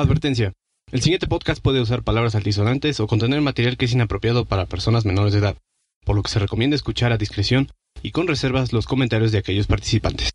[0.00, 0.52] Advertencia.
[0.90, 5.04] El siguiente podcast puede usar palabras altisonantes o contener material que es inapropiado para personas
[5.04, 5.56] menores de edad,
[6.04, 7.68] por lo que se recomienda escuchar a discreción
[8.02, 10.30] y con reservas los comentarios de aquellos participantes.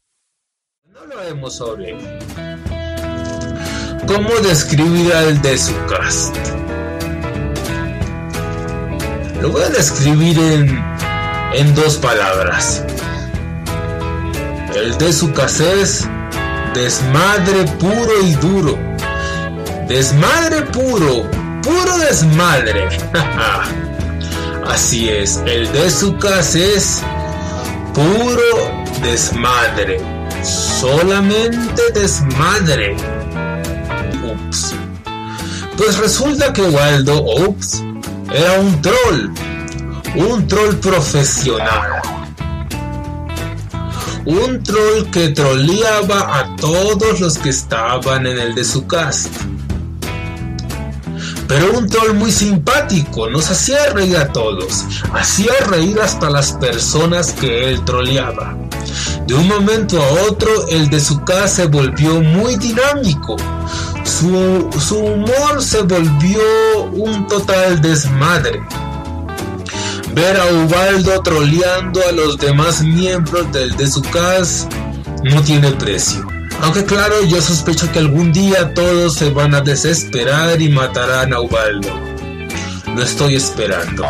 [0.88, 1.98] No lo hemos sobre
[4.08, 6.36] cómo describir al de su cast.
[9.42, 10.84] Lo voy a describir en,
[11.54, 12.86] en dos palabras.
[14.76, 15.34] El de su
[15.82, 16.08] es
[16.74, 18.95] desmadre puro y duro.
[19.88, 21.30] Desmadre puro,
[21.62, 22.90] puro desmadre.
[24.68, 27.04] Así es, el de su casa es
[27.94, 30.02] puro desmadre.
[30.44, 32.98] Solamente desmadre.
[34.24, 34.74] Ups.
[35.78, 37.84] Pues resulta que Waldo, ups,
[38.34, 39.30] era un troll.
[40.16, 42.02] Un troll profesional.
[44.26, 49.30] Un troll que troleaba a todos los que estaban en el de su cast
[51.48, 54.84] pero un troll muy simpático, nos hacía reír a todos,
[55.14, 58.58] hacía reír hasta las personas que él troleaba.
[59.28, 63.36] De un momento a otro, el de su casa se volvió muy dinámico.
[64.04, 66.40] Su, su humor se volvió
[66.94, 68.62] un total desmadre.
[70.14, 74.70] Ver a Ubaldo troleando a los demás miembros del de su casa
[75.24, 76.35] no tiene precio.
[76.62, 81.40] Aunque claro, yo sospecho que algún día todos se van a desesperar y matarán a
[81.42, 81.90] Ubaldo.
[82.96, 84.06] Lo estoy esperando.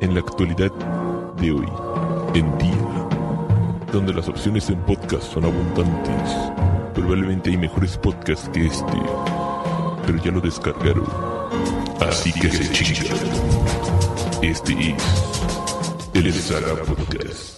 [0.00, 0.70] En la actualidad
[1.40, 1.68] de hoy,
[2.34, 3.08] en día,
[3.92, 6.65] donde las opciones en podcast son abundantes,
[7.06, 8.98] Probablemente hay mejores podcasts que este,
[10.04, 11.06] pero ya lo descargaron.
[12.00, 13.16] Así que se chingan.
[14.42, 14.96] Este
[16.14, 17.55] es el Saga Podcast.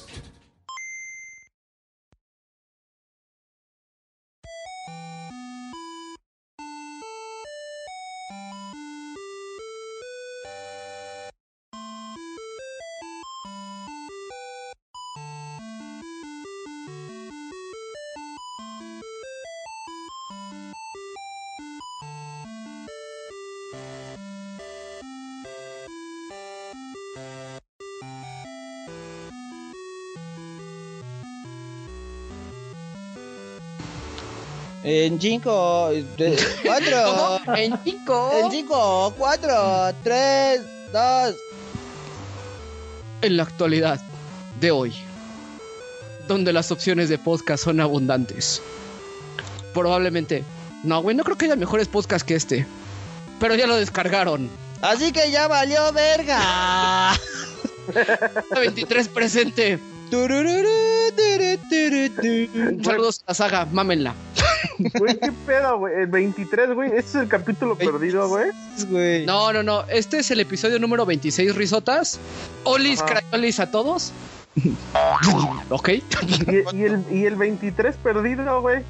[34.90, 35.90] En 5,
[36.64, 37.40] 4.
[37.56, 38.30] En 5.
[38.42, 40.60] En 5, 4, 3,
[40.90, 41.34] 2.
[43.20, 44.00] En la actualidad
[44.58, 44.94] de hoy,
[46.26, 48.62] donde las opciones de podcast son abundantes.
[49.74, 50.42] Probablemente.
[50.84, 52.66] No, güey, no creo que haya mejores podcasts que este.
[53.40, 54.48] Pero ya lo descargaron.
[54.80, 57.12] Así que ya valió verga.
[58.56, 59.78] 23 presente.
[62.82, 64.14] Saludos a la saga, mámenla.
[64.94, 65.94] Güey, qué pedo, güey.
[65.94, 66.90] El 23, güey.
[66.90, 69.26] Este es el capítulo perdido, güey.
[69.26, 69.84] No, no, no.
[69.88, 72.18] Este es el episodio número 26, risotas.
[72.64, 74.12] Olis, crayolis a todos.
[75.70, 75.88] ok.
[76.72, 78.82] ¿Y, el, ¿Y el 23 perdido, güey?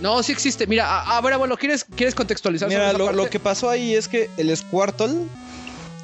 [0.00, 0.66] No, sí existe.
[0.66, 2.68] Mira, a, ver, abuelo, ¿quieres, ¿quieres contextualizar?
[2.68, 5.14] Mira, lo, lo, que pasó ahí es que el Squirtle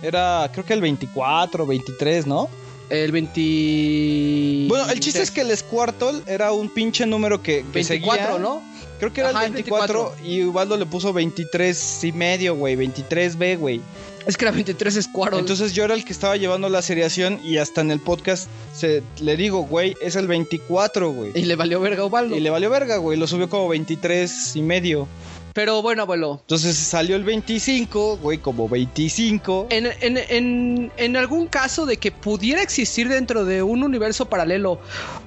[0.03, 2.49] era, creo que el 24, 23, ¿no?
[2.91, 4.67] El 20.
[4.69, 8.63] Bueno, el chiste es que el Squirtle era un pinche número que, que 24, ¿no?
[8.99, 12.77] Creo que era el 24, y Ubaldo le puso 23 y medio, güey.
[12.77, 13.81] 23B, güey.
[14.27, 15.39] Es que era 23 Squirtle.
[15.39, 19.03] Entonces yo era el que estaba llevando la seriación y hasta en el podcast se,
[19.21, 21.33] le digo, güey, es el 24, güey.
[21.35, 22.37] Y le valió verga a Ubaldo.
[22.37, 23.19] Y le valió verga, güey.
[23.19, 25.09] Lo subió como 23 y medio.
[25.53, 26.39] Pero bueno, abuelo.
[26.43, 29.69] Entonces salió el 25, güey, como 25.
[29.71, 34.81] En, en, en, en, algún caso de que pudiera existir dentro de un universo paralelo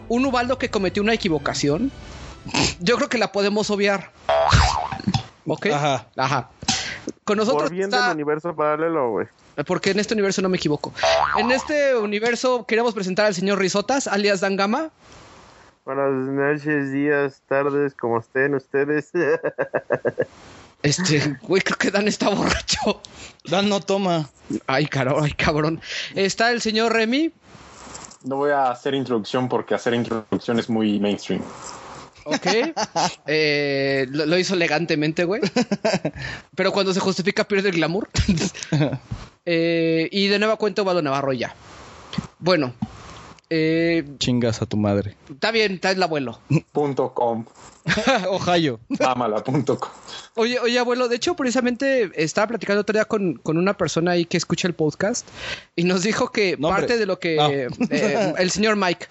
[0.08, 1.92] un Ubaldo que cometió una equivocación,
[2.80, 4.12] yo creo que la podemos obviar.
[5.46, 5.68] ¿Ok?
[5.68, 6.08] Ajá.
[6.16, 6.50] Ajá.
[7.24, 7.64] Con nosotros.
[7.64, 9.28] Por bien del universo paralelo, güey.
[9.68, 10.94] Porque en este universo no me equivoco.
[11.38, 14.90] En este universo queremos presentar al señor Risotas, alias Dangama.
[15.86, 19.12] Buenas noches, días, tardes, como estén ustedes.
[20.82, 23.02] Este, güey, creo que Dan está borracho.
[23.46, 24.30] Dan no toma.
[24.68, 25.82] Ay, cabrón, ay, cabrón.
[26.14, 27.32] Está el señor Remy.
[28.26, 31.42] No voy a hacer introducción porque hacer introducción es muy mainstream.
[32.26, 32.48] Ok.
[33.28, 35.42] Eh, lo, lo, hizo elegantemente, güey.
[36.56, 38.10] Pero cuando se justifica pierde el glamour.
[39.46, 41.56] eh, y de nueva cuenta Obado Navarro ya.
[42.40, 42.74] Bueno.
[43.56, 45.16] Eh, Chingas a tu madre.
[45.30, 46.40] está bien, está el abuelo.
[46.72, 47.46] Punto com.
[48.30, 48.80] Ohio.
[49.00, 49.90] Mámala, punto com.
[50.36, 54.26] Oye, oye, abuelo, de hecho, precisamente estaba platicando otro día con, con una persona ahí
[54.26, 55.28] que escucha el podcast
[55.76, 56.82] y nos dijo que Nombre.
[56.82, 57.50] parte de lo que No.
[57.92, 59.06] eh, el señor Mike,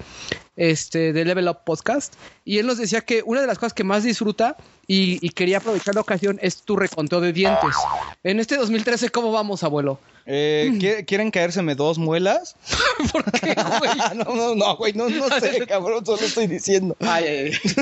[0.57, 2.15] este, de Level Up Podcast,
[2.45, 4.57] y él nos decía que una de las cosas que más disfruta
[4.87, 7.75] y, y quería aprovechar la ocasión es tu reconteo de dientes.
[8.23, 9.99] En este 2013, ¿cómo vamos, abuelo?
[10.27, 12.55] Eh, ¿qui- ¿Quieren caérseme dos muelas?
[13.13, 13.91] ¿Por qué, güey?
[14.17, 16.97] no, no, no, güey, no, no sé, cabrón, solo estoy diciendo.
[17.01, 17.73] Ay, ay, ay.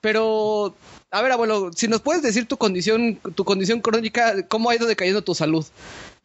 [0.00, 0.74] Pero,
[1.10, 4.86] a ver, abuelo, si nos puedes decir tu condición, tu condición crónica, ¿cómo ha ido
[4.86, 5.66] decayendo tu salud?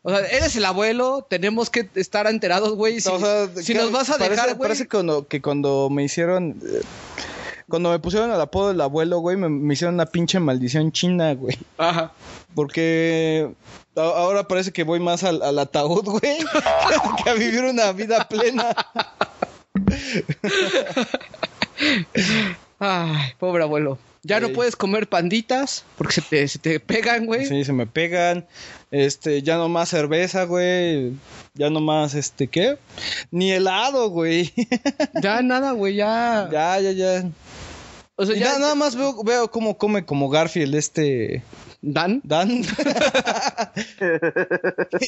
[0.06, 3.00] O sea, eres el abuelo, tenemos que estar enterados, güey.
[3.02, 4.68] Si, O sea, si nos vas a parece, dejar, güey.
[4.68, 6.60] Parece que cuando, que cuando me hicieron...
[6.62, 6.82] eh,
[7.70, 11.34] Cuando me pusieron el apodo del abuelo, güey, me, me hicieron una pinche maldición china,
[11.34, 11.58] güey.
[11.78, 12.12] Ajá.
[12.54, 13.50] Porque
[13.96, 16.38] a- ahora parece que voy más al, al ataúd, güey,
[17.24, 18.76] que a vivir una vida plena.
[22.80, 23.98] Ay, pobre abuelo.
[24.26, 27.46] Ya no puedes comer panditas porque se te, se te pegan, güey.
[27.46, 28.46] Sí, se me pegan.
[28.94, 31.14] Este, ya no más cerveza, güey.
[31.56, 32.78] Ya no más, este, ¿qué?
[33.32, 34.54] Ni helado, güey.
[35.20, 36.48] Ya nada, güey, ya.
[36.52, 37.24] ya, ya, ya.
[38.16, 38.60] O sea, Y ya.
[38.60, 41.42] nada, más veo, veo cómo come como Garfield este
[41.82, 42.22] Dan.
[42.24, 42.52] Dan.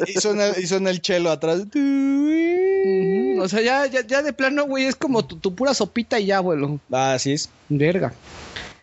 [0.07, 1.61] y, suena, y suena el chelo atrás.
[3.39, 6.25] O sea, ya, ya, ya de plano, güey, es como tu, tu pura sopita y
[6.25, 6.79] ya, abuelo.
[6.91, 7.51] Ah, así es.
[7.69, 8.13] Verga.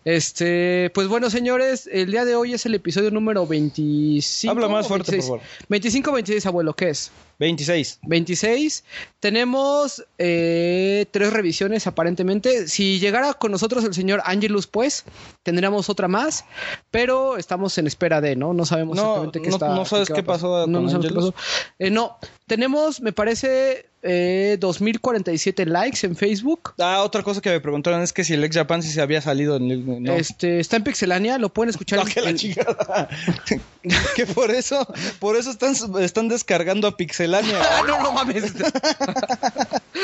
[0.04, 4.50] Este, pues bueno, señores, el día de hoy es el episodio número 25.
[4.50, 5.30] Habla más fuerte, 26.
[5.30, 5.66] por favor.
[5.68, 7.12] 25 26, abuelo, ¿qué es?
[7.38, 8.00] 26.
[8.02, 8.84] 26.
[9.20, 12.66] Tenemos eh, tres revisiones aparentemente.
[12.68, 15.04] Si llegara con nosotros el señor Angelus, pues
[15.42, 16.44] tendríamos otra más,
[16.90, 18.52] pero estamos en espera de, ¿no?
[18.54, 19.68] No sabemos No, exactamente qué no- está.
[19.74, 21.32] no sabes qué pasó No, con no sabemos qué Angelus.
[21.32, 21.44] pasó.
[21.78, 26.74] Eh, no, tenemos, me parece, eh, 2047 likes en Facebook.
[26.78, 29.20] Ah, otra cosa que me preguntaron es que si el ex Japan si se había
[29.20, 30.02] salido en el.
[30.02, 30.12] No.
[30.14, 33.08] Este, está en Pixelania, lo pueden escuchar No, en- que la en- chingada.
[34.16, 34.86] que por eso,
[35.18, 37.58] por eso están, están descargando a Pixelania.
[37.72, 38.52] Ah, no, no mames.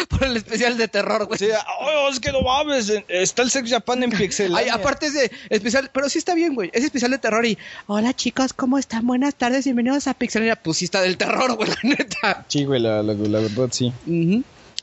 [0.08, 1.38] Por el especial de terror, güey.
[1.38, 1.48] Sí,
[1.80, 4.58] oh, es que no mames, está el Sex Japan en Pixelania.
[4.58, 6.70] Ay, aparte es de especial, pero sí está bien, güey.
[6.72, 9.06] Es especial de terror y hola chicos, ¿cómo están?
[9.06, 10.56] Buenas tardes, bienvenidos a Pixelania.
[10.56, 12.44] Pues sí está del terror, güey, la neta.
[12.48, 13.87] Sí, güey, la, la, la verdad sí.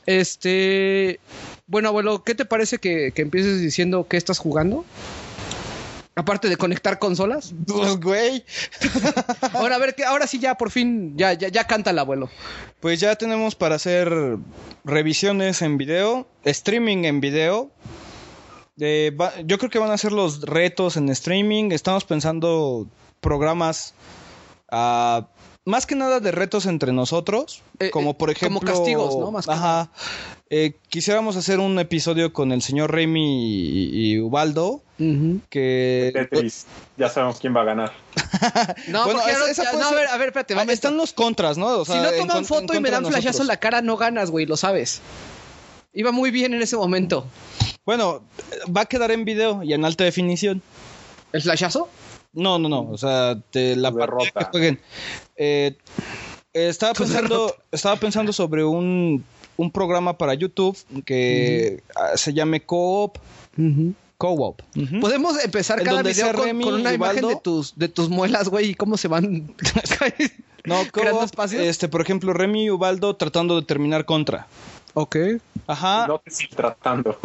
[0.06, 1.18] Este,
[1.66, 4.84] bueno, abuelo, ¿qué te parece que, que empieces diciendo qué estás jugando?
[6.14, 7.52] Aparte de conectar consolas.
[7.66, 8.44] Pues, güey,
[9.52, 12.30] Ahora, a ver, que ahora sí ya, por fin, ya, ya, ya canta el abuelo.
[12.80, 14.10] pues ya tenemos para hacer
[14.84, 17.70] revisiones en video, streaming en video.
[18.78, 21.70] Eh, va- yo creo que van a ser los retos en streaming.
[21.72, 22.86] Estamos pensando
[23.20, 23.94] programas
[24.70, 25.26] ah,
[25.66, 29.30] más que nada de retos entre nosotros, Eh, como eh, por como ejemplo, castigos, ¿no?
[29.30, 29.90] Más que ajá.
[30.48, 33.20] Eh, quisiéramos hacer un episodio con el señor Remy
[33.50, 34.80] y, y Ubaldo,
[35.50, 36.66] que Tetris.
[36.96, 37.92] Ya sabemos quién va a ganar.
[38.88, 41.12] No, Bueno, porque esa- esa ya- no, a ver, a ver, espérate, Ah, están los
[41.12, 41.66] contras, ¿no?
[41.66, 44.30] O sea, si no toman foto y me dan flashazo en la cara, no ganas,
[44.30, 45.00] güey, lo sabes.
[45.92, 47.26] Iba muy bien en ese momento.
[47.84, 48.22] Bueno,
[48.74, 50.62] va a quedar en video y en alta definición.
[51.32, 51.88] ¿El flashazo?
[52.32, 52.82] No, no, no.
[52.90, 54.30] O sea, de la derrota.
[54.38, 54.80] que jueguen.
[55.36, 55.76] Eh,
[56.52, 59.24] estaba pensando, estaba pensando sobre un,
[59.56, 63.18] un programa para YouTube que ah, se llame Co-op.
[64.18, 64.62] Co-op.
[64.74, 65.00] Ujú.
[65.00, 68.70] Podemos empezar cada video con, Remy con una imagen de tus, de tus muelas, güey,
[68.70, 69.54] y cómo se van
[70.64, 71.62] No, creando Co-op, espacios.
[71.62, 74.48] este, por ejemplo, Remy y Ubaldo tratando de terminar contra.
[74.94, 75.16] Ok.
[75.66, 76.06] Ajá.
[76.06, 77.18] No te sigas tratando.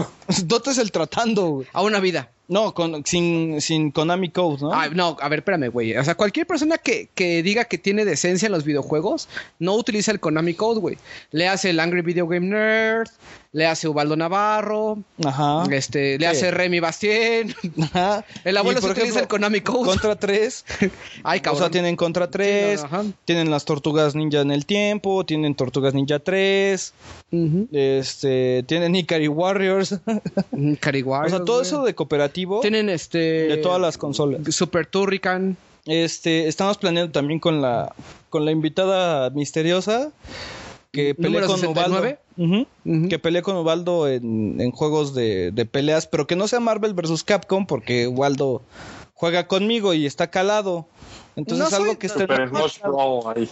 [0.44, 1.68] Dotes el tratando, güey.
[1.72, 2.30] A una vida.
[2.52, 4.74] No, con, sin, sin Konami Code, ¿no?
[4.74, 5.96] Ay, no, a ver, espérame, güey.
[5.96, 10.12] O sea, cualquier persona que, que diga que tiene decencia en los videojuegos no utiliza
[10.12, 10.98] el Konami Code, güey.
[11.32, 13.08] Le hace el Angry Video Game Nerd,
[13.54, 15.64] le hace Ubaldo Navarro, Ajá.
[15.72, 16.32] este, le Sí.
[16.32, 17.56] hace Remy Bastien.
[17.82, 18.26] Ajá.
[18.44, 19.86] El abuelo se utiliza el Konami Code.
[19.86, 20.66] Contra 3.
[21.24, 21.60] Ay, O cabrón.
[21.64, 23.06] sea, tienen Contra 3, Sí, no, ajá.
[23.24, 26.94] tienen las Tortugas Ninja en el tiempo, tienen Tortugas Ninja 3,
[27.32, 27.68] Ujú.
[27.72, 29.96] este, tienen Ikari Warriors.
[30.52, 33.18] Mm, o Cariguarios, sea, todo eso de cooperativo Tienen este.
[33.20, 34.42] de todas las consolas.
[34.54, 35.58] Super Turrican.
[35.86, 37.94] Este, estamos planeando también con la
[38.30, 40.12] con la invitada misteriosa
[40.92, 42.20] que pelea Número con 69.
[42.38, 43.10] Ubaldo.
[43.10, 46.94] Que pelea con Ubaldo en, en juegos de, de peleas, pero que no sea Marvel
[46.94, 47.24] vs.
[47.24, 48.62] Capcom, porque Ubaldo
[49.14, 50.88] juega conmigo y está calado.
[51.36, 52.08] Entonces No es algo soy- que
[53.36, 53.50] ahí.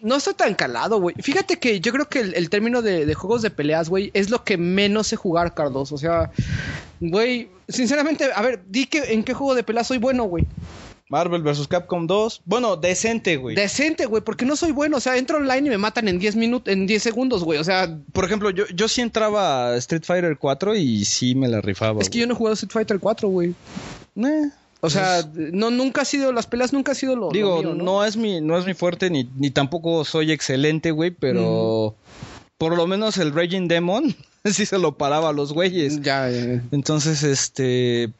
[0.00, 1.14] No está tan calado, güey.
[1.20, 4.30] Fíjate que yo creo que el, el término de, de juegos de peleas, güey, es
[4.30, 5.92] lo que menos sé jugar, Carlos.
[5.92, 6.30] O sea,
[7.10, 10.46] güey, sinceramente, a ver, di que en qué juego de peleas soy bueno, güey.
[11.08, 11.68] Marvel vs.
[11.68, 12.40] Capcom 2.
[12.46, 13.54] Bueno, decente, güey.
[13.54, 14.96] Decente, güey, porque no soy bueno.
[14.96, 17.58] O sea, entro online y me matan en 10 minutos, en 10 segundos, güey.
[17.58, 21.48] O sea, Por ejemplo, yo, yo sí entraba a Street Fighter 4 y sí me
[21.48, 22.00] la rifaba.
[22.00, 23.54] es que yo no he jugado Street Fighter 4, güey.
[24.16, 27.28] Eh, O sea, no, nunca ha sido, las peleas nunca ha sido lo.
[27.30, 28.04] Digo, lo mío, ¿no?
[28.06, 31.94] es mi, no es mi fuerte, ni, ni tampoco soy excelente, güey, pero
[32.62, 34.14] por lo menos el Raging Demon
[34.44, 36.00] sí se lo paraba a los güeyes.
[36.00, 36.62] Ya, ya.
[36.70, 38.10] Entonces, este.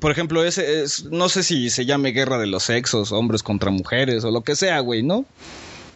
[0.00, 1.04] Por ejemplo, ese es.
[1.10, 4.56] No sé si se llame guerra de los sexos, hombres contra mujeres o lo que
[4.56, 5.26] sea, güey, ¿no?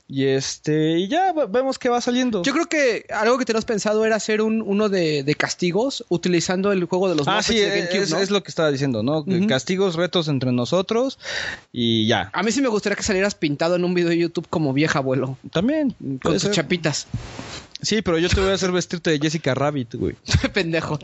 [0.06, 0.98] Y este.
[0.98, 2.42] Y ya ve- vemos que va saliendo.
[2.42, 6.72] Yo creo que algo que tenías pensado era hacer un, uno de, de castigos utilizando
[6.72, 8.18] el juego de los Ah, sí, de GameCube, es, ¿no?
[8.18, 9.20] es lo que estaba diciendo, ¿no?
[9.20, 9.46] Ujú.
[9.46, 11.18] Castigos, retos entre nosotros
[11.72, 12.28] y ya.
[12.34, 14.98] A mí sí me gustaría que salieras pintado en un video de YouTube como vieja
[14.98, 15.94] abuelo, También.
[16.22, 17.06] con tus chapitas.
[17.84, 20.16] Sí, pero yo te voy a hacer vestirte de Jessica Rabbit, güey.
[20.52, 20.98] Pendejo.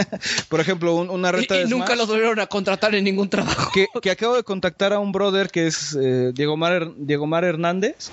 [0.48, 3.04] Por ejemplo, un- una Y, reta y de nunca Smash los volvieron a contratar en
[3.04, 3.70] ningún trabajo.
[3.72, 7.44] que, que acabo de contactar a un brother que es eh, Diego, Mar, Diego Mar
[7.44, 8.10] Hernández.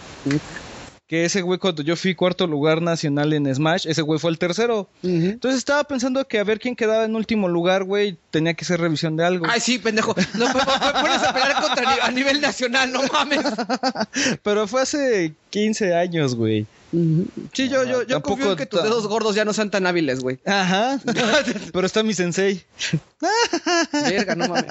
[1.06, 4.40] Que ese güey, cuando yo fui cuarto lugar nacional en Smash, ese güey fue el
[4.40, 4.90] tercero.
[5.04, 8.80] Entonces estaba pensando que a ver quién quedaba en último lugar, güey, tenía que hacer
[8.80, 9.46] revisión de algo.
[9.50, 10.16] Ay, sí, pendejo.
[10.36, 10.62] No, me, me
[11.02, 13.42] pones a pelear contra a nivel nacional, no mames.
[14.44, 16.66] Pero fue hace 15 años, güey.
[17.54, 20.20] Sí, yo, yo, yo confío en que tus dedos gordos ya no sean tan hábiles,
[20.20, 20.40] güey.
[20.46, 21.00] Ajá.
[21.74, 22.64] Pero está mi sensei.
[23.92, 24.66] Verga, no mames.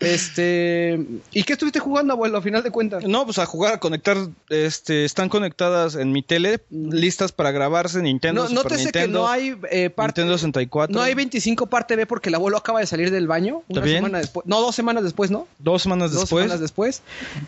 [0.00, 0.98] Este.
[1.32, 3.04] ¿Y qué estuviste jugando, abuelo, a final de cuentas?
[3.04, 4.16] No, pues a jugar, a conectar,
[4.48, 9.28] este, están conectadas en mi tele, listas para grabarse Nintendo, No, Super nótese que no
[9.28, 10.22] hay eh, parte.
[10.22, 10.94] Nintendo 64.
[10.94, 13.62] No hay 25 parte B porque el abuelo acaba de salir del baño.
[13.68, 13.96] Una ¿Está bien?
[13.98, 14.46] semana después.
[14.46, 15.46] No, dos semanas después, ¿no?
[15.58, 16.44] Dos semanas Dos después.
[16.44, 17.02] semanas después.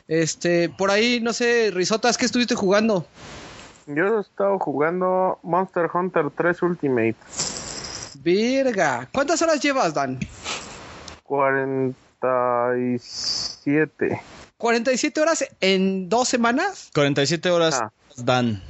[0.09, 3.07] Este, por ahí, no sé, Risotas, ¿qué estuviste jugando?
[3.87, 7.17] Yo he estado jugando Monster Hunter 3 Ultimate.
[8.23, 9.09] Verga.
[9.13, 10.19] ¿Cuántas horas llevas, Dan?
[11.25, 14.21] 47.
[14.57, 16.91] 47 horas en dos semanas.
[16.95, 17.91] 47 horas Ah.
[18.17, 18.63] dan.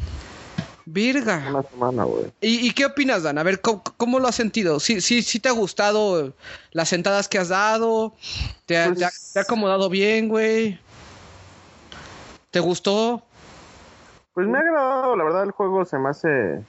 [0.86, 1.44] Verga.
[1.50, 2.32] Una semana, güey.
[2.40, 3.38] ¿Y, y qué opinas, Dan?
[3.38, 4.80] A ver, ¿cómo, cómo lo has sentido?
[4.80, 6.32] ¿Sí, sí, ¿Sí te ha gustado
[6.72, 8.14] las sentadas que has dado?
[8.66, 10.78] ¿Te ha, Pues- te ha- te ha acomodado bien, güey?
[12.50, 13.22] ¿Te gustó?
[14.40, 16.62] Pues me ha agradado, la verdad el juego se me hace,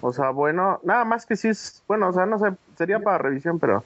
[0.00, 3.18] o sea, bueno, nada más que sí es, bueno, o sea, no sé, sería para
[3.18, 3.84] revisión, pero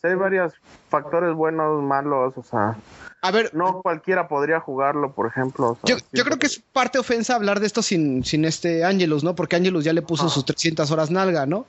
[0.00, 0.54] sí hay varios
[0.88, 2.76] factores buenos, malos, o sea,
[3.20, 5.72] A ver, no cualquiera podría jugarlo, por ejemplo.
[5.72, 8.44] o sea, yo, sí, yo creo que es parte ofensa hablar de esto sin, sin
[8.46, 9.34] este Angelus, ¿no?
[9.34, 11.66] Porque Angelus ya le puso sus 300 horas nalga, ¿no?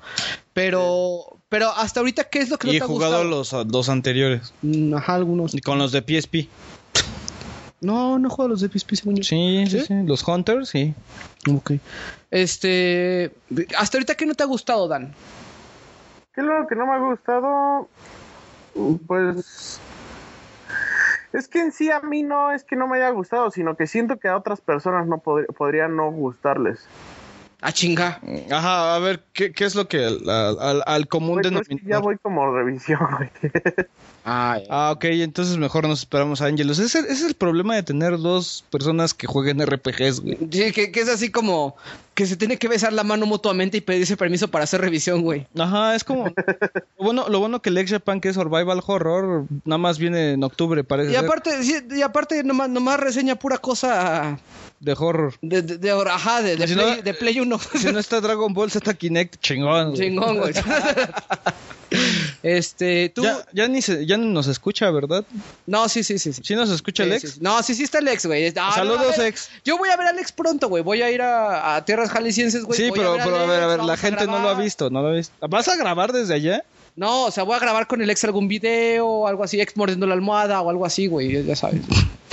[0.53, 3.61] Pero, pero hasta ahorita, ¿qué es lo que no Y he te ha jugado gustado?
[3.61, 4.53] los dos anteriores.
[4.61, 5.53] Mm, Ajá, algunos.
[5.53, 6.47] Y con los de PSP.
[7.81, 9.23] No, no juego los de PSP, según yo.
[9.23, 9.85] Sí, sí, ¿Sí?
[9.85, 9.93] sí.
[10.05, 10.93] Los Hunters, sí.
[11.51, 11.73] Ok.
[12.29, 13.31] Este.
[13.77, 15.13] Hasta ahorita, ¿qué no te ha gustado, Dan?
[16.33, 17.87] ¿Qué es lo que no me ha gustado?
[19.07, 19.79] Pues...
[21.31, 23.85] Es que en sí a mí no es que no me haya gustado, sino que
[23.85, 26.87] siento que a otras personas no podría, podría no gustarles.
[27.61, 28.21] Ah, chinga.
[28.51, 31.67] Ajá, a ver, ¿qué, qué es lo que al, al- al común Güey, pero es
[31.67, 31.99] que denominador?
[31.99, 33.29] ya voy como revisión, güey.
[34.23, 36.79] Ah, Ah, ok, entonces mejor nos esperamos a Angelus.
[36.79, 40.37] Ese, ese es el problema de tener dos personas que jueguen RPGs, güey.
[40.51, 41.75] Sí, que, que es así como
[42.13, 45.45] que se tiene que besar la mano mutuamente y pedirse permiso para hacer revisión, güey.
[45.57, 46.25] Ajá, es como...
[46.97, 50.33] lo, bueno, lo bueno que el Ex Japan, que es Survival Horror, nada más viene
[50.33, 54.37] en octubre, parece Y ser, aparte, sí, y aparte nomás, nomás reseña pura cosa
[54.79, 55.33] de horror.
[55.41, 57.59] de, de, de, ajá, de, de, Si Play, no- de Play 1.
[57.79, 59.89] Si no está Dragon Ball Z Kinect, chingón.
[59.91, 59.99] güey.
[60.01, 60.53] Chingón, güey.
[62.43, 63.23] este, tú...
[63.23, 65.25] Ya, ya ni se, ya nos escucha, ¿verdad?
[65.65, 66.33] No, sí, sí, sí.
[66.33, 66.41] sí.
[66.43, 67.21] ¿Sí nos escucha el Sí, ex?
[67.21, 67.39] sí, sí.
[67.41, 68.53] No, sí, sí está el ex, güey.
[68.55, 69.49] Ah, Saludos, no, a ver, ex.
[69.65, 70.83] Yo voy a ver al ex pronto, güey.
[70.83, 72.77] Voy a ir a, a tierras jaliscienses, güey.
[72.79, 74.53] Sí, Voy pero, al pero a ver, ex, a ver, la gente no lo ha
[74.53, 75.33] visto, no lo ha visto.
[75.47, 76.63] ¿Vas a grabar desde allá?
[76.95, 79.75] No, o sea, voy a grabar con el ex algún video o algo así, ex
[79.77, 81.43] mordiendo la almohada o algo así, güey.
[81.45, 81.81] Ya sabes.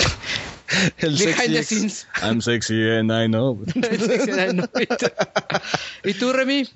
[0.99, 2.07] El Behind the scenes.
[2.23, 3.59] I'm sexy and I know.
[6.05, 6.69] ¿Y tú, Remy?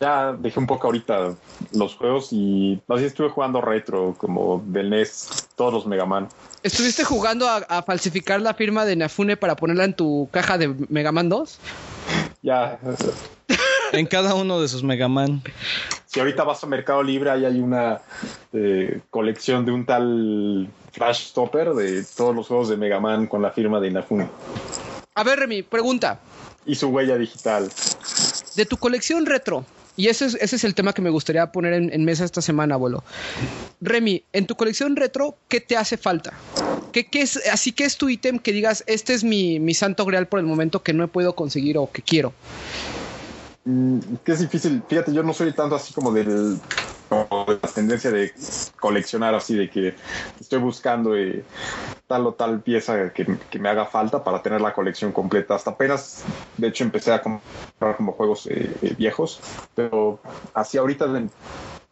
[0.00, 1.34] Ya dejé un poco ahorita
[1.72, 6.28] los juegos y bien estuve jugando retro, como del NES, todos los Mega Man.
[6.62, 10.74] ¿Estuviste jugando a, a falsificar la firma de Nafune para ponerla en tu caja de
[10.88, 11.58] Mega Man 2?
[12.42, 12.78] Ya,
[13.92, 15.42] en cada uno de sus Mega Man.
[16.06, 18.00] si ahorita vas a Mercado Libre, ahí hay una
[18.52, 23.42] eh, colección de un tal Flash Stopper de todos los juegos de Mega Man con
[23.42, 24.28] la firma de Inafune
[25.14, 26.20] A ver, Remy, pregunta.
[26.66, 27.70] y su huella digital.
[28.56, 29.64] De tu colección retro,
[29.96, 32.42] y ese es, ese es el tema que me gustaría poner en, en mesa esta
[32.42, 33.04] semana, abuelo.
[33.80, 36.32] Remy, en tu colección retro, ¿qué te hace falta?
[36.92, 40.04] ¿Qué, qué es, así que es tu ítem que digas, este es mi, mi santo
[40.04, 42.32] grial por el momento que no he podido conseguir o que quiero?
[43.64, 44.82] Mm, que es difícil.
[44.88, 46.58] Fíjate, yo no soy tanto así como del
[47.08, 48.32] como de la tendencia de
[48.80, 49.94] coleccionar así de que
[50.40, 51.44] estoy buscando eh,
[52.06, 55.54] tal o tal pieza que, que me haga falta para tener la colección completa.
[55.56, 56.24] Hasta apenas,
[56.56, 59.40] de hecho, empecé a comprar como juegos eh, eh, viejos,
[59.74, 60.20] pero
[60.54, 61.30] así ahorita en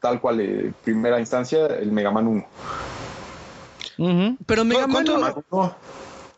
[0.00, 2.46] tal cual eh, primera instancia el Mega Man 1.
[3.98, 4.37] Ujú.
[4.46, 5.76] Pero Mega Man, ¿Cuánto- Mega Man 1,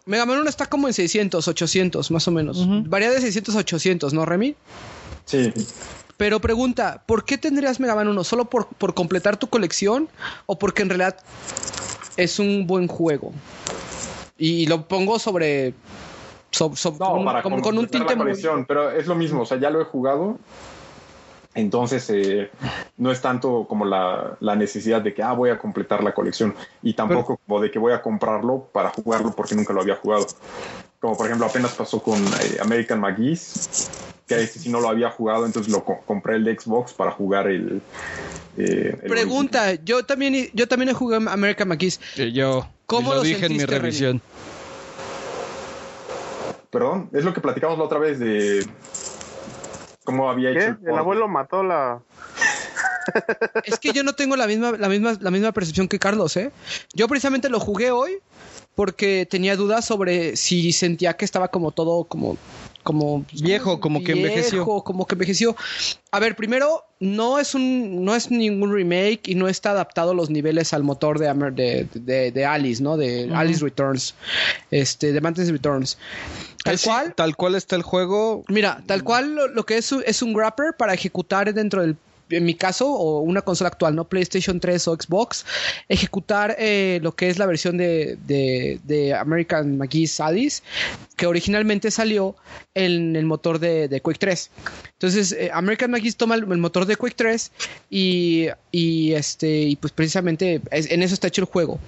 [0.06, 2.66] Mega Man 1 está como en 600, 800, más o menos.
[2.88, 4.56] Varía de 600 a 800, ¿no, Remy?
[5.30, 5.52] Sí,
[6.16, 8.24] Pero pregunta, ¿por qué tendrías Mega Man 1?
[8.24, 10.08] ¿Solo por, por completar tu colección
[10.46, 11.16] o porque en realidad
[12.16, 13.32] es un buen juego?
[14.36, 15.72] Y lo pongo sobre...
[16.50, 19.14] so- so- no, con, un- para como con un tinte la colección, pero es lo
[19.14, 20.36] mismo, o sea, ya lo he jugado.
[21.54, 22.50] Entonces, eh,
[22.96, 26.54] no es tanto como la, la necesidad de que, ah, voy a completar la colección.
[26.82, 30.26] Y tampoco como de que voy a comprarlo para jugarlo porque nunca lo había jugado.
[31.00, 33.90] Como por ejemplo, apenas pasó con eh, American McGee's,
[34.36, 37.10] que ese sí no lo había jugado, entonces lo co- compré el de Xbox para
[37.10, 37.82] jugar el...
[38.56, 41.76] eh, el Pregunta, yo también, yo también he jugado American.
[41.76, 44.22] Que yo ¿Cómo lo lo dije en mi revisión.
[46.70, 48.64] Perdón, es lo que platicamos la otra vez de
[50.04, 50.58] cómo había ¿Qué?
[50.58, 50.68] hecho...
[50.70, 50.98] El port.
[50.98, 52.00] abuelo mató la.
[53.64, 56.52] Es que yo no tengo la misma, la misma, la misma percepción que Carlos, ¿eh?
[56.94, 58.18] Yo precisamente lo jugué hoy
[58.76, 62.36] porque tenía dudas sobre si sentía que estaba como todo como
[62.82, 64.64] como Viejo, como que envejeció.
[64.64, 65.56] como que envejeció.
[66.10, 70.30] A ver, primero no es un no es ningún remake y no está adaptado los
[70.30, 72.96] niveles al motor de de, de, de Alice, ¿no?
[72.96, 74.14] De Alice Returns.
[74.70, 75.98] Este, de Mantis Returns.
[76.64, 78.44] Tal cual, tal cual está el juego.
[78.48, 81.96] Mira, tal cual lo, lo que es un- es un grapper para ejecutar dentro del
[82.32, 84.04] en mi caso, o una consola actual, ¿no?
[84.04, 85.44] PlayStation 3 o Xbox,
[85.88, 90.62] ejecutar eh, lo que es la versión de, de, de American McGee's Alice,
[91.20, 92.34] que originalmente salió
[92.72, 94.50] en el motor de, de Quake 3.
[94.94, 97.52] Entonces, eh, American McGee's toma el, el motor de Quake 3
[97.90, 101.78] y, y, este, y pues precisamente es- en eso está hecho el juego.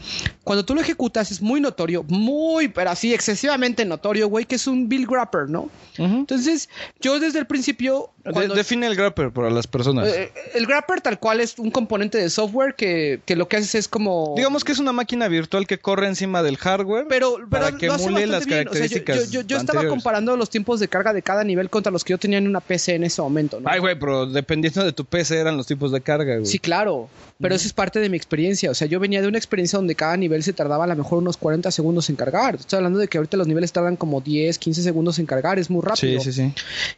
[0.45, 4.67] Cuando tú lo ejecutas es muy notorio, muy, pero así excesivamente notorio, güey, que es
[4.67, 5.71] un Bill Grapper, ¿no?
[5.97, 6.69] Entonces,
[7.01, 8.11] yo desde el principio.
[8.25, 10.09] De- define el grapper para las personas.
[10.09, 13.75] eh, el grapper tal cual es un componente de software que, que lo que haces
[13.75, 14.35] es como.
[14.37, 17.07] Digamos que es una máquina virtual que corre encima del hardware.
[17.09, 18.69] pero, pero para que emule las bien.
[18.69, 21.45] O sea, yo- características yo, yo- yo estaba comparando los tiempos de carga de cada
[21.45, 23.69] nivel contra los que yo tenía en una PC en ese momento, ¿no?
[23.69, 26.47] Ay, güey, pero dependiendo de tu PC eran los tipos de carga, güey.
[26.47, 27.09] Sí, claro.
[27.41, 28.71] Pero eso es parte de mi experiencia.
[28.71, 31.19] O sea, yo venía de una experiencia donde cada nivel se tardaba a lo mejor
[31.19, 32.55] unos 40 segundos en cargar.
[32.55, 35.59] Estoy hablando de que ahorita los niveles tardan como 10, 15 segundos en cargar.
[35.59, 36.21] Es muy sí, rápido.
[36.21, 36.53] sí, sí.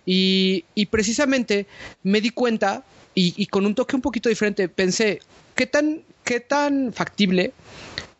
[0.05, 1.67] Y, y precisamente
[2.03, 5.21] me di cuenta, y, y con un toque un poquito diferente, pensé,
[5.55, 7.53] ¿qué tan, qué tan factible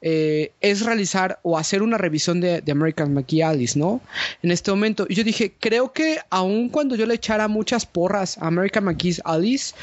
[0.07, 4.03] eh, es realizar o hacer una revisión de, de American McGee Alice, ¿no?
[4.43, 5.07] En este momento.
[5.09, 9.23] Y yo dije, creo que aun cuando yo le echara muchas porras a American McGee's
[9.25, 9.75] Alice,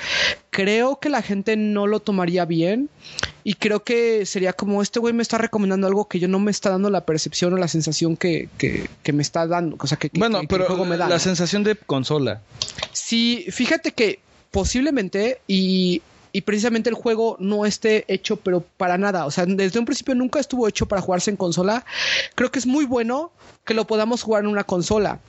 [0.52, 2.88] creo que la gente no lo tomaría bien.
[3.44, 6.52] Y creo que sería como, este güey me está recomendando algo que yo no me
[6.52, 9.76] está dando la percepción o la sensación que, que, que me está dando.
[9.80, 11.08] O sea, que, que- Bueno, el pero juego me da.
[11.10, 11.20] la ¿no?
[11.20, 12.42] sensación de consola.
[12.94, 14.20] Sí, fíjate que
[14.52, 19.26] posiblemente y, y precisamente el juego no esté hecho, pero para nada.
[19.26, 21.86] O sea, desde un principio nunca estuvo hecho para jugarse en consola.
[22.36, 23.32] Creo que es muy bueno
[23.66, 25.20] que lo podamos jugar en una consola.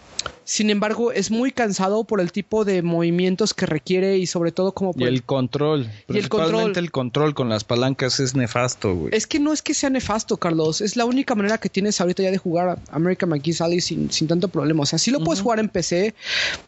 [0.44, 4.72] Sin embargo, es muy cansado por el tipo de movimientos que requiere y sobre todo
[4.72, 5.90] como Y el control.
[6.08, 6.72] Y el control.
[6.76, 9.14] el control con las palancas es nefasto, güey.
[9.14, 10.80] Es que no es que sea nefasto, Carlos.
[10.80, 14.26] Es la única manera que tienes ahorita ya de jugar American McGee's Alice sin, sin
[14.28, 14.82] tanto problema.
[14.82, 16.14] O sea, sí lo puedes jugar en PC.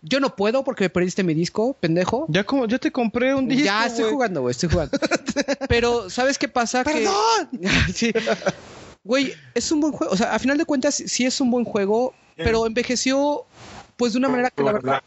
[0.03, 2.27] Yo no puedo porque me perdiste mi disco, pendejo.
[2.29, 4.23] Ya, como, ya te compré un disco, ya estoy güey.
[4.24, 4.98] Jugando, güey, estoy jugando.
[5.68, 6.82] Pero, ¿sabes qué pasa?
[6.82, 7.50] ¡Perdón!
[7.94, 8.12] sí.
[9.02, 10.12] Güey, es un buen juego.
[10.12, 13.44] O sea, a final de cuentas, sí es un buen juego, pero envejeció,
[13.96, 15.02] pues, de una manera que la verdad.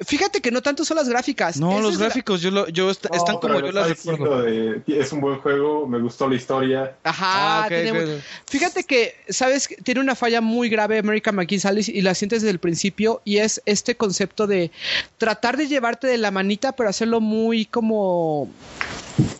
[0.00, 1.56] Fíjate que no tanto son las gráficas.
[1.58, 4.42] No, los es la- gráficos yo lo, yo est- No, están como yo las recuerdo.
[4.42, 6.96] de- es un buen juego, me gustó la historia.
[7.04, 9.68] Ajá, Ah, tiene Fíjate que, ¿sabes?
[9.82, 13.38] Tiene una falla muy grave American McGee Alice y la sientes desde el principio y
[13.38, 14.70] es este concepto de
[15.18, 18.48] tratar de llevarte de la manita pero hacerlo muy como,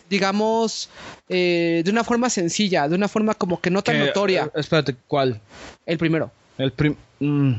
[0.09, 0.89] digamos,
[1.29, 4.45] eh, de una forma sencilla, de una forma como que no tan Que- notoria.
[4.55, 5.39] eh, espérate, ¿cuál?
[5.85, 6.31] El primero.
[6.57, 6.95] El prim...
[7.19, 7.53] mm,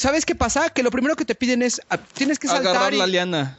[0.00, 0.70] ¿Sabes qué pasa?
[0.70, 3.58] Que lo primero que te piden es, ah, tienes que saltar agarrar y- la liana.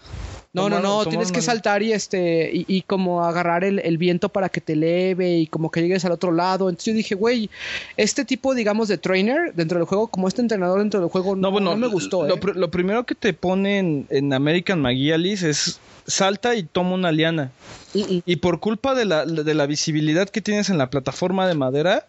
[0.53, 3.99] No, no, Tomar- no, tienes que saltar y este, y, y como agarrar el, el
[3.99, 6.67] viento para que te eleve y como que llegues al otro lado.
[6.67, 7.49] Entonces yo dije, güey,
[7.95, 11.43] este tipo, digamos, de trainer dentro del juego, como este entrenador dentro del juego, no,
[11.43, 12.39] No, bueno, no me gustó, Lo, ¿eh?
[12.55, 17.51] lo primero que te ponen en American McGeealice es salta y toma una liana.
[17.93, 22.07] Y por culpa de la, de la visibilidad que tienes en la plataforma de madera,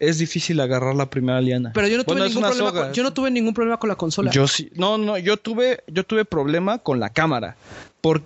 [0.00, 1.70] es difícil agarrar la primera liana.
[1.74, 2.70] Pero yo no tuve Bueno, ningún problema.
[2.70, 2.82] soga.
[2.86, 4.30] Con, yo no tuve ningún problema con la consola.
[4.32, 4.70] Yo sí.
[4.74, 7.54] No, no, yo tuve, yo tuve problema con la cámara.
[8.00, 8.22] Por,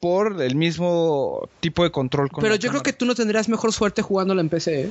[0.00, 3.48] por el mismo tipo de control con Pero la yo creo que tú no tendrías
[3.48, 4.82] mejor suerte jugándolo en PC.
[4.84, 4.90] ¿eh?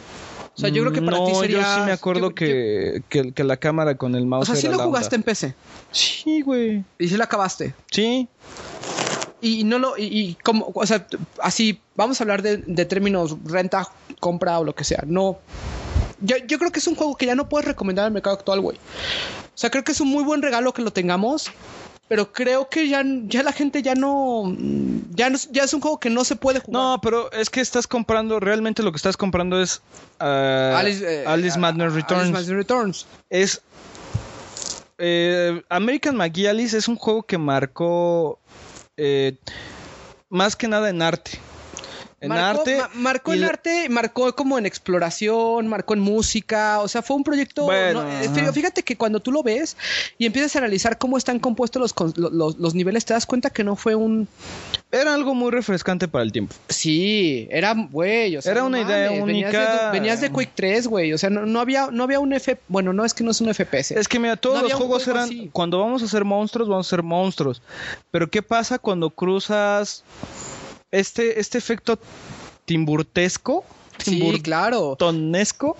[0.55, 1.57] O sea, yo creo que para no, ti sería.
[1.61, 4.61] yo sí me acuerdo yo- que, que, que la cámara con el mouse o sea,
[4.61, 5.23] sí lo la jugaste en.
[5.23, 5.55] PC.
[5.91, 6.83] Sí, güey.
[6.99, 7.73] Y sí lo acabaste.
[7.91, 8.27] Sí.
[9.41, 9.97] Y no lo.
[9.97, 10.71] Y, y como.
[10.73, 11.07] O sea,
[11.41, 11.79] así.
[11.95, 13.87] Vamos a hablar de, de términos renta,
[14.19, 15.03] compra o lo que sea.
[15.05, 15.39] No.
[16.19, 18.61] Yo, yo creo que es un juego que ya no puedes recomendar al mercado actual,
[18.61, 18.77] güey.
[18.77, 21.51] O sea, creo que es un muy buen regalo que lo tengamos.
[22.07, 24.55] Pero creo que ya, ya la gente ya no,
[25.11, 25.37] ya no.
[25.51, 26.81] Ya es un juego que no se puede jugar.
[26.81, 29.81] No, pero es que estás comprando, realmente lo que estás comprando es
[30.19, 32.21] ah, Alice, eh, Alice Madness Returns.
[32.21, 33.07] Alice Madness Returns.
[33.29, 33.61] Es
[34.99, 38.39] eh, American McGeealice es un juego que marcó
[38.97, 39.39] eh,
[40.29, 41.46] más que nada en arte.
[42.19, 42.77] En marcó, arte.
[42.79, 47.15] ma- marcó en la- arte, marcó como en exploración, marcó en música, o sea, fue
[47.15, 47.65] un proyecto.
[47.65, 49.77] Bueno, no, eh, fíjate que cuando tú lo ves
[50.17, 53.63] y empiezas a analizar cómo están compuestos los, los, los niveles, te das cuenta que
[53.63, 54.27] no fue un.
[54.91, 56.55] Era algo muy refrescante para el tiempo.
[56.69, 59.91] Sí, era, güey, o sea, Era no una idea Venías de, única.
[59.91, 62.57] venías de Quake 3, güey, o sea, no, no había, no había un F.
[62.67, 63.91] Bueno, no es que no es un FPS.
[63.91, 65.29] Es que mira, todos los juegos juego eran.
[65.29, 65.49] así.
[65.53, 67.61] Cuando vamos a hacer monstruos, vamos a hacer monstruos.
[68.09, 70.03] Pero ¿qué pasa cuando cruzas
[70.91, 71.99] este, este efecto
[72.65, 73.63] timburtesco?
[73.97, 74.95] sí, claro.
[74.97, 75.75] Timburtonesco.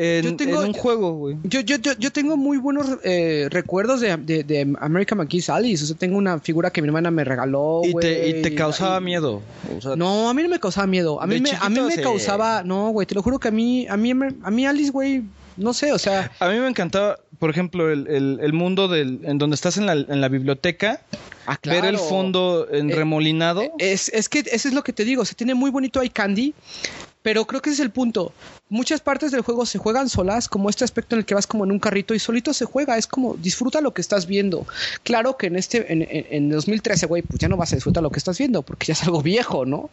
[0.00, 1.36] En, Yo tengo- en un juego, güey.
[1.42, 5.82] Yo, yo, yo, yo tengo muy buenos eh, recuerdos de, de, de American McGee's Alice.
[5.82, 7.80] O sea, tengo una figura que mi hermana me regaló.
[7.84, 9.42] Y te, y te causaba y- miedo.
[9.76, 11.20] O sea, No, a mí no me causaba miedo.
[11.20, 12.00] A mí me, a mí me sí.
[12.00, 12.62] causaba.
[12.62, 15.24] No, güey, te lo juro que a mí, a mí, a mí Alice, güey,
[15.58, 16.30] no sé, o sea.
[16.40, 19.86] A mí me encantaba, por ejemplo, el, el- el mundo del, en donde estás en
[19.86, 21.02] la, en la biblioteca,
[21.46, 23.62] ah, ver el fondo en Eh, remolinado.
[23.78, 25.24] Es, es que eso es lo que te digo.
[25.24, 26.54] Se tiene muy bonito eye candy.
[27.20, 28.32] Pero creo que ese es el punto.
[28.70, 31.64] Muchas partes del juego se juegan solas, como este aspecto en el que vas como
[31.64, 32.96] en un carrito y solito se juega.
[32.96, 34.66] Es como disfruta lo que estás viendo.
[35.02, 38.02] Claro que en este, en, en, en 2013, güey, pues ya no vas a disfrutar
[38.04, 39.90] lo que estás viendo, porque ya es algo viejo, ¿no?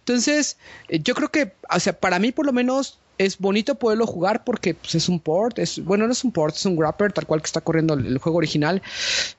[0.00, 0.58] Entonces,
[0.88, 4.44] eh, yo creo que, o sea, para mí por lo menos es bonito poderlo jugar
[4.44, 7.26] porque pues, es un port, es bueno, no es un port, es un grapper tal
[7.26, 8.80] cual que está corriendo el, el juego original.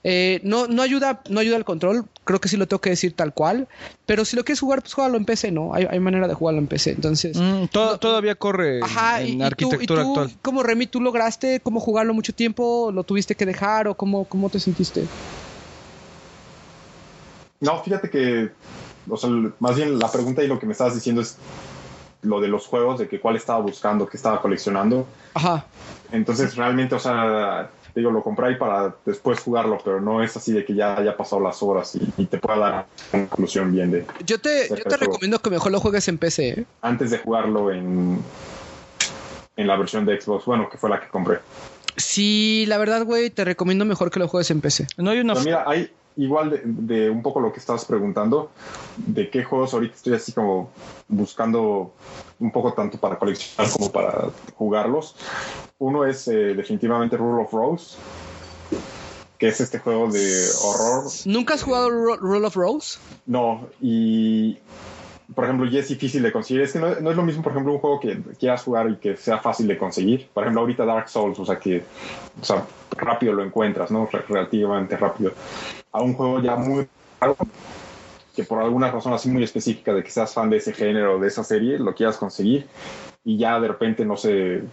[0.04, 3.16] Eh, no, no ayuda, no ayuda al control, creo que sí lo tengo que decir
[3.16, 3.68] tal cual,
[4.06, 5.74] pero si lo quieres jugar, pues juégalo en PC, ¿no?
[5.74, 7.38] Hay, hay manera de jugarlo en PC, entonces.
[7.38, 10.40] Mm, to- todavía corre en- Ajá, en, y, y tú, y arquitectura tú, actual.
[10.44, 14.50] como Remy, tú lograste cómo jugarlo mucho tiempo, lo tuviste que dejar o cómo, cómo
[14.52, 15.10] te sentiste.
[17.60, 18.52] No, fíjate que,
[19.10, 21.38] o sea, más bien la pregunta y lo que me estabas diciendo es
[22.22, 25.08] lo de los juegos, de que cuál estaba buscando, qué estaba coleccionando.
[25.34, 25.66] Ajá.
[26.12, 30.52] Entonces, realmente, o sea, digo, lo compré ahí para después jugarlo, pero no es así
[30.52, 33.92] de que ya haya pasado las horas y, y te pueda dar una conclusión bien
[33.92, 36.66] de Yo te, yo te recomiendo que mejor lo juegues en PC, ¿eh?
[36.82, 38.20] antes de jugarlo en,
[39.56, 41.40] en la versión de Xbox, bueno, que fue la que compré.
[41.98, 44.88] Sí, la verdad, güey, te recomiendo mejor que lo juegues en PC.
[44.98, 45.34] No hay una.
[45.34, 48.50] Pero mira, hay igual de, de un poco lo que estabas preguntando,
[48.98, 50.70] de qué juegos ahorita estoy así como
[51.08, 51.92] buscando
[52.40, 55.16] un poco tanto para coleccionar como para jugarlos.
[55.80, 57.98] Uno es eh, definitivamente Rule of Rose,
[59.38, 61.04] que es este juego de horror.
[61.26, 63.00] ¿Nunca has jugado Ru- Rule of Rose?
[63.26, 64.58] No, y
[65.34, 66.62] por ejemplo, ya es difícil de conseguir.
[66.64, 68.98] Es que no, no es lo mismo, por ejemplo, un juego que quieras jugar y
[68.98, 70.28] que sea fácil de conseguir.
[70.34, 71.84] Por ejemplo, ahorita Dark Souls, o sea que
[72.42, 72.66] o sea,
[72.98, 74.08] rápido lo encuentras, ¿no?
[74.12, 75.32] Re- relativamente rápido.
[75.92, 76.88] A un juego ya muy
[77.20, 77.36] raro,
[78.36, 81.28] que por alguna razón así muy específica de que seas fan de ese género, de
[81.28, 82.68] esa serie, lo quieras conseguir
[83.24, 84.64] y ya de repente no se,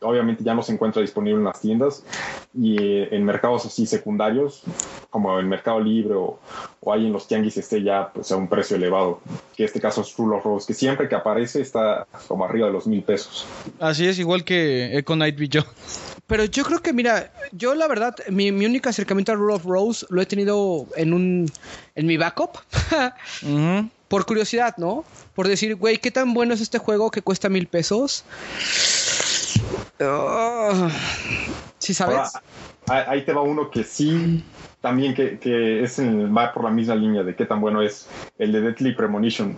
[0.00, 2.04] obviamente ya no se encuentra disponible en las tiendas
[2.52, 4.62] y eh, en mercados así secundarios,
[5.08, 6.38] como en Mercado Libre o,
[6.80, 9.20] o ahí en los tianguis esté ya pues, a un precio elevado,
[9.56, 12.74] que este caso es Rule of Rose, que siempre que aparece está como arriba de
[12.74, 13.46] los mil pesos.
[13.80, 15.66] Así es, igual que Echo Night Beyond.
[16.26, 19.64] Pero yo creo que, mira, yo la verdad, mi, mi único acercamiento a Rule of
[19.64, 21.46] Rose lo he tenido en un
[21.94, 22.58] en mi backup.
[24.08, 25.04] Por curiosidad, ¿no?
[25.34, 28.24] Por decir, güey, ¿qué tan bueno es este juego que cuesta mil pesos?
[30.00, 30.88] Ah,
[31.78, 32.32] ¿Sí sabes?
[32.86, 34.44] Ahora, ahí te va uno que sí,
[34.80, 38.08] también que, que es en- va por la misma línea de qué tan bueno es
[38.38, 39.56] el de Deadly Premonition,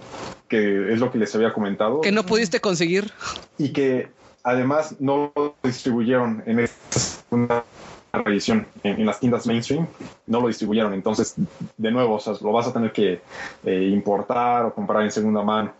[0.48, 2.00] que es lo que les había comentado.
[2.00, 3.10] que no pudiste conseguir.
[3.58, 4.08] y que
[4.46, 7.64] además no lo distribuyeron en esta segunda
[8.12, 9.88] reedición en, en las tiendas mainstream,
[10.26, 10.94] no lo distribuyeron.
[10.94, 11.34] Entonces,
[11.76, 13.20] de nuevo, o sea, lo vas a tener que
[13.64, 15.72] eh, importar o comprar en segunda mano.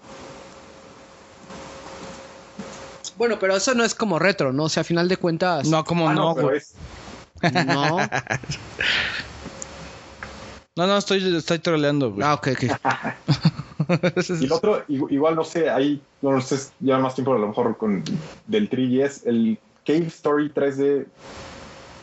[3.16, 4.64] Bueno, pero eso no es como retro, ¿no?
[4.64, 5.66] O sea, a final de cuentas.
[5.68, 6.58] No, como Ah, no, pero güey.
[6.58, 6.74] es-
[7.66, 7.98] No.
[10.76, 12.22] No, no, estoy, estoy troleando, güey.
[12.26, 12.64] Ah, ok, ok.
[14.40, 17.46] Y el otro, igu- igual no sé, ahí no sé, lleva más tiempo a lo
[17.48, 18.02] mejor con
[18.46, 21.06] del 3DS, el Cave Story 3D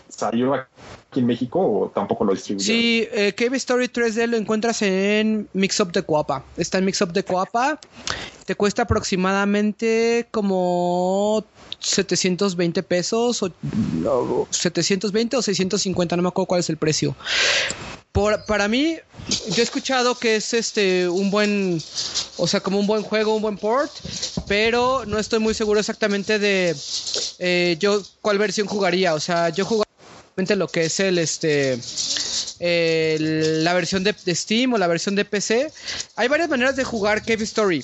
[0.09, 2.79] salió aquí en México o tampoco lo distribuyeron.
[2.81, 6.45] Sí, eh, Cave Story 3D lo encuentras en Mixup de Coapa.
[6.57, 7.79] Está en Mixup de Coapa.
[8.45, 11.43] Te cuesta aproximadamente como
[11.79, 13.51] 720 pesos, o,
[14.05, 17.15] o 720 o 650, no me acuerdo cuál es el precio.
[18.13, 18.95] Por, para mí,
[19.49, 21.81] yo he escuchado que es este un buen,
[22.37, 23.91] o sea, como un buen juego, un buen port,
[24.47, 26.75] pero no estoy muy seguro exactamente de
[27.39, 29.15] eh, yo cuál versión jugaría.
[29.15, 31.79] O sea, yo jugaría lo que es el este
[32.59, 35.71] el- la versión de, de Steam o la versión de PC.
[36.15, 37.83] Hay varias maneras de jugar Cave Story.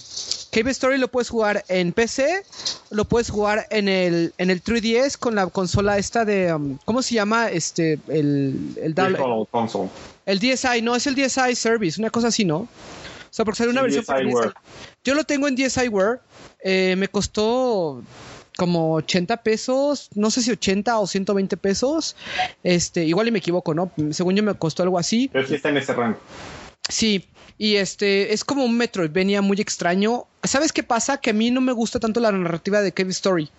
[0.51, 2.43] Cave Story lo puedes jugar en PC,
[2.89, 6.53] lo puedes jugar en el, en el 3DS con la consola esta de...
[6.53, 7.49] um, ¿Cómo se llama?
[7.49, 8.95] Este, el, el,
[9.51, 9.89] Console.
[10.25, 12.57] el DSi, no, es el DSi Service, una cosa así, ¿no?
[12.57, 12.67] O
[13.31, 14.47] sea, porque sale una Sí, versión para DSiWare.
[14.49, 14.55] DSi.
[15.03, 16.19] Yo lo tengo en DSiWare,
[16.63, 18.01] eh, me costó
[18.57, 22.15] como 80 pesos, no sé si 80 o 120 pesos,
[22.63, 23.91] este, igual y me equivoco, ¿no?
[24.11, 25.29] Según yo me costó algo así.
[25.31, 26.17] Pero sí está en ese rango.
[26.89, 30.25] Sí, y este es como un Metroidvania muy extraño.
[30.43, 31.17] ¿Sabes qué pasa?
[31.17, 33.49] Que a mí no me gusta tanto la narrativa de Cave Story.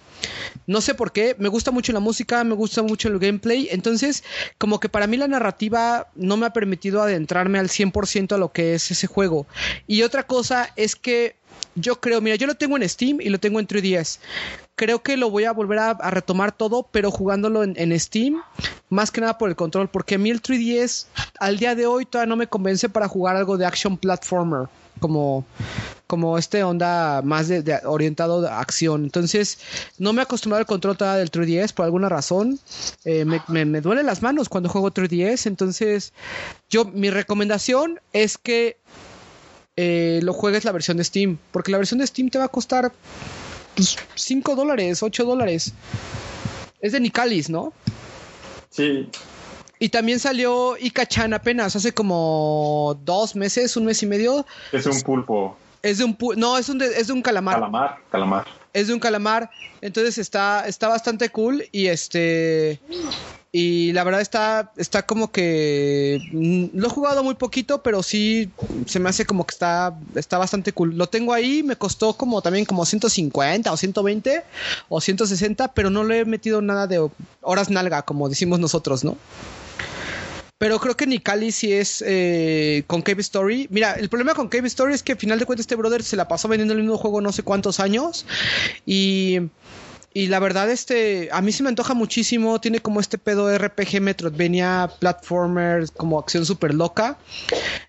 [0.66, 4.24] No sé por qué, me gusta mucho la música, me gusta mucho el gameplay, entonces
[4.58, 8.52] como que para mí la narrativa no me ha permitido adentrarme al 100% a lo
[8.52, 9.46] que es ese juego.
[9.86, 11.36] Y otra cosa es que
[11.74, 14.18] yo creo, mira, yo lo tengo en Steam y lo tengo en 3DS.
[14.74, 18.42] Creo que lo voy a volver a, retomar todo, pero jugándolo en, Steam,
[18.88, 21.06] más que nada por el control, porque a mí el 3DS
[21.38, 25.44] al día de hoy todavía no me convence para jugar algo de action platformer, como,
[26.06, 29.04] como este onda más de orientado a acción.
[29.04, 29.58] Entonces,
[29.98, 32.58] no me he acostumbrado al control todavía del 3DS por alguna razón.
[33.04, 36.14] Eh, me, me, me duelen las manos cuando juego 3DS, entonces
[36.70, 38.78] yo mi recomendación es que
[39.76, 42.48] eh, lo juegues la versión de Steam, porque la versión de Steam te va a
[42.48, 42.92] costar
[43.74, 45.72] pues, 5 dólares, 8 dólares.
[46.80, 47.72] Es de Nicalis, ¿no?
[48.70, 49.08] Sí,
[49.78, 54.46] Y también salió Ika-chan apenas, hace como dos meses, un mes y medio.
[54.72, 55.56] es un pulpo.
[55.82, 57.54] Es de un pu- no, es un de, es de un calamar.
[57.56, 58.46] Calamar, calamar.
[58.74, 59.50] Es de un calamar.
[59.80, 61.64] Entonces está, está bastante cool.
[61.72, 62.78] Y este.
[63.52, 66.20] Y la verdad está, está como que.
[66.32, 68.50] mm, Lo he jugado muy poquito, pero sí
[68.86, 70.96] se me hace como que está, está bastante cool.
[70.96, 74.44] Lo tengo ahí, me costó como también como 150 o 120
[74.88, 77.08] o 160, pero no le he metido nada de
[77.40, 79.16] horas nalga, como decimos nosotros, ¿no?
[80.60, 83.66] Pero creo que Nikali sí es eh, con Cave Story.
[83.70, 86.16] Mira, el problema con Cave Story es que al final de cuentas este brother se
[86.16, 88.26] la pasó vendiendo el mismo juego no sé cuántos años.
[88.84, 89.38] Y,
[90.12, 92.60] y la verdad, este, a mí se me antoja muchísimo.
[92.60, 97.16] Tiene como este pedo RPG Metroidvania, platformer, como acción súper loca.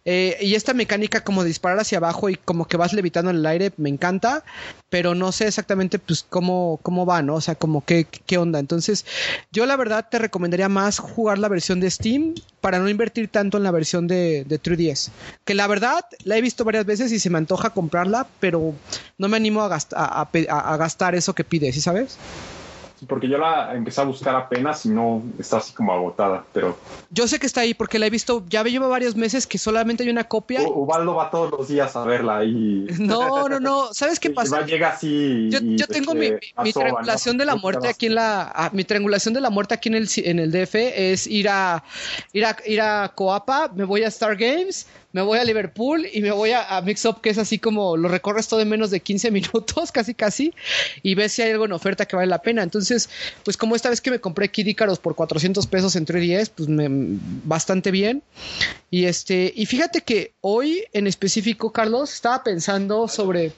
[0.06, 3.38] Eh, y esta mecánica como de disparar hacia abajo y como que vas levitando en
[3.38, 4.44] el aire, me encanta.
[4.90, 7.36] Pero no sé exactamente pues cómo, cómo va, ¿no?
[7.36, 8.60] O sea, como qué, qué onda.
[8.60, 9.06] Entonces,
[9.52, 13.58] yo la verdad te recomendaría más jugar la versión de Steam para no invertir tanto
[13.58, 15.10] en la versión de, de 3DS.
[15.44, 18.76] Que la verdad la he visto varias veces y se me antoja comprarla, pero
[19.18, 22.11] no me animo a, a gastar eso que pide, ¿sí sabes?
[23.08, 26.46] Porque yo la empecé a buscar apenas y no está así como agotada.
[26.54, 26.78] Pero
[27.10, 30.04] Yo sé que está ahí porque la he visto, ya lleva varios meses que solamente
[30.04, 30.62] hay una copia.
[30.62, 32.86] U- Ubaldo va todos los días a verla y.
[33.00, 33.92] No, no, no.
[33.94, 34.64] ¿Sabes qué pasa?
[34.68, 35.50] llega así.
[35.50, 36.30] Yo, tengo mi,
[36.64, 39.90] mi- triangulación de la muerte aquí en la ah, mi triangulación de la muerte aquí
[39.90, 41.84] en el en el DF es ir a
[42.34, 46.22] ir a ir a Coapa, me voy a Star Games, me voy a Liverpool y
[46.22, 48.92] me voy a, a Mix Up que es así como lo recorres todo en menos
[48.92, 50.54] de 15 minutos, casi casi
[51.04, 52.64] y ves si hay algo en oferta que vale la pena.
[52.64, 53.10] Entonces,
[53.44, 56.70] pues como esta vez que me compré Kid Icarus por 400 pesos en 3DS, pues
[56.70, 58.24] me bastante bien.
[58.90, 63.54] Y este, y fíjate que hoy en específico, Carlos, estaba pensando sobre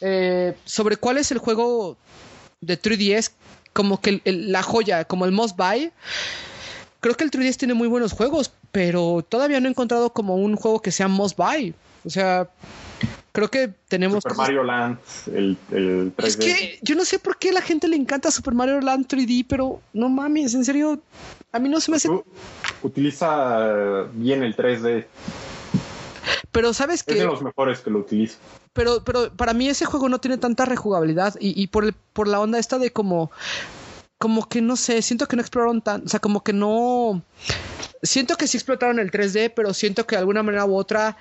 [0.00, 1.96] eh, sobre cuál es el juego
[2.60, 3.30] de 3DS,
[3.72, 5.92] como que la joya, como el must buy.
[7.02, 10.56] Creo que el 3DS tiene muy buenos juegos, pero todavía no he encontrado como un
[10.56, 11.74] juego que sea must buy.
[12.04, 12.48] O sea,
[13.32, 14.22] creo que tenemos.
[14.22, 14.98] Super cosas- Mario Land,
[15.34, 16.26] el, el 3D.
[16.26, 19.06] Es que yo no sé por qué a la gente le encanta Super Mario Land
[19.08, 21.00] 3D, pero no mames, en serio,
[21.50, 22.08] a mí no se me hace.
[22.84, 25.04] Utiliza bien el 3D.
[26.52, 27.24] Pero sabes Es de que.
[27.24, 28.36] los mejores que lo utiliza.
[28.72, 32.28] pero, pero para mí ese juego no tiene tanta rejugabilidad y, y por, el, por
[32.28, 33.30] la onda esta de como
[34.22, 37.22] como que no sé, siento que no exploraron tan, o sea, como que no
[38.04, 41.16] siento que sí explotaron el 3D, pero siento que de alguna manera u otra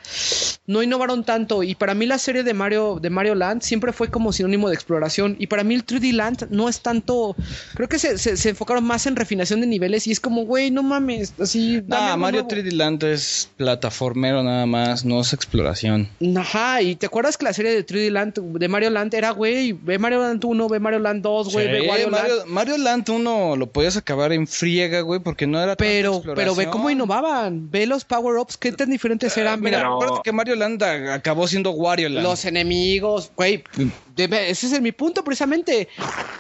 [0.65, 1.61] no innovaron tanto.
[1.63, 4.73] Y para mí la serie de Mario, de Mario Land siempre fue como sinónimo de
[4.75, 5.35] exploración.
[5.39, 7.35] Y para mí el 3D Land no es tanto.
[7.75, 10.07] Creo que se, se- se enfocaron más en refinación de niveles.
[10.07, 11.33] Y es como, güey, no mames.
[11.39, 11.83] Así.
[11.91, 12.49] algo Mario nuevo.
[12.49, 16.09] 3D Land es plataformero nada más, no es exploración.
[16.35, 19.73] Ajá, y te acuerdas que la serie de 3D Land, de Mario Land, era, güey,
[19.73, 22.45] ve Mario Land 1, ve Mario Land 2, güey, ve Sí, Mario Land.
[22.47, 26.67] Mario, Land 1 lo podías acabar en friega, güey, porque no era Pero, pero ve
[26.69, 27.71] cómo innovaban.
[27.71, 29.61] Ve los power-ups, qué tan diferentes eran.
[29.61, 32.23] Mira, Mira, acuérdate que Mario Land acabó siendo Wario Land.
[32.27, 33.63] Los enemigos, güey,
[34.17, 35.87] ese es mi punto precisamente.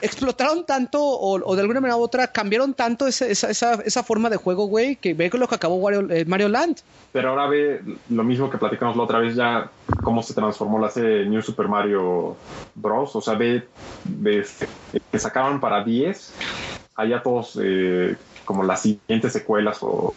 [0.01, 4.03] Explotaron tanto o, o de alguna manera u otra cambiaron tanto esa, esa, esa, esa
[4.03, 6.77] forma de juego, güey, que ve con lo que acabó Wario- eh, Mario Land.
[7.11, 9.69] Pero ahora ve lo mismo que platicamos la otra vez ya,
[10.03, 12.37] cómo se transformó la serie New Super Mario
[12.75, 13.15] Bros.
[13.15, 13.67] O sea, ve,
[14.03, 14.45] ve
[15.11, 16.37] que sacaban para 10,
[16.95, 20.13] allá todos eh, como las siguientes secuelas o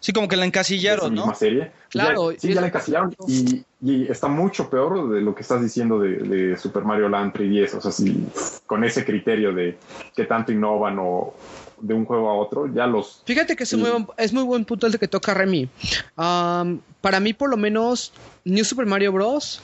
[0.00, 1.34] Sí, como que la encasillaron, misma ¿no?
[1.34, 1.72] serie.
[1.90, 5.60] Claro, Ya- sí, ya la encasillaron y, y está mucho peor de lo que estás
[5.60, 7.74] diciendo de, de Super Mario Land 3DS.
[7.74, 8.26] O sea, si
[8.66, 9.76] con ese criterio de
[10.14, 11.34] que tanto innovan o
[11.80, 14.64] de un juego a otro, ya los Fíjate que es, muy, buen- es muy buen
[14.64, 15.68] punto el de que toca Remy.
[16.16, 18.12] Am, para mí, por lo menos,
[18.44, 19.60] New Super Mario Bros.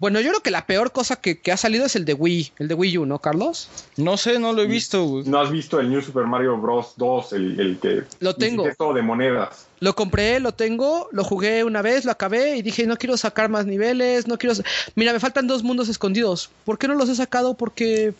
[0.00, 2.52] Bueno, yo creo que la peor cosa que, que ha salido es el de Wii,
[2.58, 3.70] el de Wii U, ¿no, Carlos?
[3.96, 5.24] No sé, no lo he visto, güey.
[5.24, 6.94] ¿No has visto el New Super Mario Bros.
[6.96, 8.66] 2, el, el que Lo tengo.
[8.76, 9.68] todo de monedas?
[9.80, 13.48] Lo compré, lo tengo, lo jugué una vez, lo acabé y dije, no quiero sacar
[13.48, 14.54] más niveles, no quiero...
[14.94, 16.50] Mira, me faltan dos mundos escondidos.
[16.64, 17.54] ¿Por qué no los he sacado?
[17.54, 18.14] Porque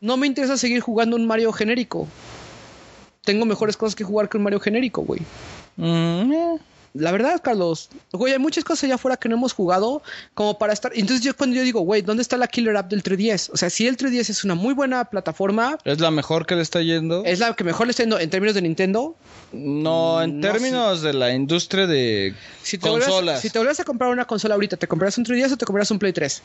[0.00, 2.06] no me interesa seguir jugando un Mario genérico.
[3.24, 5.20] Tengo mejores cosas que jugar que un Mario genérico, güey.
[5.76, 6.58] Mm, eh.
[6.94, 10.02] La verdad, Carlos, güey, hay muchas cosas allá afuera que no hemos jugado
[10.34, 10.90] como para estar.
[10.94, 13.50] Entonces, yo cuando yo digo, güey, ¿dónde está la killer app del 3DS?
[13.52, 16.62] O sea, si el 3DS es una muy buena plataforma, Es la mejor que le
[16.62, 17.24] está yendo.
[17.26, 19.14] es la que mejor le está yendo en términos de Nintendo.
[19.52, 23.42] No, en No términos de la industria de Si te, consolas.
[23.42, 25.90] si te volvieras a comprar una consola ahorita, ¿te compras un 3DS o te compras
[25.90, 26.42] un Play 3?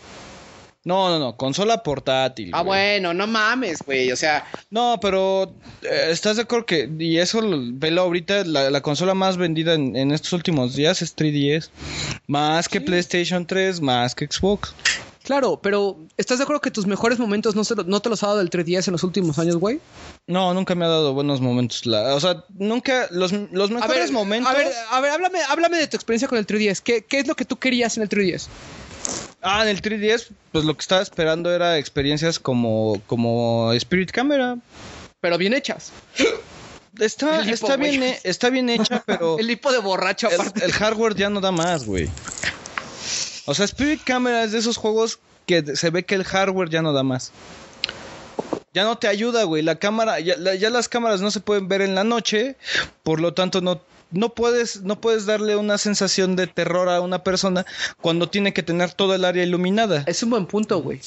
[0.85, 2.49] No, no, no, consola portátil.
[2.53, 2.67] Ah, güey.
[2.99, 4.11] bueno, no mames, güey.
[4.11, 8.69] O sea, No, pero eh, ¿estás de acuerdo que, y eso lo- velo ahorita, la,
[8.69, 11.69] la consola más vendida en, en estos últimos días es 3DS,
[12.27, 14.73] más que PlayStation 3, más que Xbox.
[15.23, 18.21] claro, pero ¿estás de acuerdo que tus mejores momentos no, se lo- no te los
[18.23, 19.79] ha dado el 3DS en los últimos años, güey?
[20.27, 21.85] No, nunca me ha dado buenos momentos.
[21.85, 24.51] La, o sea, nunca, los, los A mejores ver, momentos...
[24.51, 26.81] a ver, a ver, háblame, háblame de tu experiencia con el 3DS.
[26.81, 28.47] ¿Qué, ¿Qué es lo que tú querías en el 3DS?
[29.43, 34.57] Ah, en el 3DS, pues lo que estaba esperando era experiencias como, como Spirit Camera.
[35.19, 35.91] Pero bien hechas.
[36.99, 39.39] Está, está, bien, está bien hecha, pero...
[39.39, 40.59] El hipo de borracho, aparte.
[40.59, 42.07] el, el hardware ya no da más, güey.
[43.47, 46.83] O sea, Spirit Camera es de esos juegos que se ve que el hardware ya
[46.83, 47.31] no da más.
[48.75, 49.63] Ya no te ayuda, güey.
[49.63, 52.57] La cámara, ya, la- ya las cámaras no se pueden ver en la noche,
[53.01, 53.81] por lo tanto no,
[54.13, 57.65] no puedes, no puedes darle una sensación de terror a una persona
[58.01, 60.03] cuando tiene que tener todo el área iluminada.
[60.07, 61.01] Es un buen punto, güey.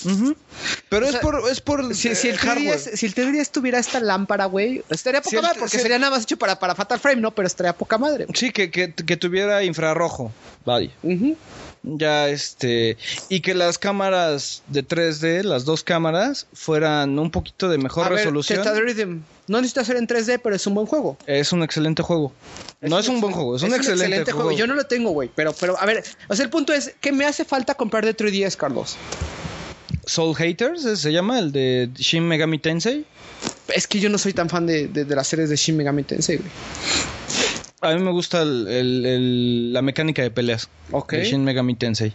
[0.88, 2.78] Pero O es sea, por, es por Si, si eh, el hardware.
[2.78, 5.98] 3DS, si el 3DS tuviera esta lámpara, güey, estaría poca Si madre, porque si sería
[5.98, 7.34] nada más hecho para, para Fatal Frame, ¿no?
[7.34, 8.26] Pero estaría poca madre.
[8.34, 10.32] Sí, que, que, que tuviera infrarrojo.
[10.64, 10.90] Vaya.
[11.02, 11.36] Ujú.
[11.88, 12.96] Ya, este.
[13.28, 18.08] Y que las cámaras de 3D, las dos cámaras, fueran un poquito de mejor A
[18.08, 18.64] ver, resolución.
[18.76, 19.22] Rhythm.
[19.46, 21.16] No necesita ser en 3D, pero es un buen juego.
[21.26, 22.32] Es un excelente juego.
[22.80, 24.50] no es un buen juego, es, un, excelente, juego.
[24.50, 25.30] Yo no lo tengo, güey.
[25.32, 28.16] Pero, pero, a ver, o sea, el punto es, ¿qué me hace falta comprar de
[28.16, 28.96] 3DS, Carlos?
[30.04, 33.04] Soul Haters se llama, el de Shin Megami Tensei.
[33.68, 36.02] Es que yo no soy tan fan de, de, de las series de Shin Megami
[36.02, 36.50] Tensei, güey.
[37.82, 41.12] A mí me gusta el- el- el- la mecánica de peleas Ok.
[41.12, 42.14] de Shin Megami Tensei.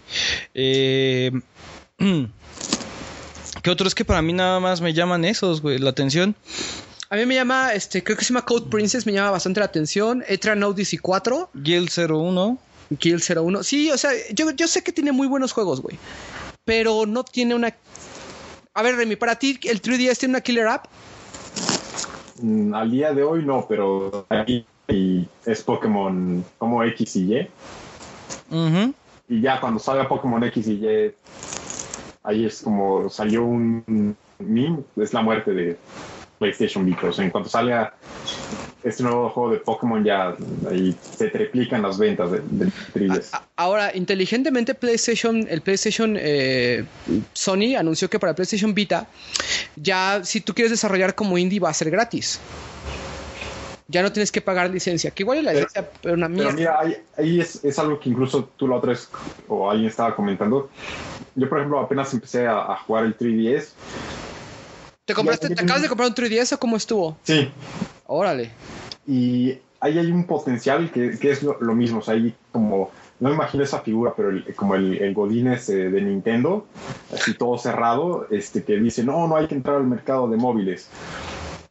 [0.54, 1.32] Eh,
[3.62, 3.88] ¿Qué otro?
[3.88, 6.36] Es que para mí nada más me llaman esos, güey, la atención.
[7.10, 9.66] A mí me llama, este, creo que se llama Code Princess, me llama bastante la
[9.68, 10.24] atención.
[10.28, 12.58] Etran Odyssey 4, Guild 01.
[12.98, 13.64] Kill 01.
[13.64, 15.98] Sí, o sea, yo, yo sé que tiene muy buenos juegos, güey.
[16.66, 17.74] Pero no tiene una.
[18.74, 20.86] A ver, Remy, para ti, ¿el 3DS tiene una killer app?
[22.42, 27.48] Mm, al día de hoy no, pero aquí y es Pokémon como X y Y.
[29.30, 31.12] Y ya cuando salga Pokémon X y Y,
[32.24, 35.78] ahí es como salió un meme, es la muerte de
[36.40, 37.08] PlayStation Vita.
[37.08, 37.94] O sea, en cuanto salga
[38.84, 40.36] este nuevo juego de Pokémon, ya
[40.70, 43.30] ahí se triplican las ventas de- del 3DS.
[43.34, 46.84] A- Ahora, inteligentemente PlayStation, el PlayStation eh,
[47.34, 49.08] Sony anunció que para PlayStation Vita,
[49.76, 52.40] ya si tú quieres desarrollar como indie va a ser gratis.
[53.92, 56.36] Ya no tienes que pagar licencia, que igual es la Pero- licencia, pero una Pero
[56.54, 56.54] mierda.
[56.54, 59.10] mira, ahí, ahí es, es algo que incluso tú la otra vez
[59.50, 60.70] o alguien estaba comentando.
[61.36, 63.70] Yo, por ejemplo, apenas empecé a, a jugar el 3DS.
[65.06, 67.18] ¿Te compraste, te acabas de comprar un 3DS o cómo estuvo?
[67.24, 67.50] Sí,
[68.08, 68.52] Órale.
[69.08, 72.92] y ahí hay un potencial que, que es lo, lo mismo, o sea, hay como,
[73.20, 76.68] no me imagino esa figura, pero el- como el, el Godínez eh, de Nintendo,
[77.14, 80.88] así todo cerrado, este, que dice, no, no hay que entrar al mercado de móviles.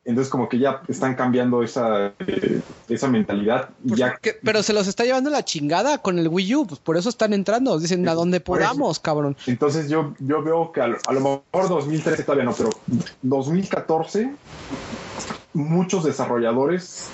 [0.05, 4.36] Entonces como que ya están cambiando esa, eh, esa mentalidad y Pues.
[4.42, 7.34] Pero se los está llevando la chingada con el Wii U, pues por eso están
[7.34, 7.78] entrando.
[7.78, 9.36] Dicen a donde podamos, cabrón.
[9.46, 12.70] Entonces yo, yo veo que a lo, a lo mejor 2013 todavía no, pero
[13.22, 14.34] 2014
[15.53, 17.11] muchos desarrolladores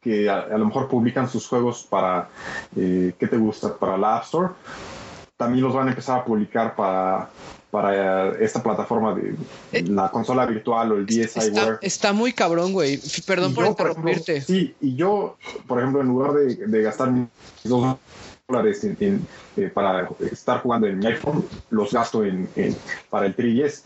[0.00, 2.30] que a, a lo mejor publican sus juegos para,
[2.76, 3.76] eh, ¿qué te gusta?
[3.76, 4.54] Para la App Store,
[5.36, 7.28] también los van a empezar a publicar para,
[7.70, 9.34] para esta plataforma de
[9.72, 11.78] Eh, la consola virtual o el Está, DSiWare.
[11.82, 13.00] está muy cabrón, güey.
[13.26, 14.40] Perdón Y por yo, ejemplo, interrumpirte.
[14.40, 17.28] sí, y yo, por ejemplo, en lugar de, de gastar mis
[17.64, 17.96] dos
[18.48, 22.76] dólares en- en, eh, para estar jugando en mi iPhone, los gasto en, en-
[23.08, 23.84] para el 3DS.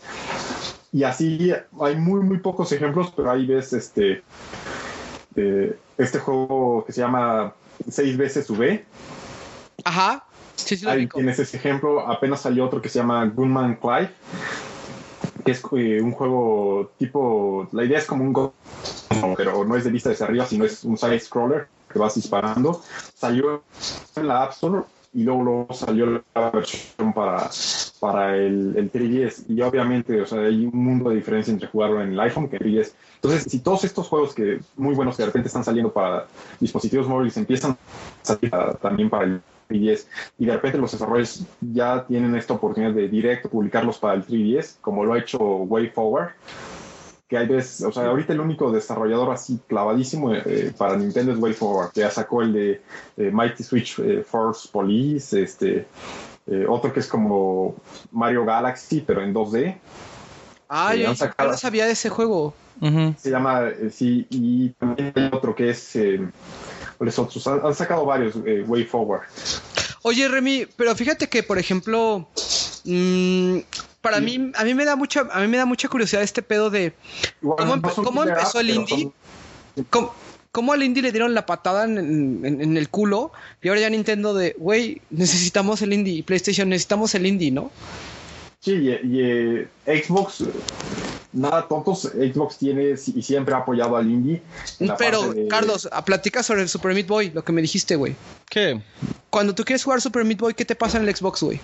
[0.91, 4.23] Y así hay muy, muy pocos ejemplos, pero ahí ves este,
[5.35, 7.53] eh, este juego que se llama
[7.89, 8.83] 6 veces V.
[9.83, 10.24] Ajá.
[10.55, 10.85] Sí, sí
[11.43, 12.07] ese ejemplo.
[12.07, 14.09] Apenas salió otro que se llama Gunman Clive,
[15.43, 17.67] que es eh, un juego tipo.
[17.71, 18.53] La idea es como un Go,
[19.37, 22.81] pero no es de vista desde arriba, sino es un side scroller que vas disparando.
[23.13, 23.63] Salió
[24.15, 24.83] en la App Store
[25.13, 27.49] y luego, luego salió la versión para,
[28.01, 29.45] para el, el 3DS.
[29.47, 32.57] Y obviamente, o sea, hay un mundo de diferencia entre jugarlo en el iPhone que
[32.57, 32.91] en el 3DS.
[33.15, 36.25] Entonces, si todos estos juegos que muy buenos que de repente están saliendo para
[36.59, 37.77] dispositivos móviles empiezan a
[38.25, 40.05] salir para- también para el 3DS
[40.37, 44.77] y de repente los desarrolladores ya tienen esta oportunidad de directo publicarlos para el 3DS,
[44.81, 46.29] como lo ha hecho WayForward,
[47.27, 51.39] que hay veces, o sea, ahorita el único desarrollador así clavadísimo eh, para Nintendo es
[51.39, 52.81] WayForward, que ya sacó el de
[53.17, 55.87] eh, Mighty Switch eh, Force Police, este,
[56.47, 57.75] eh, otro que es como
[58.11, 59.77] Mario Galaxy, pero en 2D,
[60.67, 62.53] Ah, yo, no sabía de ese juego.
[63.17, 65.95] Se llama, eh, sí, y también hay otro que es,
[66.95, 67.45] eh, ¿cuáles otros?
[67.47, 69.21] Han, han sacado varios, eh, WayForward.
[70.03, 72.27] Oye, Remy, pero fíjate que, por ejemplo,
[72.83, 73.57] mm,
[74.01, 76.69] para mí, a mí me da mucha, a mí me da mucha curiosidad este pedo
[76.69, 76.93] de
[77.41, 79.11] Igual ¿Cómo, empe- empezó el indie?
[79.75, 80.13] son- cómo,
[80.51, 81.97] cómo al indie le dieron la patada en,
[82.45, 83.31] en- en el culo
[83.63, 87.71] y ahora ya Nintendo de, güey, necesitamos el indie, y PlayStation necesitamos el indie, ¿no?
[88.61, 90.43] Sí, y, y, eh, Xbox,
[91.35, 94.41] nada tontos, Xbox tiene y siempre ha apoyado al indie.
[94.97, 98.15] Pero, de- Carlos, a- platica sobre el Super Meat Boy, lo que me dijiste, güey.
[98.49, 98.81] ¿Qué?
[99.29, 101.59] Cuando tú quieres jugar Super Meat Boy, ¿qué te pasa en el Xbox, güey?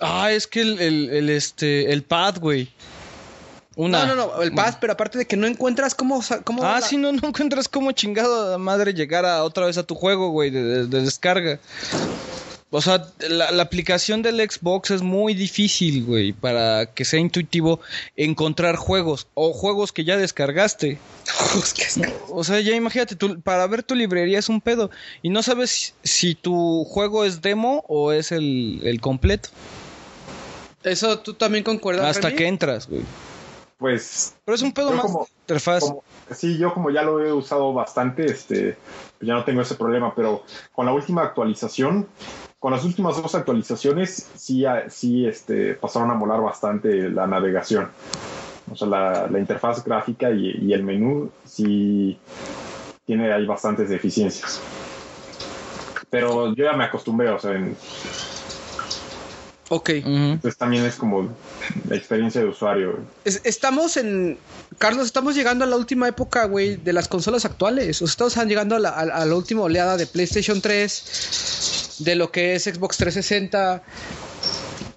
[0.00, 2.70] Ah, es que el, el, el, este, el pad, güey.
[3.74, 4.06] Una.
[4.06, 6.20] No, no, no, el pad, pero aparte de que no encuentras cómo...
[6.44, 9.78] cómo Ah, la- sí, no, no encuentras cómo chingado a madre llegar a, otra vez
[9.78, 11.58] a tu juego, güey, de, de- de descarga.
[12.70, 17.80] O sea, la, la aplicación del Xbox es muy difícil, güey, para que sea intuitivo
[18.14, 20.98] encontrar juegos o juegos que ya descargaste.
[22.30, 24.90] O sea, ya imagínate, tú, para ver tu librería es un pedo
[25.22, 29.48] y no sabes si, si tu juego es demo o es el, el completo.
[30.84, 33.02] Eso tú también concuerdas, Hasta que entras, güey.
[33.78, 35.80] Pues, Pero es un pedo más como- de interfaz.
[35.84, 36.02] como-
[36.34, 38.76] sí, yo como ya lo he usado bastante, este,
[39.20, 40.44] ya no tengo ese problema, pero
[40.74, 42.06] con la última actualización,
[42.58, 47.88] con las últimas dos actualizaciones, sí, ah, sí este, pasaron a molar bastante la navegación.
[48.70, 52.18] O sea, la, la interfaz gráfica y, y el menú sí
[53.06, 54.60] tiene ahí bastantes deficiencias.
[56.10, 57.76] Pero yo ya me acostumbré, o sea, en-
[59.70, 59.90] Ok.
[59.90, 61.28] Entonces también es como
[61.90, 62.98] la experiencia de usuario.
[63.26, 64.38] Es- estamos en.
[64.78, 68.00] Carlos, estamos llegando a la última época, güey, de las consolas actuales.
[68.00, 70.94] O sea, estamos llegando a la, a- a la última oleada de PlayStation 3,
[71.98, 73.82] de lo que es Xbox 360.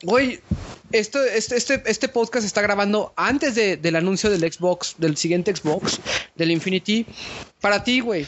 [0.03, 0.39] Güey,
[0.91, 5.15] esto, este, este, este podcast se está grabando antes de- del anuncio del Xbox, del
[5.17, 5.99] siguiente Xbox,
[6.35, 7.05] del Infinity.
[7.61, 8.25] Para ti, güey,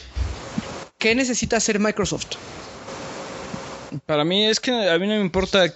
[0.98, 2.36] ¿qué necesita hacer Microsoft?
[4.06, 5.72] Para mí es que a mí no me importa.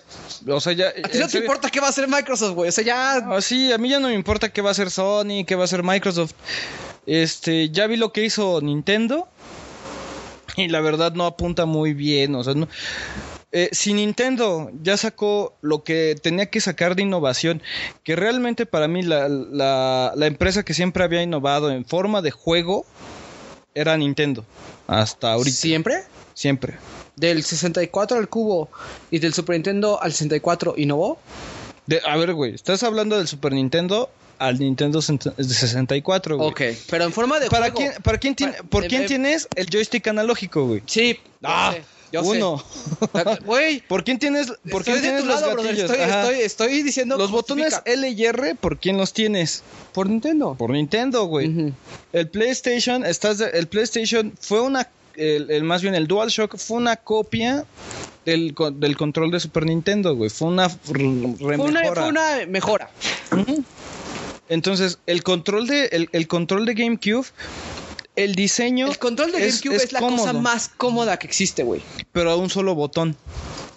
[0.49, 0.89] O sea, ya.
[0.89, 2.69] ¿A ti no te serio- importa qué va a hacer Microsoft, güey?
[2.69, 3.17] O sea, ya.
[3.19, 5.63] Ah, sí, a mí ya no me importa qué va a hacer Sony, qué va
[5.63, 6.33] a hacer Microsoft.
[7.07, 9.29] Este, ya vi lo que hizo Nintendo.
[10.59, 12.35] Y la verdad no apunta muy bien.
[12.35, 12.69] O sea, no.
[13.51, 17.63] Eh, si Nintendo ya sacó lo que tenía que sacar de innovación,
[18.05, 22.31] que realmente para mí la, la- la empresa que siempre había innovado en forma de
[22.31, 22.85] juego
[23.75, 24.45] era Nintendo.
[24.87, 25.57] Hasta ahorita.
[25.57, 26.03] ¿Siempre?
[26.35, 26.77] Siempre.
[27.17, 28.69] Del 64 al cubo
[29.11, 31.19] y del Super Nintendo al 64 innovó.
[31.87, 36.49] De- a ver, güey, estás hablando del Super Nintendo al Nintendo sent- de 64, güey.
[36.49, 37.77] Ok, pero en forma de ¿Para juego.
[37.91, 40.83] quién, para quién tiene, ¿Por eh, quién eh, tienes el joystick analógico, güey?
[40.87, 41.19] Sí.
[41.43, 41.83] Ah, sé.
[42.11, 42.23] Yo.
[42.23, 42.65] Uno.
[43.45, 45.77] Güey, ¿Por quién tienes, por quién tienes los lado, brother.
[45.77, 45.91] gatillos?
[45.91, 47.19] Estoy, estoy, estoy diciendo.
[47.19, 47.79] Los botones.
[47.85, 49.63] L y R, ¿por quién los tienes?
[49.93, 50.55] Por Nintendo.
[50.55, 51.75] Por Nintendo, güey.
[52.15, 56.79] El PlayStation, estás de- el PlayStation fue una, el, el- más bien el DualShock fue
[56.79, 57.67] una copia
[58.25, 60.31] del, del control de Super Nintendo, güey.
[60.31, 62.01] Fue una r- Fue una, remejora.
[62.03, 62.91] fue una mejora.
[64.49, 67.27] Entonces, el control de, el, el control de GameCube,
[68.17, 71.83] el diseño, El control de GameCube es, es la cosa más cómoda que existe, güey.
[72.13, 73.17] pero a un solo botón.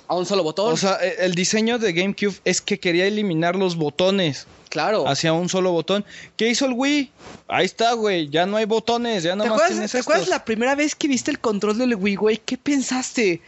[0.08, 0.74] A un solo botón.
[0.74, 5.08] O sea, e- el diseño de GameCube es que quería eliminar los botones claro.
[5.08, 6.04] hacia un solo botón.
[6.36, 7.12] ¿Qué hizo el Wii?
[7.48, 8.28] Ahí está, güey.
[8.30, 10.38] Ya no hay botones, ya ¿Te nada más acuerdas, tienes ¿Te acuerdas estos.
[10.38, 12.42] la primera vez que viste el control del Wii, güey?
[12.44, 13.42] ¿Qué pensaste?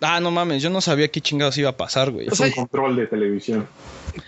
[0.00, 2.28] Ah, no mames, yo no sabía qué chingados iba a pasar, güey.
[2.28, 3.66] O Es sea, un control de televisión.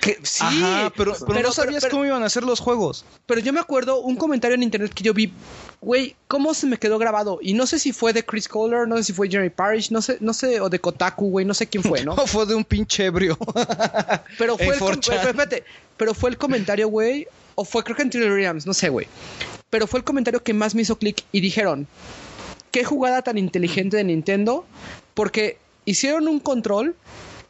[0.01, 3.05] Que, sí, Ajá, pero, pero, no sabías pero- cómo iban a ser los juegos.
[3.27, 5.33] pero yo me acuerdo un comentario en internet que yo vi,
[5.81, 7.39] güey, ¿cómo se me quedó grabado?
[7.43, 10.03] Y no sé si fue de Chris Kohler, no sé si fue Jeremy Parrish, no
[10.03, 12.15] sé, no sé, o de Kotaku, güey, no sé quién fue, ¿no?
[12.17, 13.37] No, fue de un pinche ebrio.
[14.39, 15.17] Pero fue, el, com- 4chan.
[15.19, 15.65] pero, espérate,
[15.97, 19.07] pero fue el comentario, güey, o fue creo que en Twitter Williams, no sé, güey.
[19.71, 21.87] Pero fue el comentario que más me hizo clic y dijeron,
[22.71, 24.65] qué jugada tan inteligente de Nintendo,
[25.15, 26.95] porque hicieron un control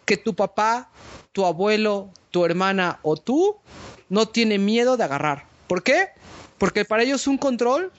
[0.04, 0.88] que tu papá,
[1.32, 3.56] tu abuelo, tu hermana o tú
[4.08, 5.44] no tiene miedo de agarrar.
[5.68, 6.08] ¿Por qué?
[6.58, 7.92] Porque para ellos un control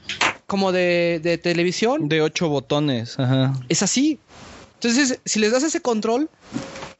[0.47, 3.17] como de, de televisión De ocho botones.
[3.17, 3.53] Ajá.
[3.69, 4.19] es así.
[4.75, 6.29] Entonces, si les das ese control,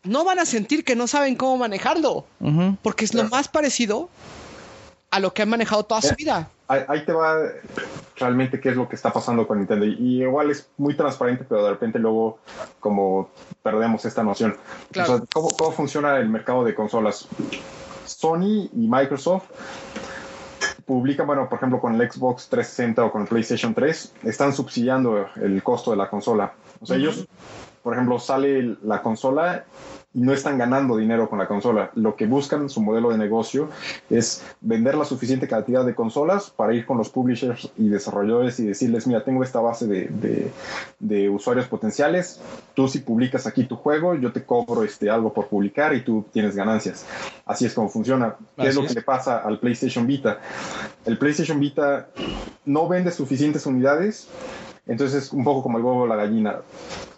[0.03, 2.25] no van a sentir que no saben cómo manejarlo.
[2.81, 4.09] Porque es lo más parecido
[5.14, 6.49] a lo que han manejado toda su vida.
[6.68, 7.38] Ahí, te va
[8.16, 9.86] realmente qué es lo que está pasando con Nintendo.
[9.86, 12.39] Y, igual es muy transparente, pero de repente luego
[12.80, 13.30] como
[13.61, 14.57] perdemos esta noción.
[14.91, 15.14] Claro.
[15.14, 17.28] O sea, ¿cómo, ¿Cómo funciona el mercado de consolas?
[18.05, 19.43] Sony y Microsoft
[20.88, 25.28] publican, bueno, por ejemplo, con el Xbox 360 o con el PlayStation 3, están subsidiando
[25.36, 26.53] el costo de la consola.
[26.82, 27.28] O sea, ellos,
[27.84, 29.66] por ejemplo, sale la consola
[30.14, 31.89] no están ganando dinero con la consola.
[31.95, 33.70] Lo que buscan, su modelo de negocio,
[34.09, 38.66] es vender la suficiente cantidad de consolas para ir con los publishers y desarrolladores y
[38.68, 40.51] decirles, mira, tengo esta base de, de-
[40.99, 42.39] de usuarios potenciales,
[42.76, 46.26] tú si publicas aquí tu juego, yo te cobro este, algo por publicar y tú
[46.32, 47.05] tienes ganancias.
[47.45, 48.36] Así es como funciona.
[48.57, 48.89] ¿Qué es lo es.
[48.89, 50.39] que le pasa al PlayStation Vita?
[51.05, 52.07] El PlayStation Vita
[52.66, 54.28] no vende suficientes unidades,
[54.86, 56.57] entonces es un poco como el huevo o la gallina.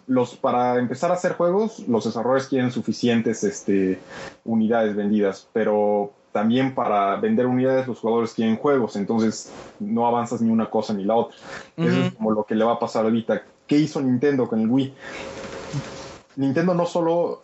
[0.06, 3.98] Los, para empezar a hacer juegos, los desarrolladores quieren suficientes este,
[4.44, 9.50] unidades vendidas, pero también para vender unidades los jugadores quieren juegos, entonces
[9.80, 11.36] no avanzas ni una cosa ni la otra.
[11.76, 13.42] Eso es como lo que le va a pasar ahorita.
[13.66, 14.94] ¿Qué hizo Nintendo con el Wii?
[16.36, 17.40] Nintendo no solo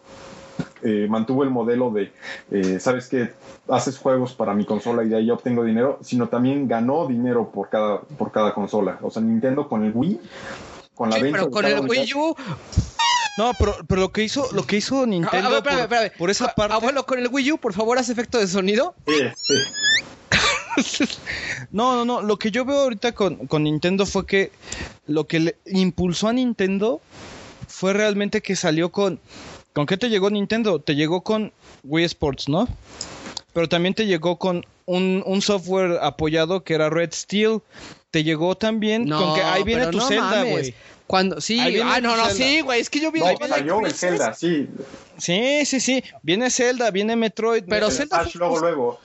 [0.83, 2.13] eh, mantuvo el modelo de,
[2.51, 3.33] eh, sabes que
[3.69, 7.51] haces juegos para mi consola y de ahí yo obtengo dinero, sino también ganó dinero
[7.53, 8.99] por cada, por cada consola.
[9.03, 10.21] O sea, Nintendo con el Wii,
[10.95, 12.37] con la Sí, venta pero de con el Wii U.
[13.37, 15.95] No, pero, pero lo que hizo, lo que hizo Nintendo A- a ver, espérame, por,
[15.97, 16.19] espérame.
[16.19, 16.75] por esa A- parte.
[16.75, 18.95] Abuelo, con el Wii U, por favor, haz efecto de sonido.
[19.07, 19.55] Sí, sí.
[21.71, 22.23] No, no, no.
[22.23, 24.51] Lo que yo veo ahorita con, con Nintendo fue que
[25.07, 27.01] lo que le impulsó a Nintendo
[27.69, 29.21] fue realmente que salió con.
[29.73, 30.81] ¿Con qué te llegó Nintendo?
[30.81, 31.53] Te llegó con
[31.85, 32.69] Wii Sports, ¿no?
[33.55, 37.61] Pero también te llegó con un, un software apoyado que era Red Steel.
[38.11, 40.51] Te llegó también con que ahí viene pero tu no Zelda, mames.
[40.51, 40.75] güey.
[41.07, 42.35] Cuando, sí, ah, no, no, Zelda.
[42.35, 44.69] sí, güey, es que yo vi No, salió el Zelda, sí.
[45.19, 46.03] Sí, sí, sí.
[46.23, 47.65] Viene Zelda, viene Metroid.
[47.69, 49.01] Pero el Zelda Smash fue- luego, luego.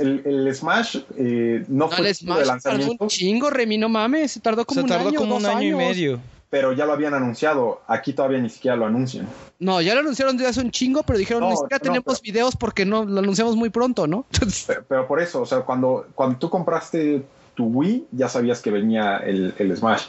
[0.00, 3.50] El, el Smash eh, no No, fue el título de Smash tardó lanzamiento, un chingo,
[3.50, 5.78] Remy, no mames, se tardó como se un tardó año, como un año y años.
[5.78, 6.20] medio.
[6.50, 7.80] Pero ya lo habían anunciado.
[7.86, 9.26] Aquí todavía ni siquiera lo anuncian.
[9.60, 12.20] No, ya lo anunciaron desde hace un chingo, pero dijeron, No, ni siquiera no, tenemos
[12.20, 14.26] pero- videos porque no lo anunciamos muy pronto, ¿no?
[14.66, 17.22] Pero, pero por eso, o sea, cuando, cuando tú compraste
[17.54, 20.04] tu Wii, ya sabías que venía el, el Smash.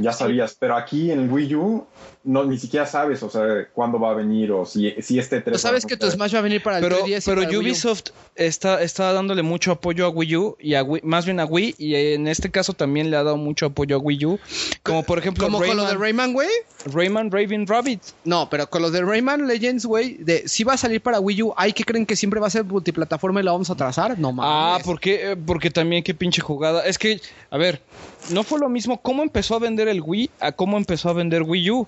[0.00, 1.86] Ya sabías, pero aquí en el Wii U
[2.28, 5.52] no ni siquiera sabes, o sea, cuándo va a venir o si, si este 3
[5.54, 7.42] Tú sabes que tu Smash va a venir para el Pero, 3DS y pero para
[7.42, 7.60] el Wii U.
[7.60, 8.02] Ubisoft
[8.36, 11.76] está, está dándole mucho apoyo a Wii U y a Wii- más bien a Wii
[11.78, 14.38] y en este caso también le ha dado mucho apoyo a Wii U.
[14.82, 16.48] Como por ejemplo Como con lo de Rayman, Rayman, güey.
[16.84, 18.00] Rayman Raven Rabbit.
[18.24, 21.42] No, pero con los de Rayman Legends, güey, de si va a salir para Wii
[21.44, 24.18] U, ¿hay que creen que siempre va a ser multiplataforma y la vamos a trazar?
[24.18, 24.84] No Ah, mames.
[24.86, 25.32] ¿por qué?
[25.32, 26.84] Eh, porque también qué pinche jugada.
[26.84, 27.20] Es que,
[27.50, 27.80] a ver,
[28.30, 31.42] no fue lo mismo cómo empezó a vender el Wii a cómo empezó a vender
[31.42, 31.86] Wii U.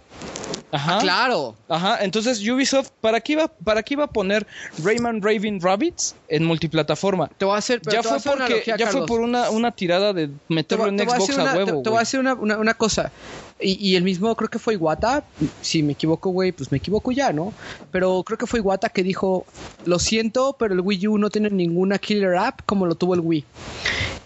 [0.72, 0.98] Ajá.
[1.00, 1.56] Claro.
[1.68, 4.46] Ajá, entonces Ubisoft, ¿para qué iba, para qué iba a poner
[4.78, 7.28] Rayman Raven Rabbits en multiplataforma?
[7.38, 9.50] Te voy a hacer, pero Ya fue hacer una porque, analogía, ya fue por una,
[9.50, 11.78] una tirada de Te meterlo en a Xbox hacer a huevo.
[11.78, 13.12] te- Te voy a decir una, una- una cosa.
[13.58, 15.26] Y, y el mismo, creo que fue Iwata.
[15.60, 17.52] Si me equivoco, güey, pues me equivoco ya, ¿no?
[17.90, 19.44] Pero creo que fue Iwata que dijo:
[19.84, 23.20] Lo siento, pero el Wii U no tiene ninguna killer app como lo tuvo el
[23.20, 23.44] Wii.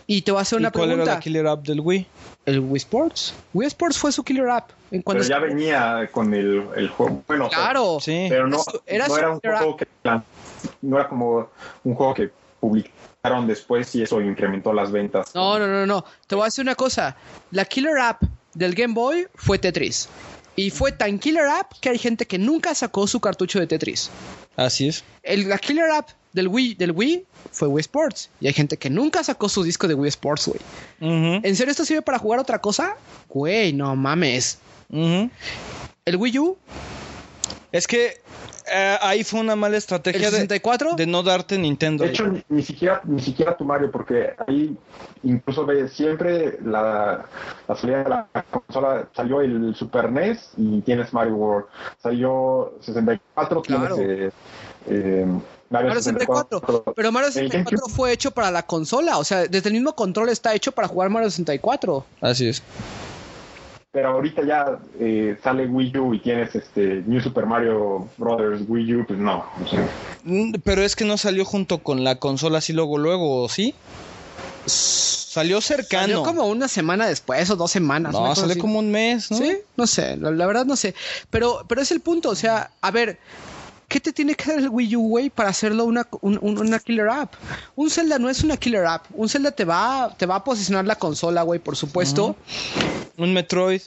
[0.07, 1.15] Y te voy a hacer una ¿Y ¿Cuál era pregunta.
[1.15, 2.07] la killer app del Wii?
[2.47, 3.35] El Wii Sports.
[3.55, 4.71] Wii Sports fue su killer app.
[4.91, 7.23] En cuando Pero ya venía con el, el juego.
[7.27, 7.99] Bueno, o sea, Claro.
[8.01, 8.27] Sí.
[8.29, 9.87] pero no, Era no su era un juego que
[10.83, 11.49] no era como
[11.85, 12.31] un juego que
[12.61, 15.35] publicaron después y eso incrementó las ventas.
[15.35, 16.05] No, no, no, no.
[16.27, 17.17] Te voy a decir una cosa.
[17.51, 18.23] La killer app
[18.55, 20.09] del Game Boy fue Tetris.
[20.57, 24.11] Y fue tan killer app que hay gente que nunca sacó su cartucho de Tetris.
[24.57, 25.03] Así es.
[25.23, 28.28] El, la killer app del Wii, del Wii fue Wii Sports.
[28.41, 30.61] Y hay gente que nunca sacó su disco de Wii Sports, güey.
[31.43, 32.97] ¿En serio esto sirve para jugar otra cosa?
[33.28, 34.59] Güey, no mames.
[34.91, 36.59] El Wii U,
[37.72, 38.20] Es que
[38.72, 40.95] eh, ahí fue una mala estrategia de, 64.
[40.95, 42.05] de no darte Nintendo.
[42.05, 44.76] De hecho, ni, ni siquiera ni siquiera tu Mario, porque ahí
[45.22, 47.26] incluso ves siempre la,
[47.68, 51.66] la salida de la consola salió el Super NES y tienes Mario World.
[52.03, 53.97] Salió 64, Claro.
[53.97, 54.30] tienes eh,
[54.87, 55.26] eh,
[55.75, 56.85] Mario, Mario 64.
[56.97, 57.95] Pero Mario El 64 GameCube.
[57.95, 59.18] fue hecho para la consola.
[59.18, 62.05] O sea, desde el mismo control está hecho para jugar Mario 64.
[62.20, 62.62] Así es.
[63.93, 68.95] Pero ahorita ya eh, sale Wii U y tienes este New Super Mario Brothers Wii
[68.97, 69.45] U, pues no.
[69.62, 69.89] o sea,
[70.25, 73.75] Mm, Pero es que no salió junto con la consola así luego, luego, ¿sí?
[74.66, 76.03] Salió cercano.
[76.03, 78.12] Salió como una semana después o dos semanas.
[78.14, 78.61] No, salió así.
[78.61, 79.37] como un mes, ¿no?
[79.37, 80.95] Sí, no sé, la, la verdad no sé.
[81.31, 83.18] Pero, pero es el punto, o sea, a ver,
[83.89, 86.78] ¿qué te tiene que dar el Wii U, güey, para hacerlo una, un- un- una
[86.78, 87.35] killer app?
[87.76, 89.05] Un Zelda no es una killer app.
[89.14, 92.37] Un Zelda te va, te va a posicionar la consola, güey, por supuesto.
[93.16, 93.82] Un Metroid.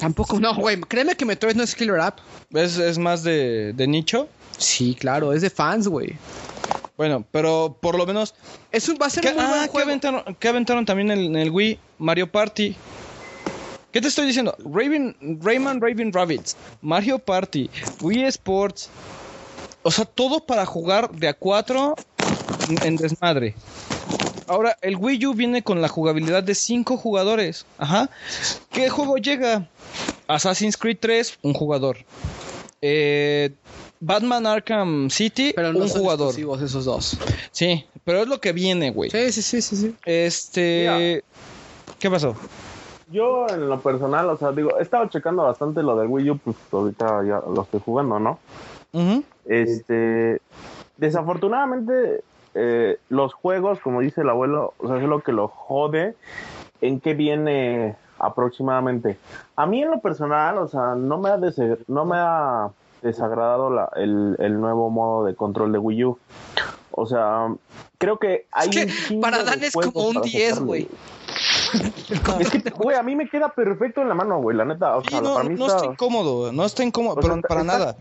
[0.00, 2.18] Tampoco, no, güey, créeme que Metroid no es killer app.
[2.52, 4.28] ¿Es, es más de, de nicho?
[4.56, 6.14] Sí, claro, es de fans, güey.
[6.96, 8.34] Bueno, pero por lo menos.
[8.70, 11.18] Es un, va a ser ¿Qué, muy ah, buen ¿qué aventaron, qué aventaron también en,
[11.18, 11.78] en el Wii?
[11.98, 12.76] Mario Party.
[13.90, 14.56] ¿Qué te estoy diciendo?
[14.64, 17.70] Raven, Rayman Raven Rabbits, Mario Party,
[18.00, 18.88] Wii Sports.
[19.84, 21.94] O sea, todo para jugar de a cuatro
[22.68, 23.54] en- en desmadre.
[24.46, 27.64] Ahora, el Wii U viene con la jugabilidad de cinco jugadores.
[27.78, 28.10] Ajá.
[28.70, 29.68] ¿Qué juego llega?
[30.26, 31.98] Assassin's Creed 3, un jugador.
[32.82, 33.50] Eh,
[34.00, 36.26] Batman Arkham City, Pero no un son jugador.
[36.28, 37.16] exclusivos esos dos.
[37.52, 39.10] Sí, pero es lo que viene, güey.
[39.10, 39.94] Sí, sí, sí, sí, sí.
[40.04, 41.22] Este.
[41.98, 42.34] ¿Qué pasó?
[43.10, 46.38] Yo, en lo personal, o sea, digo, he estado checando bastante lo del Wii U,
[46.38, 48.38] pues ahorita ya lo estoy jugando, ¿no?
[48.92, 49.24] Ujú.
[49.46, 50.40] Este,
[50.96, 52.22] desafortunadamente,
[52.54, 56.14] eh, los juegos, como dice el abuelo, o sea, es lo que lo jode
[56.80, 59.16] en qué viene aproximadamente.
[59.56, 61.38] A mí en lo personal, o sea, no me ha,
[61.88, 62.68] no me ha
[63.02, 66.18] desagradado la- el, el nuevo modo de control de Wii U.
[66.92, 67.48] O sea,
[67.98, 70.66] creo que hay que un chingo para Dan es como un para 10, sacarle.
[70.66, 70.88] güey.
[72.38, 74.96] Es que, güey, a mí me queda perfecto en la mano, güey, la neta.
[74.96, 75.78] O Sí, sea, no, para mí no está...
[75.78, 77.96] está incómodo, no está incómodo, O sea, pero está- para está- nada.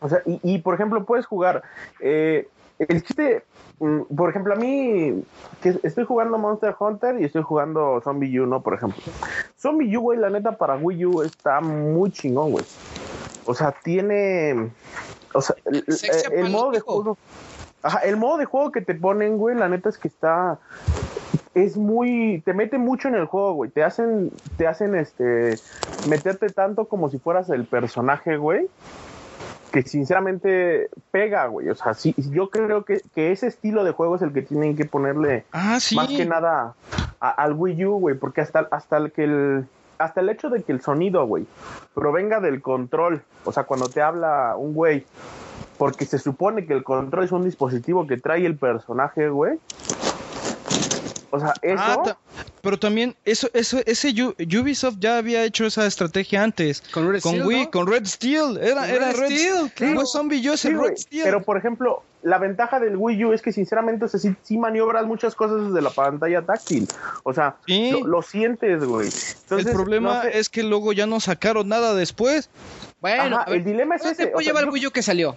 [0.00, 1.62] O sea, y, y, por ejemplo, puedes jugar.
[2.00, 3.42] eh, el chiste,
[3.78, 5.24] mm, por ejemplo, a mí,
[5.62, 8.60] que estoy jugando Monster Hunter y estoy jugando Zombie U, ¿no?
[8.62, 9.02] Por ejemplo.
[9.58, 12.64] Zombie U, güey, la neta, para Wii U está muy chingón, güey.
[13.46, 14.70] O sea, tiene.
[15.32, 17.16] O sea, el, Sexy el- el modo de juego.
[17.82, 20.58] Ajá, el modo de juego que te ponen, güey, la neta es que está.
[21.54, 22.42] Es muy.
[22.44, 23.70] Te mete mucho en el juego, güey.
[23.70, 24.30] Te hacen.
[24.58, 25.54] Te hacen este.
[26.10, 28.68] Meterte tanto como si fueras el personaje, güey
[29.72, 31.68] que sinceramente pega, güey.
[31.68, 34.76] O sea, sí, yo creo que, que ese estilo de juego es el que tienen
[34.76, 35.96] que ponerle Ah, sí.
[35.96, 36.74] más que nada
[37.20, 39.66] a- al Wii U, güey, porque hasta, hasta el que el
[39.98, 41.46] hasta el hecho de que el sonido, güey,
[41.94, 45.06] provenga del control, o sea, cuando te habla un güey,
[45.78, 49.58] porque se supone que el control es un dispositivo que trae el personaje, güey.
[51.30, 52.18] O sea, eso Ah, ta-
[52.62, 56.82] pero también eso, eso, ese U- Ubisoft ya había hecho esa estrategia antes.
[56.92, 57.70] Con Red con Steel, Wii, ¿no?
[57.70, 58.58] con Red Steel.
[58.62, 59.94] Era, Con era Red Red Steel, claro.
[59.94, 61.24] No es Zombie U, es Sí, el Red Steel.
[61.24, 64.56] Pero por ejemplo, la ventaja del Wii U es que sinceramente, o sea, sí, sí
[64.58, 66.86] maniobras muchas cosas desde la pantalla táctil.
[67.24, 67.90] O sea, Sí.
[67.92, 69.08] lo, lo sientes, güey.
[69.42, 72.48] Entonces, el problema no sé, es que luego ya no sacaron nada después.
[73.00, 74.72] Bueno, Ajá, a ver, el dilema es ¿cuánto ese, tiempo o sea, lleva el yo-
[74.72, 75.36] Wii U que salió?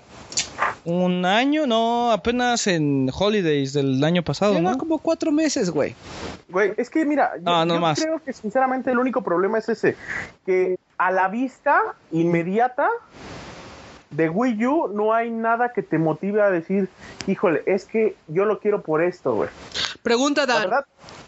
[0.86, 4.78] Un año, no, apenas en Holidays del año pasado, Lleva ¿no?
[4.78, 5.96] como cuatro meses, güey.
[6.50, 8.00] güey, es que mira, yo, Ah, no yo más.
[8.02, 9.96] creo que sinceramente el único problema es ese,
[10.46, 12.88] que a la vista inmediata
[14.12, 16.90] de Wii U no hay nada que te motive a decir,
[17.28, 19.50] híjole, es que yo lo quiero por esto, güey.
[20.02, 20.64] Pregunta, La Dan.
[20.64, 20.86] verdad,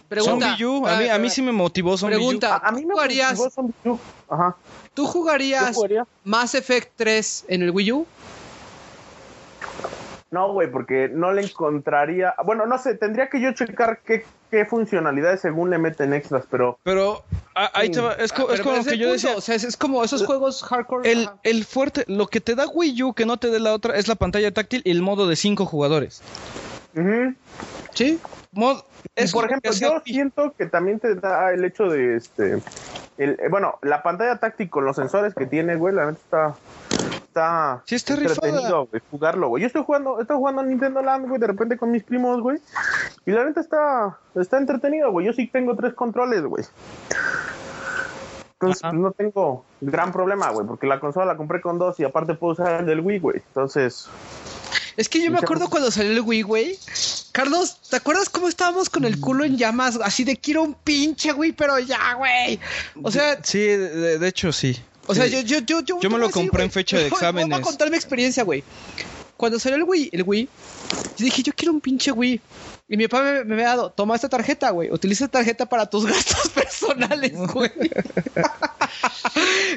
[0.08, 0.48] Pregunta.
[0.58, 2.56] Zombie U, a mí, a mí sí me motivó Zombie Pregunta.
[2.56, 3.34] a, a mí me ¿Jugarías?
[3.38, 4.00] motivó Zombie U.
[4.30, 4.56] Ajá.
[4.94, 6.06] ¿Tú jugarías jugaría.
[6.24, 8.06] Mass Effect 3 en el Wii U?
[10.32, 12.34] No, güey, porque no le encontraría.
[12.46, 16.80] Bueno, no sé, tendría que yo checar qué, qué funcionalidades según le meten extras, pero.
[16.84, 17.22] Pero
[17.54, 19.36] ah, ahí te va, es, co- es Pero como ese que yo punto, decía.
[19.38, 21.12] O sea, es, es como esos juegos hardcore.
[21.12, 23.98] El, el fuerte, lo que te da Wii U que no te dé la otra
[23.98, 26.24] es la pantalla táctil y el modo de cinco jugadores.
[26.96, 27.36] Ujú.
[27.94, 28.20] Sí.
[28.54, 28.84] Mod-
[29.16, 32.62] es por ejemplo, yo siento que también te da el hecho de este.
[33.18, 36.56] El, eh, bueno, la pantalla táctil con los sensores que tiene, güey, la neta está.
[37.32, 37.82] Está.
[37.86, 39.62] Sí, está entretenido, güey, jugarlo, güey.
[39.62, 42.58] Yo estoy jugando, estoy jugando Nintendo Land, güey, de repente con mis primos, güey.
[43.26, 44.18] Y la neta está.
[44.36, 45.28] Está entretenido, güey.
[45.28, 46.66] Yo sí tengo tres controles, güey.
[48.60, 48.94] Entonces, Ajá.
[48.94, 52.54] no tengo gran problema, güey, porque la consola la compré con dos y aparte puedo
[52.54, 53.38] usar el del Wii, güey.
[53.38, 54.08] Entonces,
[54.98, 56.78] Es que yo me acuerdo cuando salió el Wii, güey.
[57.32, 59.98] Carlos, ¿te acuerdas cómo estábamos con el culo en llamas?
[60.04, 62.60] Así de quiero un pinche Wii, pero ya, güey.
[63.02, 64.78] O sea, Sí, de, de hecho sí.
[65.08, 67.50] o sea, yo, yo, yo, yo, Yo me lo así, compré en fecha de exámenes.
[67.50, 68.64] Voy a contar mi experiencia, güey.
[69.38, 70.50] Cuando salió el Wii, el Wii,
[71.18, 72.40] yo dije, yo quiero un pinche Wii.
[72.92, 74.92] Y mi papá me, me había dado, toma esta tarjeta, güey.
[74.92, 77.72] Utiliza esta tarjeta para tus gastos personales, güey.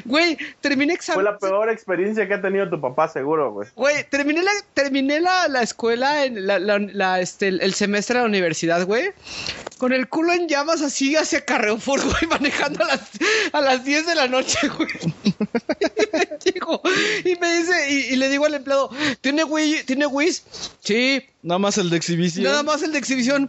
[0.03, 1.23] Güey, terminé fue examen.
[1.25, 3.69] la peor experiencia que ha tenido tu papá, seguro, güey.
[3.75, 8.15] Güey, terminé la, terminé la, la escuela, en la, la- la, este, el, el semestre
[8.17, 9.11] de la universidad, güey.
[9.77, 13.01] Con el culo en llamas así hacia Carrefour, güey, manejando a las,
[13.53, 14.89] a las 10 de la noche, güey.
[17.23, 18.89] Y me dice, y, y le digo al empleado,
[19.21, 19.83] ¿tiene Wii?
[19.85, 20.31] ¿Tiene Wii?
[20.81, 22.43] Sí, Nada más el de exhibición.
[22.43, 23.47] nada más el de exhibición.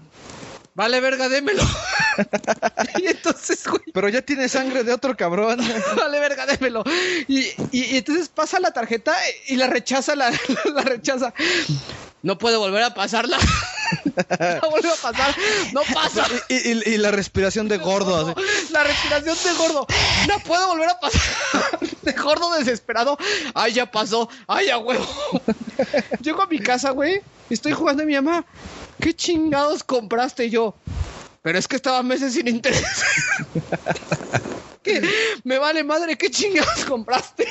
[0.77, 1.63] Vale, verga, démelo.
[2.99, 5.59] y entonces, güey, Pero ya tiene sangre de otro cabrón.
[5.97, 6.85] Vale, verga, démelo.
[7.29, 7.39] Y,
[7.73, 9.17] y- y entonces pasa la tarjeta
[9.49, 10.31] y la rechaza, la,
[10.75, 11.33] la rechaza.
[12.23, 13.39] No puede volver a pasarla.
[14.63, 15.35] No vuelve a pasar.
[15.73, 16.27] No pasa.
[16.49, 18.17] y, y- y la respiración de gordo.
[18.35, 18.73] así.
[18.73, 19.87] La respiración de gordo.
[20.29, 21.23] No puede volver a pasar.
[22.03, 23.17] De gordo desesperado.
[23.55, 24.29] Ay, ya pasó.
[24.47, 25.07] Ay, ya huevo.
[26.21, 27.21] Llego a mi casa, güey.
[27.51, 28.45] Estoy jugando a mi mamá.
[29.01, 30.75] ¿Qué chingados compraste yo?
[31.43, 32.83] Pero es que estaba meses sin interés.
[34.83, 35.03] ¿Qué?
[35.45, 37.47] Me vale madre, ¿qué chingados compraste?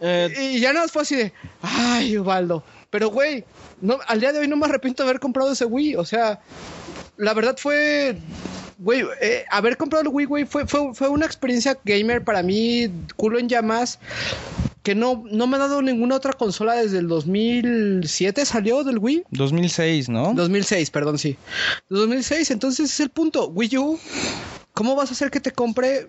[0.00, 1.32] Eh, Y ya nada más fue así de,
[1.62, 2.62] ay, Ubaldo.
[2.90, 3.44] Pero, güey,
[3.80, 5.96] no, al día de hoy no me arrepiento de haber comprado ese Wii.
[5.96, 6.40] O sea,
[7.16, 8.16] la verdad fue,
[8.78, 12.90] güey, eh, haber comprado el Wii, güey, fue, fue, fue una experiencia gamer para mí,
[13.16, 13.98] culo en llamas,
[14.84, 19.24] que no, no me ha dado ninguna otra consola desde el 2007, salió del Wii.
[19.30, 20.34] 2006, ¿no?
[20.34, 21.38] 2006, perdón, sí.
[21.88, 23.48] 2006, entonces es el punto.
[23.48, 23.98] Wii U,
[24.74, 26.08] ¿cómo vas a hacer que te compre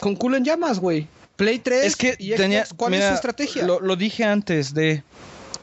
[0.00, 1.06] con culo en llamas, güey?
[1.36, 2.66] Play 3 Es que y Xbox, tenía.
[2.76, 3.66] ¿cuál es su estrategia?
[3.66, 5.04] Lo, lo dije antes de.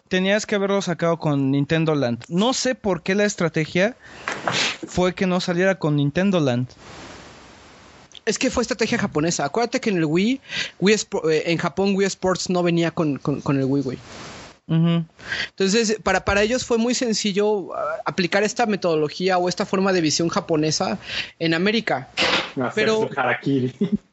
[0.07, 2.25] Tenías que haberlo sacado con Nintendo Land.
[2.29, 3.97] No sé por qué la estrategia
[4.87, 6.67] fue que no saliera con Nintendo Land.
[8.25, 9.45] Es que fue estrategia japonesa.
[9.45, 10.41] Acuérdate que en el Wii,
[10.79, 10.95] Wii
[11.29, 13.97] eh, en Japón Wii Sports no venía con, con- con el Wii, güey.
[15.49, 20.01] Entonces, para, para ellos fue muy sencillo ah, aplicar esta metodología o esta forma de
[20.01, 20.97] visión japonesa
[21.37, 22.09] en América.
[22.73, 23.01] Pero-.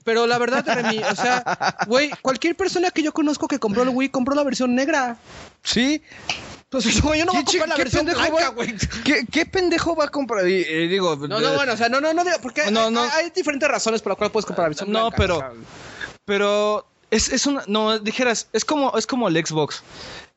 [0.04, 3.90] Pero la verdad, Remy, o sea, güey, cualquier persona que yo conozco que compró el
[3.90, 5.16] Wii compró la versión negra.
[5.62, 6.02] Sí.
[6.72, 8.74] Pues yo, yo no voy a ¿Qué, comprar la versión va- güey.
[9.04, 10.48] ¿Qué, qué pendejo va a comprar?
[10.48, 13.02] Y, eh, digo, No, no, bueno, o sea, no, no, no, porque No, hay, no.
[13.02, 15.16] hay diferentes razones por las cuales puedes comprar la versión No, blanca.
[15.16, 15.50] pero- o sea,
[16.24, 17.62] Pero es, es una.
[17.66, 19.82] No, dijeras, es como, es como el Xbox.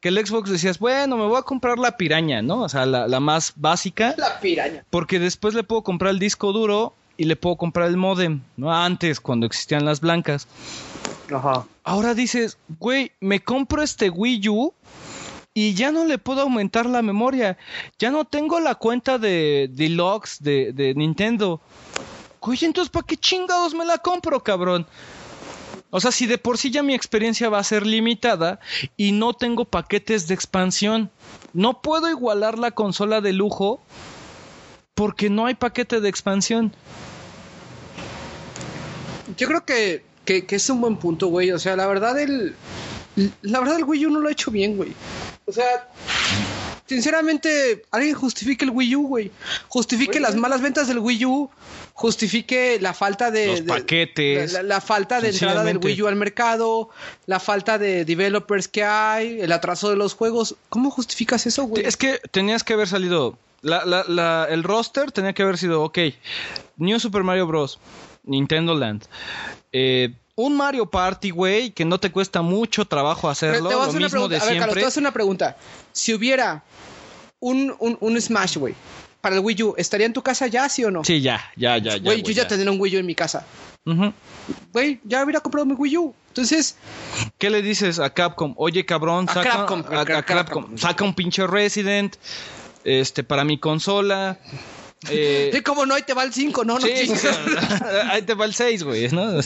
[0.02, 2.62] Que el Xbox decías, bueno, me voy a comprar la piraña, ¿no?
[2.64, 4.14] O sea, la, la más básica.
[4.18, 4.84] la piraña.
[4.90, 8.74] Porque después le puedo comprar el disco duro y le puedo comprar el modem, ¿no?
[8.76, 10.48] Antes, cuando existían las blancas.
[11.34, 11.66] Ajá.
[11.84, 14.74] Ahora dices, güey, me compro este Wii U
[15.58, 17.58] y ya no le puedo aumentar la memoria.
[17.98, 21.62] Ya no tengo la cuenta de Deluxe de, de Nintendo.
[22.42, 24.86] Güey, entonces, ¿para qué chingados me la compro, cabrón?
[25.92, 28.60] O sea, si de por sí ya mi experiencia va a ser limitada
[28.98, 31.10] y no tengo paquetes de expansión,
[31.54, 33.82] no puedo igualar la consola de lujo
[34.94, 36.76] porque no hay paquete de expansión.
[39.38, 41.52] Yo creo que, que, que es un buen punto, güey.
[41.54, 42.56] O sea, la verdad, el.
[43.42, 44.94] La verdad, el Wii U no lo ha hecho bien, güey.
[45.48, 45.88] O sea,
[46.88, 49.32] sinceramente, alguien justifique el Wii U, güey.
[49.68, 51.50] Justifique las malas ventas del Wii U.
[51.94, 53.48] Justifique la falta de.
[53.48, 54.54] Los de- paquetes.
[54.54, 55.78] La, la falta de entrada del.
[55.78, 56.90] Wii U al mercado.
[57.26, 59.40] La falta de developers que hay.
[59.40, 60.56] El atraso de los juegos.
[60.70, 61.86] ¿Cómo justificas eso, güey?
[61.86, 63.38] Es que tenías que haber salido.
[63.62, 65.98] La, la- la- el roster tenía que haber sido, ok,
[66.78, 67.80] New Super Mario Bros.
[68.24, 69.06] Nintendo Land.
[69.72, 73.70] Eh, un Mario Party, güey, que no te cuesta mucho trabajo hacerlo.
[73.70, 74.36] Te voy a Lo hacer una pregunta.
[74.36, 75.58] de A ver, Carlos, te voy a hacer una pregunta.
[75.94, 76.64] Si hubiera
[77.40, 78.74] un, un, un Smash, güey,
[79.22, 81.04] para el Wii U, ¿estaría en tu casa ya, sí o no?
[81.04, 82.04] Sí, ya, ya, ya, ya.
[82.04, 83.46] Güey, yo ya tendría un Wii U en mi casa.
[84.74, 86.14] Güey, ya hubiera comprado mi Wii U.
[86.30, 86.76] Entonces,
[87.38, 88.54] ¿Qué le dices a Capcom?
[88.58, 90.78] Oye, cabrón, A saca, Capcom, a- a a Capcom, Capcom.
[90.78, 92.16] saca un pinche Resident
[92.84, 94.38] este, para mi consola.
[95.10, 95.96] Eh, ¿y cómo no?
[95.96, 96.94] Ahí te va el 5, no, no Sí,
[98.10, 99.40] ahí te va el 6, güey, ¿no?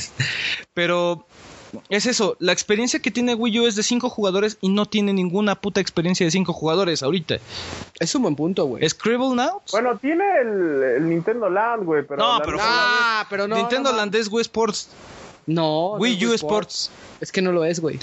[0.73, 1.25] Pero
[1.89, 5.13] Es eso, la experiencia que tiene Wii U es de cinco jugadores y no tiene
[5.13, 7.35] ninguna puta experiencia de cinco jugadores ahorita.
[7.99, 8.87] Es un buen punto, güey.
[8.89, 9.61] ¿Scribble Now?
[9.71, 12.17] Bueno, tiene el, el Nintendo Land, güey, pero...
[12.23, 13.55] No, pero- Ah, pero no.
[13.55, 14.89] Nintendo no, Land es Wii Sports.
[15.45, 15.93] No.
[15.93, 16.91] no Wii es U Sports.
[17.21, 17.99] Es que no lo es, güey.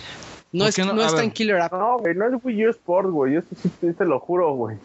[0.52, 1.12] No, ¿Por es, no, no?
[1.12, 1.24] Ver.
[1.24, 1.72] en Killer App.
[1.72, 4.76] No, güey, no es Wii U Sport, güey, sí te, te lo juro, güey.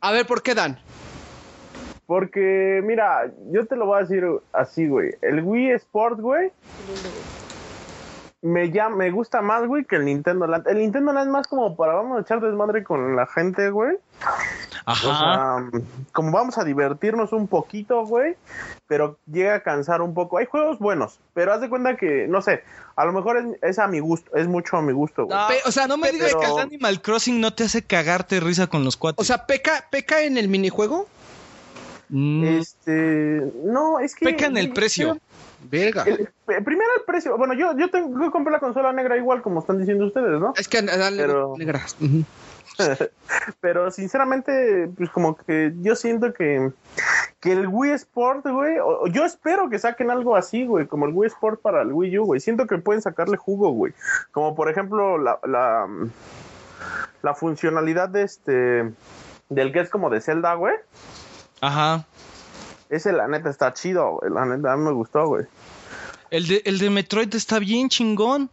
[0.00, 0.78] A ver, ¿por qué dan?
[2.06, 5.14] Porque, mira, yo te lo voy a decir así, güey.
[5.22, 6.52] El Wii Sport, güey,
[8.44, 10.68] me, ya, me gusta más, güey, que el Nintendo Land.
[10.68, 13.96] El Nintendo Land es más como para vamos a echar desmadre con la gente, güey.
[14.84, 15.08] Ajá.
[15.08, 15.80] O sea,
[16.12, 18.36] como vamos a divertirnos un poquito, güey,
[18.86, 20.36] pero llega a cansar un poco.
[20.36, 22.62] Hay juegos buenos, pero haz de cuenta que, no sé,
[22.96, 25.38] a lo mejor es, es a mi gusto, es mucho a mi gusto, güey.
[25.38, 28.66] No, o sea, no me digas que el Animal Crossing no te hace cagarte risa
[28.66, 29.22] con los cuates.
[29.22, 31.08] O sea, peca, peca en el minijuego.
[32.16, 34.24] Mm, Este, no, es que...
[34.26, 35.18] peca en el precio.
[35.68, 36.04] Verga.
[36.04, 36.28] El-
[36.62, 37.36] primero el precio.
[37.36, 40.52] Bueno, yo, yo, tengo, yo compré la consola negra igual, como están diciendo ustedes, ¿no?
[40.56, 41.96] Es que dale Pero- negras.
[42.00, 42.22] Ujú.
[43.60, 46.70] Pero sinceramente, pues como que yo siento que,
[47.40, 51.12] que el Wii Sport, güey, o yo espero que saquen algo así, güey, como el
[51.14, 52.40] Wii Sport para el Wii U, güey.
[52.40, 53.92] Siento que pueden sacarle jugo, güey.
[54.32, 55.88] Como por ejemplo la, la,
[57.22, 58.92] la funcionalidad de este,
[59.48, 60.74] del que es como de Zelda, güey.
[61.64, 62.04] Ajá.
[62.90, 64.30] Ese la neta está chido, güey.
[64.32, 65.46] La neta a mí me gustó, güey.
[66.30, 68.50] El de, el de Metroid está bien chingón.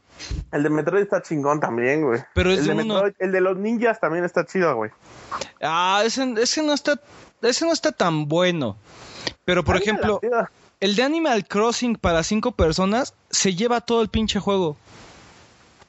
[0.51, 2.23] El de Metroid está chingón también, güey.
[2.33, 2.93] Pero es el de uno.
[2.93, 4.91] Metroid, el de los ninjas también está chido, güey.
[5.61, 7.01] Ah, ese, ese no está.
[7.41, 8.77] Ese no está tan bueno.
[9.43, 10.21] Pero por ejemplo,
[10.79, 14.77] el de Animal Crossing para cinco personas se lleva todo el pinche juego.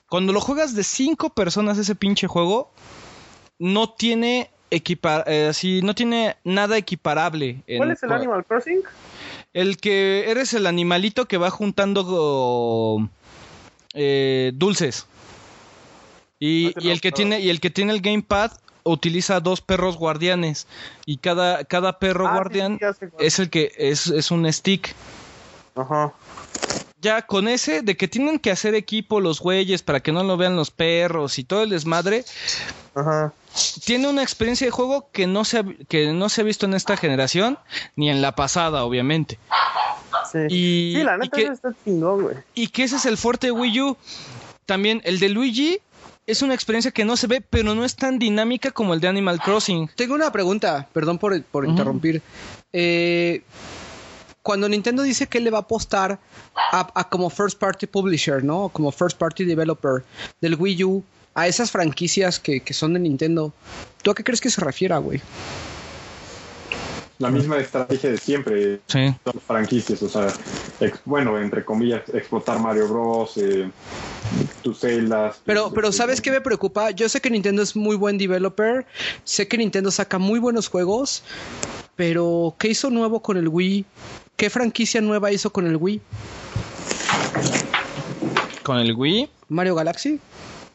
[0.09, 2.71] Cuando lo juegas de cinco personas ese pinche juego,
[3.59, 7.63] no tiene equipa eh, así, no tiene nada equiparable.
[7.67, 8.83] en- ¿Cuál es el Animal Crossing?
[9.53, 13.07] El que eres el animalito que va juntando oh,
[13.95, 15.07] eh, dulces.
[16.39, 18.51] Y, y el que tiene y el que tiene el gamepad
[18.85, 20.67] utiliza dos perros guardianes
[21.07, 24.95] y cada cada perro Ah, guardián sí, es el que es, es un stick.
[25.77, 26.13] Ajá.
[27.01, 30.37] Ya con ese de que tienen que hacer equipo los güeyes para que no lo
[30.37, 32.25] vean los perros y todo el desmadre,
[32.95, 33.33] Ajá.
[33.85, 36.75] Tiene una experiencia de juego que no se ha, que no se ha visto en
[36.75, 37.59] esta generación
[37.97, 39.39] ni en la pasada, obviamente.
[40.31, 40.39] Sí.
[40.49, 42.37] Y- sí, la y neta que- ese está chingón, güey.
[42.55, 43.97] Y que ese es el fuerte de Wii U.
[44.67, 45.79] También el de Luigi
[46.27, 49.09] es una experiencia que no se ve, pero no es tan dinámica como el de
[49.09, 49.91] Animal Crossing.
[49.97, 52.23] Tengo una pregunta, perdón por, por interrumpir.
[52.73, 53.43] Eh,
[54.43, 56.19] cuando Nintendo dice que le va a apostar
[56.73, 58.69] a, a como first party publisher, ¿no?
[58.71, 60.05] Como first party developer
[60.41, 61.05] del Wii U
[61.35, 63.53] a esas franquicias que, que son de Nintendo,
[64.03, 65.21] ¿tú a qué crees que se refiera, güey?
[67.19, 69.15] La misma estrategia de siempre, Sí.
[69.25, 70.27] son franquicias, o sea,
[70.81, 73.71] ex- bueno, entre comillas, explotar Mario Bros, eh,
[74.63, 75.41] tus celdas.
[75.45, 76.91] Pero, pero ¿sabes qué me preocupa?
[76.91, 78.85] Yo sé que Nintendo es muy buen developer,
[79.25, 81.23] sé que Nintendo saca muy buenos juegos,
[81.95, 83.85] pero ¿qué hizo nuevo con el Wii?
[84.37, 86.01] ¿Qué franquicia nueva hizo con el Wii?
[88.65, 89.29] Con el Wii.
[89.49, 90.19] ¿Mario Galaxy?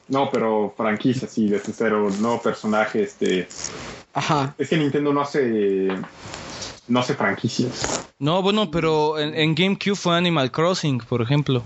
[0.09, 3.47] No, pero franquicias, sí, desde cero, no personaje, este...
[4.13, 4.55] Ajá.
[4.57, 5.89] Es que Nintendo no hace...
[6.87, 8.07] No hace franquicias.
[8.17, 11.61] No, bueno, pero en, en GameCube fue Animal Crossing, por ejemplo.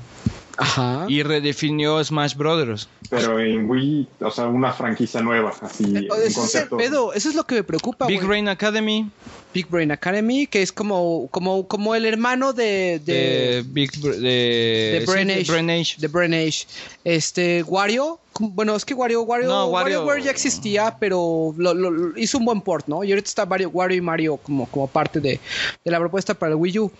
[0.58, 1.06] Ajá.
[1.08, 2.89] Y redefinió Smash Brothers.
[3.10, 6.78] Pero en Wii, o sea, una franquicia nueva, así, Eh, un Ese es el concepto...
[6.78, 8.26] pedo, eso es lo que me preocupa, Big.
[8.26, 9.10] Brain Academy
[9.54, 14.10] Big Brain Academy, que es como, como, como el hermano de, de, de, Big de,
[14.20, 15.52] de sí, Brain de Age.
[15.52, 15.95] Brain Age.
[15.97, 16.66] de Brain Age.
[17.04, 21.91] Este, Wario, bueno, es que Wario, Wario, No, Wario- WarioWare ya existía, pero lo, lo-
[21.91, 23.04] lo- hizo un buen port, ¿no?
[23.04, 25.39] Y ahorita está Wario, Wario y Mario como, como parte de,
[25.84, 26.91] de la propuesta para el Wii U.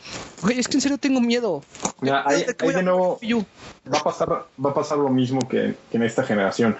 [0.42, 1.64] Güey, es que en serio tengo miedo.
[2.02, 3.46] Mira, ¿De de nuevo- U?
[3.92, 6.78] va a pasar va a pasar lo mismo que, que en esta generación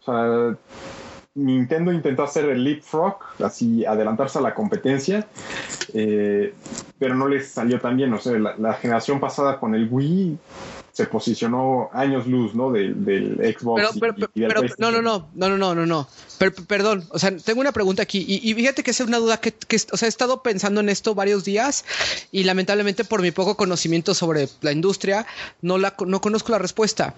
[0.00, 0.56] o sea
[1.36, 5.30] Nintendo intentó hacer el leapfrog así adelantarse a la competencia
[5.92, 6.58] eh,
[6.98, 8.12] pero no les salió tan bien.
[8.14, 10.44] O sea la, la generación pasada con el Wii
[10.96, 14.90] se posicionó años luz no del, del Xbox Pero, y- pero, y del pero, no,
[14.90, 16.08] no, no, no, no, no, no, no.
[16.38, 19.38] Per- perdón, o sea, tengo una pregunta aquí y, y fíjate que es una duda
[19.38, 21.84] que, que, o sea, he estado pensando en esto varios días
[22.32, 25.26] y lamentablemente por mi poco conocimiento sobre la industria
[25.60, 27.12] no la no conozco la respuesta.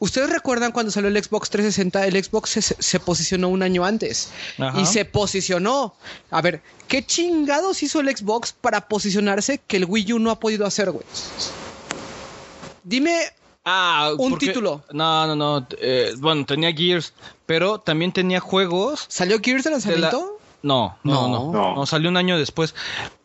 [0.00, 2.06] ¿Ustedes recuerdan cuando salió el Xbox 360?
[2.08, 4.80] El Xbox se, se posicionó un año antes Ajá.
[4.80, 5.94] y se posicionó.
[6.30, 10.40] A ver, ¿qué chingados hizo el Xbox para posicionarse que el Wii U no ha
[10.40, 11.04] podido hacer, güey?
[12.86, 13.18] Dime
[13.68, 14.84] Ah, Un porque- título.
[14.92, 15.66] No, no, no.
[15.80, 17.12] eh, bueno, tenía Gears,
[17.46, 19.06] pero también tenía juegos.
[19.08, 20.38] ¿Salió Gears de de la- lanzamiento?
[20.62, 21.28] No, no, No.
[21.28, 21.74] no, No.
[21.74, 21.86] no.
[21.86, 22.76] salió un año después.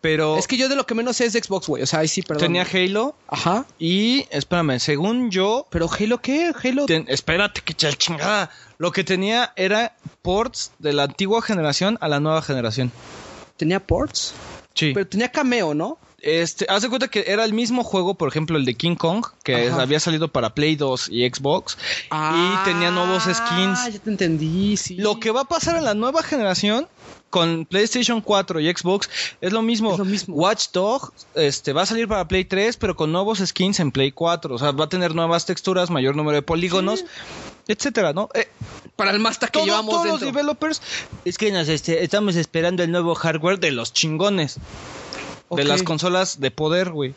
[0.02, 1.84] Pero Es que yo de lo que menos sé es de Xbox, güey.
[1.84, 2.42] O sea, ahí sí, perdón.
[2.42, 3.68] tenía Halo Ajá.
[3.78, 6.52] y, espérame, según yo, Pero Halo, ¿qué?
[6.64, 6.88] Halo.
[6.88, 8.50] ten- espérate que chingada.
[8.80, 12.92] Lo que tenía era ports de la antigua generación a la nueva generación.
[13.58, 14.34] Tenía ports.
[14.74, 14.92] Sí.
[14.96, 16.00] Pero tenía cameo, ¿no?
[16.24, 19.26] Este, haz de cuenta que era el mismo juego, por ejemplo, el de King Kong,
[19.44, 19.82] que Ajá.
[19.82, 21.78] había salido para Play 2 y Xbox,
[22.12, 23.94] y tenía nuevos Ah, skins.
[23.96, 24.96] ya te entendí, sí.
[24.98, 26.88] Lo que va a pasar en la nueva generación
[27.32, 29.10] con PlayStation 4 y Xbox
[29.40, 29.94] es lo mismo.
[29.94, 30.36] Es lo mismo.
[30.36, 34.12] Watch Dog este, va a salir para Play 3, pero con nuevos skins en Play
[34.12, 34.54] 4.
[34.54, 37.04] O sea, va a tener nuevas texturas, mayor número de polígonos,
[37.68, 38.30] etcétera, ¿no?
[38.36, 38.48] Eh,
[38.96, 40.26] Para el Mazda que todo- llevamos todos dentro.
[40.28, 40.82] los developers
[41.26, 44.58] es que nos este, estamos esperando el nuevo hardware de los chingones.
[45.56, 47.14] De las consolas de poder, güey.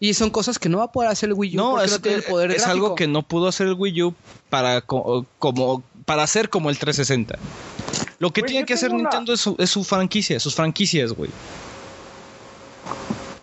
[0.00, 1.98] Y son cosas que no va a poder hacer el Wii U No, es, no
[2.00, 2.72] tiene el poder es gráfico.
[2.86, 4.14] algo que no pudo hacer el Wii U
[4.50, 7.38] para, co- como, para hacer como el 360.
[8.18, 11.30] Lo que tiene que hacer una- Nintendo es su, es su franquicia, sus franquicias, güey.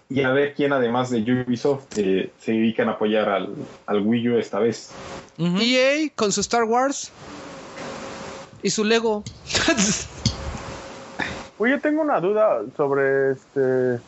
[0.10, 3.50] Y a ver quién además de Ubisoft eh, se dedican a apoyar al,
[3.88, 4.90] al Wii U esta vez.
[5.40, 7.10] EA con su Star Wars
[8.62, 9.24] y su Lego.
[11.60, 14.00] Oye, yo tengo una duda sobre este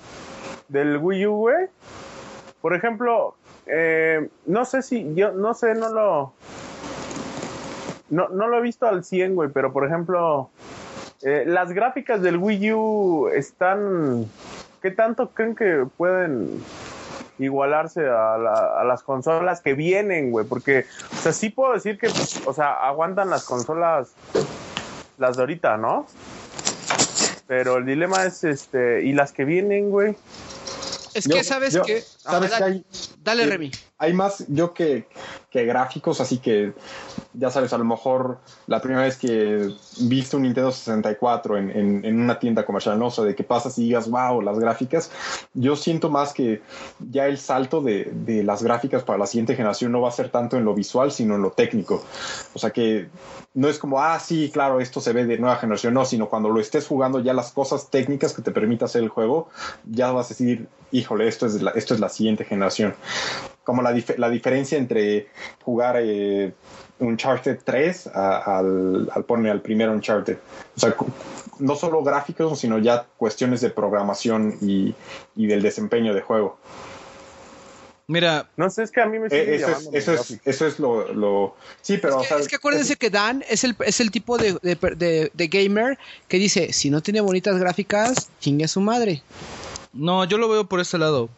[0.67, 1.67] del Wii U, güey.
[2.61, 3.35] Por ejemplo,
[3.67, 6.33] eh, no sé si yo no sé, no lo
[8.09, 10.49] no, no lo he visto al 100, güey, pero por ejemplo,
[11.23, 14.25] eh, las gráficas del Wii U están
[14.81, 16.63] ¿qué tanto creen que pueden
[17.39, 20.45] igualarse a, la- a las consolas que vienen, güey?
[20.45, 22.07] Porque, o sea, sí puedo decir que,
[22.45, 24.13] o sea, aguantan las consolas,
[25.17, 26.05] las de ahorita, ¿no?
[27.47, 30.15] Pero el dilema es, este, y las que vienen, güey.
[31.15, 32.85] Es Yo- que sabes yo- que ¿Sabes que hay?
[33.19, 33.71] dale, Remy.
[33.99, 35.07] Hay más yo que,
[35.55, 36.73] que gráficos, así que
[37.33, 39.69] ya sabes, a lo mejor la primera vez que
[40.01, 43.77] viste un Nintendo 64 en, en, en una tienda comercial, no sea, de que pasas
[43.79, 45.09] y digas, wow, las gráficas,
[45.53, 46.61] yo siento más que
[46.99, 50.27] ya el salto de, de las gráficas para la siguiente generación no va a ser
[50.27, 52.03] tanto en lo visual, sino en lo técnico.
[52.53, 53.07] O sea que
[53.53, 56.49] no es como, ah, sí, claro, esto se ve de nueva generación, no, sino cuando
[56.49, 59.47] lo estés jugando ya las cosas técnicas que te permita hacer el juego,
[59.85, 62.93] ya vas a decir, híjole, esto es esto es la siguiente generación.
[63.65, 65.27] Como la, dif- la diferencia entre
[65.63, 66.53] jugar eh,
[66.99, 70.37] Uncharted 3 a- al, al poner al primer Uncharted.
[70.77, 70.95] O sea,
[71.59, 74.93] no solo gráficos, sino ya cuestiones de programación y,
[75.35, 76.57] y del desempeño de juego.
[78.07, 80.67] Mira, No sé, es que a mí me sigue Eh, eso, es, eso, es, eso
[80.67, 82.13] es lo, lo- Sí, pero...
[82.13, 84.53] es, o que, sea, es que acuérdense que Dan es el, es el tipo de,
[84.61, 85.97] de, de- de gamer
[86.27, 89.23] que dice, si no tiene bonitas gráficas, chingue a su madre.
[89.91, 91.29] no, yo lo veo por este lado.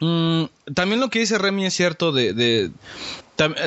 [0.00, 2.70] Mm, también lo que dice Remy es cierto de,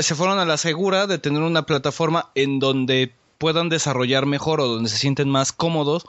[0.01, 4.67] se fueron a la segura de tener una plataforma en donde puedan desarrollar mejor o
[4.67, 6.05] donde se sienten más cómodos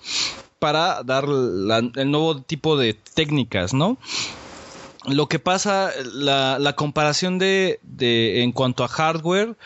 [0.59, 3.99] para dar el nuevo tipo de técnicas, ¿no?
[5.07, 7.79] Lo que pasa, la, la comparación de,
[8.43, 9.57] en cuanto a hardware,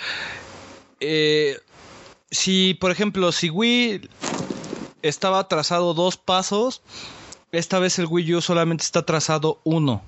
[1.00, 1.58] eh,
[2.30, 4.08] si por ejemplo, si Wii
[5.02, 6.82] estaba atrasado dos pasos,
[7.50, 10.02] esta vez el Wii U solamente está atrasado uno.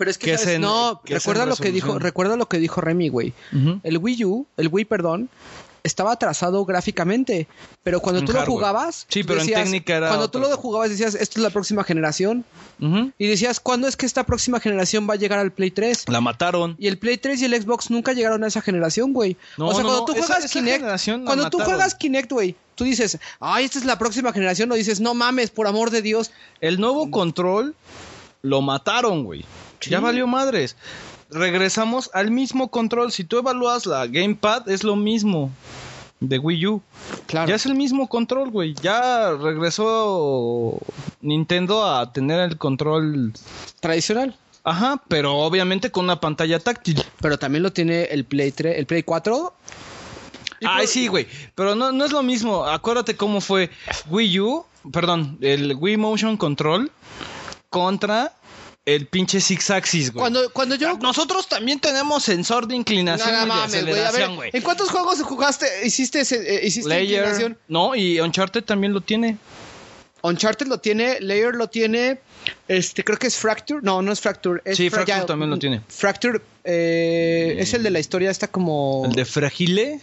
[0.00, 0.46] Pero es que, ¿sabes?
[0.48, 3.34] es en- no, recuerda lo que dijo, recuerda lo que dijo Remy, güey.
[3.82, 5.28] El Wii U, el Wii, perdón,
[5.82, 7.46] estaba atrasado gráficamente,
[7.82, 10.88] pero cuando En tú lo jugabas, Sí, pero en técnica era cuando tú lo jugabas
[10.88, 12.44] decías, esto es la próxima generación
[13.18, 16.04] y decías, ¿cuándo es que esta próxima generación va a llegar al Play 3?
[16.08, 16.76] La mataron.
[16.78, 19.36] Y el Play 3 y el Xbox nunca llegaron a esa generación, güey.
[19.58, 21.94] No, o sea, no, cuando no, tú esa- juegas esa Kinect, la cuando tú juegas
[21.94, 25.66] Kinect, güey, tú dices, ay, esta es la próxima generación, o dices, no mames, por
[25.66, 26.30] amor de Dios.
[26.62, 27.74] El nuevo control
[28.42, 29.44] lo mataron, güey.
[29.88, 30.76] Ya valió madres.
[31.30, 33.12] Regresamos al mismo control.
[33.12, 35.50] Si tú evalúas la Gamepad, es lo mismo
[36.20, 36.82] de Wii U.
[37.26, 37.48] Claro.
[37.48, 38.74] Ya es el mismo control, güey.
[38.82, 40.78] Ya regresó
[41.20, 43.32] Nintendo a tener el control.
[43.80, 44.36] Tradicional.
[44.62, 47.02] Ajá, pero obviamente con una pantalla táctil.
[47.20, 49.54] Pero también lo tiene el Play 3, el Play 4.
[50.66, 51.26] Ay, sí, güey.
[51.54, 52.64] Pero no, no es lo mismo.
[52.64, 53.70] Acuérdate cómo fue
[54.10, 56.90] Wii U, perdón, el Wii Motion Control
[57.70, 58.34] contra
[58.94, 60.20] el pinche Six Axis, güey.
[60.20, 60.96] Cuando, cuando yo.
[60.98, 64.50] Nosotros también tenemos sensor de inclinación No, no y de mames, ver, aceleración, güey.
[64.52, 65.66] ¿en cuántos juegos jugaste?
[65.84, 67.20] ¿Hiciste, eh, hiciste Layer.
[67.20, 67.58] inclinación?
[67.68, 69.38] No, y Uncharted también lo tiene.
[70.22, 72.20] Uncharted lo tiene, Layer lo tiene,
[72.68, 75.80] este creo que es Fracture, no, no es Fracture, es Sí, Fracture también lo tiene.
[75.88, 80.00] Fracture eh, es el de la historia esta como El de Fragile.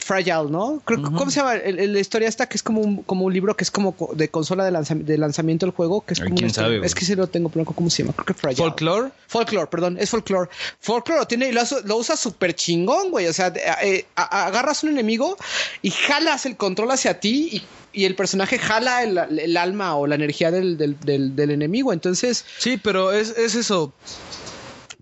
[0.00, 0.80] Fragile, ¿no?
[0.84, 1.14] Creo, Ujú.
[1.16, 1.54] ¿Cómo se llama?
[1.56, 4.12] El- la historia esta que es como un, como un libro que es como co-
[4.14, 6.00] de consola de, lanzam- de lanzamiento del juego.
[6.04, 6.86] Que es como quién historia- sabe.
[6.86, 8.14] Es que sí lo tengo, pero cómo se llama.
[8.14, 8.62] Creo que Fragile.
[8.62, 9.10] Folklore.
[9.28, 10.50] Folklore, perdón, es folklore.
[10.80, 11.62] Folklore lo tiene y lo,
[11.96, 13.26] usa súper chingón, güey.
[13.26, 15.36] O sea, eh, agarras un enemigo
[15.82, 17.48] y jalas el control hacia ti
[17.92, 21.50] y, y el personaje jala el, el alma o la energía del, del- del- del
[21.50, 21.92] enemigo.
[21.92, 23.92] Entonces, Sí, pero es, es eso.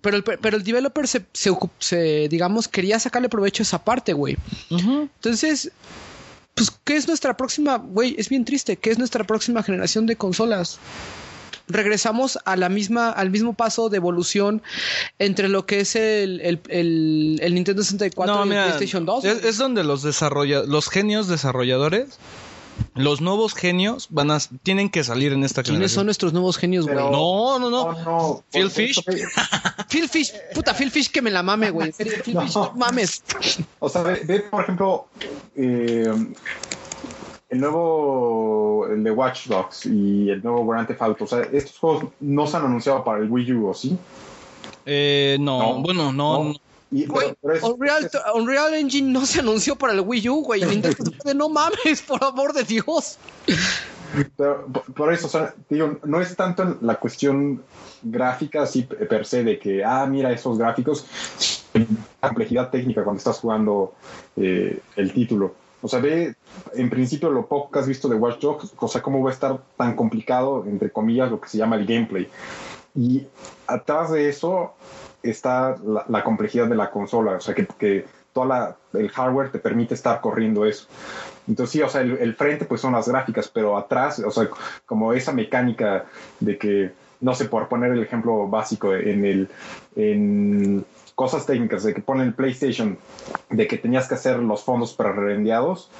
[0.01, 4.13] Pero el, pero el developer se, se, se, digamos, quería sacarle provecho a esa parte,
[4.13, 4.37] güey.
[4.71, 5.71] Entonces,
[6.55, 7.77] pues, ¿qué es nuestra próxima?
[7.77, 8.77] Güey, es bien triste.
[8.77, 10.79] ¿Qué es nuestra próxima generación de consolas?
[11.71, 14.63] Regresamos a la misma, al mismo paso de evolución
[15.19, 19.25] entre lo que es el, el, el- el Nintendo 64 y el PlayStation 2.
[19.27, 22.19] Es, es donde los desarrolla los genios desarrolladores,
[22.95, 26.07] los nuevos genios van a tienen que salir en esta ¿Quiénes son generación.
[26.07, 26.97] nuestros nuevos genios, güey?
[26.97, 28.45] No, no, no.
[28.53, 29.03] Phil Fish.
[29.89, 31.89] Phil Fish, puta, Phil Fish que me la mame, güey.
[31.89, 32.43] En serio, Phil No.
[32.43, 33.23] Fish, no mames.
[33.79, 35.07] O sea, ve, ve, por ejemplo,
[35.57, 36.13] eh,
[37.51, 41.25] el nuevo, el de Watch Dogs y el nuevo Grand Theft Auto.
[41.25, 43.97] O sea, estos juegos no se han anunciado para el Wii U, ¿o sí?
[44.85, 46.45] Eh, no, No, bueno, no.
[46.45, 46.55] no.
[46.91, 50.29] Y, Güey, pero- pero es- Unreal, es- Unreal Engine no se anunció para el Wii
[50.31, 50.61] U, güey.
[50.95, 53.19] Nintendo dice, no mames, por amor de Dios.
[54.37, 54.67] pero
[54.97, 57.63] por- eso, o sea, digo, no es tanto en la cuestión
[58.03, 61.05] gráfica así per se de que, ah, mira esos gráficos,
[61.75, 63.95] la complejidad técnica cuando estás jugando
[64.37, 65.55] eh, el título.
[65.83, 66.35] O sea, ve,
[66.75, 69.33] en principio, lo poco que has visto de Watch Dogs, o sea, cómo va a
[69.35, 72.29] estar tan complicado, entre comillas, lo que se llama el gameplay.
[72.97, 73.27] Y
[73.67, 74.73] atrás de eso
[75.23, 79.59] está la, la complejidad de la consola, o sea, que, que toda el hardware te
[79.59, 80.87] permite estar corriendo eso.
[81.49, 84.49] Entonces sí, o sea, el, el frente pues son las gráficas, pero atrás, o sea,
[84.87, 86.05] como esa mecánica
[86.41, 89.49] de que, no sé, por poner el ejemplo básico en el,
[89.97, 92.97] en cosas técnicas, de que pone el PlayStation,
[93.51, 95.91] de que tenías que hacer los fondos prerendeados,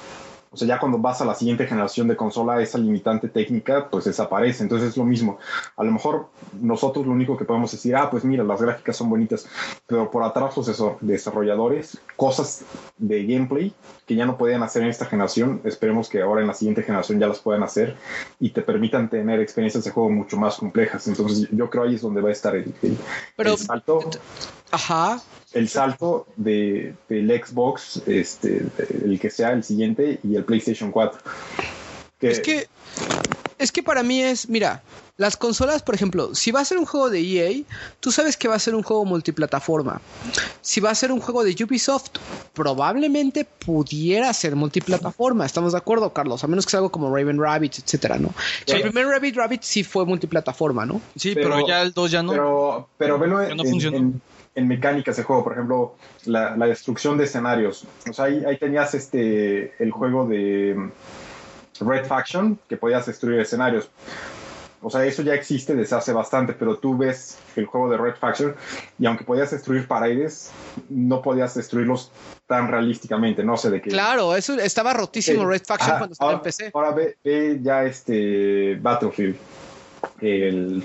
[0.51, 4.05] o sea, ya cuando vas a la siguiente generación de consola, esa limitante técnica pues
[4.05, 4.63] desaparece.
[4.63, 5.37] Entonces es lo mismo.
[5.77, 6.29] A lo mejor
[6.59, 9.45] nosotros lo único que podemos decir, ah, pues mira, las gráficas son bonitas,
[9.85, 10.67] pero por atrás los
[11.01, 12.63] desarrolladores, cosas
[12.97, 13.73] de gameplay
[14.07, 17.19] que ya no podían hacer en esta generación, esperemos que ahora en la siguiente generación
[17.19, 17.95] ya las puedan hacer
[18.39, 21.07] y te permitan tener experiencias de juego mucho más complejas.
[21.07, 22.97] Entonces yo creo ahí es donde va a estar el, el-
[23.35, 23.99] Pero- el salto
[24.71, 25.19] Ajá.
[25.53, 28.65] El salto de, del Xbox, este,
[29.03, 31.19] el que sea el siguiente, y el PlayStation 4.
[32.19, 32.67] Que- Es que,
[33.57, 34.83] es que para mí es, mira,
[35.17, 37.63] las consolas, por ejemplo, si va a ser un juego de EA,
[37.99, 39.99] tú sabes que va a ser un juego multiplataforma.
[40.61, 42.11] Si va a ser un juego de Ubisoft,
[42.53, 45.45] probablemente pudiera ser multiplataforma.
[45.45, 46.43] ¿Estamos de acuerdo, Carlos?
[46.43, 48.29] A menos que sea algo como Raven Rabbit, etcétera, ¿no?
[48.65, 48.73] Sí.
[48.75, 51.01] El primer Rabbit Rabbit sí fue multiplataforma, ¿no?
[51.17, 52.31] Sí, pero, Pero- ya el 2 ya no.
[52.31, 54.13] Pero, pero velo Ya en, no en- funcionó.
[54.55, 55.95] En- mecánicas de juego, por ejemplo,
[56.25, 57.85] la, la destrucción de escenarios.
[58.09, 63.39] O sea, ahí, ahí tenías este el juego de mm, Red Faction, que podías destruir
[63.39, 63.89] escenarios.
[64.81, 68.15] O sea, eso ya existe desde hace bastante, pero tú ves el juego de Red
[68.15, 68.55] Faction
[68.97, 70.51] y aunque podías destruir paredes,
[70.89, 72.11] no podías destruirlos
[72.47, 73.89] tan realísticamente, no sé de qué.
[73.89, 75.47] Claro, eso estaba rotísimo Sí.
[75.47, 76.71] Red Faction cuando estaba en ahora, PC.
[76.73, 79.35] Ahora ve, ve ya este Battlefield,
[80.21, 80.83] el,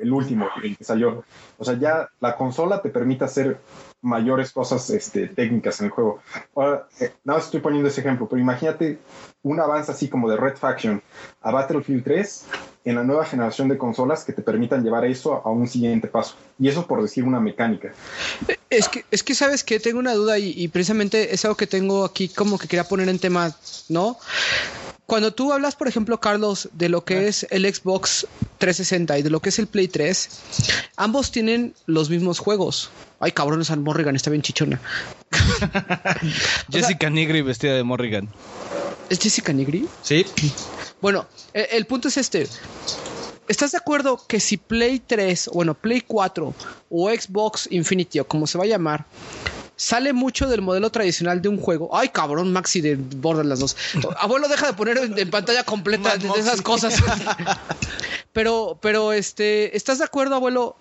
[0.00, 1.24] el último, el que salió.
[1.58, 3.58] O sea, ya la consola te permite hacer
[4.00, 6.20] mayores cosas este, técnicas en el juego.
[6.56, 8.98] Ahora, eh, nada más estoy poniendo ese ejemplo, pero imagínate
[9.42, 11.02] un avance así como de Red Faction
[11.40, 12.46] a Battlefield 3
[12.84, 16.34] en la nueva generación de consolas que te permitan llevar eso a un siguiente paso.
[16.58, 17.92] Y eso por decir una mecánica.
[18.70, 22.04] Es que, es que sabes que tengo una duda y precisamente es algo que tengo
[22.04, 23.54] aquí como que quería poner en tema,
[23.88, 24.16] ¿no?
[25.06, 28.26] Cuando tú hablas, por ejemplo, Carlos, de lo que es el Xbox
[28.58, 30.28] 360 y de lo que es el Play 3,
[30.96, 32.90] ambos tienen los mismos juegos.
[33.20, 34.80] Ay, cabrón, esa Morrigan está bien chichona.
[36.70, 38.28] Jessica Nigri vestida de Morrigan.
[39.10, 39.86] ¿Es Jessica Nigri?
[40.02, 40.24] Sí.
[41.00, 42.48] Bueno, e- el, punto es este.
[43.48, 46.54] ¿Estás de acuerdo que si Play 3, bueno, Play 4
[46.90, 49.04] o Xbox Infinity o como se va a llamar,
[49.82, 51.90] sale mucho del modelo tradicional de un juego?
[51.92, 53.76] Ay, cabrón, Maxi de Borderlands 2.
[54.18, 56.94] Abuelo, deja de poner en, en pantalla completa de, esas cosas.
[58.32, 60.76] pero, pero, este, ¿estás de acuerdo, abuelo?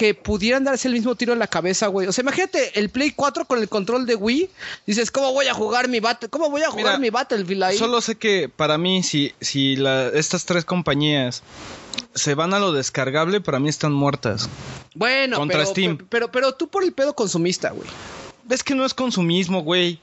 [0.00, 2.08] Que pudieran darse el mismo tiro en la cabeza, güey.
[2.08, 4.48] O sea, imagínate el Play 4 con el control de Wii.
[4.86, 6.30] Dices, ¿cómo voy a jugar mi Battle?
[6.30, 7.76] ¿Cómo voy a jugar Mira, mi Battlefield ahí?
[7.76, 11.42] Solo sé que para mí, si, si la- estas tres compañías
[12.14, 14.48] se van a lo descargable, para mí están muertas.
[14.94, 15.96] Bueno, Contra pero, Steam.
[15.98, 17.86] Pero, pero, pero tú por el pedo consumista, güey.
[18.48, 20.00] Es que no es consumismo, güey.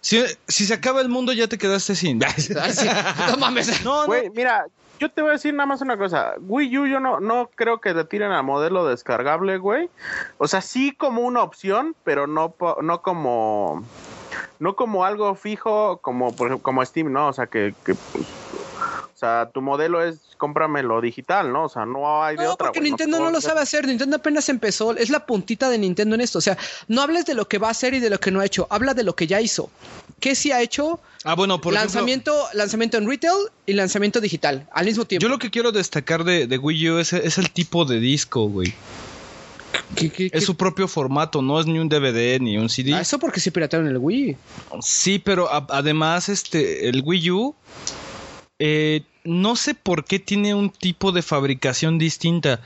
[0.00, 2.18] Si, si se acaba el mundo, ya te quedaste sin.
[3.30, 3.84] No mames.
[3.84, 4.06] No, no.
[4.06, 4.66] Güey, mira,
[4.98, 6.34] yo te voy a decir nada más una cosa.
[6.40, 9.88] Wii U yo no, no creo que le tiren al modelo descargable, güey.
[10.38, 13.84] O sea, sí como una opción, pero no, no como...
[14.58, 17.28] no como algo fijo como por ejemplo como Steam, ¿no?
[17.28, 17.74] O sea, que,
[19.18, 21.64] o sea, tu modelo es cómpramelo digital, ¿no?
[21.64, 22.68] O sea, no hay de No, otra.
[22.68, 23.84] porque Nintendo te no lo sabe hacer.
[23.84, 24.96] Nintendo apenas empezó.
[24.96, 26.38] Es la puntita de Nintendo en esto.
[26.38, 26.56] O sea,
[26.86, 28.68] no hables de lo que va a hacer y de lo que no ha hecho.
[28.70, 29.70] Habla de lo que ya hizo.
[30.20, 31.00] ¿Qué sí ha hecho?
[31.24, 33.34] Ah, bueno, por ejemplo, lanzamiento, lanzamiento en retail
[33.66, 35.20] y lanzamiento digital al mismo tiempo.
[35.24, 38.48] yo lo que quiero destacar de, de Wii U es, es el tipo de disco,
[38.48, 38.72] güey.
[39.96, 42.94] ¿Qué- qué- qué- Es su propio formato, no es ni un DVD ni un CD.
[42.94, 44.36] Ah, eso porque sí piratearon el Wii.
[44.80, 47.54] Sí, pero a- además, este, el Wii U,
[48.60, 52.60] eh, no sé por qué tiene un tipo de fabricación distinta.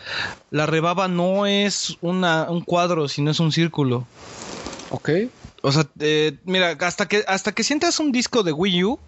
[0.51, 4.07] La rebaba no es una, un cuadro, sino es un círculo.
[4.91, 5.11] Ok.
[5.63, 9.01] O sea, eh, mira, hasta que, hasta que sientas un disco de Wii U,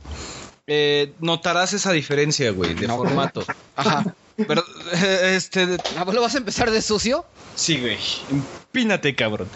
[0.66, 3.44] eh, notarás esa diferencia, güey, de formato.
[3.76, 4.16] Ajá.
[4.36, 5.78] Pero, eh, este,
[6.12, 7.24] ¿Lo vas a empezar de sucio?
[7.54, 7.98] Sí, güey.
[8.30, 9.48] Empínate, cabrón.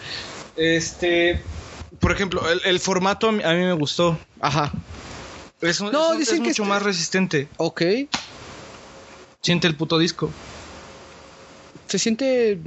[0.55, 1.41] Este.
[1.99, 4.17] Por ejemplo, el, el formato a mí, a mí me gustó.
[4.39, 4.71] Ajá.
[5.61, 7.47] Es, un- No, es dicen es que mucho este- más resistente.
[7.57, 7.81] Ok.
[9.41, 10.29] Siente el puto disco.
[11.87, 12.59] Se siente.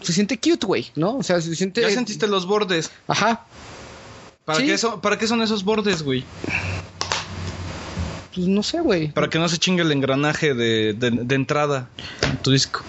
[0.00, 1.16] Se siente cute, güey, ¿no?
[1.18, 1.80] O sea, se siente.
[1.82, 2.90] Ya sentiste los bordes.
[3.06, 3.44] Ajá.
[4.44, 4.66] ¿Para, Sí.
[4.66, 6.24] qué, son, ¿Para qué son esos bordes, güey?
[8.34, 9.12] Pues no sé, güey.
[9.12, 11.88] Para que no se chingue el engranaje de, de- de entrada
[12.22, 12.80] en tu disco.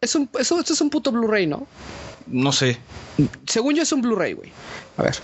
[0.00, 1.66] Es un, eso, esto es un puto Blu-ray, ¿no?
[2.26, 2.78] No sé.
[3.46, 4.50] Según yo es un Blu-ray, güey.
[4.96, 5.16] A ver.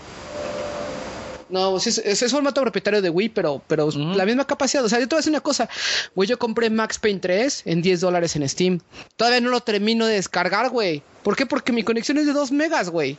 [1.51, 4.85] No, sí es, es, es formato propietario de Wii, pero, pero la misma capacidad.
[4.85, 5.69] O sea, yo te voy a decir una cosa.
[6.15, 8.81] Güey, yo compré Max Payne 3 en 10 dólares en Steam.
[9.17, 11.03] Todavía no lo termino de descargar, güey.
[11.23, 11.47] ¿Por qué?
[11.47, 13.19] Porque mi conexión es de 2 megas, güey.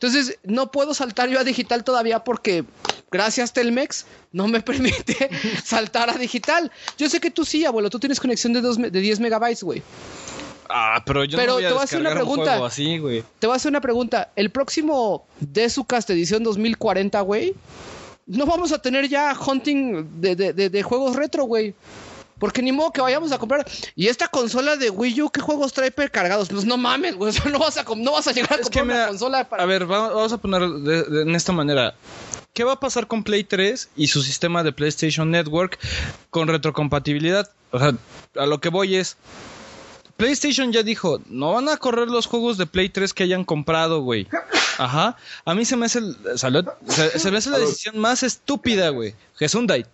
[0.00, 2.64] Entonces, no puedo saltar yo a digital todavía porque,
[3.10, 5.28] gracias Telmex, no me permite
[5.62, 6.70] saltar a digital.
[6.96, 7.90] Yo sé que tú sí, abuelo.
[7.90, 9.82] Tú tienes conexión de, dos de 10 megabytes, güey.
[10.72, 12.50] Ah, pero yo Pero no voy a te voy a hacer una un pregunta.
[12.52, 13.24] juego así, güey.
[13.38, 14.30] Te voy a hacer una pregunta.
[14.36, 17.54] El próximo Desucast edición 2040, güey.
[18.26, 21.74] No vamos a tener ya hunting de, de- de- de juegos retro, güey.
[22.38, 23.66] Porque ni modo que vayamos a comprar.
[23.94, 26.48] Y esta consola de Wii U, ¿qué juegos trae precargados?
[26.48, 27.30] Pues no mames, güey.
[27.30, 29.48] O sea, no vas a, no vas a llegar a Es comprar que una consola
[29.48, 29.62] para.
[29.64, 31.94] A ver, va- vamos a poner de, de- en esta manera.
[32.54, 35.78] ¿Qué va a pasar con Play 3 y su sistema de PlayStation Network
[36.30, 37.50] con retrocompatibilidad?
[37.72, 37.92] O sea,
[38.36, 39.16] a lo que voy es.
[40.20, 44.00] PlayStation ya dijo, no van a correr los juegos de Play 3 que hayan comprado,
[44.02, 44.28] güey.
[44.78, 45.16] Ajá.
[45.44, 48.90] A mí se me hace, el- salud, se, se me hace la decisión más estúpida,
[48.90, 49.14] güey.
[49.36, 49.86] Gesundheit.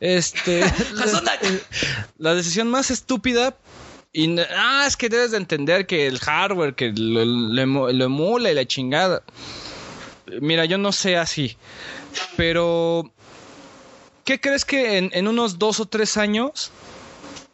[0.00, 0.60] Este.
[0.94, 1.38] la,
[2.18, 3.56] la decisión más estúpida
[4.12, 8.04] y, ah, es que debes de entender que el hardware, que lo, lo emu- lo
[8.04, 9.22] emula y la chingada.
[10.40, 11.56] Mira, yo no sé así.
[12.36, 13.10] Pero,
[14.24, 16.70] ¿qué crees que en, en unos dos o tres años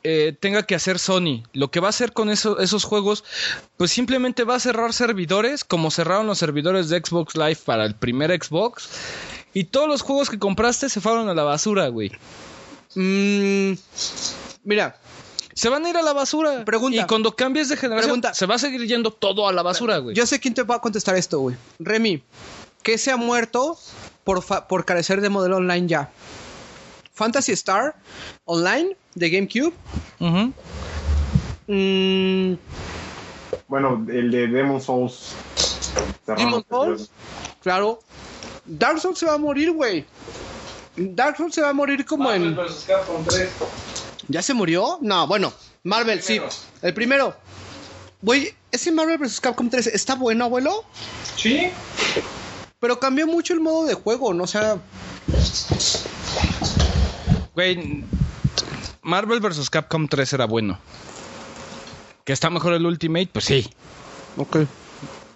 [0.04, 1.42] eh, tenga que hacer Sony?
[1.52, 3.24] Lo que va a hacer con eso- esos juegos,
[3.76, 7.94] pues simplemente va a cerrar servidores, como cerraron los servidores de Xbox Live para el
[7.94, 8.88] primer Xbox.
[9.54, 12.10] Y todos los juegos que compraste se fueron a la basura, güey.
[12.94, 13.72] Mm,
[14.64, 14.98] mira,
[15.54, 16.64] Se van a ir a la basura.
[16.64, 16.96] Pregunta.
[16.96, 18.32] Y cuando cambies de generación, Pregunta.
[18.32, 20.16] se va a seguir yendo todo a la basura, güey.
[20.16, 21.56] yo sé quién te va a contestar esto, güey.
[21.78, 22.22] Remy,
[22.82, 23.78] ¿qué se ha muerto
[24.24, 26.10] por, por carecer de modelo online ya?
[27.12, 27.94] Fantasy Star
[28.46, 29.72] Online de GameCube.
[31.68, 32.54] Mm,
[33.68, 35.32] Bueno, el de Demon Souls.
[36.26, 37.10] Demon Souls.
[37.62, 38.00] Claro.
[38.64, 40.04] Dark Souls se va a morir, güey.
[40.96, 42.56] Dark Souls se va a morir como en.
[44.28, 44.98] ¿Ya se murió?
[45.00, 45.52] No, bueno.
[45.84, 46.40] Marvel, sí.
[46.80, 47.34] El primero.
[48.20, 49.40] Güey, ese Marvel vs.
[49.40, 50.84] Capcom 3 está bueno, abuelo.
[51.36, 51.70] Sí.
[52.78, 54.44] Pero cambió mucho el modo de juego, ¿no?
[54.44, 54.78] O sea.
[57.54, 58.04] Güey,
[59.02, 59.68] Marvel vs.
[59.70, 60.78] Capcom 3 era bueno.
[62.24, 63.28] ¿Que está mejor el Ultimate?
[63.32, 63.68] Pues sí.
[64.36, 64.56] Ok.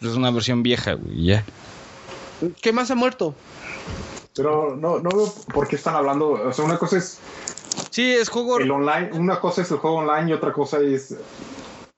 [0.00, 1.44] Es una versión vieja, güey, ya.
[2.62, 3.34] ¿Qué más ha muerto?
[4.34, 6.30] Pero no, no veo por qué están hablando.
[6.32, 7.18] O sea, una cosa es
[7.90, 8.58] Sí, es juego...
[8.58, 11.16] el online, una cosa es el juego online y otra cosa es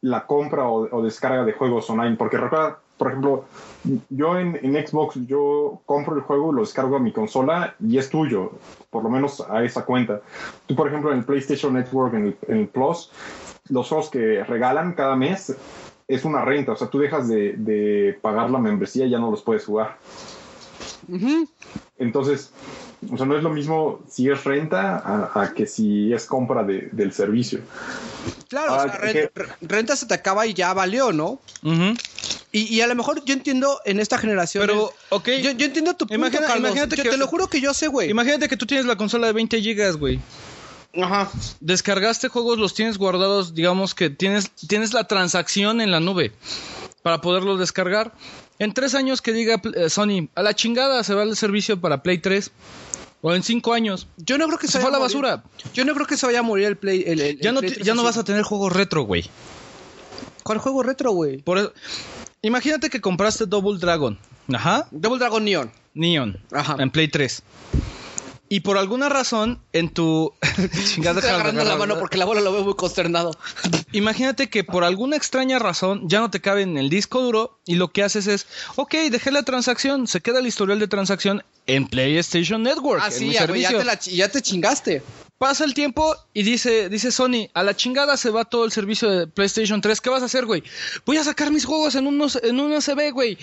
[0.01, 2.17] la compra o, o descarga de juegos online.
[2.17, 3.45] Porque recuerda, por ejemplo,
[4.11, 8.11] yo en, en Xbox yo compro el juego, lo descargo a mi consola y es
[8.11, 8.53] tuyo,
[8.91, 10.21] por lo menos a esa cuenta.
[10.67, 13.11] Tú, por ejemplo, en el PlayStation Network, en el, en el Plus,
[13.69, 15.57] los juegos que regalan cada mes
[16.09, 16.73] es una renta.
[16.73, 19.97] O sea, tú dejas de, de pagar la membresía y ya no los puedes jugar.
[21.99, 22.53] Entonces,
[23.13, 26.63] o sea, no es lo mismo si es renta a, a que si es compra
[26.65, 27.61] de- del servicio.
[28.49, 31.41] Claro, Ah, o sea, que- re- re- renta se te acaba y ya valió, ¿no?
[32.51, 34.67] Y, y a lo mejor yo entiendo en esta generación.
[34.67, 35.29] Pero, ok.
[35.43, 36.59] Yo, yo entiendo tu punto, Imagina- Carlos.
[36.71, 38.11] imagínate Yo que- te lo juro que yo sé, güey.
[38.11, 40.19] Imagínate que tú tienes la consola de 20 gigas, güey.
[41.01, 41.31] Ajá.
[41.61, 46.33] Descargaste juegos, los tienes guardados, digamos que tienes, tienes la transacción en la nube.
[47.03, 48.13] para poderlo descargar.
[48.59, 52.03] En tres años que diga eh, Sony, a la chingada se va el servicio para
[52.03, 52.51] Play 3.
[53.21, 54.07] O en cinco años.
[54.17, 55.17] Yo no creo que Se se, fue a la morir.
[55.17, 55.43] basura.
[55.75, 57.03] Yo no creo que se vaya a morir el Play.
[57.07, 59.03] el- el- Ya el no, Play te- 3 ya no vas a tener juegos retro,
[59.03, 59.25] güey.
[60.45, 61.39] ¿Cuál juego retro, güey?
[61.39, 61.75] Por
[62.43, 64.17] Imagínate que compraste Double Dragon.
[64.55, 64.87] Ajá.
[64.93, 65.73] Double Dragon Neon.
[65.95, 66.39] Neon.
[66.53, 66.77] Ajá.
[66.79, 67.43] En Play 3.
[68.51, 70.33] Y por alguna razón, en tu.
[70.97, 73.33] Deja de agarrando la mano porque la bola lo veo muy consternado.
[73.93, 77.75] Imagínate que por alguna extraña razón ya no te cabe en el disco duro y
[77.75, 78.47] lo que haces es,
[78.77, 83.03] ok, dejé la transacción, se queda el historial de transacción en PlayStation Network.
[83.05, 85.03] Ah, en sí, mi ya, te, la chi- ya te chingaste.
[85.37, 89.09] Pasa el tiempo y dice, dice Sony, a la chingada se va todo el servicio
[89.11, 90.01] de PlayStation 3.
[90.01, 90.65] ¿Qué vas a hacer, güey?
[91.07, 93.39] Voy a sacar mis juegos en unos, en un USB, güey.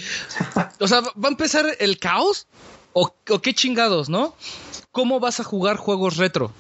[0.80, 2.48] O sea, ¿va a empezar el caos?
[2.91, 4.36] ¿O, o qué chingados, no?
[4.96, 6.52] ¿Cómo vas a jugar juegos retro?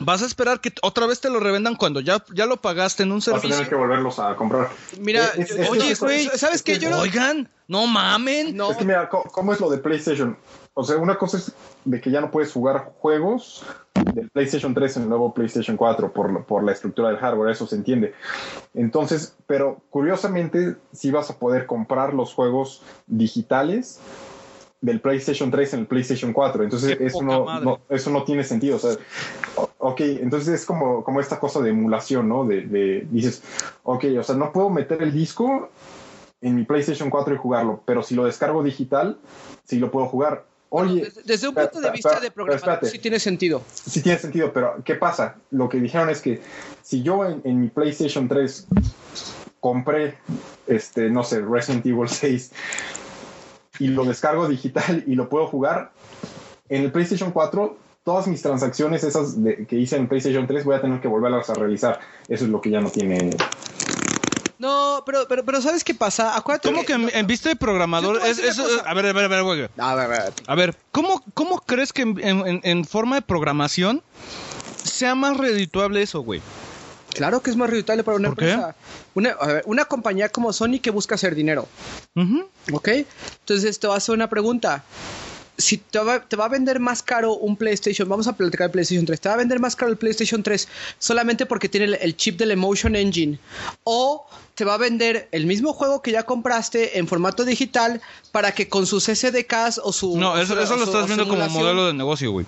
[0.00, 3.12] ¿Vas a esperar que otra vez te lo revendan cuando ya, ya lo pagaste en
[3.12, 3.50] un Vas a servicio?
[3.56, 4.70] tener que volverlos a comprar.
[4.98, 6.78] Mira, Es- es- yo- es- oye, es- güey, ¿sabes qué?
[6.78, 8.56] Yo no- Oigan, no mamen.
[8.56, 10.38] No, Es que mira, ¿cómo es lo de PlayStation?
[10.72, 11.52] O sea, una cosa es
[11.84, 13.62] de que ya no puedes jugar juegos
[14.14, 17.50] del PlayStation 3 en el nuevo PlayStation 4 por, lo- por la estructura del hardware,
[17.52, 18.14] eso se entiende.
[18.72, 24.00] Entonces, pero curiosamente, sí vas a poder comprar los juegos digitales
[24.80, 26.64] del PlayStation 3 en el PlayStation 4.
[26.64, 28.76] Entonces, Qué eso no, eso no tiene sentido.
[28.76, 28.96] O sea,
[29.78, 32.44] ok, entonces es como, como esta cosa de emulación, ¿no?
[32.44, 33.42] De, de- dices,
[33.82, 35.70] ok, o sea, no puedo meter el disco
[36.40, 39.18] en mi PlayStation 4 y jugarlo, pero si lo descargo digital,
[39.64, 40.44] sí lo puedo jugar.
[40.68, 43.62] Oye, desde, desde un punto de vista de programador sí tiene sentido.
[43.72, 45.36] sí tiene sentido, pero ¿qué pasa?
[45.50, 46.42] Lo que dijeron es que
[46.82, 48.66] si yo en, en mi PlayStation 3
[49.60, 50.18] compré,
[50.66, 52.52] este, no sé, Resident Evil 6
[53.78, 55.92] y lo descargo digital y lo puedo jugar,
[56.68, 60.76] en el PlayStation 4 todas mis transacciones esas de- que hice en PlayStation 3 voy
[60.76, 61.98] a tener que volverlas a realizar.
[62.28, 63.30] Eso es lo que ya no tiene.
[64.58, 66.34] No, pero, pero, pero ¿sabes qué pasa?
[66.36, 69.28] Acuérdate ¿Cómo que en, en vista de programador a es, es- ver, a ver, a
[69.28, 69.68] ver, güey.
[69.76, 70.32] A ver, a ver.
[70.46, 74.02] A ver, ¿cómo, cómo crees que en, en- en forma de programación
[74.84, 76.40] sea más redituable eso, güey?
[77.16, 78.74] Claro que es más rentable para una empresa.
[79.14, 81.66] Una, a ver, una compañía como Sony que busca hacer dinero.
[82.14, 82.48] Ujú.
[82.72, 82.88] ¿Ok?
[83.40, 84.84] Entonces te voy a hacer una pregunta.
[85.58, 88.72] Si te va, te va a vender más caro un PlayStation, vamos a platicar de
[88.74, 90.68] PlayStation 3, te va a vender más caro el PlayStation 3
[90.98, 93.38] solamente porque tiene el, el chip del Emotion Engine.
[93.84, 98.02] O te va a vender el mismo juego que ya compraste en formato digital
[98.32, 100.18] para que con sus SDKs o su...
[100.18, 102.32] No, eso, su- eso lo su- estás viendo como modelo de negocio.
[102.32, 102.46] Güey.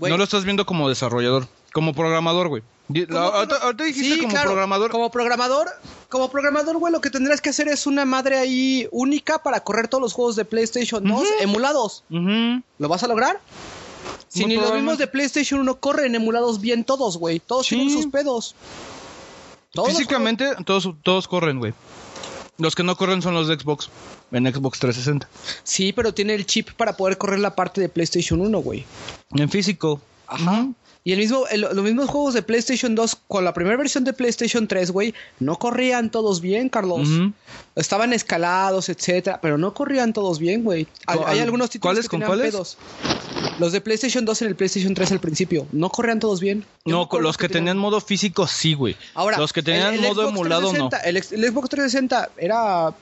[0.00, 2.62] No lo estás viendo como desarrollador, como programador, güey.
[2.88, 4.90] Di- ¿Cómo Ahorita, dijiste Sí, como claro, programador.
[4.90, 5.68] Como programador,
[6.08, 9.88] como programador, güey, lo que tendrás que hacer es una madre ahí única para correr
[9.88, 12.04] todos los juegos de PlayStation 2 emulados.
[12.08, 13.40] ¿Lo vas a lograr?
[14.28, 17.40] Si Muy ni los mismos de PlayStation 1 corren emulados bien todos, güey.
[17.40, 17.76] Todos Sí.
[17.76, 18.54] tienen sus pedos.
[19.72, 21.74] Todos Físicamente, todos, todos corren, güey.
[22.56, 23.88] Los que no corren son los de Xbox,
[24.32, 25.28] en Xbox 360.
[25.28, 28.84] juegos- Sí, pero tiene el chip para poder correr la parte de PlayStation 1, güey.
[29.32, 30.00] En físico.
[30.26, 30.66] Ajá.
[31.08, 34.12] Y el mismo, el- los mismos juegos de PlayStation 2 con la primera versión de
[34.12, 37.08] PlayStation 3, güey, no corrían todos bien, Carlos.
[37.76, 40.86] Estaban escalados, etcétera, pero no corrían todos bien, güey.
[41.06, 42.50] Hay, ¿Con- hay algunos títulos cuáles que con cuáles?
[42.50, 42.76] pedos.
[43.58, 46.66] Los de PlayStation 2 en el PlayStation 3 al principio, no corrían todos bien.
[46.84, 48.94] Yo No, acuerdo los que tenían modo físico sí, güey.
[49.14, 50.90] Ahora, los que tenían el- el modo Xbox emulado no.
[50.90, 52.92] 360, El, ex- el Xbox 360 era.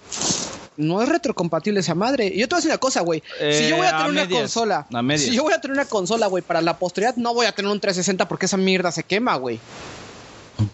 [0.77, 2.27] No es retrocompatible esa madre.
[2.27, 3.23] Y yo te voy a decir una cosa, güey.
[3.39, 4.87] si Eh, yo voy a a tener una medias, consola.
[4.93, 5.19] a.
[5.19, 7.71] Si yo voy a tener una consola, güey, para la posteridad, no voy a tener
[7.71, 9.59] un 360 porque esa mierda se quema, güey.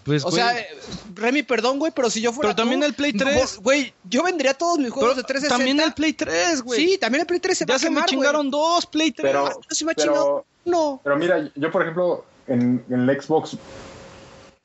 [0.05, 0.65] Pues, O güey, sea, eh,
[1.13, 2.49] Remy, perdón, güey, pero si yo fuera.
[2.49, 3.57] Pero también tú, el Play no, 3.
[3.57, 5.57] Güey, yo vendería todos mis juegos pero de 360.
[5.57, 6.79] también el Play 3, güey.
[6.87, 8.05] Sí, también el Play 3 se va ya a se me güey.
[8.05, 9.29] chingaron dos Play 3.
[9.29, 9.43] Pero,
[9.85, 11.01] me he pero- chingado uno.
[11.03, 13.57] Pero mira, yo por ejemplo, en, en el Xbox,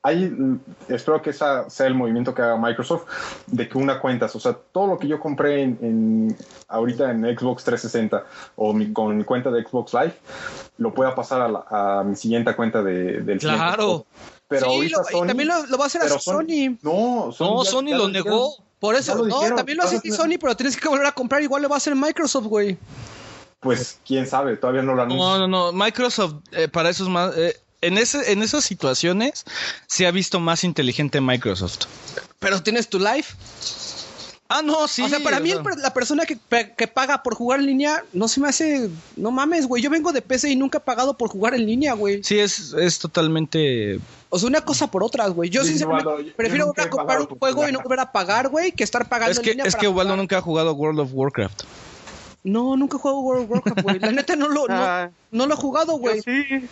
[0.02, 0.32] hay,
[0.88, 3.04] espero que esa sea el movimiento que haga Microsoft,
[3.46, 6.36] de que una cuentas, o sea, todo lo que yo compré en, en-
[6.68, 8.24] ahorita en Xbox 360
[8.56, 10.14] o mi- con mi cuenta de Xbox Live,
[10.78, 11.64] lo pueda pasar a, la-
[12.00, 14.06] a mi siguiente cuenta de, del Claro.
[14.46, 16.78] Pero sí, ahorita lo- y Sony, también lo, lo va a hacer a Sony.
[16.82, 18.54] No, no, ya- Sony ya lo negó.
[18.78, 21.42] Por eso, no, dijeron, también lo hace Sony, pero tienes que volver a comprar.
[21.42, 22.78] Igual lo va a hacer Microsoft, güey.
[23.60, 25.40] Pues quién sabe, todavía no lo anuncian.
[25.40, 25.72] No, no, no.
[25.72, 27.36] Microsoft, eh, para esos más.
[27.36, 29.44] eh, en, ese, en esas situaciones
[29.86, 31.86] se ha visto más inteligente Microsoft.
[32.38, 33.24] Pero tienes tu live.
[34.50, 35.02] Ah, no, sí.
[35.02, 36.38] o sea, para mí la persona que,
[36.74, 38.88] que paga por jugar en línea no se me hace...
[39.16, 39.82] No mames, güey.
[39.82, 42.24] Yo vengo de PC y nunca he pagado por jugar en línea, güey.
[42.24, 44.00] Sí, es, es totalmente.
[44.30, 45.50] O sea, una cosa por otras, güey.
[45.50, 47.68] Yo Sí, sinceramente Ubaldo, yo- prefiero yo comprar un juego jugar.
[47.68, 49.80] y no volver a pagar, güey, que estar pagando Es en que, línea es para
[49.82, 50.06] que jugar.
[50.16, 51.64] nunca ha jugado World of Warcraft.
[52.44, 53.98] No, nunca he jugado World of Warcraft, güey.
[53.98, 55.10] La neta no lo, no, Ah.
[55.30, 56.22] no lo he jugado, güey.
[56.22, 56.66] Sí.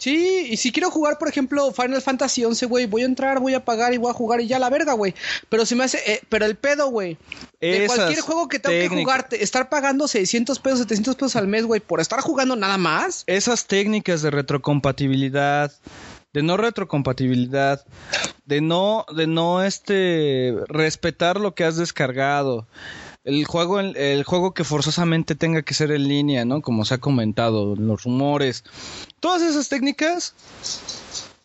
[0.00, 3.52] Sí, y si quiero jugar, por ejemplo, Final Fantasy 11, güey, voy a entrar, voy
[3.52, 5.14] a pagar y voy a jugar y ya la verga, güey.
[5.50, 7.18] Pero se me hace, eh, pero el pedo, güey.
[7.60, 9.04] De cualquier juego que tengo que técnicas.
[9.04, 12.78] jugar, te- estar pagando 600 pesos, 700 pesos al mes, güey, por estar jugando nada
[12.78, 13.24] más.
[13.26, 15.70] Esas técnicas de retrocompatibilidad,
[16.32, 17.84] de no retrocompatibilidad,
[18.46, 22.66] de no, de no este respetar lo que has descargado.
[23.22, 26.62] El juego, el juego que forzosamente tenga que ser en línea, ¿no?
[26.62, 28.64] Como se ha comentado, los rumores.
[29.20, 30.34] Todas esas técnicas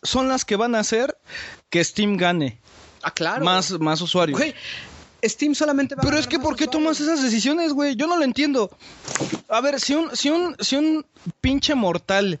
[0.02, 1.16] son las que van a hacer
[1.70, 2.58] que Steam gane
[3.02, 3.44] Ah, claro.
[3.44, 4.38] más, más usuarios.
[4.38, 4.54] Güey,
[5.24, 6.70] Steam solamente va Pero es que ¿por qué usuarios.
[6.70, 7.96] tomas esas decisiones, güey?
[7.96, 8.70] Yo no lo entiendo.
[9.48, 11.04] A ver, si un, si un, si un
[11.40, 12.40] pinche mortal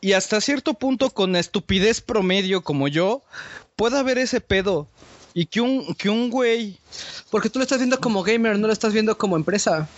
[0.00, 3.22] y hasta cierto punto con estupidez promedio como yo,
[3.76, 4.86] pueda ver ese pedo
[5.34, 6.78] y que un, que un güey...
[7.30, 9.88] Porque tú lo estás viendo como gamer, no lo estás viendo como empresa.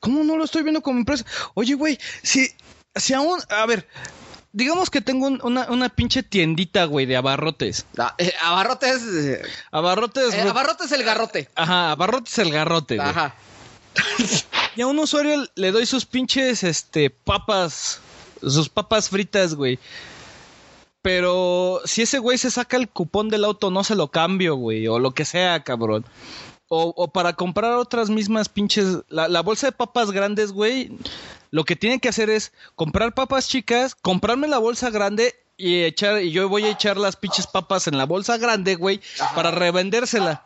[0.00, 1.24] ¿Cómo no lo estoy viendo como empresa?
[1.54, 2.48] Oye, güey, si,
[2.96, 3.40] si aún...
[3.50, 3.86] A ver,
[4.52, 7.86] digamos que tengo un- una, una pinche tiendita, güey, de abarrotes.
[7.98, 9.02] Ah, eh, abarrotes.
[9.02, 10.34] eh, Abarrotes...
[10.34, 11.48] eh, abarrotes el garrote.
[11.54, 13.08] Ajá, abarrotes el garrote, güey.
[13.08, 13.34] Ajá.
[14.74, 18.00] Y a un usuario le doy sus pinches, este, papas,
[18.40, 19.78] sus papas fritas, güey.
[21.02, 24.86] Pero si ese güey se saca el cupón del auto, no se lo cambio, güey,
[24.86, 26.04] o lo que sea, cabrón.
[26.68, 30.90] O, o para comprar otras mismas pinches, la, la bolsa de papas grandes, güey,
[31.52, 36.20] lo que tiene que hacer es comprar papas chicas, comprarme la bolsa grande y echar,
[36.22, 39.00] y yo voy a echar las pinches papas en la bolsa grande, güey,
[39.36, 40.42] para revendérsela.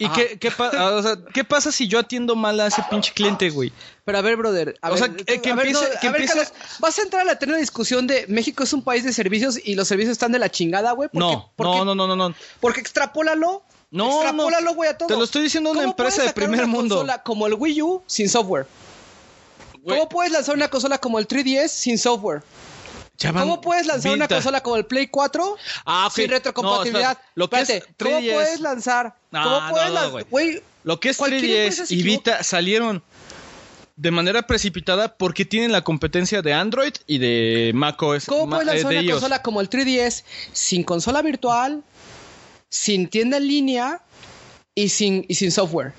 [0.00, 0.14] ¿Y Ajá.
[0.14, 3.12] qué, qué, pa- ah, o sea, qué pasa si yo atiendo mal a ese pinche
[3.12, 3.72] cliente, güey?
[4.04, 4.78] Pero a ver, brother.
[4.80, 6.98] a O ver, sea, que- que a ver, empiece- no, que a ver, Carlos, vas
[6.98, 9.88] a entrar a la eterna discusión de México es un país de servicios y los
[9.88, 11.08] servicios están de la chingada, güey.
[11.08, 12.34] ¿Por No, no, no, no, no, no.
[12.60, 13.62] Porque extrapólalo.
[13.90, 15.08] No, extrapólalo, güey, a todo.
[15.08, 16.96] Te lo estoy diciendo una ¿Cómo empresa de primer una mundo.
[16.96, 18.66] consola como el Wii U sin software?
[19.86, 22.42] ¿Cómo puedes lanzar una consola como el 3DS sin software?
[23.32, 25.56] ¿Cómo puedes lanzar una consola como el Play 4
[25.86, 27.16] Ah, sin retrocompatibilidad?
[27.18, 28.32] No, lo que es ¿Cómo 3DS.
[28.34, 29.14] puedes lanzar?
[29.30, 30.62] No, ¿Cómo no, puedes no, lanzar?
[30.84, 32.02] Lo que es Cualquier 3DS empresa se y.
[32.02, 33.02] Vita salieron
[33.96, 38.26] de manera precipitada porque tienen la competencia de Android y de macOS.
[38.26, 41.82] ¿Cómo puedes eh, lanzar una consola como el 3DS sin consola virtual,
[42.70, 44.02] sin tienda en línea
[44.74, 45.92] y sin, y sin software?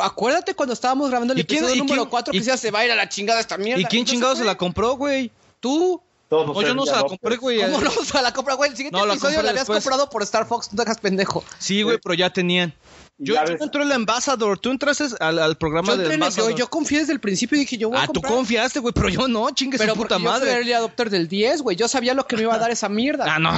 [0.00, 2.70] Acuérdate cuando estábamos grabando el ¿Y quién- episodio número quién- 4 que y- decía se
[2.70, 3.80] va a ir a la chingada esta mierda.
[3.80, 5.30] ¿Y quién chingado se la compró, güey?
[5.60, 6.00] ¿Tú?
[6.28, 7.60] Todos No, yo no se la compré, güey.
[7.62, 8.70] ¿Cómo no se la compra, güey?
[8.70, 9.82] El siguiente No, la episodio compré la habías después.
[9.82, 11.42] comprado por Star Fox, no te hagas pendejo.
[11.58, 12.74] Sí, güey, pero ya tenían.
[13.20, 13.60] Yo, yo ves.
[13.60, 17.18] entré el Ambassador, tú entraste al, al programa Yo, del yo, yo confié desde el
[17.18, 18.32] principio y dije, yo voy a ah, tú comprar.
[18.32, 20.52] confiaste, güey, pero yo no, chingue pero su puta porque yo soy madre.
[20.52, 21.76] early adopter del 10, güey.
[21.76, 23.24] Yo sabía lo que me iba a dar esa mierda.
[23.28, 23.50] Ah, no,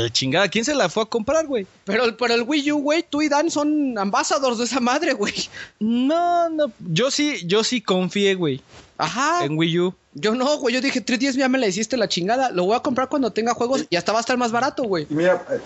[0.00, 1.66] el chingada, ¿quién se la fue a comprar, güey?
[1.84, 5.34] Pero, pero el Wii U, güey, tú y Dan son ambassadors de esa madre, güey.
[5.80, 8.62] No, no, yo sí, yo sí confié, güey,
[8.96, 9.44] Ajá.
[9.44, 9.94] en Wii U.
[10.16, 10.72] Yo no, güey.
[10.72, 12.52] Yo dije, 310 ya me la hiciste la chingada.
[12.52, 15.08] Lo voy a comprar cuando tenga juegos y hasta va a estar más barato, güey.
[15.10, 15.58] Y mira, eh,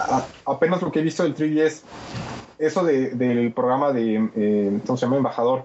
[0.00, 1.82] a- apenas lo que he visto del 3DS,
[2.58, 5.16] eso de- del programa de, eh, ¿cómo se llama?
[5.16, 5.64] Embajador.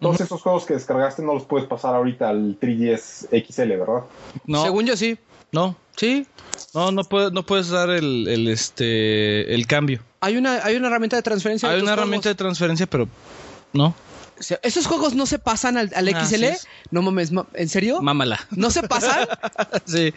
[0.00, 4.02] Todos esos juegos que descargaste no los puedes pasar ahorita al 3DS XL, ¿verdad?
[4.46, 5.18] No, Según yo sí.
[5.50, 6.24] no, Sí.
[6.72, 10.00] no, no puedes, no puedes dar el, el, este, el cambio.
[10.20, 11.68] Hay una, hay una herramienta de transferencia.
[11.68, 11.98] Hay una juegos.
[11.98, 13.08] herramienta de transferencia, pero
[13.72, 13.94] no,
[14.38, 16.44] O sea, ¿Esos juegos no se pasan al, al Ah, XL?
[16.54, 16.66] sí.
[16.92, 18.00] No mames, ma- ¿en serio?
[18.00, 18.38] mámala.
[18.52, 19.26] ¿No se pasan?
[19.84, 20.14] sí,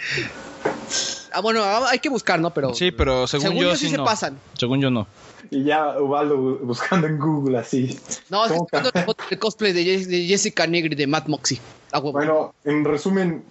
[1.33, 2.53] ah, bueno, ah, hay que buscar, ¿no?
[2.53, 4.05] Pero sí, pero según, según yo, yo sí se no.
[4.05, 4.37] pasan.
[4.57, 5.07] Según yo no.
[5.51, 7.99] Y ya Ubaldo bu- buscando en Google así.
[8.29, 10.95] No, es que ¿Cómo estoy viendo la foto del cosplay de, Jess- de Jessica Negri
[10.95, 11.59] de Matt Moxie.
[11.91, 11.99] Ah.
[11.99, 13.43] Bueno, en resumen,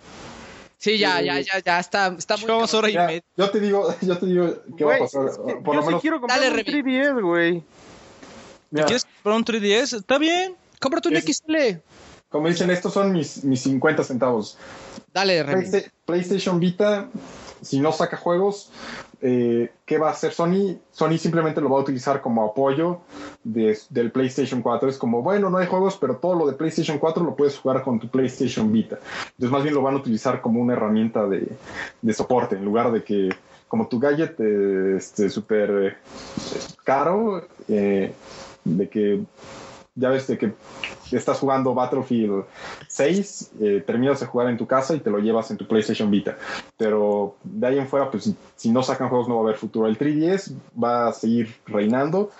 [0.78, 3.22] sí, ya, eh, ya, ya, ya está, está muy hora y ya, media.
[3.36, 5.26] yo te digo, yo te digo qué va a pasar.
[5.28, 6.82] es que Por yo lo menos, sí quiero comprar Dale, un Remy.
[6.82, 7.62] 3DS, güey.
[8.72, 9.98] ¿Quieres comprar un 3DS?
[9.98, 10.56] Está bien.
[10.80, 11.80] Cómprate un Es- XL.
[12.30, 14.56] como dicen, estos son mis, mis 50 centavos.
[15.12, 15.66] Dale, Remy.
[15.68, 17.10] Playsta- PlayStation Vita,
[17.62, 18.70] si no saca juegos,
[19.22, 20.78] eh, ¿qué va a hacer Sony?
[20.92, 23.00] Sony simplemente lo va a utilizar como apoyo
[23.44, 24.88] de- del PlayStation 4.
[24.88, 27.82] Es como, bueno, no hay juegos, pero todo lo de PlayStation 4 lo puedes jugar
[27.82, 28.98] con tu PlayStation Vita.
[29.32, 31.48] Entonces, más bien lo van a utilizar como una herramienta de,
[32.00, 33.28] de soporte, en lugar de que,
[33.68, 35.96] como tu gadget eh, este, súper eh,
[36.84, 38.14] caro, eh,
[38.64, 39.20] de que
[39.94, 40.52] ya ves de que
[41.16, 42.44] estás jugando Battlefield
[42.88, 46.10] 6, eh, terminas de jugar en tu casa y te lo llevas en tu PlayStation
[46.10, 46.38] Vita.
[46.76, 49.56] Pero de ahí en fuera, pues si, si no sacan juegos no va a haber
[49.56, 49.86] futuro.
[49.86, 52.30] El 3DS va a seguir reinando.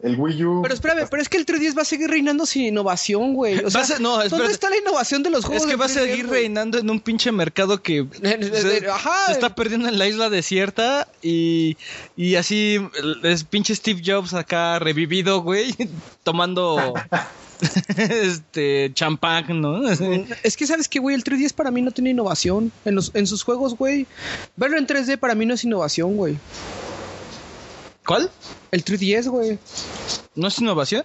[0.00, 0.62] El Wii U...
[0.62, 3.58] Pero espérame, pero es que el 310 va a seguir reinando sin innovación, güey.
[3.64, 5.64] O sea, a no, ¿dónde está la innovación de los juegos?
[5.64, 6.40] Es que va a 3DS, seguir güey?
[6.40, 9.26] reinando en un pinche mercado que se, ajá.
[9.26, 11.76] se está perdiendo en la isla desierta y,
[12.16, 12.78] y así
[13.22, 15.74] es pinche Steve Jobs acá revivido, güey,
[16.22, 16.94] tomando
[17.96, 19.82] este, champán, ¿no?
[20.42, 22.72] Es que sabes que, güey, el 3DS para mí no tiene innovación.
[22.84, 24.06] En, los, en sus juegos, güey.
[24.56, 26.38] Verlo en 3D para mí no es innovación, güey.
[28.06, 28.30] ¿Cuál?
[28.70, 29.58] El 3DS, güey.
[30.34, 31.04] ¿No es innovación?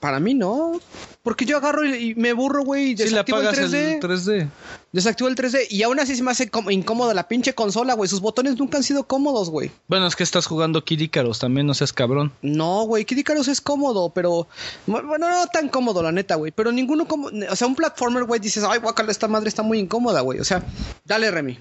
[0.00, 0.80] Para mí no.
[1.24, 3.74] Porque yo agarro y, y me burro, güey, y Sí, le desactivo el apagas 3D.
[3.94, 4.48] el 3D.
[4.92, 5.66] Desactivo el 3D.
[5.70, 8.10] Y aún así se me hace incómoda la pinche consola, güey.
[8.10, 9.70] Sus botones nunca han sido cómodos, güey.
[9.88, 12.30] Bueno, es que estás jugando Kid Icarus, también no seas cabrón.
[12.42, 14.46] No, güey, Kid Icarus es cómodo, pero...
[14.86, 16.52] Bueno, no tan cómodo, la neta, güey.
[16.52, 17.30] Pero ninguno como...
[17.50, 20.40] O sea, un platformer, güey, dices, ay, guacala, esta madre está muy incómoda, güey.
[20.40, 20.62] O sea,
[21.06, 21.58] dale, Remy.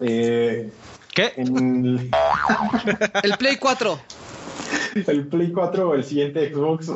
[0.00, 0.72] Eh,
[1.14, 1.32] ¿Qué?
[1.36, 2.10] en
[3.22, 4.00] El Play 4.
[5.06, 6.90] el Play 4 o el siguiente Xbox,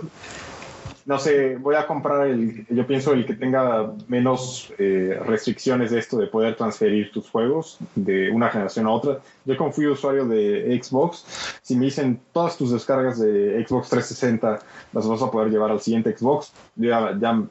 [1.07, 5.99] no sé, voy a comprar el, yo pienso el que tenga menos eh, restricciones de
[5.99, 9.21] esto de poder transferir tus juegos de una generación a otra.
[9.45, 11.25] Yo como fui usuario de Xbox,
[11.63, 14.61] si me dicen todas tus descargas de Xbox 360
[14.93, 17.43] las vas a poder llevar al siguiente Xbox, ya, ya,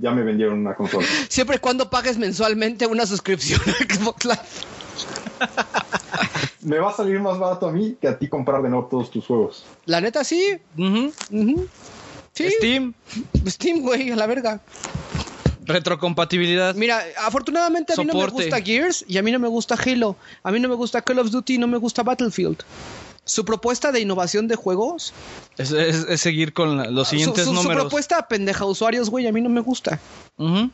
[0.00, 1.06] ya me vendieron una consola.
[1.28, 4.38] Siempre y cuando pagues mensualmente una suscripción a Xbox Live.
[6.62, 9.10] me va a salir más barato a mí que a ti comprar de nuevo todos
[9.10, 9.64] tus juegos.
[9.86, 10.58] La neta, sí.
[10.76, 11.12] Ujú.
[11.30, 11.68] Ujú.
[12.34, 12.48] Sí.
[12.58, 12.94] Steam,
[13.46, 14.60] Steam, güey, a la verga.
[15.64, 16.74] retrocompatibilidad.
[16.74, 20.16] Mira, afortunadamente a mí no me gusta Gears y a mí no me gusta Halo.
[20.42, 22.58] A mí no me gusta Call of Duty y no me gusta Battlefield.
[23.24, 25.12] Su propuesta de innovación de juegos,
[25.56, 27.82] Es, es- es seguir con la- los su, siguientes su- su números.
[27.84, 30.00] propuesta pendeja usuarios, güey, a mí no me gusta.
[30.38, 30.70] Ujú.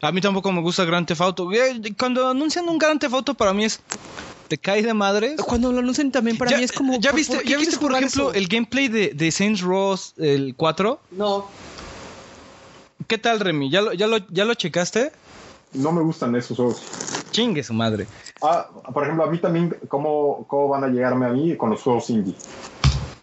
[0.00, 1.52] A mí tampoco me gusta Grand Theft Auto.
[1.52, 3.80] Eh, Cuando anuncian un Grand Theft Auto para mí es...
[4.48, 5.40] ¿Te cae de madres?
[5.40, 7.00] Cuando lo anuncian también para ya, mí es como...
[7.00, 8.34] ¿Ya ¿por- viste, ya viste por ejemplo, eso?
[8.34, 11.00] el gameplay de, de Saints Row el 4?
[11.12, 11.48] No.
[13.08, 13.70] ¿Qué tal, Remy?
[13.70, 15.10] ¿Ya lo, ya lo, ya lo checaste?
[15.74, 16.82] No me gustan esos juegos.
[17.32, 18.06] Chingue su madre.
[18.40, 21.82] Ah, por ejemplo, a mí también, ¿cómo, cómo van a llegarme a mí con los
[21.82, 22.34] juegos indie?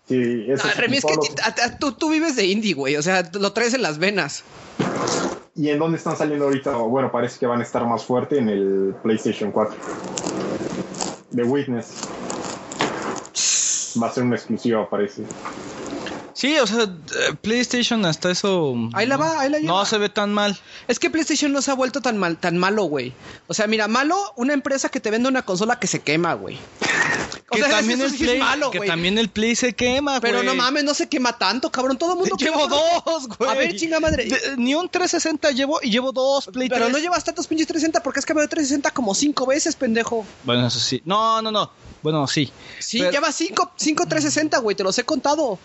[0.07, 2.45] Sí, eso No, es Remy, es que todos los- a- a- tú, tú vives de
[2.45, 2.97] indie, güey.
[2.97, 4.43] O sea, lo traes en las venas.
[5.55, 6.71] ¿Y en dónde están saliendo ahorita?
[6.77, 9.75] Bueno, parece que van a estar más fuerte en el PlayStation 4.
[11.35, 11.87] The Witness.
[14.01, 15.23] Va a ser una exclusiva, parece.
[16.33, 18.75] Sí, o sea, eh, PlayStation hasta eso...
[18.93, 19.71] Ahí la va, ahí la lleva.
[19.71, 20.59] No se ve tan mal.
[20.87, 23.13] Es que PlayStation no se ha vuelto tan mal, tan malo, güey.
[23.47, 26.57] O sea, mira, malo, una empresa que te vende una consola que se quema, güey.
[27.55, 28.89] Que, sea, también el es Play, malo, que güey.
[28.89, 31.97] también el Play se quema, Pero no mames, no se quema tanto, cabrón.
[31.97, 32.75] Todo el mundo Llevo quema.
[33.05, 33.49] dos, güey.
[33.49, 34.25] A ver, chinga madre.
[34.25, 36.91] De- ni un 360 llevo y llevo dos Play Pero 3.
[36.91, 40.25] no llevas tantos pinches 360 porque has cambiado de 360 como cinco veces, pendejo.
[40.43, 41.01] Bueno, eso sí.
[41.05, 41.71] No, no, no.
[42.01, 42.51] Bueno, sí.
[42.79, 44.75] Sí, Pero- llevas cinco, cinco 360, güey.
[44.75, 45.57] Te los he contado.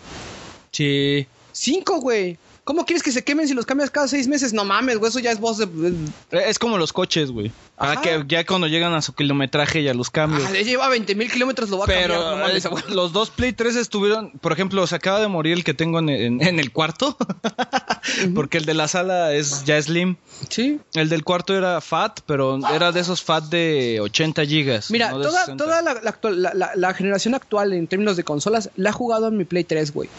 [0.71, 1.27] Sí.
[1.51, 2.37] Cinco, güey.
[2.69, 4.53] ¿Cómo quieres que se quemen si los cambias cada seis meses?
[4.53, 5.09] No mames, güey.
[5.09, 5.65] Eso ya es voz de.
[5.65, 7.51] Eh, Es como los coches, güey.
[7.77, 7.99] Ajá.
[8.03, 10.47] que ya cuando llegan a su kilometraje ya los cambios.
[10.47, 12.09] Ah, lleva 20 mil kilómetros, lo va a cambiar.
[12.11, 15.63] No mames, eh, los dos Play 3 estuvieron, por ejemplo, se acaba de morir el
[15.63, 17.17] que tengo en, en- en el cuarto,
[18.35, 20.17] porque el de la sala es ya slim.
[20.49, 20.79] Sí.
[20.93, 24.91] El del cuarto era fat, pero era de esos fat de 80 gigas.
[24.91, 25.63] Mira, no toda, 60.
[25.63, 26.41] toda la, la actual-
[26.75, 30.09] la- generación actual en términos de consolas la he jugado en mi Play 3, güey.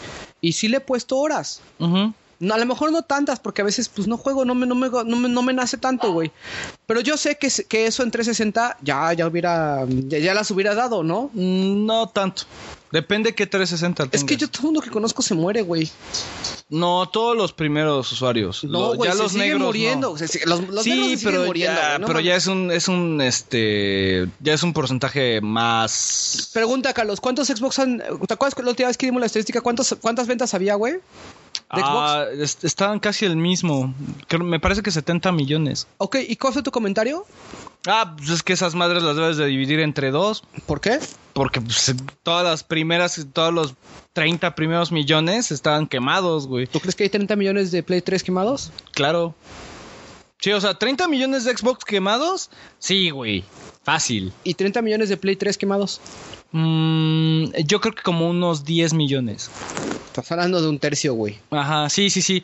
[0.41, 1.61] Y sí le he puesto horas.
[2.39, 4.73] No, a lo mejor no tantas, porque a veces pues no juego, no me, no
[4.73, 6.31] me, no me, no me nace tanto, güey.
[6.87, 10.73] Pero yo sé que, que eso en 360 ya, ya hubiera, ya, ya las hubiera
[10.73, 11.29] dado, ¿no?
[11.33, 12.43] Mm, No tanto.
[12.91, 14.37] Depende qué 360 Es que tengas.
[14.41, 15.89] yo todo el mundo que conozco se muere, güey.
[16.69, 18.63] No, todos los primeros usuarios.
[18.63, 20.07] No, güey, ya se los siguen negros muriendo.
[20.13, 20.17] no.
[20.45, 22.87] Los los negros se Sí, siguen pero muriendo, ya, no pero ya es un, es
[22.87, 26.49] un, este, ya es un porcentaje más.
[26.53, 27.97] Pregunta, Carlos, ¿cuántos Xbox han...
[28.27, 29.61] ¿Te acuerdas la última vez que dimos la estadística?
[29.61, 30.95] ¿Cuántos, ¿Cuántas ventas había, güey?
[31.73, 33.93] ¿De Ah, es- estaban casi el mismo.
[34.27, 35.87] Creo- me parece que 70 millones.
[35.97, 37.25] Ok, ¿y cuál fue tu comentario?
[37.87, 40.43] Ah, pues es que esas madres las debes de dividir entre dos.
[40.65, 40.99] ¿Por qué?
[41.33, 43.73] Porque pues, todas las primeras, todos los
[44.13, 46.67] 30 primeros millones estaban quemados, güey.
[46.67, 48.71] ¿Tú crees que hay 30 millones de Play 3 quemados?
[48.91, 49.33] Claro.
[50.41, 52.49] Sí, o sea, 30 millones de Xbox quemados.
[52.79, 53.43] Sí, güey.
[53.83, 54.33] Fácil.
[54.43, 56.01] ¿Y 30 millones de Play 3 quemados?
[56.51, 59.51] Mm, yo creo que como unos 10 millones.
[60.07, 61.39] Estás hablando de un tercio, güey.
[61.51, 62.43] Ajá, sí, sí, sí.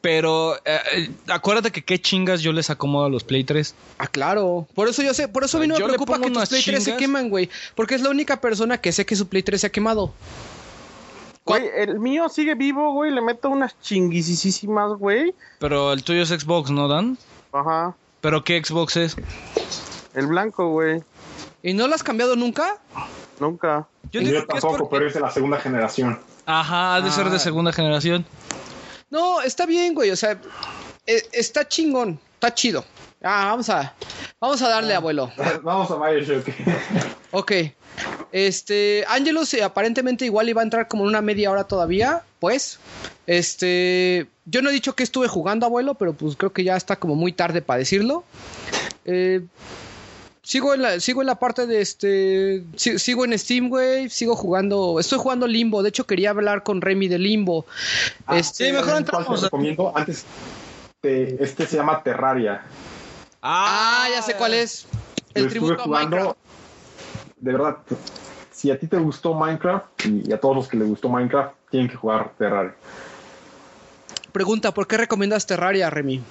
[0.00, 3.72] Pero eh, eh, acuérdate que qué chingas yo les acomodo a los Play 3.
[3.98, 4.66] Ah, claro.
[4.74, 6.82] Por eso yo sé, por eso a mí no me preocupa que tus Play 3
[6.82, 7.48] se queman, güey.
[7.76, 10.12] Porque es la única persona que sé que su Play 3 se ha quemado.
[11.44, 13.10] Güey, el mío sigue vivo, güey.
[13.10, 15.34] Le meto unas chinguisísimas, güey.
[15.58, 17.18] Pero el tuyo es Xbox, ¿no, Dan?
[17.52, 17.94] Ajá.
[18.20, 19.16] ¿Pero qué Xbox es?
[20.14, 21.02] El blanco, güey.
[21.62, 22.78] ¿Y no lo has cambiado nunca?
[23.40, 23.86] Nunca.
[24.12, 26.20] Yo Yo, digo que es tampoco, porque- pero es de la segunda generación.
[26.46, 27.40] Ajá, ha de ser de Ah.
[27.40, 28.24] segunda generación.
[29.10, 30.10] No, está bien, güey.
[30.10, 30.40] O sea,
[31.06, 32.18] eh, está chingón.
[32.34, 32.84] Está chido.
[33.22, 33.94] Ah, vamos a,
[34.40, 35.30] vamos a darle, abuelo.
[35.62, 36.46] Vamos a Bioshock.
[37.34, 37.52] Ok.
[38.30, 42.78] Este, Angelus aparentemente igual iba a entrar como en una media hora todavía, pues.
[43.26, 46.96] Este, yo no he dicho que estuve jugando, abuelo, pero pues creo que ya está
[46.96, 48.24] como muy tarde para decirlo.
[49.06, 49.42] Eh,
[50.42, 54.34] sigo en la, sigo en la parte de este, si- sigo en Steam, güey, sigo
[54.36, 55.82] jugando, estoy jugando Limbo.
[55.82, 57.64] De hecho quería hablar con Remy de Limbo.
[58.26, 59.40] Ah, Este, sí, mejor ¿Cuál entramos.
[59.40, 59.92] te recomiendo?
[59.96, 60.24] Antes,
[61.00, 62.62] te- este se llama Terraria.
[63.42, 64.86] Ah, ya sé cuál es.
[65.34, 65.86] El tributo a.
[65.86, 66.36] Minecraft.
[67.38, 67.78] De verdad,
[68.52, 71.54] si a ti te gustó Minecraft y, y a todos los que les gustó Minecraft,
[71.70, 72.74] tienen que jugar Terraria.
[74.30, 76.22] Pregunta, ¿por qué recomiendas Terraria, Remy?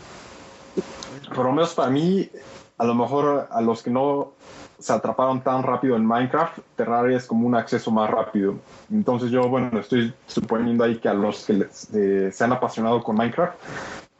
[1.35, 2.29] Por lo menos para mí,
[2.77, 4.33] a lo mejor a los que no
[4.79, 8.55] se atraparon tan rápido en Minecraft, Terraria es como un acceso más rápido.
[8.91, 13.03] Entonces yo, bueno, estoy suponiendo ahí que a los que les, eh, se han apasionado
[13.03, 13.55] con Minecraft,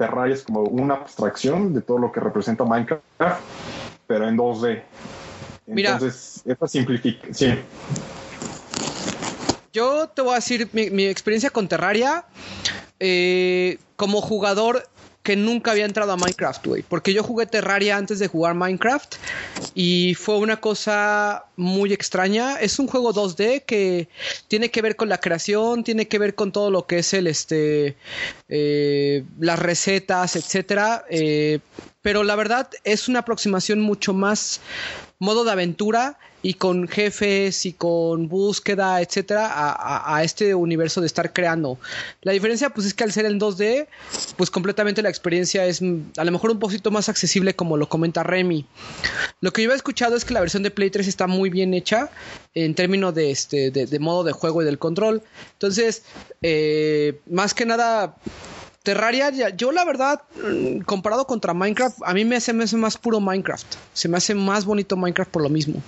[0.02, 3.04] Terraria es como una abstracción de todo lo que representa Minecraft,
[4.08, 4.82] pero en 2D.
[5.68, 5.92] Mira.
[5.92, 7.28] Entonces, esta simplifica.
[7.32, 7.54] Sí.
[9.72, 12.26] Yo te voy a decir mi, mi experiencia con Terraria
[13.00, 14.88] eh, como jugador
[15.24, 16.82] que nunca había entrado a Minecraft, güey.
[16.82, 19.16] Porque yo jugué Terraria antes de jugar Minecraft
[19.76, 22.60] y fue una cosa muy extraña.
[22.60, 24.10] Es un juego 2D que
[24.48, 27.28] tiene que ver con la creación, tiene que ver con todo lo que es el,
[27.28, 27.96] este,
[28.50, 31.06] eh, las recetas, etcétera.
[31.10, 31.60] Eh,
[32.02, 34.60] pero la verdad es una aproximación mucho más
[35.22, 41.32] modo de aventura y con jefes y con búsqueda, etcétera, a, este universo de estar
[41.32, 41.78] creando.
[42.24, 43.88] La diferencia, pues, es que al ser en 2D,
[44.36, 47.88] pues completamente la experiencia es mm, a lo mejor un poquito más accesible, como lo
[47.88, 48.66] comenta Remy.
[49.42, 51.76] Lo que yo he escuchado es que la versión de Play 3 está muy bien
[51.76, 52.10] hecha
[52.56, 55.22] en términos de este de, de modo de juego y del control.
[55.54, 56.02] Entonces,
[56.42, 58.16] eh, más que nada.
[58.84, 62.78] Terraria, ya- yo la verdad, mm, comparado contra Minecraft, a mí me hace, me hace
[62.78, 63.76] más puro Minecraft.
[63.94, 65.82] Se me hace más bonito Minecraft por lo mismo.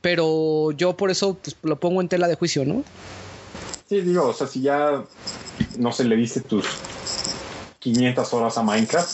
[0.00, 2.82] Pero yo por eso pues, lo pongo en tela de juicio, ¿no?
[3.88, 5.04] Sí, digo, o sea, si ya,
[5.78, 6.66] no sé, le diste tus
[7.78, 9.10] 500 horas a Minecraft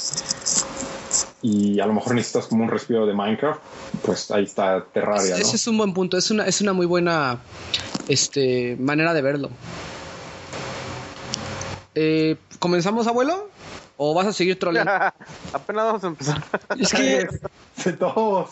[1.42, 3.60] y a lo mejor necesitas como un respiro de Minecraft,
[4.02, 5.42] pues ahí está Terraria, ¿no?
[5.42, 7.40] Ese es un buen punto, es una, es una muy buena
[8.08, 9.50] este, manera de verlo.
[11.94, 13.50] Eh, ¿Comenzamos, abuelo?
[13.96, 14.92] ¿O vas a seguir troleando?
[15.52, 16.44] Apenas vamos a empezar.
[16.78, 17.26] Es que,
[17.98, 18.50] todos.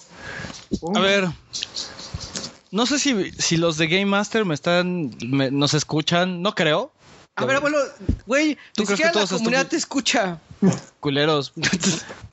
[0.97, 1.28] a ver,
[2.73, 6.91] no sé si, si los de Game Master me están, me- nos escuchan, no creo.
[7.37, 7.78] A ver, abuelo,
[8.27, 10.41] güey, ¿Tú ni crees siquiera que la comunidad estos- te escucha.
[11.01, 11.53] Culeros.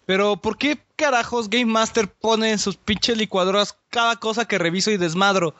[0.07, 4.89] Pero ¿por qué carajos Game Master pone en sus pinches licuadoras cada cosa que reviso
[4.89, 5.53] y desmadro?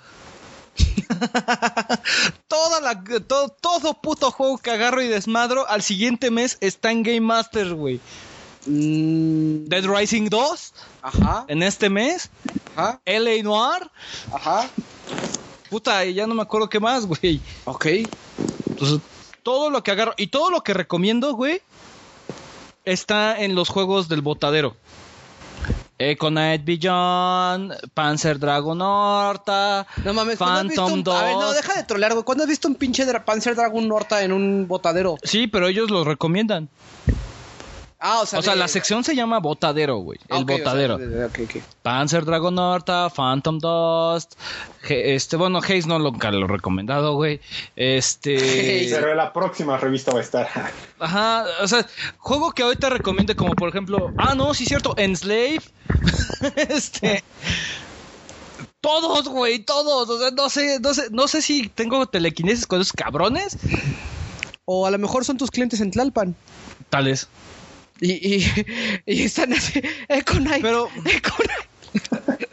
[2.47, 7.03] Toda la, todo, todo puto juego que agarro y desmadro al siguiente mes está en
[7.03, 7.99] Game Master, güey.
[8.65, 12.29] Mm, Dead Rising 2 ajá, en este mes.
[12.75, 13.89] ajá, LA Noir.
[14.33, 14.69] ajá.
[15.69, 17.41] Puta, y ya no me acuerdo qué más, güey.
[17.65, 17.85] Ok.
[18.69, 18.99] Entonces,
[19.43, 21.61] todo lo que agarro y todo lo que recomiendo, güey,
[22.85, 24.75] está en los juegos del botadero.
[25.99, 31.15] Echo Knight Beyond, Panzer Dragon Horta, No mames, ¿cuándo has visto Phantom un- 2.
[31.15, 32.23] A ver, no, deja de trolear, güey.
[32.23, 35.17] ¿Cuándo has visto un pinche Panzer Dragon Horta en un botadero?
[35.23, 36.69] Sí, pero ellos los recomiendan.
[37.99, 40.19] Ah, o sea, O sea, de- la sección se llama botadero, güey.
[40.29, 40.97] Ah, El o sea, botadero.
[40.99, 41.63] de- de- ok, ok.
[41.81, 44.33] Panzer Dragon Horta, Phantom Dust.
[44.87, 47.41] Este, bueno, Haze no lo, lo he recomendado, güey.
[47.75, 48.37] Este.
[48.91, 50.47] Pero en la próxima revista va a estar.
[50.99, 51.87] Ajá, o sea,
[52.19, 55.61] juego que ahorita recomiende como por ejemplo, ah no, sí es cierto, Enslave.
[56.55, 57.23] este
[58.81, 62.79] todos, güey, todos, o sea, no sé, no sé, no sé si tengo telequinesis con
[62.79, 63.57] esos cabrones,
[64.65, 66.35] O a lo mejor son tus clientes en Tlalpan.
[66.89, 67.27] tales.
[67.99, 68.65] Y, y,
[69.05, 71.67] y están así, Econite, Pero Econite,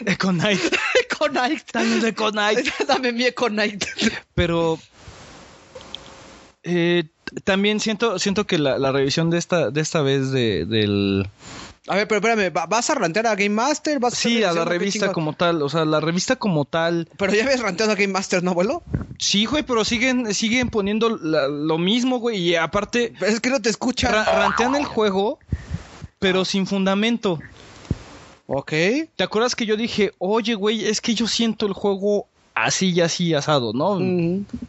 [0.07, 3.87] Econite, Econite, dame Econite, dame mi Econite.
[4.35, 4.79] pero
[6.63, 7.05] eh,
[7.45, 11.29] también siento siento que la, la revisión de esta de esta vez de del
[11.87, 13.99] A ver, pero espérame, ¿va- ¿vas a rantear a Game Master?
[13.99, 17.45] ¿Vas sí, a la revista como tal, o sea, la revista como tal Pero ya
[17.45, 18.83] habías ranteado a Game Master, ¿no, abuelo?
[19.19, 22.39] Sí, güey, pero siguen, siguen poniendo la- lo mismo, güey.
[22.39, 24.11] Y aparte, Pero es que no te escucha.
[24.11, 25.39] ra- rantean el juego,
[26.19, 27.39] pero sin fundamento.
[28.47, 28.73] ok.
[29.17, 33.01] ¿Te acuerdas que yo dije, oye, güey, es que yo siento el juego así y
[33.01, 33.99] así asado, ¿no?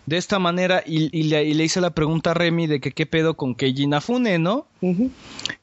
[0.05, 2.91] De esta manera, y, y le, y le hice la pregunta a Remy de que
[2.91, 4.67] qué pedo con Keiji Inafune, ¿no?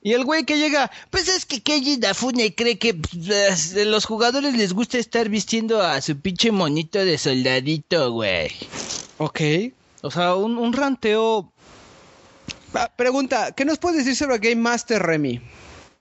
[0.03, 4.57] Y el güey que llega, pues es que Keiji Inafune cree que pues, los jugadores
[4.57, 8.51] les gusta estar vistiendo a su pinche monito de soldadito, güey.
[9.19, 9.41] Ok.
[10.03, 11.53] O sea, un, un ranteo
[12.75, 15.41] Ah, Pregunta, ¿qué nos puedes decir sobre Game Master, Remy?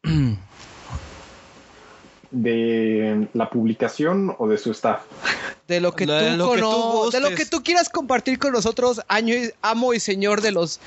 [2.32, 5.02] ¿De la publicación o de su staff?
[5.68, 8.40] De lo que, De tú, lo que tú cono- de lo que tú quieras compartir
[8.40, 10.80] con nosotros, año y- amo y señor de los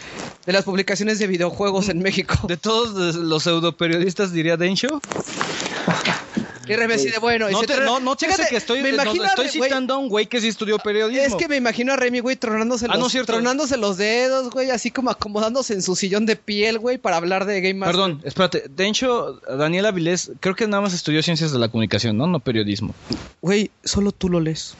[0.46, 2.34] de las publicaciones de videojuegos en México.
[2.48, 5.00] De todos los pseudoperiodistas diría Densho.
[6.68, 7.50] Y así de bueno.
[7.50, 9.94] No te, no, no te Chécate, hace que estoy, me no, imagino a estoy citando
[9.94, 11.24] a un güey que sí estudió periodismo.
[11.24, 14.70] Es que me imagino a Remy, güey, tronándose, Ah, los, no tronándose los dedos, güey,
[14.70, 17.94] así como acomodándose en su sillón de piel, güey, para hablar de Game Master.
[17.94, 18.64] Perdón, espérate.
[18.68, 22.26] Densho, Daniel Avilés, creo que nada más estudió ciencias de la comunicación, ¿no?
[22.26, 22.94] No periodismo.
[23.42, 24.74] Güey, solo tú lo lees.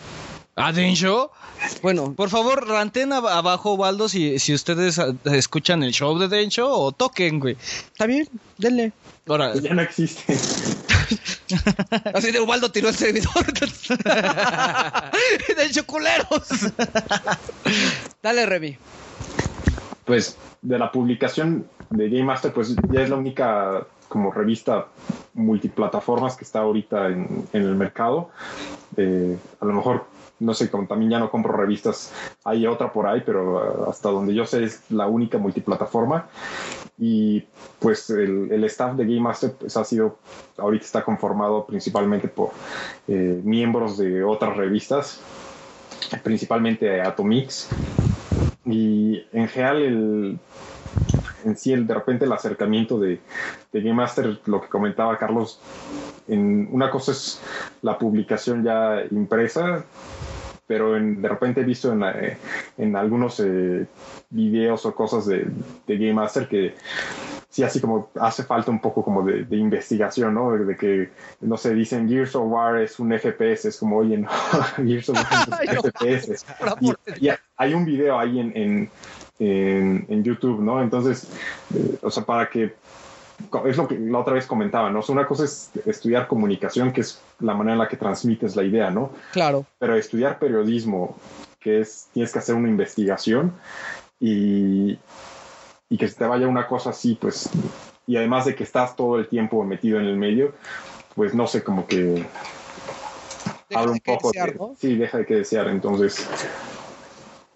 [0.56, 1.32] ¿Ah, Densho?
[1.82, 6.28] Bueno, Por favor, ranten ab- abajo, Baldo, si, si ustedes ah, escuchan el show de
[6.28, 7.56] Densho o toquen, güey.
[7.92, 8.28] está bien,
[8.58, 8.92] denle.
[9.26, 10.34] Ahora, ya no existe.
[12.14, 13.44] Así de Ubaldo tiró el servidor.
[15.56, 16.48] Del choculeros.
[18.22, 18.76] Dale, Remy.
[20.04, 24.86] pues de la publicación de Game Master, pues ya es la única como revista
[25.34, 28.30] multiplataformas que está ahorita en, en el mercado.
[28.96, 30.06] Eh, a lo mejor,
[30.40, 32.12] no sé, como también ya no compro revistas,
[32.44, 36.26] hay otra por ahí, pero uh, hasta donde yo sé es la única multiplataforma.
[36.98, 37.44] Y
[37.80, 40.18] pues el, el staff de Game Master pues, ha sido,
[40.58, 42.50] ahorita está conformado principalmente por
[43.08, 45.20] eh, miembros de otras revistas,
[46.22, 47.68] principalmente Atomix.
[48.64, 50.38] Y en general, el,
[51.44, 53.20] en sí, el, de repente el acercamiento de,
[53.72, 55.60] de Game Master, lo que comentaba Carlos,
[56.28, 57.40] en, una cosa es
[57.82, 59.84] la publicación ya impresa,
[60.66, 62.36] pero en- de repente he visto en, eh,
[62.78, 63.86] en algunos eh,
[64.30, 65.46] videos o cosas de,
[65.86, 66.74] de Game Master que
[67.50, 70.52] sí, así como hace falta un poco como de, de investigación, ¿no?
[70.52, 71.10] De que,
[71.40, 74.28] no sé, dicen Gears of War es un FPS, es como, oye, no,
[74.76, 76.44] Gears of War es un FPS.
[76.80, 78.90] Y, y hay un video ahí en, en,
[79.38, 80.82] en, en YouTube, ¿no?
[80.82, 81.28] Entonces,
[81.74, 82.74] eh, o sea, para que
[83.66, 85.00] es lo que la otra vez comentaba, ¿no?
[85.00, 88.56] O sea, una cosa es estudiar comunicación, que es la manera en la que transmites
[88.56, 89.10] la idea, ¿no?
[89.32, 89.64] Claro.
[89.78, 91.16] Pero estudiar periodismo,
[91.60, 93.52] que es, tienes que hacer una investigación
[94.20, 94.98] y,
[95.88, 97.48] y que se te vaya una cosa así, pues,
[98.06, 100.52] y además de que estás todo el tiempo metido en el medio,
[101.14, 102.26] pues no sé, como que
[103.68, 104.74] Deja habla de un poco desear, de- ¿no?
[104.78, 105.68] sí, deja de que desear.
[105.68, 106.28] Entonces,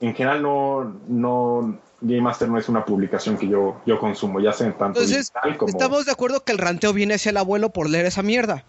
[0.00, 4.52] en general no, no, Game Master no es una publicación que yo, yo consumo, ya
[4.52, 5.70] sea tanto Entonces, digital como...
[5.70, 8.64] estamos de acuerdo que el ranteo viene hacia el abuelo por leer esa mierda.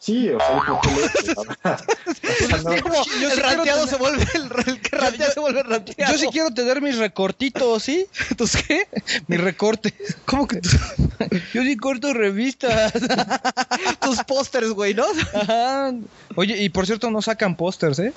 [0.00, 0.56] Sí, o sea,
[2.16, 6.12] el quiero ranteado tener- se vuelve el, el que rantea yo- se vuelve ranteado.
[6.12, 8.06] Yo sí quiero tener mis recortitos, ¿sí?
[8.36, 8.86] ¿Tus qué?
[9.26, 9.92] Mis recortes.
[10.24, 10.70] ¿Cómo que tú?
[11.54, 12.92] Yo sí corto revistas.
[14.00, 15.04] tus pósters, güey, ¿no?
[15.34, 15.92] Ajá.
[16.36, 18.12] Oye, y por cierto, no sacan pósters, ¿eh?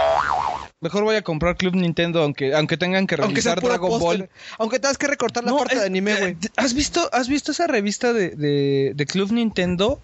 [0.79, 3.99] Mejor voy a comprar Club Nintendo, aunque, aunque tengan que revisar Dragon.
[3.99, 4.29] Ball.
[4.57, 6.31] Aunque tengas que recortar la No, parte es- de anime, güey.
[6.31, 10.01] eh, ¿Has visto, ¿Has visto esa revista de, de, de Club Nintendo?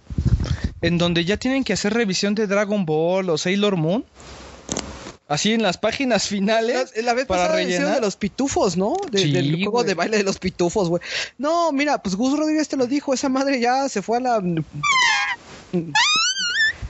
[0.82, 4.06] En donde ya tienen que hacer revisión de Dragon Ball o Sailor Moon.
[5.27, 6.93] Así en las páginas finales.
[6.95, 7.95] La, la vez para rellenar.
[7.95, 8.95] de los pitufos, ¿no?
[9.11, 11.01] De- Sí, del juego de baile de los pitufos, güey.
[11.37, 14.41] No, mira, pues Gus Rodríguez te lo dijo, esa madre ya se fue a la...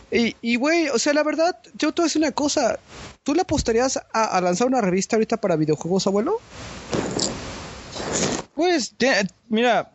[0.10, 2.80] Y, y, güey, o sea, la verdad, yo te voy a decir una cosa.
[3.24, 6.40] ¿Tú le apostarías a, a lanzar una revista ahorita para videojuegos, abuelo?
[8.56, 9.92] Pues, te- mira,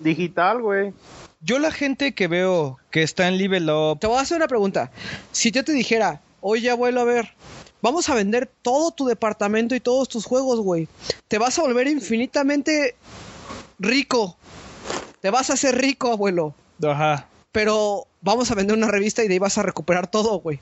[0.00, 0.92] Digital, güey.
[1.40, 4.48] yo la gente que veo que está en Level Up, Te voy a hacer una
[4.48, 4.90] pregunta.
[5.30, 7.34] Si yo te dijera, oye, abuelo, a ver,
[7.82, 10.88] vamos a vender todo tu departamento y todos tus juegos, güey.
[11.28, 12.96] Te vas a volver infinitamente
[13.78, 14.36] rico.
[15.20, 16.54] Te vas a hacer rico, abuelo.
[16.86, 17.26] ajá.
[17.52, 20.60] Pero vamos a vender una revista y de ahí vas a recuperar todo, güey.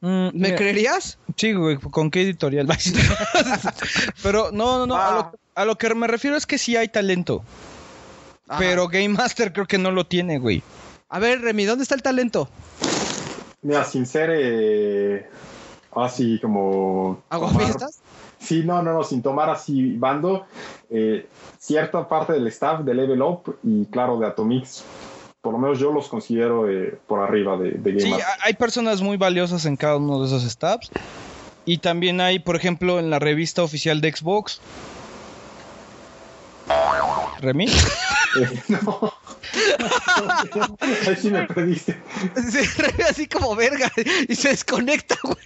[0.00, 1.18] Mm, ¿Me mira, creerías?
[1.36, 2.66] Sí, güey, ¿con qué editorial?
[4.22, 6.88] Pero no, no, no, a, lo, a lo que me refiero es que sí hay
[6.88, 7.44] talento.
[8.48, 8.58] Ajá.
[8.58, 10.62] Pero Game Master creo que no lo tiene, güey.
[11.08, 12.48] A ver, Remy, ¿dónde está el talento?
[13.62, 15.28] Mira, sin ser eh,
[15.94, 17.22] así como...
[17.30, 18.00] ¿Aguafiestas?
[18.38, 20.46] Sí, no, no, no, sin tomar así bando,
[20.90, 21.26] eh,
[21.60, 24.82] cierta parte del staff de Level Up y claro de Atomix,
[25.40, 28.26] por lo menos yo los considero eh, por arriba de, de Game Sí, Master.
[28.42, 30.90] hay personas muy valiosas en cada uno de esos staffs.
[31.64, 34.60] Y también hay, por ejemplo, en la revista oficial de Xbox.
[37.40, 37.66] ¿Remy?
[38.34, 39.12] Eh, no.
[41.06, 42.00] Ahí sí me perdiste.
[42.50, 43.90] Sí, Remy así como verga
[44.28, 45.36] y se desconecta, güey.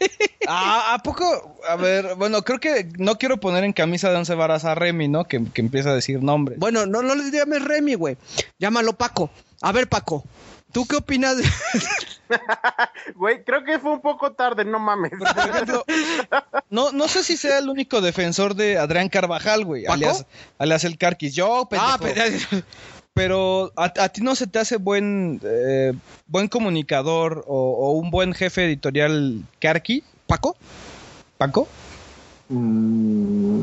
[0.48, 1.59] Ah, ¿a poco?
[1.68, 5.09] A ver, bueno, creo que no quiero poner en camisa de once varas a Remy,
[5.09, 5.24] ¿no?
[5.24, 6.59] Que, que empieza a decir nombres.
[6.59, 8.16] Bueno, no, no le llames Remy, güey.
[8.59, 9.31] Llámalo Paco.
[9.62, 10.24] A ver, Paco,
[10.73, 11.36] ¿tú qué opinas?
[11.39, 11.44] de-
[13.14, 15.12] Güey, creo que fue un poco tarde, no mames.
[15.16, 15.85] Por ejemplo,
[16.70, 19.85] no, no sé si sea el único defensor de Adrián Carvajal, güey.
[19.85, 19.94] ¿Paco?
[19.94, 20.27] Alias,
[20.59, 21.35] alias el Carquis.
[21.35, 21.93] Yo, pendejo.
[21.93, 22.23] ah, pero...
[23.17, 25.95] Pero a, a ti no se te hace buen eh,
[26.29, 30.55] buen comunicador o, o un buen jefe editorial Karki, ¿Paco?
[31.39, 31.67] ¿Paco?
[32.51, 33.61] Mm,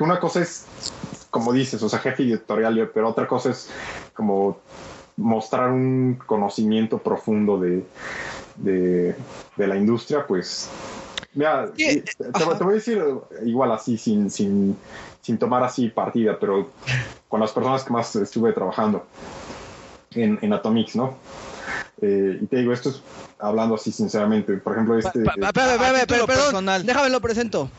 [0.00, 0.64] una cosa es,
[1.28, 3.68] como dices, o sea, jefe editorial, pero otra cosa es
[4.14, 4.56] como
[5.18, 7.84] mostrar un conocimiento profundo de,
[8.56, 9.14] de,
[9.58, 10.70] de la industria, pues.
[11.34, 13.02] Mira, te, te voy a decir
[13.44, 14.74] igual así, sin, sin,
[15.24, 16.70] sin tomar así partida, pero
[17.28, 19.06] con las personas que más estuve trabajando
[20.12, 21.14] en, en Atomics, ¿no?
[22.02, 23.00] Eh, y te digo, esto es
[23.38, 24.52] hablando así sinceramente.
[24.58, 25.20] Por ejemplo, este.
[25.24, 26.86] Pa- pa- espérame, espérame, a título pero- perdón, personal.
[26.86, 27.70] déjame lo presento.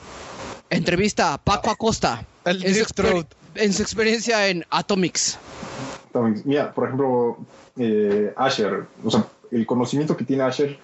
[0.72, 2.26] Entrevista a Paco Acosta.
[2.44, 5.38] El en, su en su experiencia en Atomics.
[6.10, 6.46] Atomics.
[6.46, 7.38] Mira, por ejemplo,
[7.78, 10.80] eh, Asher, o sea, el conocimiento que tiene Asher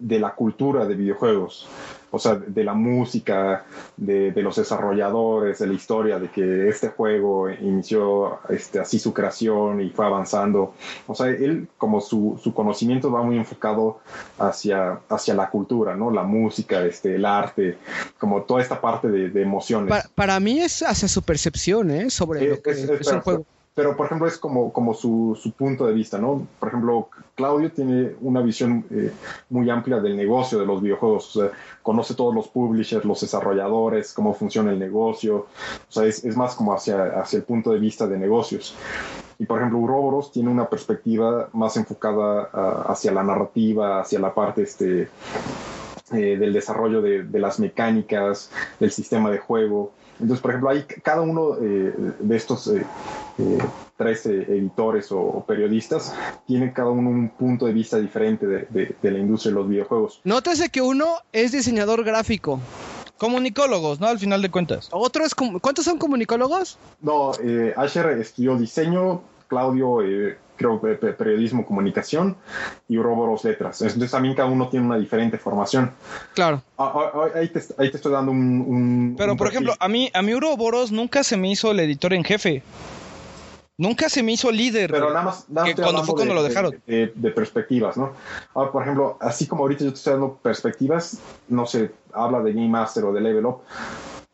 [0.00, 1.68] de la cultura de videojuegos,
[2.10, 3.64] o sea, de la música,
[3.96, 9.12] de, de los desarrolladores, de la historia, de que este juego inició este, así su
[9.14, 10.74] creación y fue avanzando.
[11.06, 14.00] O sea, él como su, su conocimiento va muy enfocado
[14.38, 16.10] hacia, hacia la cultura, ¿no?
[16.10, 17.78] La música, este, el arte,
[18.18, 19.90] como toda esta parte de, de emociones.
[19.90, 22.10] Pa- para mí es hacia su percepción, ¿eh?
[22.10, 23.46] Sobre Eh, lo que es- es, es- un pero, juego.
[23.80, 26.46] Pero, por ejemplo, es como, como su, su punto de vista, ¿no?
[26.58, 29.10] Por ejemplo, Claudio tiene una visión eh,
[29.48, 31.34] muy amplia del negocio de los videojuegos.
[31.34, 31.52] O sea,
[31.82, 35.46] conoce todos los publishers, los desarrolladores, cómo funciona el negocio.
[35.88, 38.76] O sea, es, es más como hacia, hacia el punto de vista de negocios.
[39.38, 42.50] Y por ejemplo, Uroboros tiene una perspectiva más enfocada
[42.86, 45.08] hacia la narrativa, hacia la parte este,
[46.12, 49.92] eh, del desarrollo de, de las mecánicas, del sistema de juego.
[50.20, 52.86] Entonces, por ejemplo, hay cada uno eh, de estos eh,
[53.38, 53.58] eh,
[53.96, 56.14] tres eh, editores o, o periodistas
[56.46, 59.68] tiene cada uno un punto de vista diferente de, de- de la industria de los
[59.68, 60.20] videojuegos.
[60.24, 62.60] Nótese que uno es diseñador gráfico.
[63.18, 64.06] Comunicólogos, ¿no?
[64.06, 64.88] Al final de cuentas.
[64.92, 65.34] Otro es...
[65.34, 66.78] com- ¿Cuántos son comunicólogos?
[67.02, 72.36] No, eh, Asher estudió diseño, Claudio eh, creo pe- pe- periodismo, comunicación
[72.86, 73.80] y Uroboros letras.
[73.80, 75.90] Entonces también cada uno tiene una diferente formación.
[76.34, 76.60] Claro.
[76.76, 78.60] Ah, ah, ah, ahí, te, ahí te estoy dando un...
[78.60, 79.66] un- Pero, un por perfil.
[79.68, 82.62] ejemplo, a mí, a mí Uroboros nunca se me hizo el editor en jefe.
[83.78, 84.90] Nunca se me hizo líder.
[84.90, 86.70] Pero nada más, nada más Que cuando fue cuando de- lo dejaron.
[86.86, 88.12] De, de- de perspectivas, ¿no?
[88.52, 91.18] Ahora, por ejemplo, así como ahorita yo te estoy dando perspectivas,
[91.48, 93.62] no sé, habla de Game Master o de Level Up,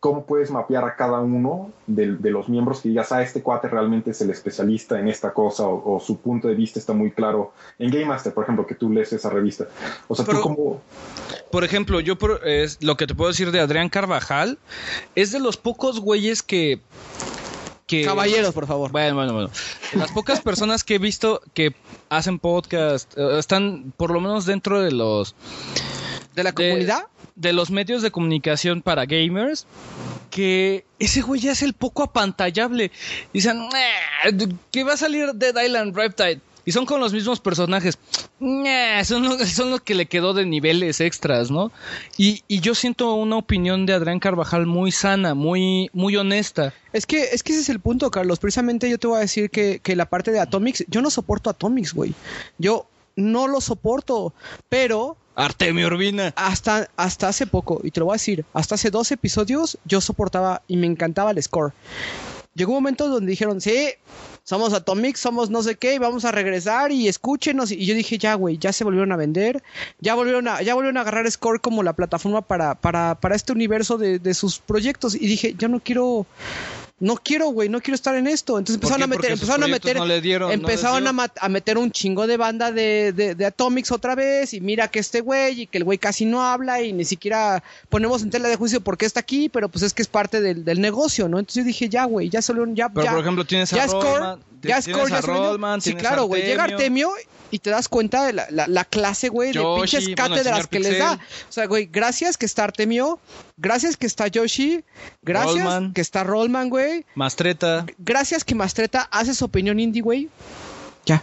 [0.01, 3.66] ¿cómo puedes mapear a cada uno de, de los miembros que digas, ah, este cuate
[3.68, 7.10] realmente es el especialista en esta cosa o, o su punto de vista está muy
[7.10, 9.66] claro en Game Master, por ejemplo, que tú lees esa revista?
[10.09, 10.81] O sea, Pero- tú como...
[11.51, 12.40] Por ejemplo, yo por-
[12.81, 14.59] lo que te puedo decir de Adrián Carvajal
[15.14, 16.81] es de los pocos güeyes que...
[17.86, 18.90] que Caballeros, por favor.
[18.93, 19.51] Bueno, bueno, bueno.
[19.94, 21.74] Las pocas personas que he visto que
[22.10, 25.35] hacen podcast eh, están por lo menos dentro de los
[26.35, 27.05] ¿De la de- comunidad?
[27.37, 29.67] De los medios de comunicación para gamers
[30.31, 32.91] que ese güey ya es el poco apantallable.
[33.33, 36.41] Dicen, "Nah, que va a salir Dead Island Reptile.
[36.67, 37.97] Y son con los mismos personajes.
[39.05, 41.71] Son, lo, son lo que le quedó de niveles extras, ¿no?
[42.19, 46.75] Y, y yo siento una opinión de Adrián Carvajal muy sana, muy, muy honesta.
[46.93, 48.41] Es que, es que ese es el punto, Carlos.
[48.41, 51.51] Precisamente yo te voy a decir que, que la parte de Atomics, yo no soporto
[51.51, 52.15] Atomics, güey.
[52.59, 54.33] Yo no lo soporto,
[54.69, 56.33] pero Artemio Urbina.
[56.37, 60.01] hasta, hasta hace poco, y te lo voy a decir, hasta hace dos episodios yo
[60.01, 61.73] soportaba y me encantaba el score.
[62.55, 63.91] Llegó un momento donde dijeron, sí,
[64.47, 67.73] somos Atomics, somos no sé qué, y vamos a regresar y escúchenos.
[67.73, 69.60] Y yo dije, ya, güey, ya se volvieron a vender,
[70.01, 73.52] ya volvieron a, ya volvieron a agarrar Score como la plataforma para, para, para este
[73.52, 75.16] universo de, de sus proyectos.
[75.16, 76.27] Y dije, ya no quiero,
[76.98, 78.59] no quiero, güey, no quiero estar en esto.
[78.59, 82.27] Entonces ¿Por empezaron a meter, empezaron a meter, no dieron, empezaron a, meter un chingo
[82.27, 84.55] de banda de, de, de Atomics otra vez.
[84.55, 87.62] Y mira que este güey, y que el güey casi no habla, y ni siquiera
[87.90, 90.40] ponemos en tela de juicio por qué está aquí, pero pues es que es parte
[90.40, 91.39] del, del negocio, ¿no?
[91.39, 93.10] Entonces yo dije, ya, güey, ya solo, ya, Pero ya.
[93.12, 95.21] por ejemplo tienes a ya Rollman, ya Score, ya.
[95.21, 96.43] Rollman, Sí, claro, güey.
[96.43, 97.11] Llega Artemio
[97.51, 100.69] y te das cuenta de la, la- la clase, güey, de pinches bueno, cátedras señor
[100.69, 101.13] que les da.
[101.49, 103.21] O sea, güey, gracias que está Artemio,
[103.57, 104.83] gracias que está Yoshi,
[105.23, 105.93] gracias Rollman.
[105.93, 107.87] que está Rollman, güey, Mastreta.
[107.99, 110.29] gracias que Mastreta hace su opinión indie, güey.
[111.05, 111.23] Ya.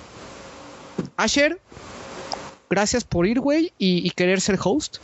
[1.18, 1.60] Asher,
[2.70, 4.98] gracias por ir, güey, y, y querer ser host.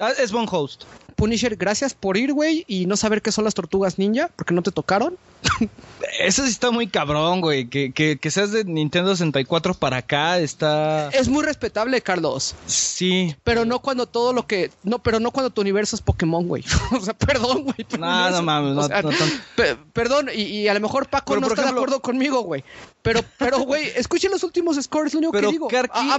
[0.00, 0.82] Ah, es buen host.
[1.14, 4.62] Punisher, gracias por ir, güey, y no saber qué son las tortugas ninja, porque no
[4.62, 5.16] te tocaron.
[6.18, 7.68] Eso sí está muy cabrón, güey.
[7.68, 11.08] Que, que, que seas de Nintendo 64 para acá está...
[11.10, 12.54] Es muy respetable, Carlos.
[12.66, 13.34] Sí.
[13.44, 14.70] Pero no cuando todo lo que.
[14.82, 16.64] No, pero no cuando tu universo es Pokémon, güey.
[16.92, 17.86] o sea, perdón, güey.
[17.98, 19.10] No, no mames, no- sea, no
[19.56, 22.42] pe- perdón, y, y a lo mejor Paco Pero, no está ejemplo- de acuerdo conmigo,
[22.42, 22.62] güey.
[23.00, 25.68] Pero, pero, güey, escuchen los últimos scores, lo único Pero que digo.
[25.70, 26.14] Karki- Ha,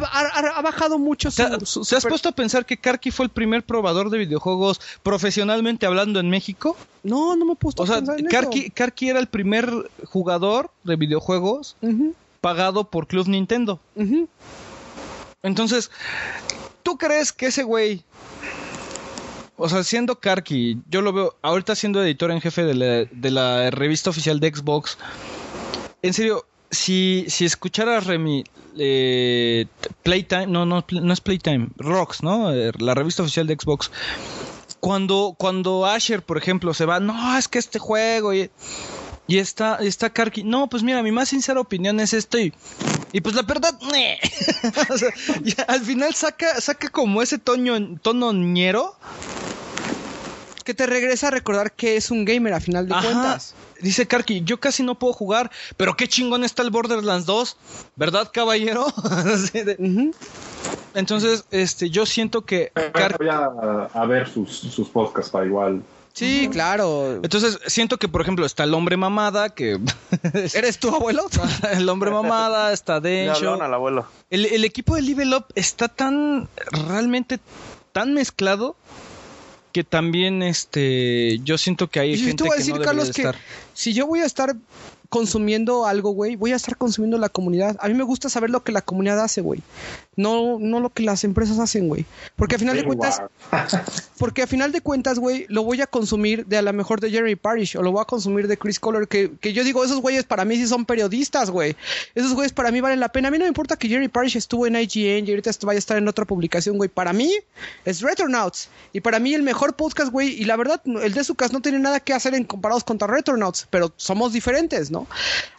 [0.58, 1.38] ha- bajado mucho su.
[1.44, 4.18] ¿Te, su- te has super- puesto a pensar que Karki fue el primer probador de
[4.18, 6.76] videojuegos profesionalmente hablando en México?
[7.04, 9.72] No, no me he puesto O sea, a pensar en Karki, Karki era el primer
[10.06, 11.78] jugador de videojuegos
[12.42, 13.80] pagado por Club Nintendo.
[15.42, 15.90] Entonces,
[16.84, 18.04] ¿Tú crees que ese güey,
[19.56, 23.32] o sea, siendo Karki, yo lo veo ahorita siendo editor en jefe de la, de
[23.32, 24.98] la revista oficial de Xbox,
[26.02, 28.44] en serio, si, si escucharas Remy,
[28.78, 29.66] eh,
[30.04, 32.54] Playtime, no, no, no es Playtime, Rocks, ¿no?
[32.54, 33.90] Eh, La revista oficial de Xbox.
[34.82, 38.50] Cuando, cuando Asher, por ejemplo, se va, no, es que este juego y,
[39.28, 40.44] y está, está Karki.
[40.44, 42.54] No, pues mira, mi más sincera opinión es esto y,
[43.12, 44.20] y pues la verdad, ¡nee!
[44.90, 45.10] O sea,
[45.44, 48.96] y al final saca, saca como ese tono, tono ñero.
[50.66, 53.04] Que te regresa a recordar que es un gamer a final de Ajá.
[53.04, 53.54] cuentas.
[53.82, 57.58] Dice Karki, yo casi no puedo jugar, pero qué chingón está el Borderlands 2,
[57.98, 58.86] ¿verdad, caballero?
[60.94, 65.84] Entonces, este, yo siento que Karki- Voy a, a ver sus, sus podcasts para igual.
[66.14, 67.16] Sí, claro.
[67.24, 69.80] entonces siento que, por ejemplo, está el hombre mamada, que
[70.54, 71.26] ¿Eres tu abuelo?
[71.74, 74.06] el hombre mamada, está hablaron al abuelo.
[74.30, 77.40] El, el equipo de Level Up está tan realmente
[77.92, 78.76] tan mezclado
[79.72, 82.80] que también este yo siento que hay Y gente te voy a que decir, no
[82.80, 83.42] debería Carlos, de que estar.
[83.74, 84.56] si yo voy a estar
[85.14, 87.78] consumiendo algo, güey, voy a estar consumiendo la comunidad.
[87.82, 89.62] A mí me gusta saber lo que la comunidad hace, güey.
[90.16, 92.08] No, no lo que las empresas hacen, güey.
[92.36, 93.22] Porque a final de cuentas,
[94.18, 97.12] porque a final de cuentas, güey, lo voy a consumir de a lo mejor de
[97.12, 100.02] Jerry Parish o lo voy a consumir de Chris Collar, que, que yo digo, esos
[100.02, 101.76] güeyes para mí sí son periodistas, güey.
[102.16, 103.28] Esos güeyes para mí valen la pena.
[103.28, 105.80] A mí no me importa que Jerry Parish estuvo en IGN y ahorita vaya a
[105.80, 106.90] estar en otra publicación, güey.
[106.90, 107.32] Para mí
[107.86, 108.68] es Retronauts.
[108.94, 110.30] Y para mí el mejor podcast, güey.
[110.42, 113.68] Y la verdad, el de Sucas no tiene nada que hacer en comparados contra Retronauts,
[113.70, 115.03] pero somos diferentes, ¿no?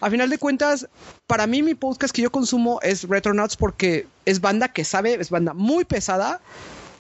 [0.01, 0.89] A final de cuentas,
[1.27, 5.31] para mí mi podcast que yo consumo es Retronauts porque es banda que sabe, es
[5.31, 6.41] banda muy pesada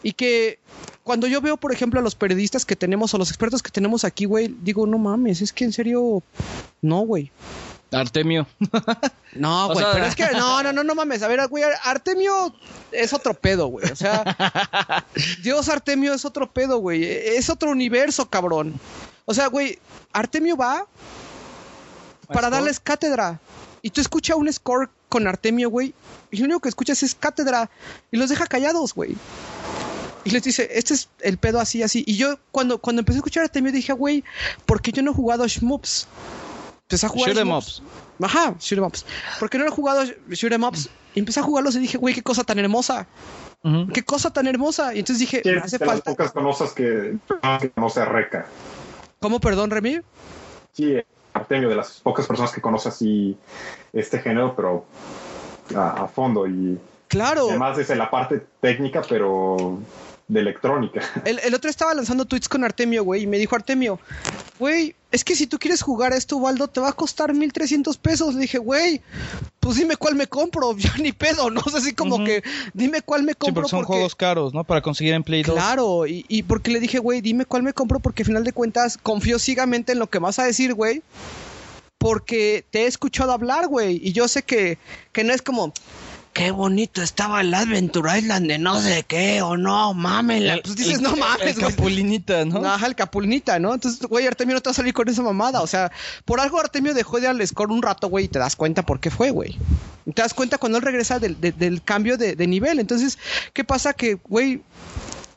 [0.02, 0.58] y que
[1.02, 4.04] cuando yo veo, por ejemplo, a los periodistas que tenemos o los expertos que tenemos
[4.04, 6.22] aquí, güey, digo, no mames, es que en serio,
[6.82, 7.30] no, güey.
[7.92, 8.46] Artemio.
[9.34, 11.22] No, O güey, sea- pero es que no, no, no, no mames.
[11.24, 12.54] A ver, güey, Artemio
[12.92, 13.90] es otro pedo, güey.
[13.90, 14.22] O sea,
[15.42, 17.02] Dios Artemio es otro pedo, güey.
[17.04, 18.78] Es otro universo, cabrón.
[19.24, 19.78] O sea, güey,
[20.12, 20.86] Artemio va
[22.26, 23.40] para darles cátedra.
[23.82, 25.94] Y tú escuchas un score con Artemio, güey,
[26.30, 27.70] y lo único que escuchas es cátedra
[28.10, 29.16] y los deja callados, güey.
[30.24, 32.02] Y les dice, este es el pedo así, así.
[32.06, 34.24] Y yo cuando, cuando empecé a escuchar a Artemio dije, güey,
[34.64, 36.08] ¿por qué yo no he jugado Shmups?
[36.82, 38.24] Empecé a jugar Shoot 'em.
[38.24, 39.04] Ajá, shoot 'em ups.
[39.38, 40.88] Porque no he jugado shoot 'em ups.
[41.14, 43.06] Y empecé a jugarlos y dije, güey, qué cosa tan hermosa.
[43.94, 44.94] Qué cosa tan hermosa.
[44.94, 46.10] Y entonces dije, me ¿Quién hace de las falta.
[46.10, 47.16] pocas cosas que,
[47.60, 48.46] que conoce a Reca?
[49.20, 50.00] ¿Cómo, perdón, Remy?
[50.72, 50.96] Sí,
[51.34, 53.36] Artemio, de las pocas personas que conoce así
[53.92, 54.84] este género, pero
[55.76, 56.46] a, a fondo.
[56.46, 56.78] Y
[57.08, 57.48] Claro.
[57.48, 59.78] además desde la parte técnica, pero
[60.28, 61.00] de electrónica.
[61.24, 64.00] El, el otro estaba lanzando tweets con Artemio, güey, y me dijo Artemio,
[64.58, 68.34] güey, es que si tú quieres jugar esto, Waldo, te va a costar 1300 pesos.
[68.34, 69.00] Le dije, güey,
[69.60, 71.60] pues dime cuál me compro, ya ni pedo, ¿no?
[71.64, 72.42] O sea, así como que
[72.72, 73.62] dime cuál me Sí, compro.
[73.62, 74.64] porque son porque- juegos caros, ¿no?
[74.64, 75.54] Para conseguir en Play 2.
[75.54, 78.52] Claro, y, y porque le dije, güey, dime cuál me compro, porque al final de
[78.52, 81.02] cuentas confío ciegamente en lo que vas a decir, güey.
[81.98, 84.78] Porque te he escuchado hablar, güey, y yo sé que,
[85.12, 85.72] que no es como,
[86.34, 90.60] qué bonito estaba el Adventure Island de no sé qué, o no, mames.
[90.62, 91.70] Pues dices, no mames, El güey.
[91.74, 92.64] Capulinita, ¿no?
[92.66, 93.72] Ajá, el Capulnita, ¿no?
[93.72, 95.62] Entonces, güey, Artemio no te va a salir con esa mamada.
[95.62, 95.90] O sea,
[96.26, 99.00] por algo Artemio dejó de darle score un rato, güey, y te das cuenta por
[99.00, 99.56] qué fue, güey.
[100.12, 102.78] Te das cuenta cuando él regresa del, de- del cambio de, de nivel.
[102.80, 103.16] Entonces,
[103.52, 103.94] ¿qué pasa?
[103.94, 104.60] Que, güey,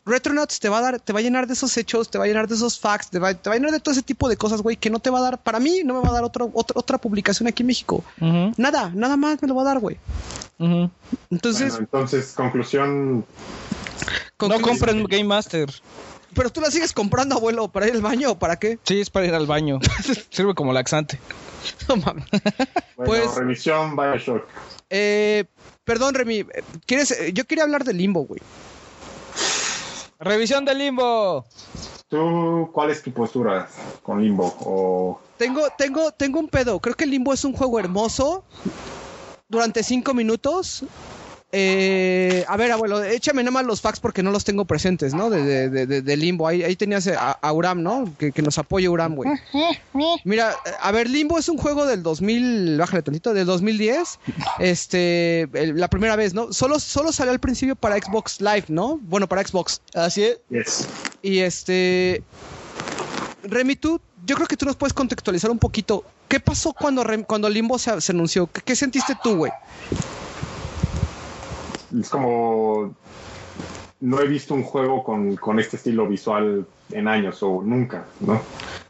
[0.08, 2.28] Retronauts te va a dar, te va a llenar de esos hechos, te va a
[2.28, 4.38] llenar de esos facts, te va, te va a llenar de todo ese tipo de
[4.38, 6.24] cosas, güey, que no te va a dar, para mí, no me va a dar
[6.24, 8.04] otro, otra otra publicación aquí en México.
[8.58, 9.98] Nada, nada más me lo va a dar, güey.
[11.30, 13.26] Entonces, Bueno, entonces, conclusión,
[14.38, 15.70] con- No compren Game Master.
[16.34, 18.78] Pero tú la sigues comprando, abuelo, para ir al baño o para qué?
[18.84, 19.80] Sí, es para ir al baño.
[20.30, 21.20] Sirve como laxante.
[21.90, 22.26] No mames.
[22.32, 24.44] bueno, Pues- revisión Bioshock.
[24.90, 25.46] Eh,
[25.84, 26.46] perdón, Remy, eh,
[26.86, 27.12] ¿quieres?
[27.12, 28.40] eh, Yo quería hablar de Limbo, güey.
[30.20, 31.46] Revisión del limbo.
[32.10, 33.68] ¿Tú cuál es tu postura
[34.02, 34.56] con Limbo?
[34.62, 36.80] O Tengo, tengo, tengo un pedo.
[36.80, 38.44] Creo que Limbo es un juego hermoso.
[39.50, 40.84] Durante cinco minutos.
[41.54, 45.30] Eh, a ver, abuelo, échame nada más los facts porque no los tengo presentes, ¿no?
[45.30, 46.46] De, de- de- Limbo.
[46.48, 48.14] Ahí, ahí tenías a, a Uram, ¿no?
[48.20, 49.30] Que, que nos apoye Uram, güey.
[50.26, 54.20] Mira, a ver, Limbo es un juego del 2000, bájale tantito, del 2010.
[54.60, 56.52] Este, el- la primera vez, ¿no?
[56.52, 59.00] Solo, solo salió al principio para Xbox Live, ¿no?
[59.04, 59.82] Bueno, para Xbox.
[59.94, 60.40] Así es.
[60.50, 60.88] yes.
[61.22, 62.24] Y este.
[63.44, 66.04] Remy, tú, yo creo que tú nos puedes contextualizar un poquito.
[66.28, 68.48] ¿Qué pasó cuando, cuando Limbo se, se anunció?
[68.48, 69.52] ¿Qué, qué sentiste tú, güey?
[72.00, 72.94] Es como
[74.00, 78.42] no he visto un juego con, con este estilo visual en años o nunca, ¿no?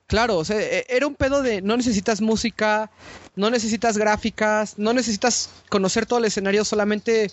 [0.08, 2.90] Claro, o sea, e- era un pedo de no necesitas música,
[3.36, 7.32] no necesitas gráficas, no necesitas conocer todo el escenario, solamente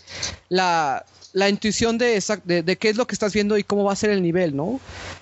[0.48, 3.92] la, la intuición de, de, de qué es lo que estás viendo y cómo va
[3.92, 4.80] a ser el nivel, ¿no?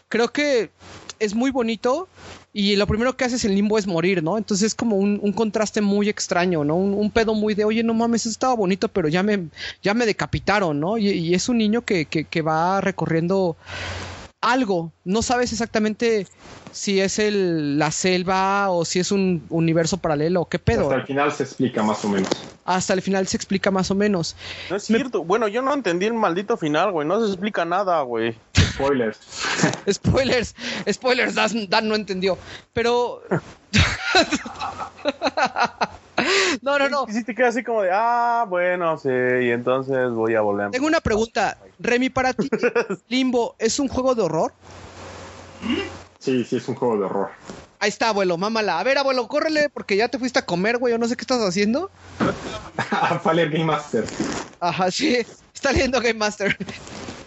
[0.08, 0.70] Creo que
[1.18, 2.08] es muy bonito
[2.54, 4.36] y lo primero que haces en limbo es morir, ¿no?
[4.36, 6.76] Entonces es como un, un contraste muy extraño, ¿no?
[6.76, 9.48] Un, pedo muy de, oye, no mames, estaba bonito, pero ya me,
[9.82, 10.98] ya me decapitaron, ¿no?
[10.98, 13.56] Y, y es un niño que, que, que va recorriendo
[14.42, 14.92] algo.
[15.04, 16.26] No sabes exactamente
[16.72, 20.82] si es el, la selva o si es un universo paralelo o qué pedo.
[20.82, 22.30] Hasta el final se explica más o menos.
[22.64, 24.36] Hasta el final se explica más o menos.
[24.68, 25.24] No es cierto.
[25.24, 27.08] Bueno, yo no entendí el maldito final, güey.
[27.08, 28.36] No se explica nada, güey.
[28.58, 29.18] Spoilers.
[29.90, 30.54] Spoilers,
[30.90, 32.36] spoilers, Dan, Dan no entendió.
[32.72, 33.22] Pero.
[36.62, 37.06] no, no, no.
[37.08, 40.70] Y sí te queda así como de, ah, bueno, sí, y entonces voy a volver.
[40.70, 41.58] Tengo una pregunta.
[41.78, 42.48] Remy, para ti,
[43.08, 44.52] Limbo, ¿es un juego de horror?
[46.18, 47.30] Sí, sí, es un juego de horror.
[47.80, 48.78] Ahí está, abuelo, mámala.
[48.78, 51.22] A ver, abuelo, córrele porque ya te fuiste a comer, güey, o no sé qué
[51.22, 51.90] estás haciendo.
[53.22, 54.04] Faller Game Master.
[54.60, 55.18] Ajá, sí,
[55.52, 56.56] está leyendo Game Master.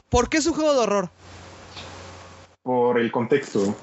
[0.10, 1.10] ¿Por qué es un juego de horror?
[2.64, 3.76] Por el contexto.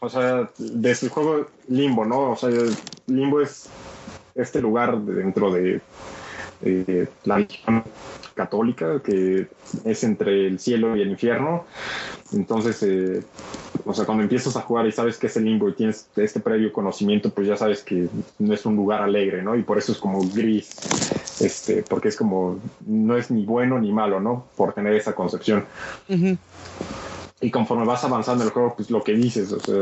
[0.00, 2.32] O sea, desde el juego Limbo, ¿no?
[2.32, 2.50] O sea,
[3.06, 3.68] Limbo es
[4.34, 5.80] este lugar de- dentro de,
[7.24, 7.84] la religión
[8.34, 9.48] católica que
[9.84, 11.64] es entre el cielo y el infierno.
[12.32, 13.24] Entonces, eh,
[13.84, 16.40] o sea, cuando empiezas a jugar y sabes que es el limbo y tienes este
[16.40, 18.08] previo conocimiento, pues ya sabes que
[18.38, 19.56] no es un lugar alegre, ¿no?
[19.56, 20.82] Y por eso es como gris,
[21.40, 24.46] este, porque es como, no es ni bueno ni malo, ¿no?
[24.56, 25.66] Por tener esa concepción.
[26.08, 26.36] Ujú.
[27.40, 29.74] Y conforme vas avanzando en el juego, pues lo que dices, o sea,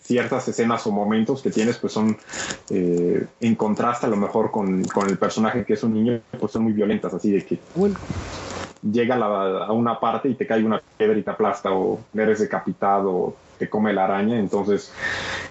[0.00, 2.16] ciertas escenas o momentos que tienes, pues son
[2.70, 6.50] eh, en contraste a lo mejor con, con el personaje que es un niño, pues
[6.52, 8.00] son muy violentas, así de que Bueno,
[8.80, 12.08] llega a, la- a una parte y te cae una piedra y te aplasta, o
[12.14, 14.38] eres decapitado, o te come la araña.
[14.38, 14.92] Entonces,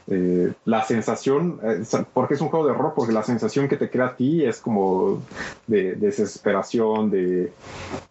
[0.07, 1.81] eh, la sensación, eh,
[2.14, 4.60] porque es un juego de horror, porque la sensación que te crea a ti es
[4.61, 5.26] como
[5.65, 7.57] de, desesperación, de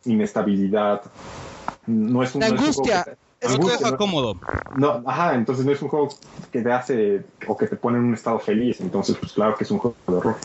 [0.05, 1.03] inestabilidad.
[1.87, 3.03] No es un, De no es un angustia.
[3.03, 4.37] juego que- Es No te angustia, deja no- cómodo.
[4.77, 6.09] no, ajá, entonces no es un juego
[6.53, 8.81] que te hace o que te pone en un estado feliz.
[8.81, 10.37] Entonces, pues claro que es un juego de horror.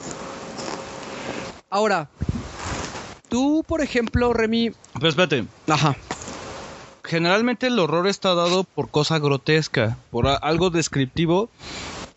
[1.70, 2.08] ahora,
[3.28, 4.72] tú, por ejemplo, Remy.
[4.94, 5.96] Pero espérate, Ajá.
[7.04, 11.50] generalmente el horror está dado por cosa grotesca, por a- algo descriptivo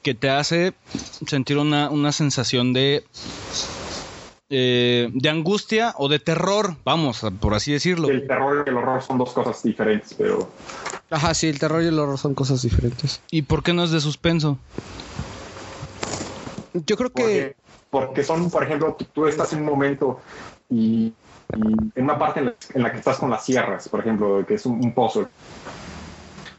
[0.03, 0.75] que te hace
[1.27, 3.05] sentir una, una sensación de
[4.51, 8.09] eh, de angustia o de terror, vamos, a- por así decirlo.
[8.09, 10.49] El terror y el horror son dos cosas diferentes, pero
[11.11, 13.23] Ajá, sí, el terror y el horror son cosas diferentes.
[13.31, 14.59] ¿Y por qué no es de suspenso?
[16.87, 17.23] Yo creo que.
[17.23, 17.57] porque,
[17.91, 20.21] porque son, por ejemplo, tú, tú estás en un momento
[20.71, 21.13] y,
[21.57, 24.45] y en una parte en la, en la que estás con las sierras, por ejemplo,
[24.47, 25.29] que es un, un pozo.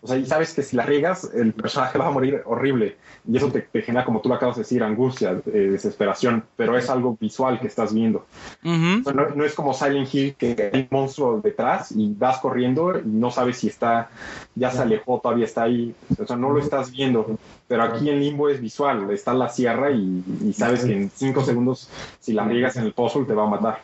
[0.02, 2.96] O sea, y sabes que si la riegas, el personaje va a morir horrible.
[3.28, 6.44] Y eso te, te genera, como tú lo acabas de decir, angustia, eh, desesperación.
[6.56, 8.26] Pero es algo visual que estás viendo.
[8.64, 9.02] Ujú.
[9.02, 12.40] O sea, no, no es como Silent Hill, que hay un monstruo detrás y vas
[12.40, 14.10] corriendo y no sabes si está,
[14.56, 15.94] ya se alejó, todavía está ahí.
[16.18, 17.38] O sea, no lo estás viendo.
[17.68, 19.12] Pero aquí en Limbo es visual.
[19.12, 21.90] Está la sierra y, y sabes que en cinco segundos,
[22.20, 23.82] si la riegas en el puzzle, te va a matar.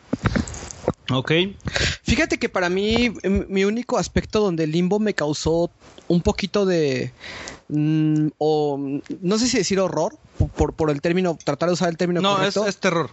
[1.12, 1.30] Ok.
[2.02, 5.70] Fíjate que para mí, m- mi único aspecto donde el limbo me causó
[6.08, 7.10] un poquito de.
[7.68, 8.78] mm, o
[9.22, 10.14] no sé si decir horror,
[10.56, 12.66] por, por el término, tratar de usar el término No, es, correcto.
[12.66, 13.10] es terror.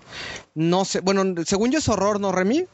[0.56, 2.66] No sé, bueno, según yo es horror, ¿no, Remy?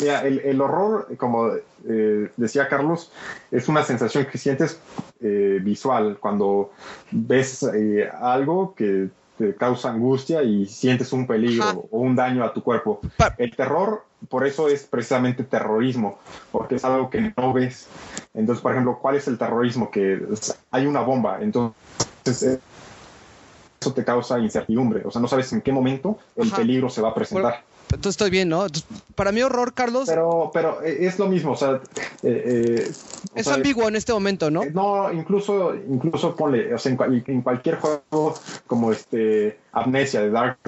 [0.00, 1.48] Mira, el, el horror, como
[1.88, 3.12] eh, decía Carlos,
[3.52, 4.80] es una sensación que sientes
[5.20, 6.72] eh, visual cuando
[7.12, 9.08] ves eh, algo que
[9.38, 11.78] te causa angustia y sientes un peligro Ajá.
[11.92, 13.00] o un daño a tu cuerpo.
[13.16, 16.18] Pa- El terror, por eso es precisamente terrorismo,
[16.50, 17.86] porque es algo que no ves.
[18.34, 19.90] Entonces, por ejemplo, ¿cuál es el terrorismo?
[19.90, 20.20] Que
[20.70, 22.60] hay una bomba, entonces eh,
[23.80, 26.58] eso te causa incertidumbre, o sea, no sabes en qué momento el Ajá.
[26.58, 27.64] peligro se va a presentar.
[27.92, 28.66] Entonces estoy bien, ¿no?
[29.16, 31.80] Para mí horror, Carlos, Pero, pero eh, es lo mismo, o sea,
[32.22, 32.44] eh,
[32.84, 32.92] eh,
[33.34, 34.64] o es sea, ambiguo en este momento, ¿no?
[34.72, 38.34] No, incluso, incluso ponle, o sea, en, cual- en cualquier juego
[38.68, 40.58] como este Amnesia de Dark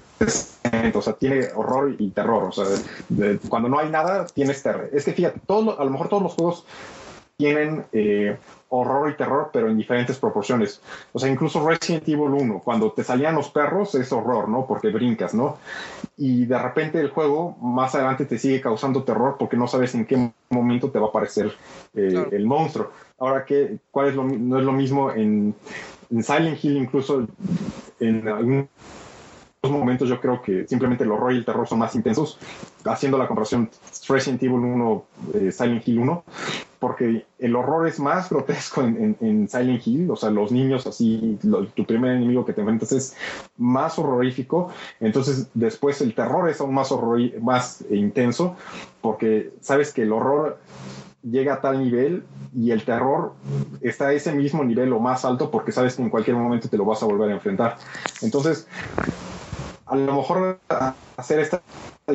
[0.94, 2.64] o sea, tiene horror y terror, o sea,
[3.08, 4.90] de- cuando no hay nada, tienes terror.
[4.92, 6.64] Es que fíjate, todos a lo mejor todos los juegos
[7.42, 8.36] tienen eh,
[8.68, 10.80] horror y terror, pero en diferentes proporciones.
[11.12, 14.64] O sea, incluso Resident Evil 1, cuando te salían los perros, es horror, ¿no?
[14.64, 15.58] Porque brincas, ¿no?
[16.16, 20.06] Y de repente el juego más adelante te sigue causando terror porque no sabes en
[20.06, 21.52] qué momento te va a aparecer
[21.96, 22.28] eh, Claro.
[22.30, 22.92] el monstruo.
[23.18, 25.52] Ahora, ¿qué, cuál es lo, no es lo mismo en,
[26.12, 27.26] en Silent Hill, incluso
[27.98, 28.68] en algunos
[29.64, 32.38] momentos yo creo que simplemente el horror y el terror son más intensos.
[32.84, 33.68] Haciendo la comparación
[34.08, 35.04] Resident Evil 1,
[35.34, 36.24] eh, Silent Hill 1,
[36.82, 40.84] porque el horror es más grotesco en, en- en Silent Hill, o sea, los niños
[40.84, 41.38] así,
[41.76, 43.14] tu primer enemigo que te enfrentas es
[43.56, 44.68] más horrorífico,
[44.98, 48.56] entonces después el terror es aún más, horror, más intenso,
[49.00, 50.58] porque sabes que el horror
[51.22, 53.34] llega a tal nivel y el terror
[53.80, 56.76] está a ese mismo nivel o más alto porque sabes que en cualquier momento te
[56.76, 57.76] lo vas a volver a enfrentar.
[58.22, 58.66] Entonces,
[59.86, 60.58] a lo mejor
[61.16, 61.62] hacer esta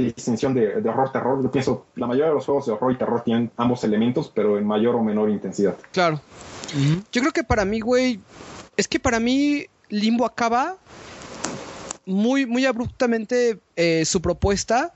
[0.05, 3.21] distinción de, de horror-terror, yo pienso, la mayoría de los juegos de horror y terror
[3.23, 5.75] tienen ambos elementos, pero en mayor o menor intensidad.
[5.91, 6.21] Claro.
[7.11, 8.19] Yo creo que para mí, güey,
[8.75, 10.75] es que para mí Limbo acaba
[12.05, 14.93] muy, muy abruptamente eh, su propuesta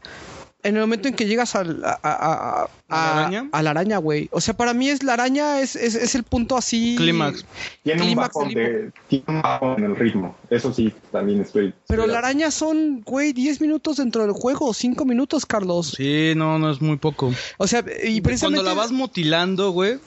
[0.64, 3.49] en el momento en que llegas al- a, a- a- ¿A la araña?
[3.51, 4.30] a la araña, güey.
[4.31, 6.95] O sea, para mí es la araña es, es, es el punto así.
[6.97, 7.45] Clímax.
[7.84, 11.73] Tiene un, Clímax bajón de tiene un bajón en el ritmo, eso sí, también estoy...
[11.88, 15.93] Pero la araña son, güey, 10 minutos dentro del juego, 5 minutos, Carlos.
[15.97, 17.34] Sí, no, no es muy poco.
[17.57, 18.61] O sea, y precisamente.
[18.61, 19.97] Cuando la vas mutilando, güey.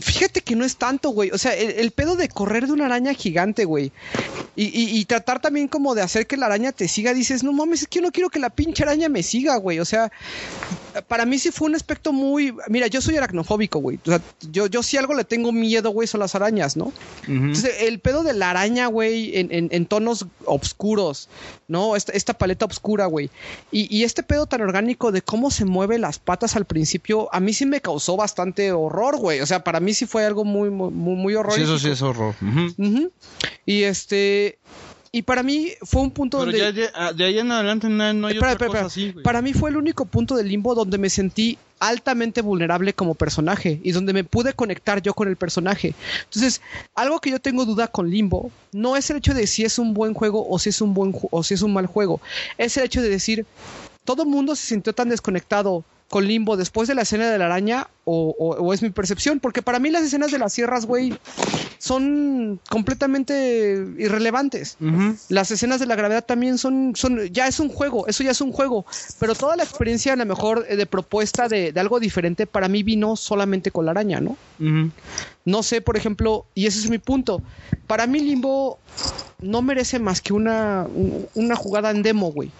[0.00, 1.30] Fíjate que no es tanto, güey.
[1.30, 3.90] O sea, el, el pedo de correr de una araña gigante, güey.
[4.54, 7.52] Y, y- y tratar también como de hacer que la araña te siga, dices, no
[7.54, 9.78] mames, es que yo no quiero que la pinche araña me siga, güey.
[9.80, 10.12] O sea,
[11.08, 12.54] para mí sí fue un aspecto muy...
[12.68, 13.98] Mira, yo soy aracnofóbico, güey.
[14.06, 14.20] O sea,
[14.50, 16.92] yo, yo sí algo le tengo miedo, güey, son las arañas, ¿no?
[17.26, 21.28] Entonces, el pedo de la araña, güey, en, en- en tonos oscuros,
[21.68, 21.96] ¿no?
[21.96, 23.30] Esta, esta paleta oscura, güey.
[23.70, 27.40] Y, y este pedo tan orgánico de cómo se mueve las patas al principio, a
[27.40, 29.40] mí sí me causó bastante horror, güey.
[29.40, 32.02] O sea, para mí sí fue algo muy, muy, muy, muy Sí, eso sí es
[32.02, 32.34] horror.
[33.66, 34.58] Y este...
[35.14, 36.58] Y para mí fue un punto Pero donde...
[36.58, 38.86] ya de, ah, de ahí en adelante no, no hay Espera, otra espera, cosa espera.
[38.86, 39.22] así, güey.
[39.22, 43.78] Para mí fue el único punto del limbo donde me sentí altamente vulnerable como personaje
[43.82, 45.94] y donde me pude conectar yo con el personaje.
[46.24, 46.62] Entonces,
[46.94, 49.92] algo que yo tengo duda con Limbo no es el hecho de si es un
[49.92, 52.20] buen juego o si es un buen o si es un mal juego.
[52.56, 53.44] Es el hecho de decir,
[54.04, 57.46] todo el mundo se sintió tan desconectado con Limbo después de la escena de la
[57.46, 60.84] araña o, o- o es mi percepción, porque para mí las escenas de las sierras,
[60.84, 61.14] güey,
[61.78, 64.76] son completamente irrelevantes.
[65.30, 68.42] Las escenas de la gravedad también son, son, ya es un juego, eso ya es
[68.42, 68.84] un juego,
[69.18, 72.68] pero toda la experiencia a lo mejor eh, de propuesta de, de algo diferente para
[72.68, 74.36] mí vino solamente con la araña, ¿no?
[75.46, 77.40] No sé, por ejemplo, y ese es mi punto,
[77.86, 78.78] para mí Limbo
[79.40, 82.50] no merece más que una, un- una jugada en demo, güey,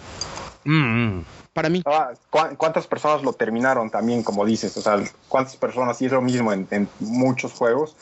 [0.64, 0.72] Mm,
[1.18, 1.24] mm.
[1.52, 1.82] Para mí.
[1.84, 4.76] Ah, ¿cu- ¿Cuántas personas lo terminaron también, como dices?
[4.76, 6.00] O sea, ¿cuántas personas?
[6.02, 7.96] Y es lo mismo en, en muchos juegos,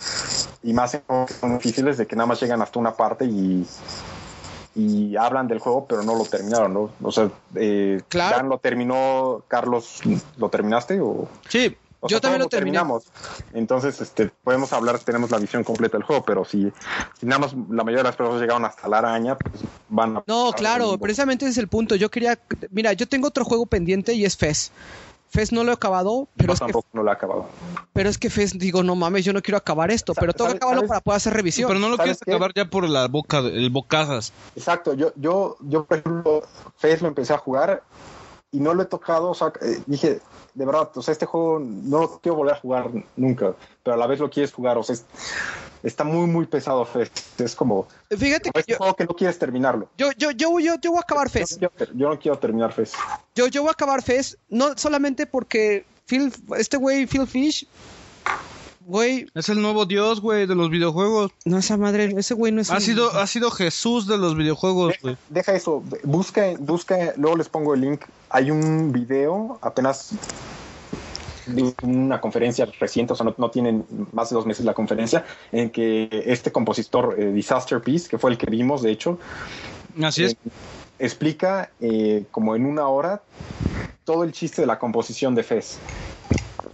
[0.62, 1.30] y más en juegos
[1.62, 3.66] difíciles, de que nada más llegan hasta una parte y,
[4.74, 6.90] y hablan del juego, pero no lo terminaron, ¿no?
[7.02, 8.36] O sea, eh, Claro.
[8.36, 10.00] Dan lo terminó, Carlos,
[10.36, 11.00] ¿lo terminaste?
[11.00, 12.78] O, Sí, o Yo sea, también lo terminé.
[12.78, 13.04] terminamos.
[13.52, 16.72] Entonces, este, podemos hablar, tenemos la visión completa del juego, pero si,
[17.18, 20.24] si nada más la mayoría de las personas llegaron hasta la araña, pues van a...
[20.26, 21.94] No, claro, precisamente ese es el punto.
[21.96, 22.38] Yo quería,
[22.70, 24.72] mira, yo tengo otro juego pendiente y es Fez.
[25.32, 27.46] Fez no lo he acabado, pero Yo es, que, tampoco no lo he acabado.
[27.92, 30.50] pero es que Fez, digo, no mames, yo no quiero acabar esto, pero tengo que
[30.52, 30.88] ¿Sabes- acabarlo sabes?
[30.88, 31.68] para poder hacer revisión.
[31.68, 32.32] pero no lo ¿Sabes quieres qué?
[32.32, 34.32] acabar ya por la boca, el bocazas.
[34.56, 36.42] Exacto, yo, yo, yo por ejemplo,
[36.78, 37.84] Fez lo empecé a jugar
[38.50, 40.20] y no lo he tocado, o sea, eh, dije,
[40.60, 43.96] de verdad, o sea, este juego no lo quiero volver a jugar nunca, pero a
[43.96, 45.06] la vez lo quieres jugar, o sea, es-
[45.82, 49.38] está muy, muy pesado Fez, es como, Fíjate que este yo, juego que no quieres
[49.38, 49.88] terminarlo.
[49.96, 51.28] yo, yo, yo, yo, yo voy a acabar
[51.58, 52.92] Yo ter- yo no quiero terminar Fez.
[53.34, 57.66] Yo, yo voy a acabar Fez, no solamente porque Phil, este güey, Phil Fish,
[58.90, 61.30] güey, Es el nuevo dios, güey, de los videojuegos.
[61.44, 64.36] no esa madre, ese güey no es Ha un- sido, ha sido Jesús de los
[64.36, 65.16] videojuegos, güey.
[65.28, 70.10] Deja eso, busca, busca, luego les pongo el link, hay un video apenas
[71.46, 75.24] de una conferencia reciente, o sea, no, no tienen más de dos meses la conferencia,
[75.50, 79.18] en que este compositor, eh, Disaster Peace, que fue el que vimos, de hecho,
[80.02, 80.32] Así es.
[80.32, 80.36] eh,
[80.98, 83.22] explica eh, como en una hora
[84.04, 85.78] todo el chiste de la composición de Fez.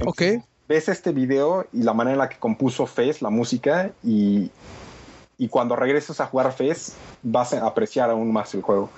[0.05, 0.22] Ok.
[0.68, 4.51] Ves este video y la manera en la que compuso Fez, la música, y,
[5.38, 8.90] y cuando regreses a jugar Fez, vas a apreciar aún más el juego.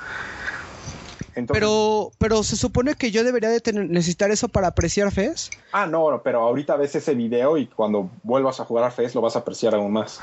[1.35, 5.51] Entonces, Pero, pero se supone que yo debería de tener- necesitar eso para apreciar Fez.
[5.73, 9.21] Ah, no, pero ahorita ves ese video y cuando vuelvas a jugar a Fez lo
[9.21, 10.21] vas a apreciar aún más.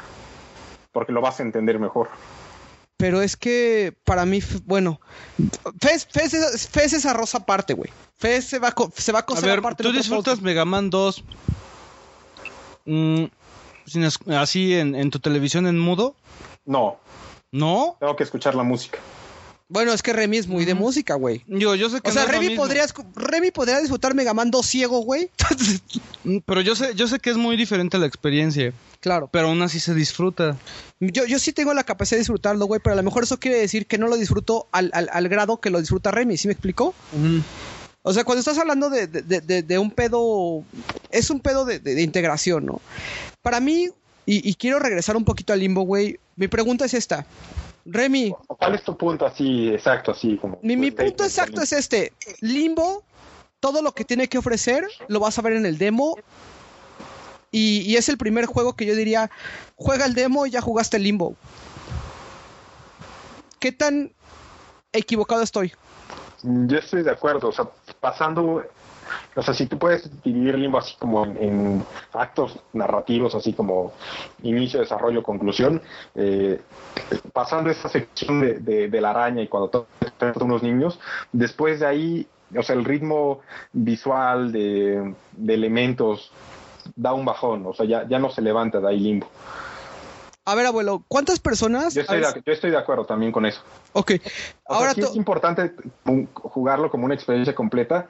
[0.92, 2.10] Porque lo vas a entender mejor.
[2.98, 5.02] Pero es que para mí, bueno,
[5.82, 7.90] Fez, Fez, es, Fez es arroz aparte, güey.
[8.18, 9.84] Fez se va a, se va a A cocer ver, aparte.
[9.84, 10.42] tú disfrutas.
[10.42, 11.24] Mega Man 2
[12.86, 13.24] mm,
[13.86, 14.04] sin
[14.34, 16.16] así en, en tu televisión en mudo.
[16.66, 16.98] No,
[17.52, 17.98] ¿No?
[18.00, 19.00] tengo que escuchar la música.
[19.68, 21.44] Bueno, es que Remy es muy de música, güey.
[21.48, 22.68] Yo, yo sé que O sea, lo Remy mismo.
[23.16, 25.30] Remy podría disfrutar Mega Man 2 ciego, güey.
[26.24, 28.74] Mm, Pero yo sé, yo sé que es muy diferente la experiencia.
[29.00, 29.28] claro.
[29.32, 30.56] Pero aún así se disfruta.
[31.00, 33.58] Yo, yo sí tengo la capacidad de disfrutarlo, güey, pero a lo mejor eso quiere
[33.58, 36.54] decir que no lo disfruto al, al- al grado que lo disfruta Remy, ¿sí me
[36.54, 36.94] explicó?
[38.04, 40.64] O sea, cuando estás hablando de, de- de- de un pedo
[41.10, 42.82] es un pedo de integración, ¿no?
[43.42, 43.90] Para mí,
[44.28, 47.26] y, y quiero regresar un poquito al limbo, güey, mi pregunta es esta.
[47.86, 50.60] Remy, ¿Cuál es tu punto así, exacto, así como?
[50.64, 52.14] mi, mi punto exacto es este.
[52.42, 53.04] Limbo,
[53.60, 56.16] todo lo que tiene que ofrecer, lo vas a ver en el demo.
[57.52, 59.30] Y, y es el primer juego que yo diría,
[59.76, 61.36] juega el demo y ya jugaste el limbo.
[63.60, 64.12] ¿Qué tan
[64.92, 65.74] equivocado estoy?
[66.44, 67.66] Yo estoy de acuerdo, o sea,
[68.00, 68.64] pasando,
[69.36, 73.94] o sea, si tú puedes dividir Limbo así como en, en actos narrativos, así como
[74.44, 75.82] inicio, desarrollo, conclusión,
[76.16, 76.62] eh,
[77.34, 81.00] pasando esa sección de, de- de la araña y cuando tocan unos niños,
[81.32, 82.28] después de ahí,
[82.58, 83.42] o sea, el ritmo
[83.74, 86.32] visual de, de elementos
[86.96, 89.28] da un bajón, o sea, ya, ya no se levanta de ahí Limbo.
[90.48, 91.96] A ver, abuelo, ¿cuántas personas?
[91.96, 93.62] Yo estoy, de, yo estoy de acuerdo también con eso.
[93.94, 94.12] Ok,
[94.66, 95.74] O ahora sea, sí es importante
[96.34, 98.08] jugarlo como una experiencia completa,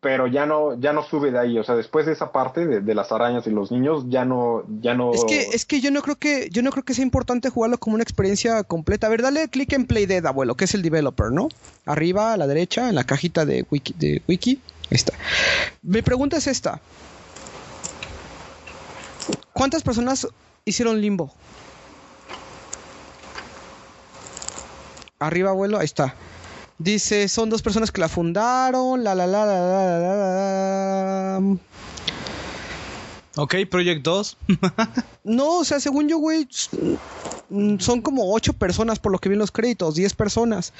[0.00, 1.58] pero ya no, ya no sube de ahí.
[1.58, 4.94] O sea, después de esa parte de, las arañas y los niños, ya no, ya
[4.94, 5.12] no.
[5.12, 7.78] Es que, es que yo no creo que, yo no creo que sea importante jugarlo
[7.78, 9.08] como una experiencia completa.
[9.08, 11.48] A ver, dale clic en Play Dead, abuelo, que es el developer, ¿no?
[11.84, 14.60] Arriba, a la derecha, en la cajita de wiki, de wiki.
[14.90, 15.12] Ahí está.
[15.82, 16.80] Mi pregunta es esta.
[19.52, 20.28] ¿Cuántas personas
[20.64, 21.32] hicieron limbo?
[25.18, 26.14] Arriba, abuelo, ahí está.
[26.78, 31.56] Dice, son dos personas que la fundaron, la la la la la la la, la.
[33.36, 34.36] Ok, Project 2.
[35.24, 36.48] No, o sea, según yo, güey,
[37.50, 40.72] mm, son como ocho personas por lo que vi en los créditos, diez personas.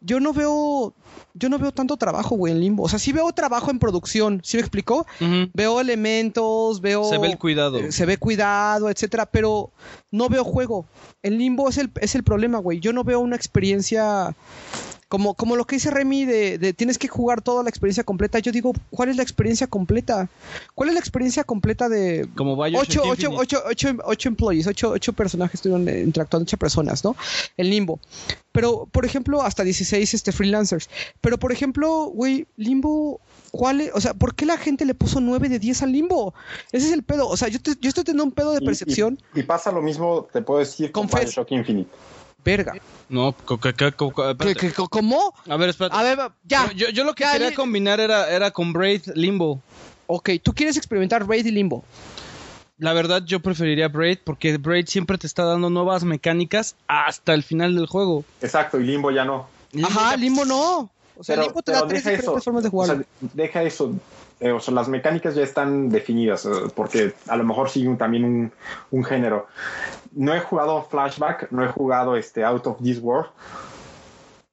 [0.00, 0.94] Yo no veo,
[1.34, 2.84] yo no veo tanto trabajo, güey, en Limbo.
[2.84, 5.06] O sea, sí veo trabajo en producción, ¿sí me explicó?
[5.52, 7.04] Veo elementos, veo...
[7.04, 7.80] Se ve el cuidado.
[7.80, 9.70] eh, Se ve cuidado, etcétera, pero
[10.10, 10.86] no veo juego.
[11.22, 12.80] En Limbo es el, es el problema, güey.
[12.80, 14.34] Yo no veo una experiencia
[15.12, 18.38] como, como lo que dice Remy de, de tienes que jugar toda la experiencia completa.
[18.38, 20.30] Yo digo, ¿cuál es la experiencia completa?
[20.74, 25.12] ¿Cuál es la experiencia completa de Como ocho, ocho, ocho, ocho, ocho employees, ocho, ocho
[25.12, 27.14] personajes estuvieron interactuando, ocho personas, ¿no?
[27.58, 28.00] En Limbo.
[28.52, 30.88] Pero, por ejemplo, hasta 16 este, freelancers.
[31.20, 33.20] Pero, por ejemplo, güey, Limbo,
[33.50, 33.90] ¿cuál es?
[33.92, 36.32] O sea, ¿por qué la gente le puso 9 de 10 al Limbo?
[36.72, 37.28] Ese es el pedo.
[37.28, 39.18] O sea, yo, te- yo estoy teniendo un pedo de percepción.
[39.34, 41.20] Y, y pasa lo mismo, te puedo decir, con Con.
[41.20, 41.90] Bioshock Infinite.
[42.44, 42.74] Verga.
[43.08, 44.72] No, co- co- co- co- co- ¿Qué- espérate.
[44.74, 45.34] qué- ¿Cómo?
[45.48, 45.96] A ver, espérate.
[45.96, 46.72] A ver, ya.
[46.72, 49.60] Yo, yo lo que Ya, quería combinar era, era con Braid Limbo.
[50.06, 51.84] Ok, tú quieres experimentar Raid y Limbo.
[52.78, 57.42] La verdad, yo preferiría Braid porque Braid siempre te está dando nuevas mecánicas hasta el
[57.44, 58.24] final del juego.
[58.40, 59.46] Exacto, y Limbo ya no.
[59.84, 60.90] Ajá, Limbo no.
[61.16, 62.88] O sea, Pero- Limbo te da tres diferentes eso, formas de o jugar.
[62.96, 63.04] sea,
[63.34, 63.92] deja eso.
[64.40, 67.96] eh, o sea, las mecánicas ya están definidas, eh, porque a lo mejor sigue un-
[67.96, 68.52] también un,
[68.90, 69.46] un género.
[70.14, 73.30] No he jugado Flashback, no he jugado este Out of This World,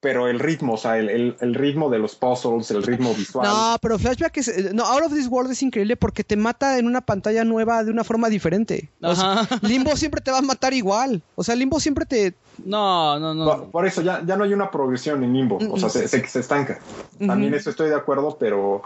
[0.01, 3.45] pero el ritmo, o sea, el, el- el ritmo de los puzzles, el ritmo visual.
[3.47, 4.47] No, pero Flashback es.
[4.47, 7.83] eh, No, Out of This World es increíble porque te mata en una pantalla nueva
[7.83, 8.89] de una forma diferente.
[9.01, 9.47] O sea.
[9.61, 11.21] Limbo siempre te va a matar igual.
[11.35, 12.33] O sea, Limbo siempre te.
[12.63, 13.45] No, no, no.
[13.45, 16.27] Por, por eso ya, ya no hay una progresión en Limbo, o sea, se, se-
[16.27, 16.79] se estanca.
[17.25, 18.81] También eso estoy de acuerdo, pero,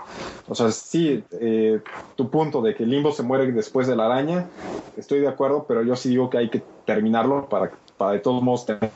[0.47, 1.79] o sea, sí, eh,
[2.15, 4.45] tu punto de que Limbo se muere después de la araña,
[4.97, 8.41] estoy de acuerdo, pero yo sí digo que hay que terminarlo para, para de todos
[8.41, 8.91] modos tener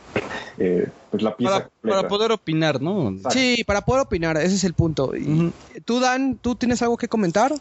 [0.57, 1.98] eh, pues la pieza para, completa.
[1.98, 3.10] para poder opinar, ¿no?
[3.10, 3.30] Exacto.
[3.32, 5.15] Sí, para poder opinar, ese es el punto.
[5.15, 5.53] Y-.
[5.86, 7.53] Tú, Dan, ¿tú tienes algo que comentar?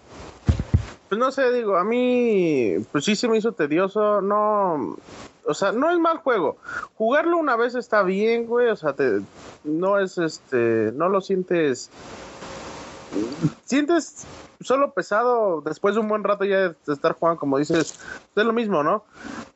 [1.08, 4.96] Pues no sé, digo, a mí, pues sí se me hizo tedioso, no,
[5.46, 6.56] o sea, no es mal juego.
[6.96, 9.20] Jugarlo una vez está bien, güey, o sea, te,
[9.62, 11.90] no es este, no lo sientes,
[13.64, 14.26] sientes
[14.60, 17.98] solo pesado después de un buen rato ya de estar jugando, como dices,
[18.34, 19.04] es lo mismo, ¿no?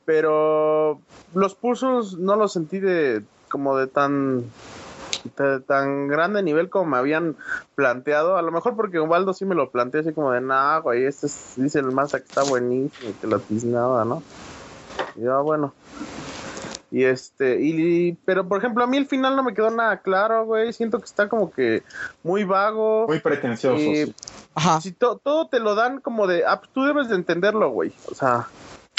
[0.04, 1.00] Pero
[1.34, 4.44] los puzzles no los sentí de, como de tan,
[5.66, 7.36] tan grande nivel como me habían
[7.74, 8.36] planteado.
[8.36, 11.26] A lo mejor porque Osvaldo sí me lo planteó así como de, nah, güey, este
[11.26, 14.22] es- dice el Masa que está buenísimo y que la tiznada, ¿no?
[15.16, 15.72] Y yo, ah, bueno.
[16.92, 20.44] Y este, y, pero por ejemplo, a mí el final no me quedó nada claro,
[20.44, 20.72] güey.
[20.72, 21.82] Siento que está como que
[22.24, 23.06] muy vago.
[23.06, 23.76] Muy pretencioso.
[23.80, 24.14] Y- sí.
[24.54, 24.80] Ajá.
[24.80, 27.92] Si to- todo te lo dan como de, ah, pues tú debes de entenderlo, güey.
[28.10, 28.48] O sea,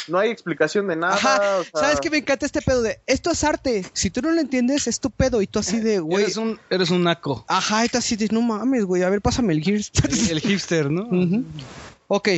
[0.08, 1.16] no hay explicación de nada.
[1.16, 1.58] Ajá.
[1.60, 3.86] o sea, ¿Sabes qué me encanta este pedo de esto es arte?
[3.92, 5.42] Si tú no lo entiendes, es tu pedo.
[5.42, 6.24] Y tú así de, güey.
[6.24, 7.44] Eres un, eres un naco.
[7.50, 9.04] Ajá, y tú así de, no mames, güey.
[9.04, 9.92] A ver, pásame el Gears.
[10.32, 11.02] El hipster, ¿no?
[11.12, 11.44] Ujú.
[12.08, 12.30] Ok.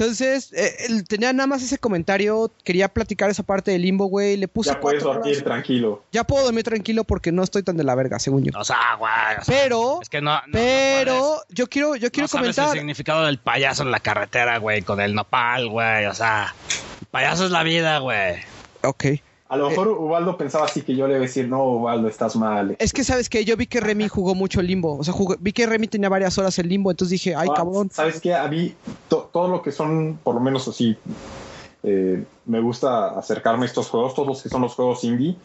[0.00, 2.50] Entonces, eh, tenía nada más ese comentario.
[2.64, 4.38] Quería platicar esa parte del limbo, güey.
[4.38, 4.70] Le puse.
[4.70, 5.44] Ya puedes dormir horas.
[5.44, 6.02] tranquilo.
[6.10, 8.58] Ya puedo dormir tranquilo porque no estoy tan de la verga, según yo.
[8.58, 9.12] O sea, güey.
[9.38, 10.30] o sea, Pero, es que no.
[10.32, 12.74] no- no pero, puedes- yo quiero, yo quiero no sabes comentar.
[12.74, 16.06] el significado del payaso en la carretera, güey, con el nopal, güey.
[16.06, 16.54] O sea,
[17.02, 18.36] el payaso es la vida, güey.
[18.82, 19.04] Ok.
[19.50, 22.36] A lo mejor Ubaldo pensaba así que yo le iba a decir, no, Ubaldo, estás
[22.36, 22.76] mal.
[22.78, 24.96] Es que, ¿sabes que Yo vi que Remy jugó mucho Limbo.
[24.96, 27.54] O sea, jugué- vi que Remy tenía varias horas en Limbo, entonces dije, ay, Ah,
[27.56, 27.90] cabrón.
[27.90, 28.32] ¿Sabes qué?
[28.32, 28.76] A mí,
[29.08, 30.96] to- todo lo que son, por lo menos así,
[31.82, 35.36] eh, me gusta acercarme a estos juegos, todos los que son los juegos indie,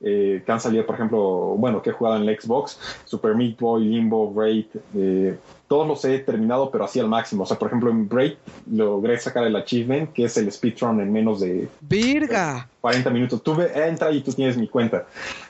[0.00, 1.20] eh, que han salido, por ejemplo,
[1.58, 5.38] bueno, que he jugado en la Xbox, Super Meat Boy, Limbo, Braid, eh,
[5.68, 7.42] todos los he terminado, pero así al máximo.
[7.42, 8.34] O sea, por ejemplo, en Braid
[8.70, 12.68] logré sacar el achievement, que es el speedrun en menos de Virga.
[12.80, 13.42] 40 minutos.
[13.42, 15.06] Tú ve- entra y tú tienes mi cuenta.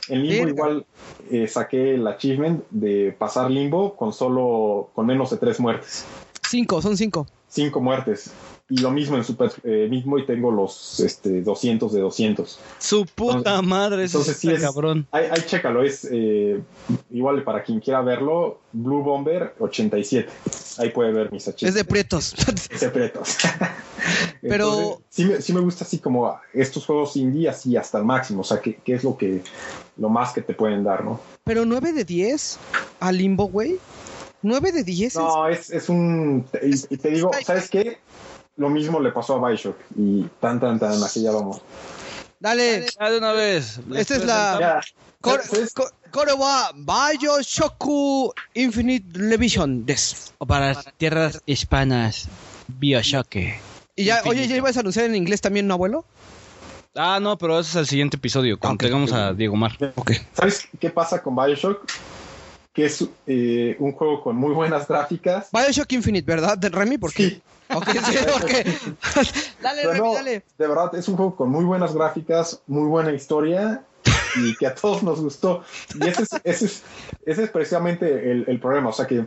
[0.08, 0.86] En Limbo igual
[1.30, 6.04] eh, saqué el achievement de pasar Limbo con solo, con menos de tres muertes
[6.48, 7.26] Cinco, son cinco.
[7.48, 8.30] cinco muertes.
[8.68, 12.58] Y lo mismo en Super eh, mismo y tengo los este, 200 de 200.
[12.80, 15.06] Su puta madre, Entonces sí es, cabrón.
[15.12, 16.60] Ahí, ahí chécalo, es eh,
[17.12, 20.28] igual para quien quiera verlo, Blue Bomber 87.
[20.78, 21.76] Ahí puede ver mis Es achievements.
[21.76, 22.34] de prietos.
[22.76, 23.36] secretos.
[24.42, 28.04] Pero- Entonces, sí, me, sí me gusta así como estos juegos indie así hasta el
[28.04, 29.42] máximo, o sea, que, que es lo que
[29.96, 31.20] lo más que te pueden dar, ¿no?
[31.44, 32.58] Pero 9 de 10
[33.00, 33.78] a Limbo, güey.
[34.42, 36.44] 9 de 10 es- No, es, es un...
[36.62, 37.98] Y, y te digo, ¿sabes qué?
[38.56, 41.60] Lo mismo le pasó a Bioshock y tan, tan, tan, aquí ya vamos.
[42.40, 42.86] Dale.
[42.98, 43.80] Ya de una vez.
[43.94, 44.80] Esta es la- Ya.
[45.20, 45.72] Kore- ¿Sabes?
[45.74, 47.84] ko- Kore wa Bioshock
[48.54, 50.32] Infinite Revision des.
[50.38, 52.28] O para las tierras hispanas,
[52.68, 53.34] Bioshock.
[53.96, 56.04] Y ya, oye, ¿ya ibas a anunciar en inglés también, no, abuelo?
[56.94, 58.82] Ah, no, pero ese es el siguiente episodio, cuando Ok.
[58.82, 59.76] tengamos a Diego Mar.
[60.34, 61.90] ¿Sabes qué pasa con Bioshock?
[62.72, 65.48] Que es eh, un juego con muy buenas gráficas.
[65.52, 66.98] Bioshock Infinite, ¿verdad, de Remy?
[66.98, 67.30] ¿Por qué?
[67.30, 67.42] Sí,
[67.74, 68.50] Ok, sí, ok.
[69.62, 70.44] dale, pero Remy, no, dale.
[70.58, 73.82] de verdad es un juego con muy buenas gráficas, muy buena historia
[74.36, 75.62] y que a todos nos gustó.
[75.94, 76.82] Y ese es, ese es,
[77.24, 79.26] ese es precisamente el, el problema, o sea que,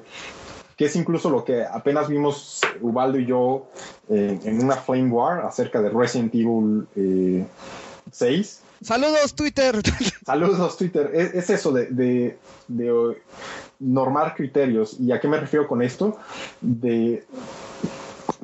[0.78, 3.68] que es incluso lo que apenas vimos Ubaldo y yo
[4.10, 7.46] eh, en una Flame War acerca de Resident Evil eh,
[8.12, 8.62] 6.
[8.82, 9.82] Saludos, Twitter.
[10.26, 11.12] Saludos, Twitter.
[11.14, 12.38] Es, es eso de, de,
[12.70, 13.14] de, uh,
[13.80, 14.98] normar criterios.
[15.00, 16.18] ¿Y a qué me refiero con esto?
[16.62, 17.26] De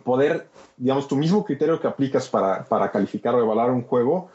[0.06, 4.30] poder, digamos, tu mismo criterio que aplicas para, para calificar o evaluar un juego,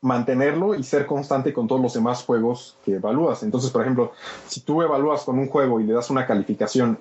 [0.00, 3.42] mantenerlo y ser constante con todos los demás juegos que evalúas.
[3.42, 4.12] Entonces, por ejemplo,
[4.46, 6.98] si tú evalúas con un juego y le das una calificación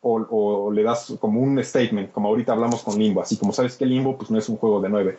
[0.00, 3.76] o, o le das como un statement, como ahorita hablamos con Limbo, así como sabes
[3.76, 5.18] que Limbo pues no es un juego de 9,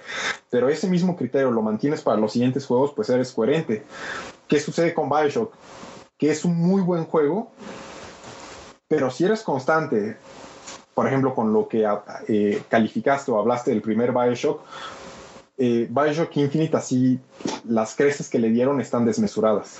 [0.49, 3.83] pero ese mismo criterio lo mantienes para los siguientes juegos, pues eres coherente.
[4.47, 5.53] ¿Qué sucede con Bioshock?
[6.17, 7.51] Que es un muy buen juego,
[8.87, 10.17] pero si eres constante,
[10.93, 11.87] por ejemplo, con lo que
[12.27, 14.61] eh, calificaste o hablaste del primer Bioshock,
[15.57, 17.19] eh, Bioshock Infinite, así
[17.67, 19.77] las creces que le dieron están desmesuradas.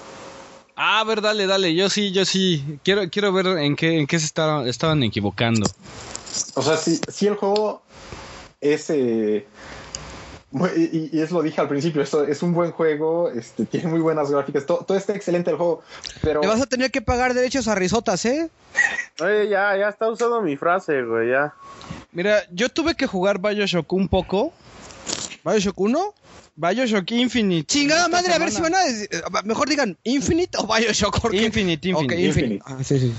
[0.76, 1.76] Ah, a ver, dale, dale.
[1.76, 2.80] Yo sí, yo sí.
[2.84, 5.68] Quiero, quiero ver en qué, en qué se estaban, estaban equivocando.
[6.56, 7.82] O sea, si, si el juego
[8.62, 8.90] es.
[8.90, 9.46] eh,
[10.76, 14.00] y, y es lo dije al principio, esto es un buen juego, este, tiene muy
[14.00, 15.84] buenas gráficas, todo, todo está excelente el juego,
[16.22, 18.50] pero Le vas a tener que pagar derechos a risotas, ¿eh?
[19.22, 21.54] Oye, ya, ya está usando mi frase, güey, ya.
[22.12, 24.52] Mira, yo tuve que jugar Bioshock un poco.
[25.46, 26.14] ¿Bioshock 1?
[26.56, 27.66] Bioshock Infinite.
[27.68, 31.20] Chingada Esta madre, a ver si van a decir- eh, Mejor digan Infinite o Bioshock.
[31.22, 32.16] porque- Infinite, Infinite.
[32.16, 32.54] Ok, Infinite.
[32.56, 32.64] Infinite.
[32.66, 33.14] Ah, sí, sí.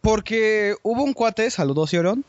[0.00, 2.24] Porque hubo un cuate, saludos, Sion,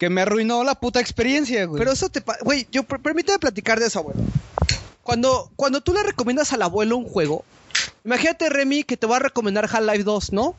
[0.00, 1.78] que me arruinó la puta experiencia, güey.
[1.78, 2.22] Pero eso te...
[2.22, 4.20] pa- Güey, yo per- permíteme platicar de eso, abuelo.
[5.02, 7.44] Cuando, cuando tú le recomiendas al abuelo un juego,
[8.04, 10.54] imagínate, Remy, que te va a recomendar Half-Life 2, ¿no?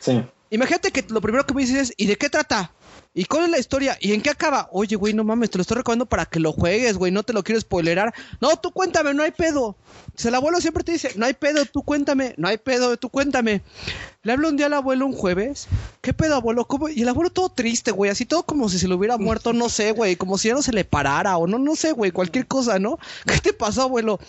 [0.00, 0.24] sí.
[0.48, 2.70] Imagínate que lo primero que me dices es, ¿y de qué trata?
[3.18, 3.96] ¿Y cuál es la historia?
[3.98, 4.68] ¿Y en qué acaba?
[4.72, 7.32] Oye, güey, no mames, te lo estoy recomendando para que lo juegues, güey, no te
[7.32, 8.12] lo quiero spoilerar.
[8.42, 9.74] No, tú cuéntame, no hay pedo.
[10.22, 13.62] El abuelo siempre te dice, no hay pedo, tú cuéntame, no hay pedo, tú cuéntame.
[14.22, 15.66] Le hablo un día al abuelo un jueves,
[16.02, 16.66] ¿qué pedo, abuelo?
[16.66, 16.90] ¿Cómo?
[16.90, 19.70] Y el abuelo todo triste, güey, así todo como si se le hubiera muerto, no
[19.70, 22.46] sé, güey, como si ya no se le parara o no, no sé, güey, cualquier
[22.46, 22.98] cosa, ¿no?
[23.24, 24.20] ¿Qué te pasó, abuelo?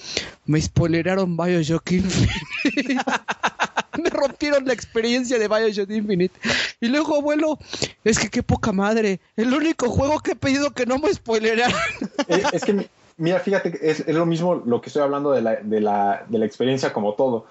[0.45, 3.03] Me spoileraron Bioshock Infinite.
[4.03, 6.39] me rompieron la experiencia de Bioshock Infinite.
[6.81, 7.57] Y luego, abuelo,
[8.03, 9.19] es que qué poca madre.
[9.35, 11.75] El único juego que he pedido que no me spoileraran.
[12.29, 12.87] Eh, es que, mi-
[13.17, 16.37] mira, fíjate, es, es lo mismo lo que estoy hablando de la, de la, de
[16.39, 17.45] la experiencia como todo.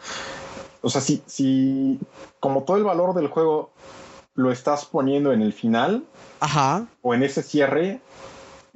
[0.83, 1.99] O sea, si, si
[2.41, 3.71] como todo el valor del juego
[4.35, 6.05] lo estás poniendo en el final
[6.41, 6.87] Ajá.
[7.01, 8.01] o en ese cierre,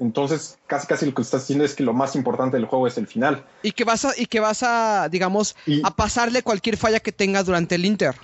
[0.00, 2.98] entonces casi casi lo que estás diciendo es que lo más importante del juego es
[2.98, 3.44] el final.
[3.62, 7.12] Y que vas a, y que vas a, digamos, Y- a pasarle cualquier falla que
[7.12, 8.14] tengas durante el Inter.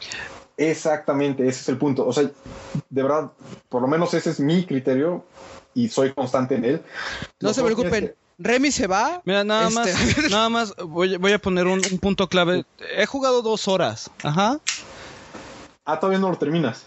[0.57, 2.07] Exactamente, ese es el punto.
[2.07, 2.25] O sea,
[2.89, 3.31] de verdad,
[3.69, 5.25] por lo menos ese es mi criterio
[5.75, 6.83] y soy constante en él.
[7.41, 8.15] No Lo se preocupen.
[8.39, 9.23] Remy se va.
[9.25, 12.65] Mira, nada Este- más, nada más voy, voy a poner un, un punto clave.
[12.97, 14.11] He jugado dos horas.
[14.23, 14.59] Ajá.
[15.85, 16.83] Ah, todavía no lo terminas.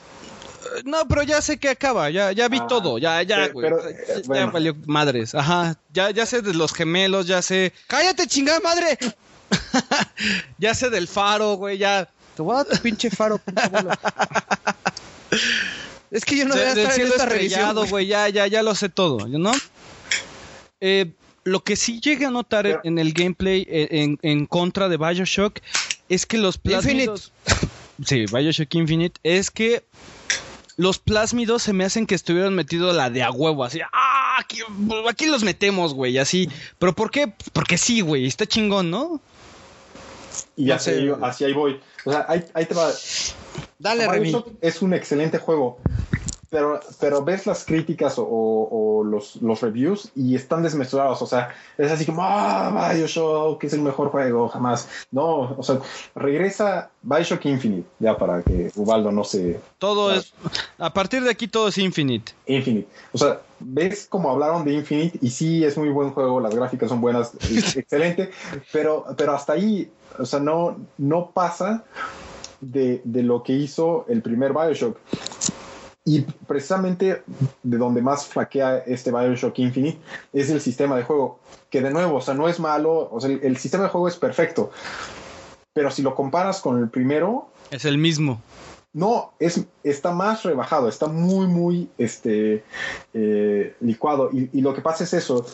[0.85, 3.65] No, pero ya sé que acaba, ya, ya vi Ah, todo, ya, ya, güey.
[3.69, 4.51] pero, eh, ya bueno.
[4.51, 5.77] valió madres, ajá.
[5.93, 8.97] Ya, ya sé de los gemelos, ya sé, ¡Cállate, chingada madre!
[10.57, 12.09] ya sé del faro, güey, ya.
[12.35, 13.61] Te voy a dar tu pinche faro, pinche.
[16.11, 17.59] Es que yo no De- voy a del estar en cielo esta revisión.
[17.61, 18.07] estrellado, güey.
[18.07, 19.51] ya, ya, ya lo sé todo, ¿no?
[20.81, 21.11] Eh,
[21.43, 24.97] lo que sí llegué a notar Pero- en el gameplay eh, en, en contra de
[24.97, 25.59] Bioshock
[26.09, 27.31] es que los plásmidos...
[28.05, 29.83] Sí, Bioshock Infinite, es que
[30.79, 34.37] los plásmidos se me hacen que estuvieron metidos la de a huevo, así, ¡ah!
[34.39, 34.59] Aquí,
[35.09, 36.49] aquí los metemos, güey, así.
[36.77, 37.33] ¿Pero por qué?
[37.51, 39.19] Porque sí, güey, está chingón, ¿no?
[40.55, 41.13] Y No así, sé.
[41.21, 41.81] así ahí voy.
[42.05, 42.89] O sea, ahí, ahí te va.
[43.77, 44.33] Dale, Remy.
[44.61, 45.79] Es un excelente juego.
[46.49, 51.21] Pero, pero ves las críticas o, o los, los reviews y están desmesurados.
[51.21, 54.87] O sea, es así como, ah, Bioshock es el mejor juego jamás.
[55.11, 55.79] No, o sea,
[56.15, 59.59] regresa Bioshock Infinite, ya para que Ubaldo no se.
[59.77, 60.33] Todo es...
[60.77, 62.33] A partir de aquí todo es Infinite.
[62.47, 62.87] Infinite.
[63.11, 66.89] O sea, ves como hablaron de Infinite y sí es muy buen juego, las gráficas
[66.89, 67.33] son buenas,
[67.75, 68.31] excelente,
[68.71, 71.83] pero, pero hasta ahí, o sea, no, no pasa
[72.61, 74.97] de, de lo que hizo el primer Bioshock.
[76.09, 77.21] Y precisamente
[77.61, 79.99] de donde más flaquea este Bioshock Infinite
[80.33, 81.37] es el sistema de juego,
[81.69, 84.07] que de nuevo, o sea, no es malo, o sea, el, el sistema de juego
[84.07, 84.71] es perfecto,
[85.71, 88.41] pero si lo comparas con el primero, Es el mismo.
[88.91, 92.63] no, es, está más rebajado, está muy, muy este,
[93.13, 94.31] eh, licuado.
[94.33, 95.45] Y, y lo que pasa es eso,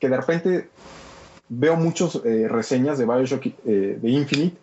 [0.00, 0.70] que de repente
[1.50, 2.14] veo muchas
[2.48, 4.56] reseñas de Bioshock eh, de Infinite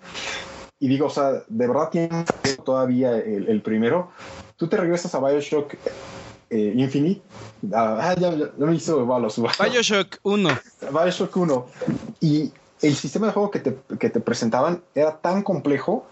[0.79, 2.25] y digo, o sea, de verdad tiene
[2.65, 4.09] todavía el, el primero.
[4.57, 5.73] Tú te regresas a Bioshock
[6.49, 7.21] eh, Infinite.
[7.73, 9.39] Ah, ya, ya, ya me hizo balos.
[9.59, 10.49] Bioshock 1.
[10.91, 11.65] Bioshock 1.
[12.21, 12.51] Y
[12.81, 16.05] el sistema de juego que te, que te presentaban era tan complejo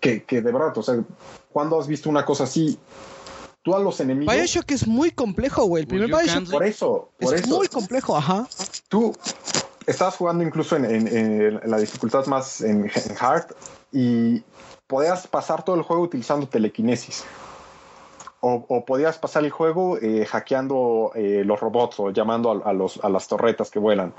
[0.00, 0.96] que, que de verdad, o sea,
[1.52, 2.78] cuando has visto una cosa así,
[3.62, 4.34] tú a los enemigos.
[4.34, 5.82] Bioshock es muy complejo, güey.
[5.82, 7.56] El primer You Bioshock Por eso, por es eso.
[7.56, 8.48] muy complejo, ajá.
[8.88, 9.14] Tú
[9.86, 11.08] estabas jugando incluso en, en-
[11.62, 13.46] en la dificultad más en, en hard
[13.92, 14.42] y
[14.90, 17.24] podías pasar todo el juego utilizando telequinesis.
[18.42, 22.72] O, o podías pasar el juego eh, hackeando eh, los robots o llamando a, a
[22.72, 24.14] los, a las torretas que vuelan.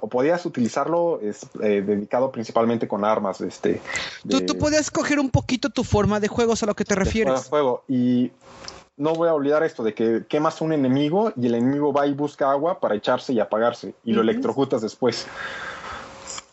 [0.00, 3.40] O podías utilizarlo es, eh, dedicado principalmente con armas.
[3.40, 3.80] Este,
[4.28, 6.94] Tú, de- tú podías coger un poquito tu forma de juegos a lo que te
[6.94, 7.48] refieres.
[7.48, 7.82] juego.
[7.88, 8.30] Y
[8.98, 12.12] no voy a olvidar esto de que quemas un enemigo y el enemigo va y
[12.12, 15.26] busca agua para echarse y apagarse y lo electrocutas después.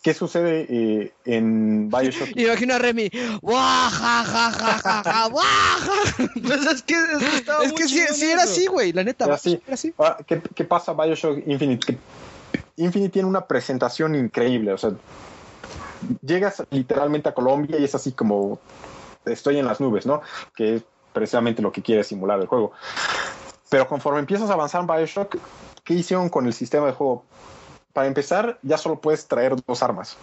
[0.01, 2.29] ¿Qué sucede eh, en Bioshock?
[2.35, 3.09] Y imagino a Remy.
[3.41, 6.29] ¡Guau, ja, ja, ja, ja, ja, guau, ja!
[6.41, 8.93] Pues es que, es Es que sí, sí era así, güey.
[8.93, 9.25] La neta.
[9.25, 9.61] Era así.
[9.65, 9.93] Era así.
[9.97, 11.97] Ahora, ¿qué, qué pasa Bioshock Infinite?
[12.77, 14.71] Infinite tiene una presentación increíble.
[14.71, 14.91] O sea,
[16.21, 18.59] llegas literalmente a Colombia y es así como
[19.25, 20.21] estoy en las nubes, ¿no?
[20.55, 22.71] Que es precisamente lo que quiere simular el juego.
[23.69, 25.37] Pero conforme empiezas a avanzar en Bioshock,
[25.83, 27.25] ¿qué hicieron con el sistema de juego?
[27.93, 30.17] Para empezar, ya solo puedes traer dos armas.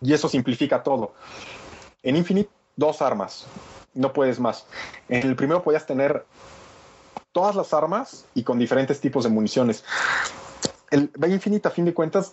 [0.00, 1.12] Y eso simplifica todo.
[2.02, 3.46] En Infinite, dos armas.
[3.94, 4.66] No puedes más.
[5.08, 6.24] En el primero podías tener
[7.32, 9.84] todas las armas y con diferentes tipos de municiones.
[10.90, 12.32] El Infinite, a fin de cuentas,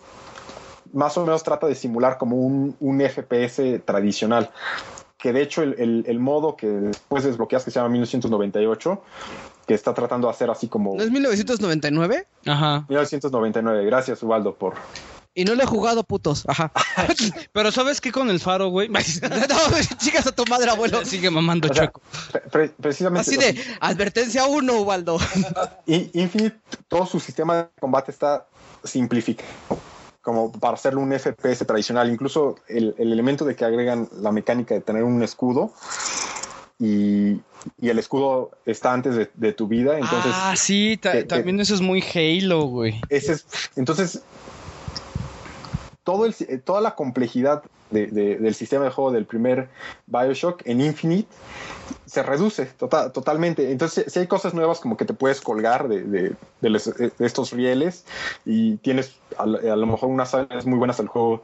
[0.94, 4.50] más o menos trata de simular como un, un FPS tradicional.
[5.18, 9.02] Que de hecho el, el- el modo que después desbloqueas, que se llama 1998,
[9.72, 12.28] que está tratando de hacer así como ¿No es 1999?
[12.46, 12.86] Ajá.
[12.90, 13.86] 1999.
[13.86, 14.74] Gracias, Ubaldo, por,
[15.34, 16.44] Y no lo he jugado, putos.
[16.46, 16.74] Ajá.
[17.54, 18.90] Pero ¿sabes qué con el faro, güey?
[18.90, 19.00] no,
[19.98, 21.06] chicas a tu madre, abuelo.
[21.06, 22.02] Sigue mamando O sea, chueco.
[22.34, 23.22] pre- pre- precisamente.
[23.22, 25.20] Así de, advertencia 1, Ubaldo.
[25.86, 26.58] In- Infinite,
[26.90, 28.46] todo su sistema de combate está
[28.84, 29.48] simplificado,
[30.22, 32.12] como para hacerlo un FPS tradicional.
[32.12, 35.72] Incluso el, el elemento de que agregan la mecánica de tener un escudo
[36.82, 37.40] y,
[37.80, 39.94] y el escudo está antes de, de tu vida.
[40.00, 43.00] Entonces, ah, sí, ta- también eso es muy Halo, güey.
[43.10, 43.46] ese es,
[43.76, 44.22] entonces
[46.04, 46.34] todo el,
[46.64, 49.70] toda la complejidad de- de- del sistema de juego del primer
[50.08, 51.28] Bioshock en Infinite
[52.06, 53.72] se reduce tota- totalmente.
[53.72, 56.34] Entonces, si hay cosas nuevas como que te puedes colgar de,
[57.20, 58.06] estos rieles
[58.46, 61.44] y tienes a, lo- a lo mejor unas áreas muy buenas al juego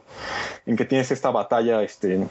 [0.66, 2.26] en que tienes esta batalla este,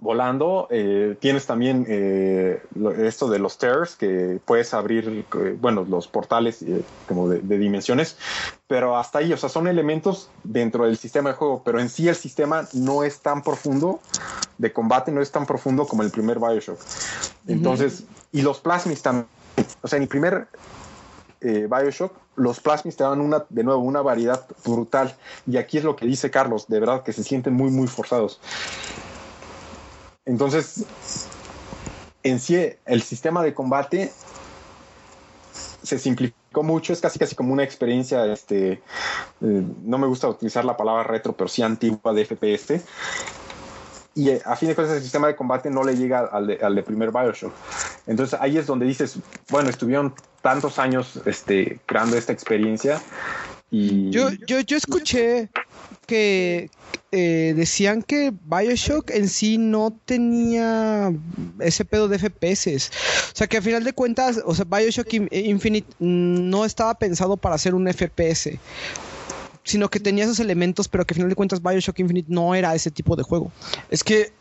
[0.00, 0.68] volando.
[0.70, 2.62] eh, tienes también eh,
[2.98, 7.58] esto de los stairs que puedes abrir, eh, bueno, los portales eh, como de, de
[7.58, 8.16] dimensiones,
[8.66, 12.08] pero hasta ahí, o sea, son elementos dentro del sistema de juego, pero en sí
[12.08, 14.00] el sistema no es tan profundo
[14.58, 16.78] de combate, no es tan profundo como el primer Bioshock.
[17.46, 19.26] Entonces, y los plasmis también,
[19.82, 20.48] o sea, en el primer
[21.40, 25.14] eh, Bioshock, los plasmis te dan una, de nuevo, una variedad brutal.
[25.46, 28.40] Y aquí es lo que dice Carlos, de verdad que se sienten muy, muy forzados.
[30.26, 30.84] Entonces,
[32.24, 34.12] en sí el sistema de combate
[35.82, 38.80] se simplificó mucho, es casi casi como una experiencia, este, eh,
[39.40, 42.82] no me gusta utilizar la palabra retro, pero sí antigua de FPS.
[44.16, 46.58] Y eh, a fin de cuentas el sistema de combate no le llega al de,
[46.60, 47.52] al de primer Bioshock.
[48.06, 49.18] Entonces ahí es donde dices,
[49.50, 50.12] bueno, estuvieron
[50.42, 53.00] tantos años este, creando esta experiencia
[53.70, 54.10] y...
[54.10, 55.50] Yo, yo, yo escuché
[56.06, 56.70] que
[57.10, 61.12] eh, decían que Bioshock en sí no tenía
[61.60, 62.90] ese pedo de FPS.
[63.32, 67.36] O sea que a final de cuentas, o sea, Bioshock In- Infinite no estaba pensado
[67.36, 68.58] para hacer un FPS.
[69.64, 72.72] Sino que tenía esos elementos, pero que a final de cuentas Bioshock Infinite no era
[72.74, 73.50] ese tipo de juego.
[73.90, 74.32] Es que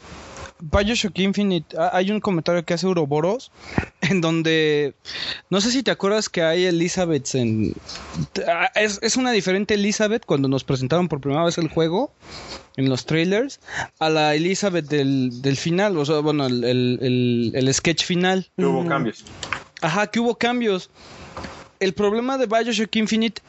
[0.61, 3.51] Bioshock Infinite, ha- hay un comentario que hace Uroboros
[4.01, 4.93] en donde
[5.49, 7.73] no sé si te acuerdas que hay Elizabeth en
[8.47, 12.11] ah, es, es una diferente Elizabeth cuando nos presentaron por primera vez el juego
[12.77, 13.59] en los trailers
[13.99, 18.49] a la Elizabeth del, del final, o sea, bueno, el, el- el- el sketch final.
[18.57, 19.25] que hubo cambios.
[19.81, 20.89] Ajá, que hubo cambios.
[21.79, 23.41] El problema de Bioshock Infinite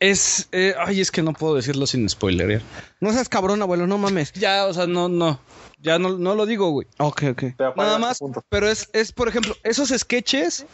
[0.00, 0.48] es.
[0.52, 2.58] eh, ay, es que no puedo decirlo sin spoiler.
[2.58, 2.62] ¿ya?
[3.00, 4.32] No seas cabrón, abuelo, no mames.
[4.32, 5.40] Ya, o sea, no, no.
[5.80, 6.88] Ya no, no lo digo, güey.
[6.98, 7.42] Ok, ok.
[7.76, 8.18] Nada más.
[8.48, 10.66] Pero es, es, por ejemplo, esos sketches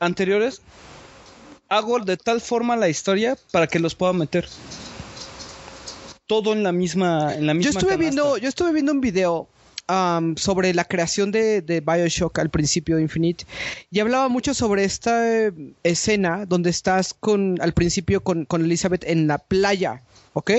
[0.00, 0.62] anteriores.
[1.68, 4.48] Hago de tal forma la historia para que los pueda meter.
[6.26, 7.34] Todo en la misma.
[7.34, 7.96] En la misma Yo estuve canasta.
[7.96, 9.48] viendo, yo estuve viendo un video
[9.88, 13.44] am, sobre la creación de, de Bioshock al principio de Infinite
[13.90, 15.52] y hablaba mucho sobre esta eh,
[15.82, 20.02] escena donde estás con al principio con, con Elizabeth en la playa,
[20.34, 20.50] ¿ok?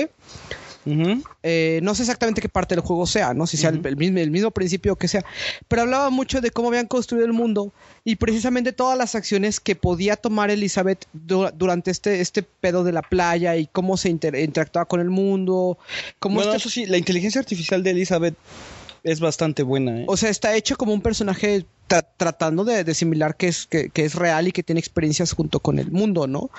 [1.42, 4.18] Eh, no sé exactamente qué parte del juego sea, no si sea el, el mismo,
[4.18, 5.24] el mismo principio que sea,
[5.68, 9.76] pero hablaba mucho de cómo habían construido el mundo y precisamente todas las acciones que
[9.76, 14.34] podía tomar Elizabeth du- durante este, este pedo de la playa y cómo se inter-
[14.36, 15.78] interactuaba con el mundo,
[16.18, 18.34] cómo Bueno, este- eso sí, la inteligencia artificial de Elizabeth
[19.04, 20.00] es bastante buena.
[20.00, 20.04] ¿eh?
[20.08, 23.88] O sea, está hecho como un personaje tra- tratando de, de similar que es, que,
[23.90, 26.50] que es real y que tiene experiencias junto con el mundo, ¿no?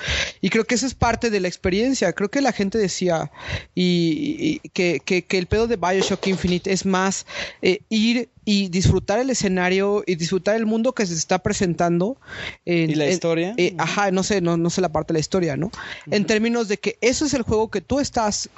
[0.41, 2.11] Y creo que eso es parte de la experiencia.
[2.13, 3.31] Creo que la gente decía
[3.75, 7.25] y, y que, que- que el pedo de Bioshock Infinite es más
[7.61, 12.17] eh, ir y disfrutar el escenario y disfrutar el mundo que se está presentando.
[12.65, 13.53] en- ¿Y la en- historia?
[13.57, 15.71] eh, ajá, no sé, no, no sé la parte de la historia, ¿no?
[16.09, 18.49] En términos de que eso es el juego que tú estás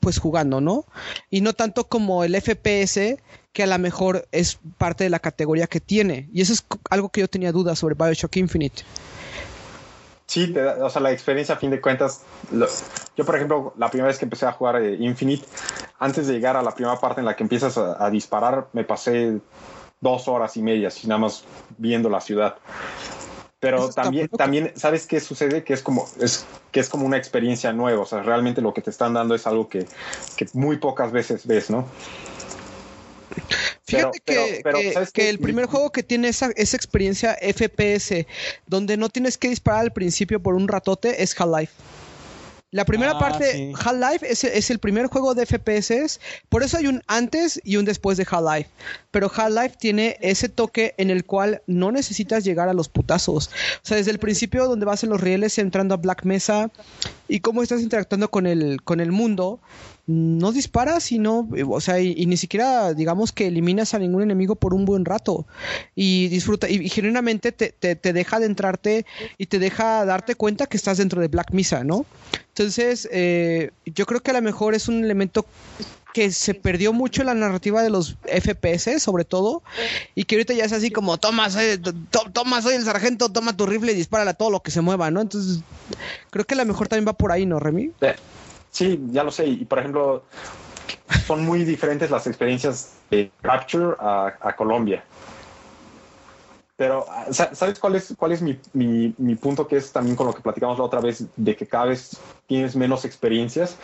[0.00, 0.84] pues jugando, ¿no?
[1.30, 3.18] Y no tanto como el FPS,
[3.52, 6.28] que a lo mejor es parte de la categoría que tiene.
[6.32, 8.82] Y eso es algo que yo tenía dudas sobre Bioshock Infinite.
[10.26, 12.22] Sí, te da- o sea, la experiencia a fin de cuentas.
[12.50, 12.68] lo-
[13.16, 15.44] yo, por ejemplo, la primera vez que empecé a jugar eh, Infinite,
[15.98, 18.84] antes de llegar a la primera parte en la que empiezas a, a disparar, me
[18.84, 19.38] pasé
[20.00, 21.44] dos horas y media, así nada más
[21.76, 22.54] viendo la ciudad.
[23.60, 25.62] Pero también, también, ¿sabes qué sucede?
[25.64, 28.02] Que es como, es, que es como una experiencia nueva.
[28.02, 29.86] O sea, realmente lo que te están dando es algo que,
[30.36, 31.86] que muy pocas veces ves, ¿no?
[33.84, 36.76] Fíjate Pero- que, pero- pero, que- ¿sabes que el primer juego que tiene esa, esa
[36.76, 38.26] experiencia FPS,
[38.66, 41.72] donde no tienes que disparar al principio por un ratote, es Half-Life.
[42.72, 43.72] La primera Ah, parte, sí.
[43.74, 47.84] Half-Life es, es el primer juego de FPS, por eso hay un antes y un
[47.84, 48.70] después de Half-Life.
[49.10, 53.48] Pero Half-Life tiene ese toque en el cual no necesitas llegar a los putazos.
[53.48, 56.70] O sea, desde el principio donde vas en los rieles entrando a Black Mesa
[57.26, 59.58] y cómo estás interactuando con el, con el mundo,
[60.10, 64.22] no disparas y no, o sea, y, y ni siquiera digamos que eliminas a ningún
[64.22, 65.46] enemigo por un buen rato.
[65.94, 69.06] Y disfruta, y, genuinamente te, te, te deja adentrarte
[69.38, 72.06] y te deja darte cuenta que estás dentro de Black Mesa, ¿no?
[72.48, 75.46] Entonces, eh, yo creo que a lo mejor es un elemento
[76.12, 79.62] que se perdió mucho la narrativa de los FPS, sobre todo,
[80.16, 81.94] y que ahorita ya es así como, toma, soy, to-
[82.32, 85.12] toma, soy el sargento, toma tu rifle y dispárala a todo lo que se mueva,
[85.12, 85.20] ¿no?
[85.20, 85.60] Entonces,
[86.30, 87.92] creo que a lo mejor también va por ahí, ¿no, Remy?
[88.00, 88.14] Eh,
[88.70, 89.46] Sí, ya lo sé.
[89.46, 90.22] Y por ejemplo,
[91.26, 95.04] son muy diferentes las experiencias de Rapture a, Colombia.
[96.76, 99.66] Pero, ah, sa- ¿sabes cuál es, cuál es mi, mi- mi punto?
[99.66, 102.74] Que es también con lo que platicamos la otra vez, de que cada vez tienes
[102.74, 103.78] menos experiencias.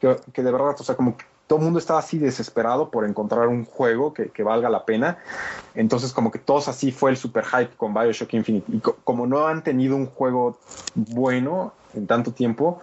[0.00, 3.06] Que, que de verdad, o sea, como que todo el mundo está así desesperado por
[3.06, 5.18] encontrar un juego que, que valga la pena.
[5.74, 8.66] Entonces, como que todos así fue el super hype con Bioshock Infinite.
[8.70, 10.58] Y co- como no han tenido un juego
[10.94, 12.80] bueno en tanto tiempo,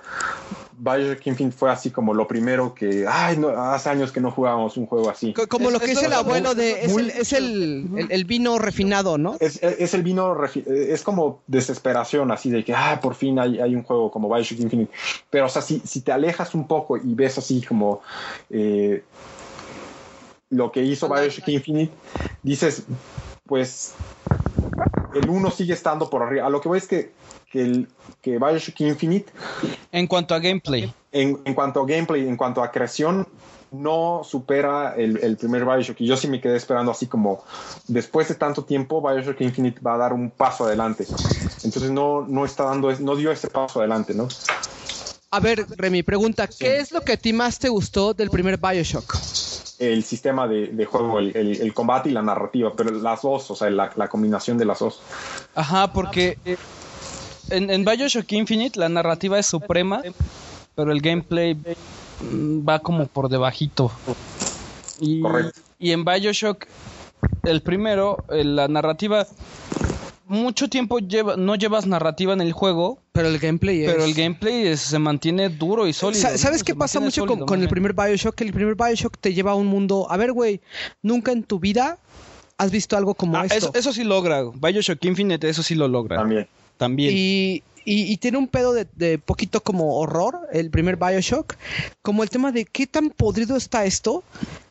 [0.72, 4.78] Bioshock Infinite fue así como lo primero que, ay, no, hace años que no jugábamos
[4.78, 5.34] un juego así.
[5.34, 6.86] Co- Como Es- lo que es el abuelo de...
[6.86, 9.36] Es, muy- el, es el, el- el vino refinado, ¿no?
[9.40, 13.40] Es, es- es el vino, refi- es como desesperación, así de que, ah, por fin
[13.40, 14.92] hay, hay un juego como Bioshock Infinite.
[15.30, 18.02] Pero, o sea, si, si te alejas un poco y ves así como
[18.50, 19.04] eh,
[20.50, 21.94] lo que hizo Bioshock Infinite,
[22.42, 22.86] dices,
[23.46, 24.02] pues
[25.12, 26.46] el uno sigue estando por arriba.
[26.48, 27.19] A lo que voy es que,
[27.52, 27.88] que, el,
[28.22, 29.32] que Bioshock Infinite
[29.92, 30.94] En cuanto a gameplay.
[31.12, 33.28] en, en cuanto a gameplay, en cuanto a creación,
[33.72, 36.02] no supera el, el, primer Bioshock.
[36.02, 37.44] Y yo sí me quedé esperando así como,
[37.88, 41.06] después de tanto tiempo, Bioshock Infinite va a dar un paso adelante.
[41.64, 44.28] Entonces no, no está dando, no dio ese paso adelante, ¿no?
[45.32, 48.58] A ver, Remy, pregunta, ¿qué es lo que a ti más te gustó del primer
[48.58, 49.16] Bioshock?
[49.78, 53.50] El sistema de, de juego, el, el, el, combate y la narrativa, pero las dos,
[53.52, 55.00] o sea, la, la combinación de las dos.
[55.56, 56.38] Ajá, porque
[57.52, 60.02] en, en Bioshock Infinite la narrativa es suprema,
[60.76, 61.58] pero el gameplay
[62.22, 63.92] va como por debajito.
[65.00, 65.62] Y, Correcto.
[65.80, 66.66] y en Bioshock,
[67.44, 69.26] el primero, eh, la narrativa,
[70.28, 73.92] mucho tiempo lleva, no llevas narrativa en el juego, pero el gameplay es...
[73.92, 76.22] pero el gameplay es- se mantiene duro y sólido.
[76.38, 78.36] ¿Sabes Se qué pasa mucho con, sólido, con muy el primer Bioshock?
[78.36, 80.08] Que el primer Bioshock te lleva a un mundo...
[80.10, 80.62] A ver, güey,
[81.02, 81.98] nunca en tu vida
[82.58, 83.56] has visto algo como Ah, esto.
[83.56, 84.44] eso, eso sí logra.
[84.54, 86.18] Bioshock Infinite, eso sí lo logra.
[86.18, 86.48] También.
[86.80, 87.12] También.
[87.14, 91.56] Y, y- y tiene un pedo de, de poquito como horror, el primer Bioshock,
[92.02, 94.24] como el tema de qué tan podrido está esto,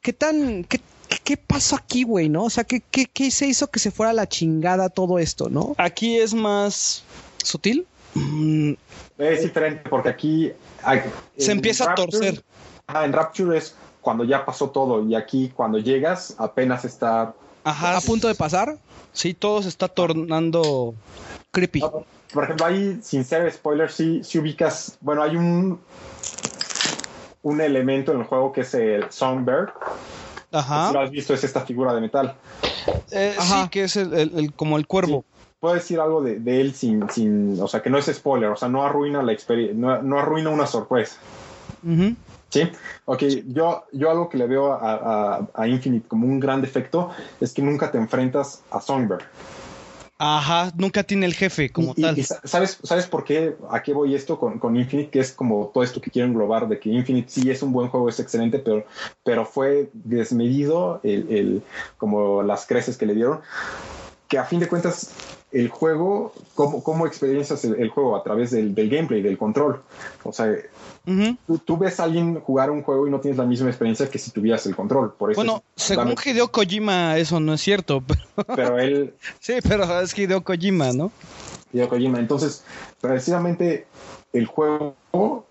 [0.02, 0.64] qué tan...
[0.64, 0.80] Qué,
[1.24, 2.44] ¿Qué pasó aquí, güey, no?
[2.44, 5.48] O sea, ¿qué, qué, qué se hizo que se fuera a la chingada todo esto,
[5.48, 5.74] no?
[5.78, 7.02] Aquí es más...
[7.42, 7.86] ¿Sutil?
[8.14, 8.72] mm,
[9.18, 10.52] Es diferente porque aquí...
[10.82, 11.00] hay-
[11.38, 12.44] Se empieza a Rapture- torcer.
[12.86, 17.34] Ajá, en Rapture es cuando ya pasó todo y aquí cuando llegas apenas está...
[17.64, 17.96] Ajá.
[17.96, 18.76] ¿A punto de pasar?
[19.14, 20.94] Sí, todo se está tornando...
[21.50, 21.80] Creepy.
[22.32, 24.98] Por ejemplo, ahí, sin ser spoiler, sí, sí ubicas...
[25.00, 25.80] Bueno, hay un...
[27.42, 29.68] Un elemento en el juego que es el Songbird.
[29.68, 31.00] Si lo Ajá.
[31.02, 32.34] has visto, es esta figura de metal.
[33.10, 33.62] Eh, Ajá.
[33.64, 35.24] Sí, que es el, el- el- como el cuervo.
[35.60, 37.58] Puedo decir algo de, de él sin, sin...
[37.60, 38.50] O sea, que no es spoiler.
[38.50, 39.76] O sea, no arruina la experiencia.
[39.78, 41.16] No, no arruina una sorpresa.
[41.82, 42.14] Ujú.
[42.50, 42.62] ¿Sí?
[43.04, 47.10] Ok, yo, yo algo que le veo a, a- a Infinite como un gran defecto
[47.40, 49.22] es que nunca te enfrentas a Songbird.
[50.18, 52.18] Ajá, nunca tiene el jefe como Y- tal.
[52.18, 53.54] y ¿sabes, ¿Sabes por qué?
[53.70, 55.10] ¿A qué voy esto con, con Infinite?
[55.10, 57.88] Que es como todo esto que quiero englobar, de que Infinite sí es un buen
[57.88, 58.84] juego, es excelente, pero,
[59.24, 61.62] pero fue desmedido el, el-
[61.98, 63.40] como las creces que le dieron.
[64.26, 65.12] Que a fin de cuentas,
[65.50, 68.16] el juego, ¿cómo, cómo experiencias el, el juego?
[68.16, 69.82] A través del, del gameplay, del control.
[70.24, 70.54] O sea,
[71.46, 74.18] tú, tú ves a alguien jugar un juego y no tienes la misma experiencia que
[74.18, 75.14] si tuvieras el control.
[75.14, 78.02] Por eso Bueno, es- según dame- Hideo Kojima eso no es cierto.
[78.36, 81.10] pero- pero él, sí, pero es Hideo Kojima, ¿no?
[81.72, 82.18] Hideo Kojima.
[82.18, 82.62] Entonces,
[83.00, 83.86] precisamente
[84.32, 84.94] el juego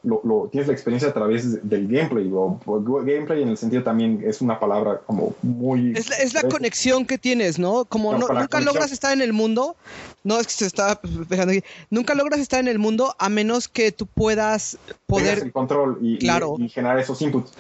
[0.04, 2.30] lo, lo- tienes la experiencia a través de- del gameplay.
[2.32, 2.60] O,
[3.04, 5.94] gameplay en el sentido también es una palabra como muy.
[5.98, 7.86] Es la, es la conexión que tienes, ¿no?
[7.86, 8.66] Como No, no- nunca conexión.
[8.66, 9.76] logras estar en el mundo.
[10.24, 11.64] No, es que se está pegando aquí.
[11.90, 15.40] Nunca logras estar en el mundo a menos que tú puedas poder.
[15.40, 16.56] el control y, y- Claro.
[16.60, 17.54] y generar esos inputs.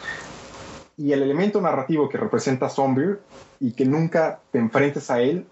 [0.98, 3.16] Y el elemento narrativo que representa Zombie
[3.60, 5.46] y que nunca te enfrentes a él,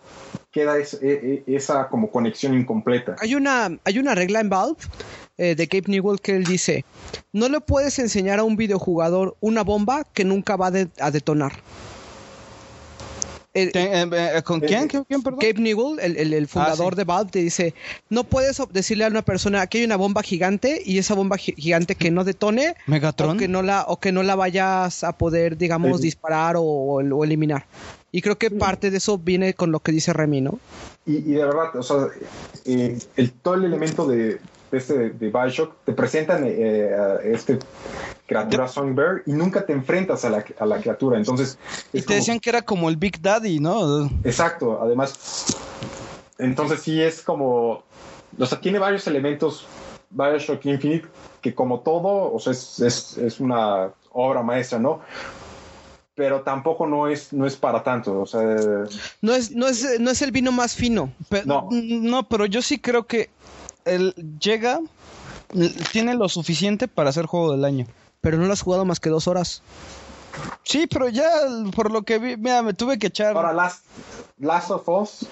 [0.52, 3.16] queda es- e- e- esa como conexión incompleta.
[3.20, 4.78] Hay una, hay una regla en Valve
[5.38, 6.86] eh, de Gabe Newell que él dice:
[7.34, 11.54] No le puedes enseñar a un videojugador una bomba que nunca va de- a detonar.
[13.58, 14.90] Eh, eh, ¿Con quién?
[14.90, 15.40] ¿Quién, quién, perdón?
[15.42, 16.98] Gabe Newell, el, el- el fundador sí.
[16.98, 17.74] de Valve, te dice,
[18.10, 21.56] no puedes decirle a una persona, aquí hay una bomba gigante y esa bomba gi-
[21.56, 22.76] gigante que no detone
[23.18, 26.08] o que no la, o que no la vayas a poder, digamos, Sí.
[26.08, 27.66] disparar o, o eliminar.
[28.12, 30.60] Y creo que parte de eso viene con lo que dice Remy, ¿no?
[31.06, 32.08] Y, y de verdad, o sea,
[32.66, 34.38] eh, el, todo el elemento de
[34.78, 37.60] este de, de Bioshock te presentan eh, a este
[38.28, 41.18] criatura Songbird y nunca te enfrentas a la, a la criatura.
[41.18, 41.58] Entonces,
[41.94, 44.06] Y te como- decían que era como el Big Daddy, ¿no?
[44.24, 45.46] Exacto, además,
[46.40, 47.84] entonces sí es como,
[48.38, 49.68] o sea, tiene varios elementos
[50.10, 51.08] Bioshock Infinite
[51.42, 55.02] que como todo, o sea, es, es, es una obra maestra, ¿no?
[56.16, 58.42] Pero tampoco no es, no es para tanto, o sea,
[59.22, 61.12] No es, no es, no es el vino más fino.
[61.30, 61.68] Pe- No.
[61.72, 63.30] no, pero yo sí creo que
[63.86, 64.80] él llega,
[65.92, 67.88] tiene lo suficiente para ser juego del año.
[68.22, 69.62] Pero no lo has jugado más que dos horas.
[70.64, 71.30] Sí, pero ya
[71.76, 73.36] por lo que vi, mira, me tuve que echar.
[73.38, 73.86] ahora Last,
[74.40, 75.28] Last of Us,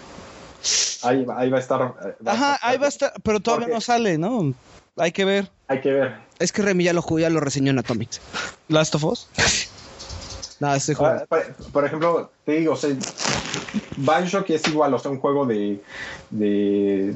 [1.03, 1.81] ahí, va- ahí va a estar.
[2.05, 4.53] eh, a Ajá, estar- ahí va a estar, pero todavía Porque- no sale, ¿no?
[4.97, 5.49] Hay que ver.
[5.67, 6.15] Hay que ver.
[6.39, 8.21] Es que Remy ya lo jugó, ya lo reseñó en Atomics.
[8.69, 9.27] Last of Us.
[10.95, 11.15] Juego.
[11.21, 12.89] Ah, por, por ejemplo, te digo, o sea,
[13.97, 15.81] Bioshock es igual, o sea, un juego de,
[16.29, 17.15] de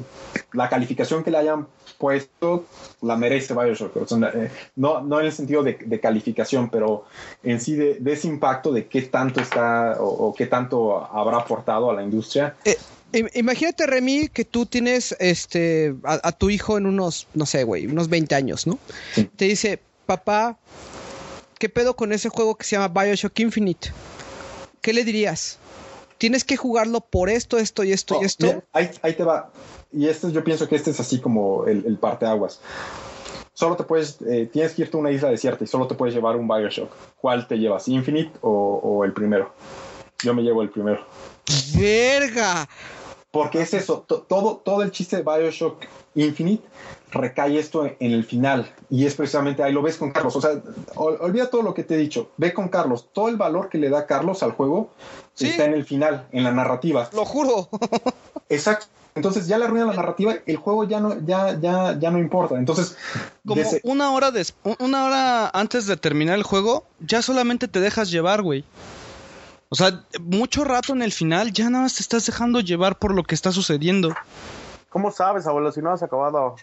[0.52, 1.66] la calificación que le hayan
[1.98, 2.66] puesto
[3.02, 3.96] la merece Bioshock.
[3.96, 7.04] O sea, eh, no, no en el sentido de, de calificación, pero
[7.42, 11.38] en sí de, de ese impacto de qué tanto está o, o qué tanto habrá
[11.38, 12.56] aportado a la industria.
[13.12, 17.64] Im- Imagínate, Remy, que tú tienes este a, a tu hijo en unos, no sé,
[17.64, 18.78] güey, unos 20 años, ¿no?
[19.14, 19.28] Sí.
[19.36, 20.58] Te dice, papá,
[21.58, 23.90] ¿qué pedo con ese juego que se llama Bioshock Infinite?
[24.80, 25.58] ¿Qué le dirías?
[26.18, 28.46] Tienes que jugarlo por esto, esto y esto Oh, y esto.
[28.46, 29.50] mira, ahí, ahí te va.
[29.92, 32.60] Y este, yo pienso que este es así como el, el parteaguas.
[33.54, 36.14] solo te puedes, eh, tienes que irte a una isla desierta y solo te puedes
[36.14, 36.90] llevar un Bioshock.
[37.20, 37.88] ¿Cuál te llevas?
[37.88, 38.50] ¿Infinite o,
[38.82, 39.52] o el primero?
[40.22, 41.04] Yo me llevo el primero.
[41.76, 42.68] ¡Verga!
[43.30, 46.66] Porque es eso, to- todo, todo el chiste de Bioshock Infinite
[47.10, 48.72] recae esto en, el final.
[48.90, 50.36] Y es precisamente ahí lo ves con Carlos.
[50.36, 50.50] O sea,
[50.94, 52.30] ol- olvida todo lo que te he dicho.
[52.36, 53.08] Ve con Carlos.
[53.12, 54.90] Todo el valor que le da Carlos al juego
[55.34, 55.48] Sí.
[55.48, 57.08] está en el final, en la narrativa.
[57.14, 57.68] Lo juro.
[58.48, 58.86] Exacto.
[59.14, 62.54] Entonces ya le arruina la narrativa, el juego ya no, ya, ya, ya no importa.
[62.56, 62.96] Entonces,
[63.44, 68.12] Como una hora des- una hora antes de terminar el juego, ya solamente te dejas
[68.12, 68.64] llevar, güey.
[69.70, 73.12] O sea, mucho rato en el final ya nada más te estás dejando llevar por
[73.12, 74.14] lo que está sucediendo.
[74.90, 76.56] ¿Cómo sabes, abuelo, si no has acabado?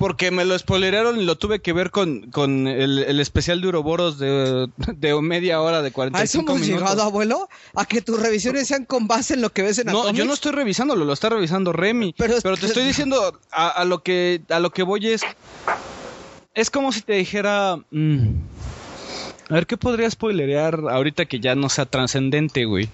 [0.00, 3.68] Porque me lo spoileraron y lo tuve que ver con, con el, el especial de
[3.68, 6.80] Uroboros de, de media hora, de ¿A eso 45 hemos minutos.
[6.82, 7.48] llegado, abuelo?
[7.76, 10.18] ¿A que tus revisiones sean con base en lo que ves en No, Atomics?
[10.18, 12.12] yo no estoy revisándolo, lo está revisando Remy.
[12.18, 15.22] Pero te estoy diciendo, a, a lo que a lo que voy es.
[16.54, 17.76] Es como si te dijera.
[17.92, 18.28] mm,
[19.48, 22.88] a ver, ¿qué podría spoilerear ahorita que ya no sea trascendente, güey?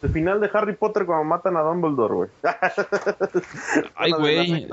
[0.00, 2.30] El final de Harry Potter cuando matan a Dumbledore, güey.
[3.96, 4.68] Ay, güey.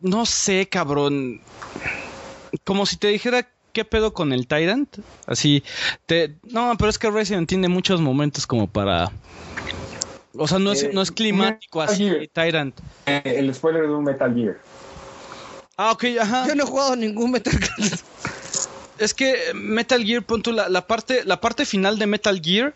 [0.00, 1.40] No sé, cabrón.
[2.64, 4.98] Como si te dijera qué pedo con el Tyrant.
[5.26, 5.62] Así,
[6.06, 6.34] te.
[6.44, 9.10] No, pero es que Resident tiene muchos momentos como para.
[10.38, 12.28] O sea, no es, Eh, no es climático Metal así, Gear.
[12.32, 12.78] Tyrant.
[13.06, 14.58] eh, el spoiler de un Metal Gear.
[15.76, 16.46] Ah, ok, ajá.
[16.48, 17.98] Yo no he jugado ningún Metal Gear.
[18.98, 22.72] Es que Metal Gear, pon tú, la, la parte, la parte final de Metal Gear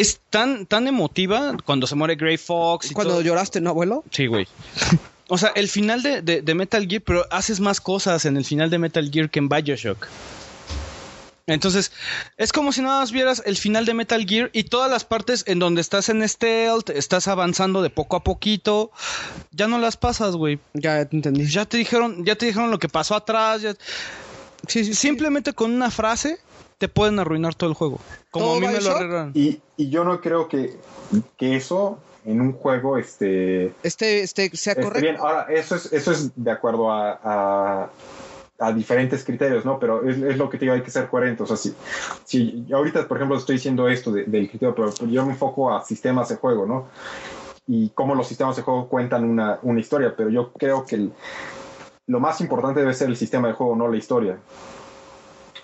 [0.00, 3.22] es tan, tan emotiva cuando se muere Grey Fox y Cuando todo.
[3.22, 4.04] lloraste, ¿no, abuelo?
[4.10, 4.46] Sí, güey.
[5.28, 8.44] O sea, el final de, de- de Metal Gear, pero haces más cosas en el
[8.44, 10.06] final de Metal Gear que en Bioshock.
[11.46, 11.92] Entonces,
[12.36, 15.44] es como si nada más vieras el final de Metal Gear y todas las partes
[15.46, 18.90] en donde estás en stealth, estás avanzando de poco a poquito,
[19.50, 20.58] ya no las pasas, güey.
[20.74, 21.46] Ya te entendí.
[21.46, 23.72] Ya te dijeron, ya te dijeron lo que pasó atrás, ya-
[24.66, 24.94] Sí, sí, sí.
[24.94, 26.38] simplemente con una frase
[26.78, 27.98] te pueden arruinar todo el juego.
[28.30, 29.32] Como ¿Todo a mí me lo arruinaron.
[29.34, 30.76] Y, y yo no creo que,
[31.36, 35.00] que eso en un juego este, Este, este, sea correcto.
[35.00, 35.16] bien.
[35.18, 37.90] Ahora, eso es, eso es de acuerdo a, a,
[38.60, 39.78] a diferentes criterios, ¿no?
[39.80, 41.42] Pero es, es lo que te digo, hay que ser coherente.
[41.42, 41.74] O sea, si,
[42.24, 45.74] si yo ahorita, por ejemplo, estoy diciendo esto de- del criterio, pero yo me enfoco
[45.74, 46.86] a sistemas de juego, ¿no?
[47.66, 51.12] Y cómo los sistemas de juego cuentan una, una historia, pero yo creo que el-
[52.06, 54.38] lo más importante debe ser el sistema de juego, no la historia.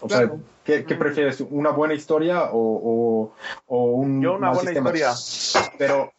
[0.01, 0.29] O Claro.
[0.29, 1.41] sea, ¿qué, qué prefieres?
[1.51, 3.33] ¿Una buena historia o, o,
[3.67, 4.91] o un Yo una mal buena sistema?
[4.97, 5.75] historia.
[5.79, 6.13] Pero,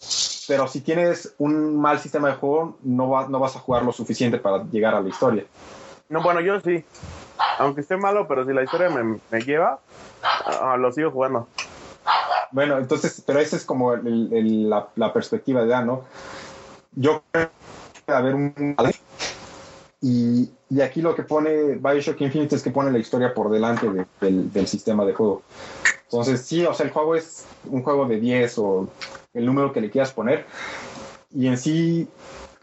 [0.48, 3.91] pero si tienes un mal sistema de juego, no, va- no vas a jugar lo
[3.91, 5.45] suficiente para llegar a la historia.
[6.09, 6.83] No, bueno, yo sí.
[7.59, 9.80] Aunque esté malo, pero si la historia me, me lleva,
[10.22, 11.48] ah, lo sigo jugando.
[12.51, 16.03] Bueno, entonces, pero esa es como el- el- la, la perspectiva de Dan, ¿no?
[16.91, 17.49] Yo creo
[18.06, 18.75] que haber un...
[20.08, 24.06] Y, aquí lo que pone Bioshock Infinite es que pone la historia por delante de-
[24.22, 25.42] del, del sistema de juego.
[26.03, 28.88] Entonces, sí, o sea, el juego es un juego de 10 o
[29.34, 30.45] el número que le quieras poner.
[31.34, 32.08] Y en sí,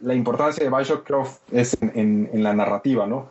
[0.03, 3.27] la importancia de Bioshock creo es en, en- en la narrativa, ¿no?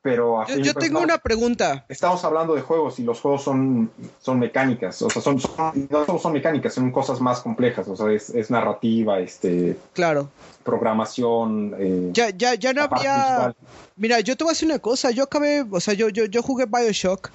[0.00, 1.84] Pero a Yo, yo tengo una pregunta.
[1.88, 6.06] estamos hablando de juegos y los juegos son, son mecánicas, o sea, son, son- no
[6.06, 10.30] solo son mecánicas, son cosas más complejas, o sea, es, es narrativa, este, Claro.
[10.62, 11.74] programación.
[11.78, 13.54] eh, Ya, ya, ya no habría.
[13.96, 15.10] Mira, yo te voy a decir una cosa.
[15.10, 15.64] Yo acabé.
[15.68, 17.30] O sea, yo, yo, yo jugué Bioshock.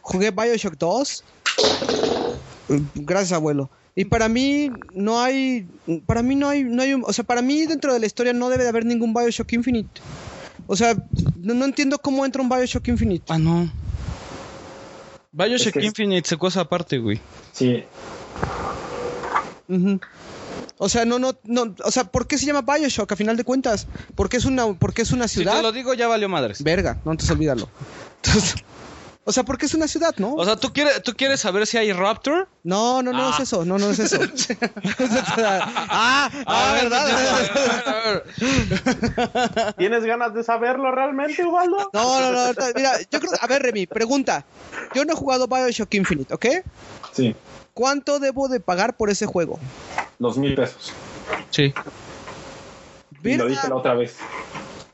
[0.00, 1.24] Jugué Bioshock 2.
[2.94, 3.70] Gracias, abuelo.
[3.94, 5.68] Y para mí no hay.
[6.06, 6.64] Para mí no hay.
[6.64, 8.84] No hay un- o sea, para mí dentro de la historia no debe de haber
[8.86, 10.00] ningún Bioshock Infinite.
[10.66, 10.94] O sea,
[11.36, 13.24] no, no entiendo cómo entra un Bioshock Infinite.
[13.28, 13.70] Ah, no.
[15.32, 17.20] Bioshock Es que Infinite se cosa aparte, güey.
[17.52, 17.84] Sí,
[19.68, 19.98] Ujú.
[20.78, 21.74] O sea, no, no, no.
[21.84, 23.86] O sea, ¿por qué se llama Bioshock a final de cuentas?
[24.14, 25.56] Porque es una, porque es una Si ciudad.
[25.56, 26.62] te lo digo, ya valió madres.
[26.62, 27.68] Verga, no entonces olvídalo.
[28.22, 28.54] Entonces,
[29.28, 30.34] o sea, porque es una ciudad, ¿no?
[30.34, 32.48] O sea, ¿tú quieres, ¿tú quieres saber si hay Raptor?
[32.62, 33.30] no, no, no Ah.
[33.34, 34.18] es eso, no, no es eso.
[35.36, 38.22] ah, ah, ¿verdad?
[39.76, 41.90] ¿Tienes ganas de saberlo realmente, Ubaldo?
[41.92, 44.44] No, no, no, mira, yo creo, a ver, Remy, pregunta.
[44.94, 46.46] Yo no he jugado Bioshock Infinite, ¿ok?
[47.12, 47.34] sí,
[47.74, 49.58] ¿Cuánto debo de pagar por ese juego?
[50.18, 50.92] los mil pesos.
[51.50, 51.74] Sí.
[53.22, 54.16] Y lo dije la otra vez.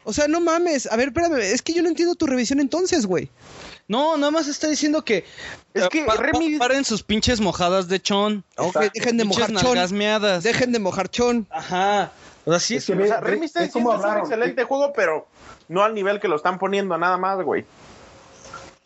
[0.05, 0.91] O sea, no mames.
[0.91, 3.31] A ver, espérame, es que yo no entiendo tu revisión entonces, güey.
[3.93, 5.27] No, nada más está diciendo que.
[5.75, 8.43] Es eh, que pa- pa- Remy- paren sus pinches mojadas de chon.
[8.95, 10.43] Dejen de Pinches mojar chon.
[10.43, 11.47] Dejen de mojar chon.
[11.51, 12.11] Ajá.
[12.47, 14.95] O sea, sí Es que O sea, Remy está diciendo que es un excelente juego,
[14.97, 15.27] pero
[15.69, 17.67] no al nivel que lo están poniendo, nada más, güey.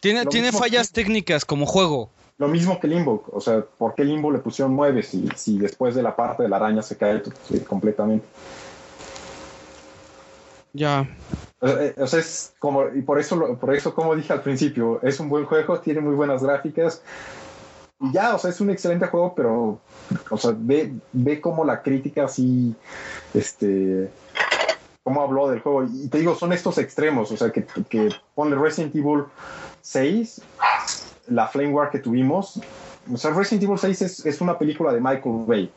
[0.01, 2.11] tiene, Lo tiene fallas técnicas como juego.
[2.39, 5.95] Lo mismo que Limbo, o sea, ¿por qué Limbo le pusieron 9 si, si después
[5.95, 7.23] de la parte de la araña se cae
[7.69, 8.27] completamente?
[10.77, 11.09] Ya.
[11.63, 15.01] Eh, eh, O sea, es como, y por eso, por eso, como dije al principio,
[15.03, 17.03] es un buen juego, tiene muy buenas gráficas.
[17.99, 19.81] Y ya, o sea, es un excelente juego, pero,
[20.31, 22.75] o sea, ve, ve cómo la crítica así,
[23.33, 24.11] este,
[25.03, 25.85] cómo habló del juego.
[25.85, 29.25] Y te digo, son estos extremos, o sea, que, que ponle Resident Evil
[29.81, 30.43] 6,
[31.29, 32.61] la Flame War que tuvimos.
[33.11, 35.73] O sea, Resident Evil 6 es, es una película de Michael Bay.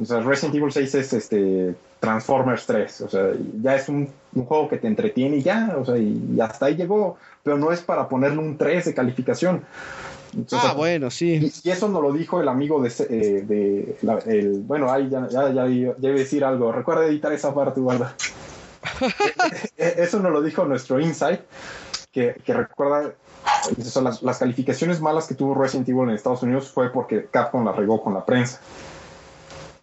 [0.00, 3.00] O sea, Resident Evil 6 es este Transformers 3.
[3.02, 3.30] O sea,
[3.62, 6.74] ya es un, un juego que te entretiene y ya, o sea, y, hasta ahí
[6.76, 7.16] llegó.
[7.42, 9.62] Pero no es para ponerle un 3 de calificación.
[10.34, 11.52] Entonces, Ah, bueno, sí.
[11.64, 15.08] y, y eso nos lo dijo el amigo de, eh, de la- el, bueno, ahí
[15.08, 16.70] ya, ya, ya, a decir algo.
[16.72, 18.14] Recuerda editar esa parte, guarda.
[19.76, 21.40] Eh, eso nos lo dijo nuestro Insight,
[22.12, 23.12] que, que recuerda,
[23.78, 27.26] o sea, las, las calificaciones malas que tuvo Resident Evil en Estados Unidos fue porque
[27.30, 28.60] Capcom la regó con la prensa.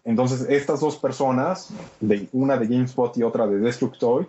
[0.08, 1.68] Entonces, estas dos personas,
[2.00, 4.24] de, una de GameSpot y otra de Destructoid,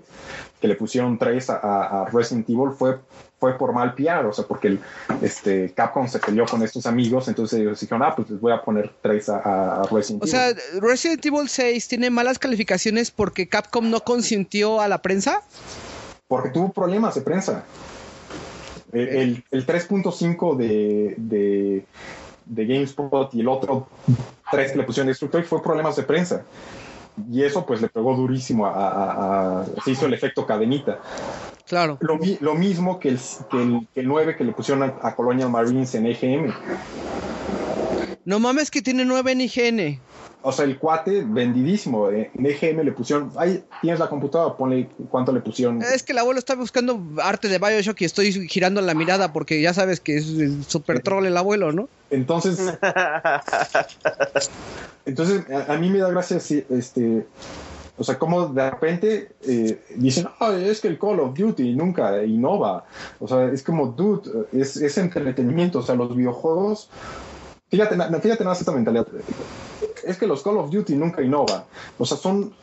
[0.60, 2.98] que le pusieron tres a, Resident Evil, fue,
[3.40, 4.80] fue por mal PR, o sea, porque el,
[5.22, 8.62] este, Capcom se peleó con estos amigos, entonces ellos dijeron, ah, pues les voy a
[8.62, 10.30] poner tres a, a Resident O Evil.
[10.30, 15.44] sea, Resident Evil 6 tiene malas calificaciones porque Capcom no consintió a la prensa.
[16.28, 17.64] porque tuvo problemas de prensa.
[18.92, 21.86] El, el 3.5 de, de,
[22.50, 23.88] de GameSpot y el otro
[24.52, 26.44] 3 que le pusieron Destructoid fue problemas de prensa.
[27.32, 31.00] Y eso pues le pegó durísimo a, a- a- se hizo el efecto cadenita.
[31.68, 31.98] Claro.
[32.02, 33.20] Lo, lo mismo que el,
[33.52, 36.52] que, el, que el 9 que le pusieron a, a Colonial Marines en EGM.
[38.26, 40.00] No mames que tiene 9 en IGN.
[40.42, 42.10] O sea, el cuate vendidísimo.
[42.10, 45.82] eh, En EGM le pusieron, ahí tienes la computadora, ponle cuánto le pusieron.
[45.82, 49.62] Es que el abuelo está buscando arte de Bioshock y estoy girando la mirada porque
[49.62, 51.90] ya sabes que es el super troll el abuelo, ¿no?
[52.10, 52.58] Entonces,
[55.06, 57.26] entonces a, a mí me da gracia si, este,
[57.98, 62.24] o sea, como de repente eh, dicen, "Ay, es que el Call of Duty nunca
[62.24, 62.86] innova.
[63.20, 65.80] O sea, es como, dude, es, es entretenimiento.
[65.80, 66.90] O sea, los videojuegos,
[67.70, 69.08] fíjate, fíjate nada más esta mentalidad.
[70.04, 71.64] Es que los Call of Duty nunca innovan.
[71.98, 72.54] O sea, son,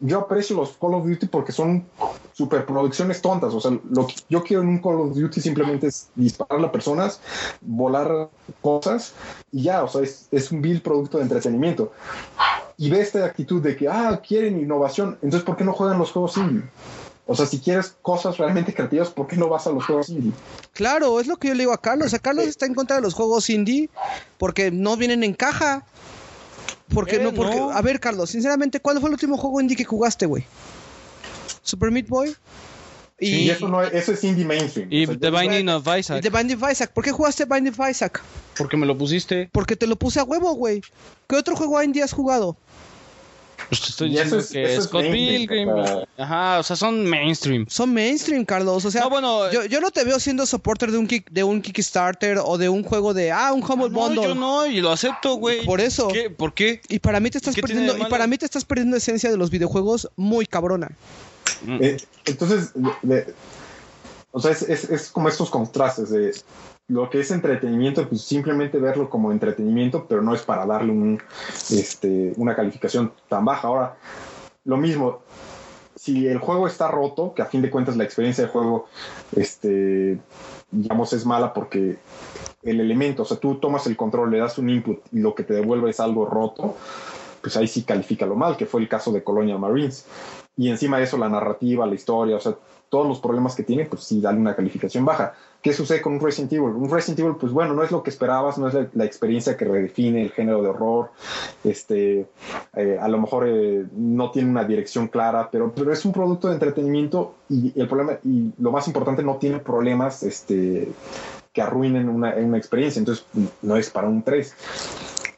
[0.00, 1.86] yo aprecio los Call of Duty porque son
[2.32, 3.54] superproducciones tontas.
[3.54, 6.72] O sea, lo que yo quiero en un Call of Duty simplemente es disparar a
[6.72, 7.20] personas,
[7.60, 9.14] volar cosas
[9.50, 9.84] y ya.
[9.84, 11.92] O sea, es, es un vil producto de entretenimiento.
[12.78, 15.18] Y ve esta actitud de que, ah, quieren innovación.
[15.22, 16.62] Entonces, ¿por qué no juegan los juegos indie?
[17.26, 20.32] O sea, si quieres cosas realmente creativas, ¿por qué no vas a los juegos indie?
[20.72, 22.06] Claro, es lo que yo le digo a Carlos.
[22.06, 23.88] O sea, Carlos está en contra de los juegos indie
[24.38, 25.84] porque no vienen en caja.
[26.92, 27.56] Porque Eh, no, porque.
[27.56, 27.70] no.
[27.70, 30.44] A ver, Carlos, sinceramente, ¿cuál fue el último juego indie que jugaste, güey?
[31.62, 32.34] ¿Super Meat Boy?
[33.20, 34.88] Y, Y, eso, no es, eso es indie mainstream.
[34.90, 36.22] Y O sea, The Binding of y Isaac.
[36.22, 36.90] The Binding of Isaac.
[36.92, 38.20] ¿Por qué jugaste Binding of Isaac?
[38.58, 39.48] Porque me lo pusiste.
[39.52, 40.82] Porque te lo puse a huevo, güey.
[41.28, 42.56] ¿Qué otro juego indie has jugado?
[43.68, 45.68] Pues te estoy diciendo es- que eso es Scott mainstream, Pilgrim.
[45.70, 46.08] o sea.
[46.18, 47.66] Ajá, o sea, son mainstream.
[47.68, 48.84] Son mainstream, Carlos.
[48.84, 51.42] O sea, No, bueno, yo, yo no te veo siendo supporter de un, kick, de
[51.44, 54.22] un Kickstarter o de un juego de, ah, un Humble no, Bundle.
[54.24, 55.64] yo no, y lo acepto, güey.
[55.64, 56.08] Por eso.
[56.08, 56.30] ¿Qué?
[56.30, 56.80] ¿Por qué?
[56.88, 59.30] Y para mí te estás ¿Qué tiene perdiendo, y para mí te estás perdiendo esencia
[59.30, 60.90] de los videojuegos muy cabrona.
[61.66, 63.34] Eh, entonces, de- de-
[64.32, 66.34] o sea, es, es- es como estos contrastes de
[66.88, 71.22] lo que es entretenimiento, pues simplemente verlo como entretenimiento, pero no es para darle un,
[71.70, 73.68] este, una calificación tan baja.
[73.68, 73.96] Ahora,
[74.64, 75.20] lo mismo,
[75.96, 78.86] si el juego está roto, que a fin de cuentas la experiencia de juego,
[79.36, 80.18] este,
[80.70, 81.98] digamos, es mala porque
[82.62, 85.44] el elemento, o sea, tú tomas el control, le das un input y lo que
[85.44, 86.76] te devuelve es algo roto,
[87.40, 90.06] pues ahí sí califica lo mal, que fue el caso de Colonial Marines.
[90.56, 92.54] Y encima de eso, la narrativa, la historia, o sea,
[92.88, 95.34] todos los problemas que tiene, pues sí, dale una calificación baja.
[95.62, 96.74] ¿Qué sucede con un Resident Evil?
[96.74, 99.64] Un Resident Evil, pues bueno, no es lo que esperabas, no es la, experiencia que
[99.64, 101.10] redefine el género de horror.
[101.62, 102.26] Este,
[102.74, 106.48] eh, a lo mejor eh, no tiene una dirección clara, pero, pero es un producto
[106.48, 110.88] de entretenimiento y el problema, y lo más importante, no tiene problemas este,
[111.52, 112.98] que arruinen una, una experiencia.
[112.98, 113.24] Entonces,
[113.62, 114.54] no es para un 3.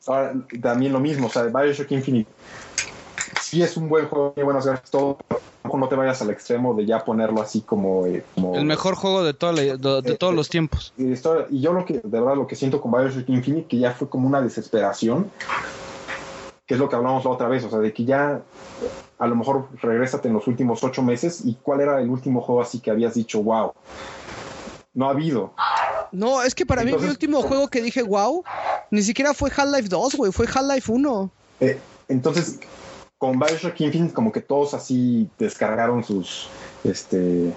[0.07, 2.31] Ahora, también lo mismo, o sea, Bioshock Infinite
[3.55, 6.85] sí es un buen juego, buenas gráficas, todo, pero no te vayas al extremo de
[6.87, 8.05] ya ponerlo así como...
[8.07, 10.93] eh, como El mejor juego de, toda la- de, de Eh, todos eh, los tiempos.
[10.97, 13.79] y, esto- y yo lo que, de verdad, lo que siento con Bioshock Infinite, que
[13.79, 15.31] ya fue como una desesperación,
[16.67, 18.43] que es lo que hablamos la otra vez, o sea, de que ya
[19.19, 22.61] a lo mejor regrésate en los últimos ocho meses y cuál era el último juego
[22.61, 23.73] así que habías dicho, wow,
[24.95, 25.55] no ha habido.
[26.11, 28.43] No, es que para mí mi último juego que dije, wow,
[28.91, 31.31] ni siquiera fue Half-Life 2, güey, fue Half-Life 1.
[31.61, 32.61] Eh, entonces,
[33.25, 36.51] con Bioshock Infinite como que todos así descargaron sus,
[36.83, 37.55] este,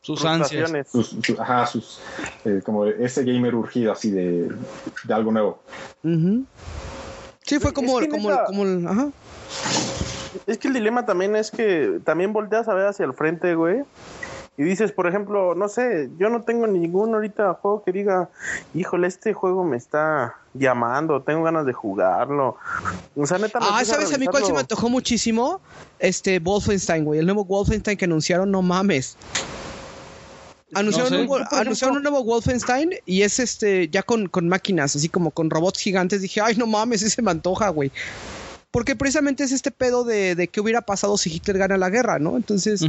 [0.00, 0.70] Sus ansias.
[0.92, 2.00] Sus, su- ajá, sus,
[2.44, 4.48] eh, como ese gamer urgido así de,
[5.04, 5.58] de algo nuevo.
[6.04, 6.44] Ujú.
[7.44, 9.10] Sí, fue Es como, que como, neta- como el- ajá.
[10.46, 13.82] Es que el dilema también es que también volteas a ver hacia el frente, güey.
[14.58, 18.28] Y dices, por ejemplo, no sé, yo no tengo ningún ahorita juego que diga,
[18.74, 22.58] híjole, este juego me está llamando, tengo ganas de jugarlo.
[23.16, 23.58] O sea, neta.
[23.62, 25.60] Ah, ¿sabes a mí cuál se me antojó muchísimo?
[25.98, 27.18] Este, Wolfenstein, güey.
[27.20, 29.16] El nuevo Wolfenstein que anunciaron, no mames.
[30.74, 31.22] Anunciaron, No sé.
[31.22, 35.30] un, Wol- anunciaron un nuevo Wolfenstein y es este ya con, con máquinas, así como
[35.30, 36.22] con robots gigantes.
[36.22, 37.90] Dije, ay, no mames, ese me antoja, güey.
[38.70, 42.18] Porque precisamente es este pedo de, de qué hubiera pasado si Hitler gana la guerra,
[42.18, 42.36] ¿no?
[42.38, 42.82] Entonces,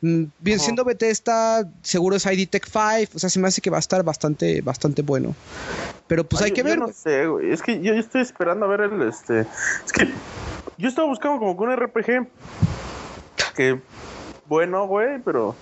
[0.00, 3.76] bien siendo Bethesda, seguro es ID Tech 5, o sea, se me hace que va
[3.76, 5.34] a estar bastante, bastante bueno.
[6.06, 7.52] Pero pues Ay, hay que yo ver, no sé, güey.
[7.52, 9.40] Es que yo estoy esperando a ver el este.
[9.40, 10.08] Es que
[10.78, 12.28] yo estaba buscando como que un RPG
[13.54, 13.80] que
[14.46, 15.54] bueno, güey, pero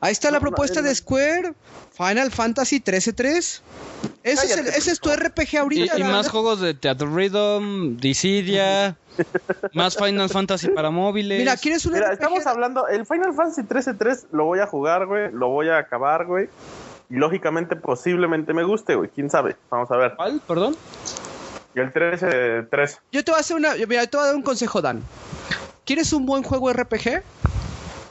[0.00, 1.52] Ahí está la No, no, propuesta de Square,
[1.94, 3.60] Final Fantasy 13-3.
[4.22, 5.96] Ese, es el- ese es tu RPG Y, ahorita.
[5.96, 8.96] y la- más juegos de Theater Rhythm, Dissidia,
[9.74, 11.38] más Final Fantasy para móviles.
[11.38, 12.12] Mira, ¿quieres un mira, RPG?
[12.14, 16.26] estamos hablando el Final Fantasy 13-3 lo voy a jugar, güey, lo voy a acabar,
[16.26, 16.48] güey.
[17.08, 19.56] Y lógicamente posiblemente me guste, güey, quién sabe.
[19.70, 20.14] Vamos a ver.
[20.16, 20.40] ¿Cuál?
[20.46, 20.76] Perdón.
[21.74, 23.74] Y el 13-3 Yo te voy a hacer una.
[23.74, 25.02] Mira, te voy a dar un consejo, Dan.
[25.84, 27.22] ¿Quieres un buen juego RPG?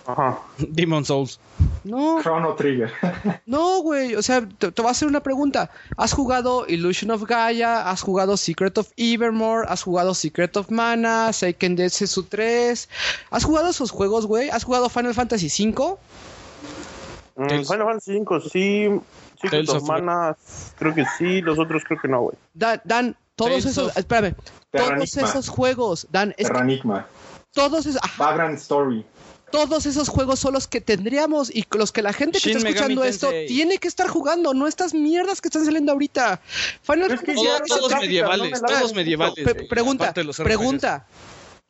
[0.06, 0.40] Ajá.
[0.58, 1.40] Demon Souls.
[1.84, 2.92] No, Chrono Trigger.
[3.46, 4.16] no, güey.
[4.16, 5.70] O sea, te, te voy a hacer una pregunta.
[5.98, 7.90] ¿Has jugado Illusion of Gaia?
[7.90, 9.66] ¿Has jugado Secret of Evermore?
[9.70, 11.32] ¿Has jugado Secret of Mana?
[11.34, 12.90] Seiken Densetsu 3?
[13.32, 14.50] ¿Has jugado esos juegos, güey?
[14.50, 16.00] ¿Has jugado Final Fantasy 5?
[17.36, 18.90] Mm, Final Fantasy 5 sí.
[19.42, 20.36] Secret of Mana
[20.78, 22.36] creo que sí, los otros creo que no, güey.
[22.54, 23.88] Dan, Dan, todos Tales esos.
[23.92, 24.36] of- Espérame.
[24.72, 27.08] Todos esos juegos, Dan, es que Terranigma.
[27.54, 28.04] todos esos.
[28.04, 29.06] ajá, Background Story.
[29.52, 32.70] Todos esos juegos son los que tendríamos y los que la gente que Shin está
[32.70, 33.48] Megami escuchando esto Tensei.
[33.48, 36.42] tiene que estar jugando, no estas mierdas que están saliendo ahorita.
[36.82, 39.44] Final Fantasy todos gráficas medievales, no me la todos medievales.
[39.44, 41.08] Güey, pregunta, pregunta.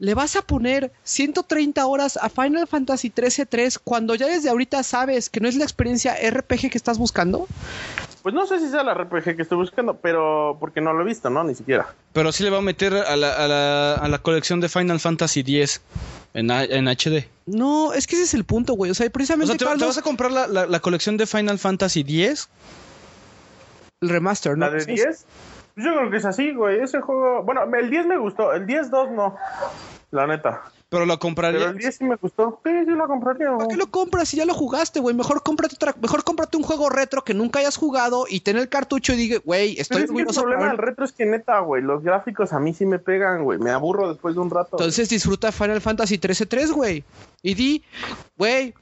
[0.01, 5.29] ¿Le vas a poner 130 horas a Final Fantasy 13-3 cuando ya desde ahorita sabes
[5.29, 7.47] que no es la experiencia RPG que estás buscando?
[8.23, 11.05] Pues no sé si sea la RPG que estoy buscando, pero porque no lo he
[11.05, 11.43] visto, ¿no?
[11.43, 11.93] Ni siquiera.
[12.13, 14.99] Pero sí le va a meter a la, a la, a la colección de Final
[14.99, 15.81] Fantasy X
[16.33, 17.27] en, en HD.
[17.45, 18.91] No, es que ese es el punto, güey.
[18.91, 21.15] O sea, O precisamente sea, ¿te, te Carlos, vas a comprar la, la- la colección
[21.17, 22.49] de Final Fantasy X?
[24.01, 24.65] el remaster, ¿no?
[24.67, 25.05] ¿La de Sí, 10?
[25.75, 26.79] Pues yo creo que es así, güey.
[26.81, 27.43] Ese juego.
[27.43, 28.53] Bueno, el 10 me gustó.
[28.53, 29.35] El 10-2 no.
[30.11, 30.63] La neta.
[30.89, 31.65] Pero lo Pero compraría.
[31.67, 32.59] el 10 sí me gustó.
[32.65, 33.45] Sí, sí la compraría.
[33.45, 33.67] ¿Para güey.
[33.69, 35.15] qué lo compras si ya lo jugaste, güey?
[35.15, 38.69] Mejor cómprate otra, mejor cómprate un juego retro que nunca hayas jugado y ten el
[38.69, 41.27] cartucho y diga, güey, Pero estoy es que el por problema del retro es que
[41.27, 43.59] neta, güey, los gráficos a mí sí me pegan, güey.
[43.59, 44.77] Me aburro después de un rato.
[44.77, 47.03] Entonces disfruta Final Fantasy 13-3, güey.
[47.43, 47.83] Y di,
[48.37, 48.73] güey,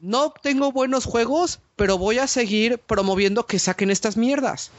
[0.00, 4.72] no tengo buenos juegos, pero voy a seguir promoviendo que saquen estas mierdas.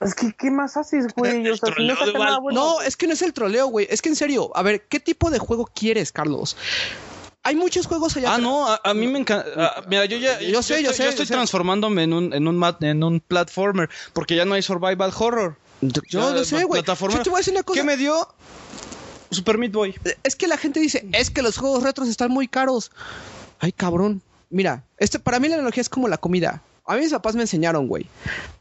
[0.00, 1.46] Es que, ¿qué más haces, güey?
[1.50, 2.60] O sea, si no bueno.
[2.60, 3.86] No, es que no es el troleo, güey.
[3.90, 6.56] Es que en serio, a ver, ¿qué tipo de juego quieres, Carlos?
[7.42, 8.42] Hay muchos juegos allá Ah, atrás.
[8.42, 9.82] no, a, a mí me encanta.
[9.88, 10.40] Mira, yo ya.
[10.40, 11.34] Yo sé, yo estoy, sé, Yo estoy yo sé.
[11.34, 13.88] transformándome en un, en, un mat- en un platformer.
[14.12, 15.56] Porque ya no hay survival horror.
[15.82, 16.82] Yo Ya, no sé, güey.
[16.82, 17.80] Yo te voy a decir una cosa.
[17.80, 18.26] ¿Qué me dio?
[19.30, 19.94] Super Meat Boy.
[20.22, 22.90] Es que la gente dice, es que los juegos retros están muy caros.
[23.58, 24.22] Ay, cabrón.
[24.50, 26.62] Mira, este, para mí la analogía es como la comida.
[26.86, 28.06] A mí mis papás me enseñaron, güey.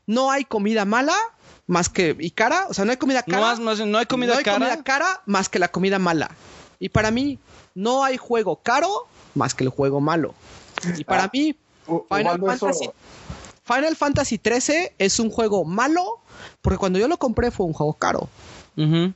[0.06, 1.16] No hay comida mala
[1.68, 3.40] más que y cara, o sea, no hay comida cara.
[3.40, 4.58] No, has- más- no hay comida no hay cara.
[4.58, 6.32] comida cara más que la comida mala.
[6.80, 7.38] Y para mí
[7.76, 8.90] no hay juego caro
[9.36, 10.34] más que el juego malo.
[10.98, 12.90] Y para Ah, mí Final Ubaldo, eso- Fantasy,
[13.64, 16.20] Final Fantasy 13 es un juego malo
[16.62, 18.30] porque cuando yo lo compré fue un juego caro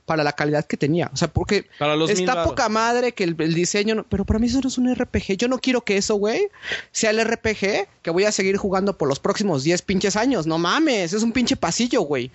[0.04, 1.10] Para la calidad que tenía.
[1.12, 4.24] O sea, porque Para los mil está poca madre que el, el diseño, no- pero
[4.24, 5.36] para mí eso no es un RPG.
[5.38, 6.48] Yo no quiero que eso, güey,
[6.92, 10.46] sea el RPG que voy a seguir jugando por los próximos 10 pinches años.
[10.46, 12.30] No mames, es un pinche pasillo, güey.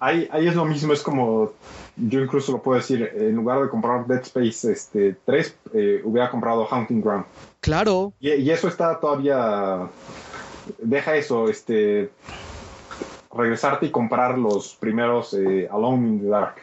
[0.00, 1.52] Ahí, ahí es lo mismo, es como,
[1.96, 6.28] yo incluso lo puedo decir, en lugar de comprar Dead Space este, 3, eh, hubiera
[6.30, 7.24] comprado Hunting Ground.
[7.60, 8.12] Claro.
[8.20, 9.88] Y, y eso está todavía,
[10.82, 12.10] deja eso, este,
[13.34, 16.56] regresarte y comprar los primeros eh, Alone in the Dark.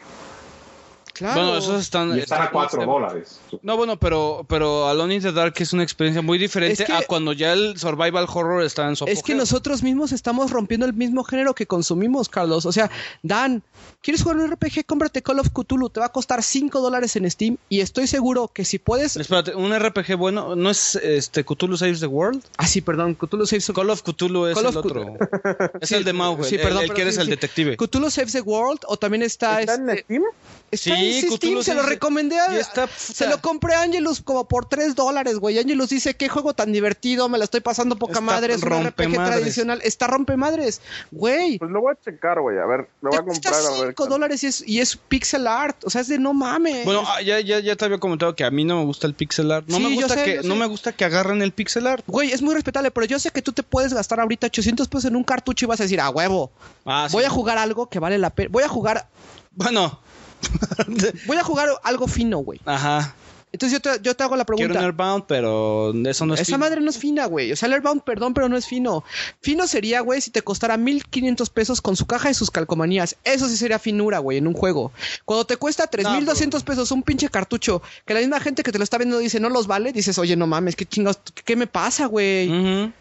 [1.16, 1.40] Claro.
[1.40, 2.16] Bueno, esos están.
[2.16, 3.40] Y están a 4 dólares.
[3.62, 6.92] No, bueno, pero, pero Alone in the Dark es una experiencia muy diferente Es que-
[6.92, 10.84] a cuando ya el survival horror está en su Es que nosotros mismos estamos rompiendo
[10.86, 12.66] el mismo género que consumimos, Carlos.
[12.66, 12.90] O sea,
[13.22, 13.62] Dan,
[14.02, 14.84] ¿quieres jugar un RPG?
[14.84, 15.88] Cómprate Call of Cthulhu.
[15.90, 17.56] Te va a costar 5 dólares en Steam.
[17.68, 19.16] Y estoy seguro que si puedes.
[19.16, 22.42] Espérate, un RPG bueno, ¿no es este Cthulhu Saves the World?
[22.58, 23.14] Ah, sí, perdón.
[23.14, 25.06] Cthulhu Saves Call of Cthulhu es Call el otro.
[25.80, 27.76] es Sí, el de Mau, sí, el, perdón, el que eres sí, el detective.
[27.76, 28.80] Cthulhu Saves the World.
[28.86, 29.60] O también está.
[29.60, 30.22] ¿Está en este- Steam?
[30.70, 32.38] está Sí, Sí, Steam, se lo recomendé.
[32.38, 35.58] a- Y está- se lo compré a Angelus como por 3 dólares, güey.
[35.58, 38.72] Angelus dice, qué juego tan divertido, me la estoy pasando poca Está madre, es un
[38.86, 39.80] RPG tradicional.
[39.82, 41.58] Está rompemadres, güey.
[41.58, 42.58] Pues lo voy a checar, güey.
[42.58, 43.88] A ver, lo voy a comprar a ver.
[43.88, 45.76] 5 dólares y es, y es pixel art.
[45.84, 46.84] O sea, es de no mames.
[46.84, 49.14] Bueno, ah, ya, ya, ya te había comentado que a mí no me gusta el
[49.14, 49.66] pixel art.
[49.68, 50.48] No Sí, me yo gusta sé, que yo sé.
[50.48, 52.04] no me gusta que agarren el pixel art.
[52.06, 55.04] Güey, es muy respetable, pero yo sé que tú te puedes gastar ahorita 800 pesos
[55.06, 56.50] en un cartucho y vas a decir, a huevo,
[56.84, 57.14] Ah, sí.
[57.16, 58.48] voy a jugar algo que vale la pena.
[58.52, 59.08] Voy a jugar,
[59.54, 60.00] Bueno.
[61.26, 62.60] voy a jugar algo fino, güey.
[62.64, 63.14] Ajá.
[63.52, 64.80] Entonces yo te, yo te hago la Quiero pregunta.
[64.80, 66.58] un Airbound, pero eso no es Esa fino.
[66.58, 67.52] madre no es fina, güey.
[67.52, 69.02] O sea, el Airbound, perdón, pero no es fino.
[69.40, 73.16] Fino sería, güey, si te costara 1500 pesos con su caja y sus calcomanías.
[73.24, 74.92] Eso sí sería finura, güey, en un juego.
[75.24, 78.84] Cuando te cuesta 3200 pesos un pinche cartucho, que la misma gente que te lo
[78.84, 82.06] está viendo dice no los vale, dices, oye, no mames, qué chingados, qué me pasa,
[82.06, 82.92] güey.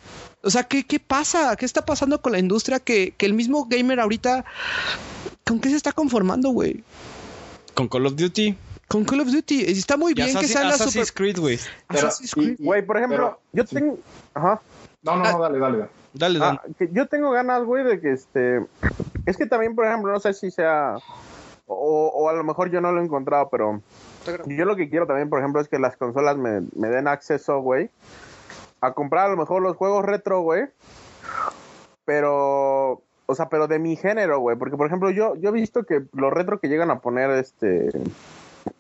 [0.42, 1.56] O sea, ¿qué, ¿qué pasa?
[1.58, 2.80] ¿Qué está pasando con la industria?
[2.80, 4.46] Que, que el mismo gamer ahorita,
[5.44, 6.84] ¿con qué se está conformando, güey?
[7.76, 8.58] Con Call of Duty.
[8.88, 9.64] Con Call of Duty.
[9.72, 11.24] Está muy Y bien que sean las Assassin's super...
[11.34, 11.60] Creed, güey.
[11.90, 12.56] Assassin's Creed.
[12.60, 13.76] Güey, por ejemplo, Pero- yo sí.
[13.76, 14.00] tengo.
[14.34, 14.62] Ajá.
[15.04, 15.78] No, no, no, dale, dale.
[15.78, 15.90] dale.
[16.14, 16.60] Dale, dale.
[16.64, 18.66] Ah, que yo tengo ganas, güey, de que este.
[19.26, 20.96] Es que también, por ejemplo, no sé si sea.
[21.68, 23.82] O, o a lo mejor yo no lo he encontrado, pero.
[24.48, 27.60] Yo lo que quiero también, por ejemplo, es que las consolas me, me den acceso,
[27.60, 27.90] güey.
[28.82, 30.64] A comprar a lo mejor los juegos retro, güey.
[32.06, 33.02] Pero.
[33.28, 34.56] O sea, pero de mi género, güey.
[34.58, 37.90] Porque, por ejemplo, yo, yo he visto que los retro que llegan a poner este.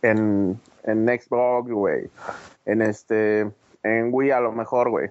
[0.01, 2.09] En, en Xbox, güey.
[2.65, 3.51] En este.
[3.83, 5.09] En Wii a lo mejor, güey.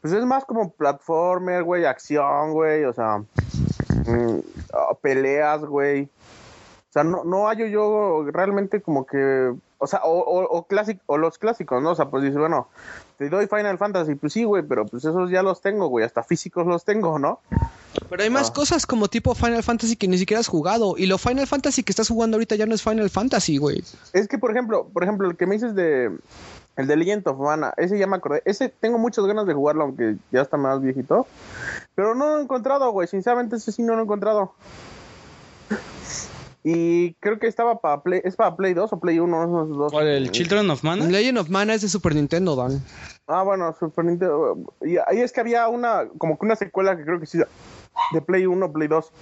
[0.00, 4.38] Pues es más como platformer, güey, acción, güey, o sea, mm,
[4.72, 6.04] ah, peleas, güey.
[6.04, 11.00] O sea, no, no hallo yo realmente como que, o sea, o, o, o, clásic-
[11.06, 11.90] o los clásicos, ¿no?
[11.90, 12.68] O sea, pues dices, bueno,
[13.18, 16.22] te doy Final Fantasy, pues sí, güey, pero pues esos ya los tengo, güey, hasta
[16.22, 17.40] físicos los tengo, ¿no?
[18.08, 18.52] Pero hay más Ah.
[18.54, 20.94] cosas como tipo Final Fantasy que ni siquiera has jugado.
[20.96, 23.82] Y lo Final Fantasy que estás jugando ahorita ya no es Final Fantasy, güey.
[24.12, 26.10] Es que, por ejemplo, por ejemplo, el que me dices de,
[26.76, 29.84] el de Legend of Mana, ese ya me acordé, ese tengo muchas ganas de jugarlo,
[29.84, 31.26] aunque ya está más viejito,
[31.94, 34.52] pero no lo he encontrado, güey, sinceramente ese sí no lo he encontrado.
[36.68, 39.92] Y creo que estaba para Play, es para Play 2 o Play 1, esos dos.
[39.92, 41.04] ¿Cuál, el Children of Mana?
[41.06, 42.82] Legend of Mana es de Super Nintendo, Dan.
[43.28, 44.56] Ah, bueno, Super Nintendo.
[44.82, 47.38] Y ahí es que había una, como que una secuela que creo que sí,
[48.12, 49.12] de Play 1, Play 2,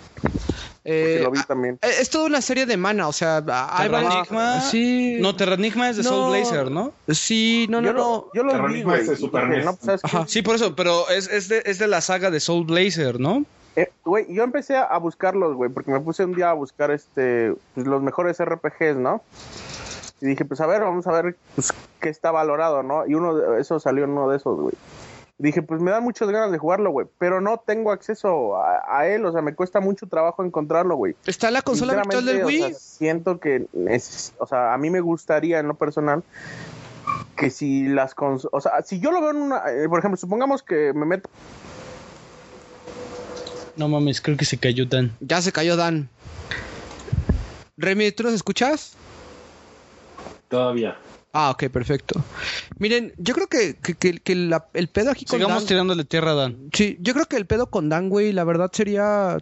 [0.85, 1.79] que Eh, lo vi también.
[1.81, 4.61] eh, es toda una serie de mana, o sea, hay Terranigma.
[4.61, 5.17] Sí.
[5.21, 6.31] No, Terranigma es de Soul.
[6.31, 6.93] Blazer, ¿no?
[7.09, 7.99] Sí, no, no, yo, no.
[7.99, 9.03] lo, yo los vi, güey.
[9.07, 9.65] NES.
[9.65, 10.03] no, pues.
[10.27, 13.45] Sí, por eso, pero es, es, de, es de la saga de Soul Blazer, ¿no?
[13.77, 17.55] Eh, Güey, yo empecé a buscarlos, güey, porque me puse un día a buscar este,
[17.75, 19.23] pues, los mejores RPGs, ¿no?
[20.21, 23.05] Y dije, pues a ver, vamos a ver pues, qué está valorado, ¿no?
[23.07, 24.75] Y uno de esos salió en uno de esos, güey.
[25.37, 29.09] Dije, pues me dan muchas ganas de jugarlo, güey, pero no tengo acceso a, a
[29.09, 31.17] él, o sea, me cuesta mucho trabajo encontrarlo, güey.
[31.27, 32.63] Está la consola virtual del Wii.
[32.63, 33.67] o sea, siento que,
[34.39, 36.23] o sea, a mí me gustaría en lo personal
[37.37, 40.17] que si las consolas, o sea, si yo lo veo en una, eh, por ejemplo,
[40.17, 41.29] supongamos que me meto
[43.77, 45.17] No mames, creo que se cayó Dan.
[45.21, 46.09] Ya se cayó Dan.
[47.77, 48.95] Remy, ¿tú nos escuchas?
[50.49, 50.97] Todavía.
[51.37, 52.23] Ah, ok, perfecto.
[52.79, 55.67] Miren, yo creo que, que, que- que la- el pedo aquí con Sigamos Dan...
[55.67, 56.71] tirándole tierra a Dan.
[56.73, 59.39] Sí, yo creo que el pedo con Dan, güey, la verdad sería...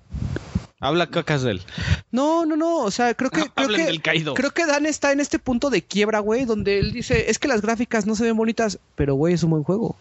[0.80, 1.62] Habla cacas de él.
[2.10, 3.42] No, no, no, o sea, creo que...
[3.54, 3.86] creo Hablen que...
[3.86, 4.32] del caído.
[4.34, 7.46] Creo que Dan está en este punto de quiebra, güey, donde él dice, es que
[7.46, 9.94] las gráficas no se ven bonitas, pero, güey, es un buen juego.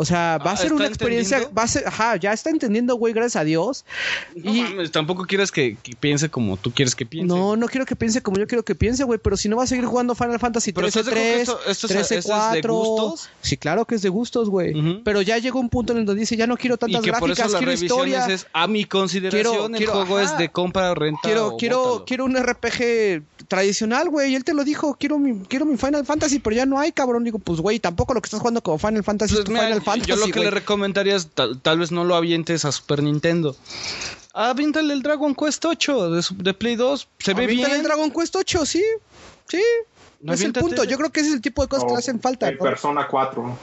[0.00, 1.58] O sea, va Ah, a ser ¿está una experiencia, entendiendo?
[1.60, 3.84] va a ser, ajá, ya está entendiendo, güey, gracias a Dios.
[4.36, 7.26] No y mames, tampoco quieres que, que piense como tú quieres que piense.
[7.26, 9.64] no, no quiero que piense como yo quiero que piense, güey, pero si no va
[9.64, 11.92] a seguir jugando Final Fantasy Pero 13 ¿estás de acuerdo que 3, esto- esto es-
[11.92, 12.74] 13 esto es de 4.
[12.74, 13.30] gustos?
[13.42, 15.02] Sí, claro que es de gustos, güey.
[15.02, 17.12] Pero ya llegó un punto en el donde dice, ya no quiero y tantas que
[17.14, 18.26] por eso gráficas, quiero historia.
[18.26, 20.32] es a mi consideración, Quiero- el quiero- juego ajá.
[20.32, 21.20] es de compra renta.
[21.24, 22.04] Quiero, o quiero, bótalo.
[22.04, 24.32] quiero un RPG tradicional, güey.
[24.32, 26.92] Y él te lo dijo, quiero mi, quiero mi Final Fantasy, pero ya no hay,
[26.92, 27.24] cabrón.
[27.24, 29.64] Digo, pues, güey, tampoco lo que estás jugando como Final Fantasy Pues es tu mira,
[29.64, 30.10] Final Fantasy.
[30.10, 33.56] yo lo que le recomendaría es tal, tal vez no lo avientes a Super Nintendo.
[34.34, 37.08] Aviéntale el Dragon Quest 8 de, Play 2.
[37.18, 37.70] Se ve bien.
[37.70, 38.84] el Dragon Quest 8, sí.
[39.48, 39.62] Sí.
[40.20, 40.84] No es el punto.
[40.84, 42.48] Yo creo que ese es el tipo de cosas que le hacen falta.
[42.48, 42.62] el ¿no?
[42.62, 43.58] Persona 4.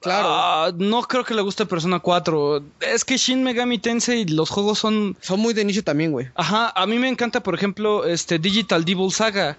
[0.00, 0.28] Claro.
[0.30, 2.62] Ah, no creo que le guste Persona 4.
[2.80, 6.28] Es que Shin Megami Tensei los juegos son Son muy de nicho también, güey.
[6.36, 9.56] Ajá, a mí me encanta, por ejemplo, este Digital Devil Saga.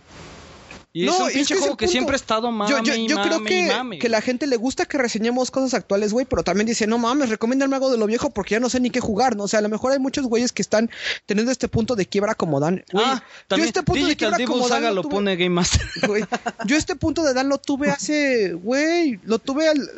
[0.92, 1.92] Y No, es un es que es juego el que punto.
[1.92, 4.00] siempre ha estado mame, Yo, yo, yo mame, creo que, mame.
[4.00, 7.30] que la gente le gusta que reseñemos cosas actuales, güey, pero también dice, no mames,
[7.30, 9.44] recomiéndame algo de lo viejo porque ya no sé ni qué jugar, ¿no?
[9.44, 10.90] O sea, a lo mejor hay muchos güeyes que están
[11.28, 12.84] teniendo este punto de quiebra como Dan.
[12.92, 13.24] Güey, Ah,
[13.56, 15.82] yo este punto de quiebra Devil como Dan lo tuve- pone Game Master.
[16.08, 16.26] güey.
[16.66, 19.92] Yo este punto de Dan lo tuve hace, güey, lo tuve al-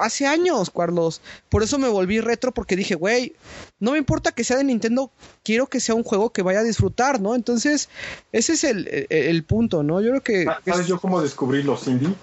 [0.00, 1.20] hace años, Carlos.
[1.48, 3.34] Por eso me volví retro porque dije, güey,
[3.78, 5.10] no me importa que sea de Nintendo,
[5.44, 7.34] quiero que sea un juego que vaya a disfrutar, ¿no?
[7.34, 7.88] Entonces,
[8.32, 10.00] ese es el, el- el punto, ¿no?
[10.00, 10.46] Yo creo que...
[10.64, 12.14] que ¿Sabes es- yo cómo descubrí los indie?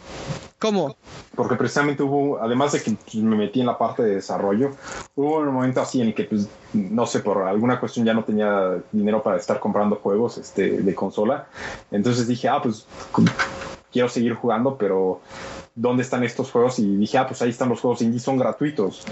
[0.59, 0.95] ¿Cómo?
[1.35, 4.71] Porque precisamente hubo, además de que me metí en la parte de desarrollo,
[5.15, 8.23] hubo un momento así en el que, pues, no sé, por alguna cuestión ya no
[8.23, 11.47] tenía dinero para estar comprando juegos este, de consola.
[11.91, 12.87] Entonces dije, ah, pues
[13.91, 15.21] quiero seguir jugando, pero
[15.77, 16.77] ¿dónde están estos juegos?
[16.79, 19.03] Y dije, ah, pues ahí están los juegos indie, son gratuitos.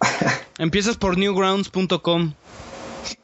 [0.58, 2.34] Empiezas por newgrounds.com.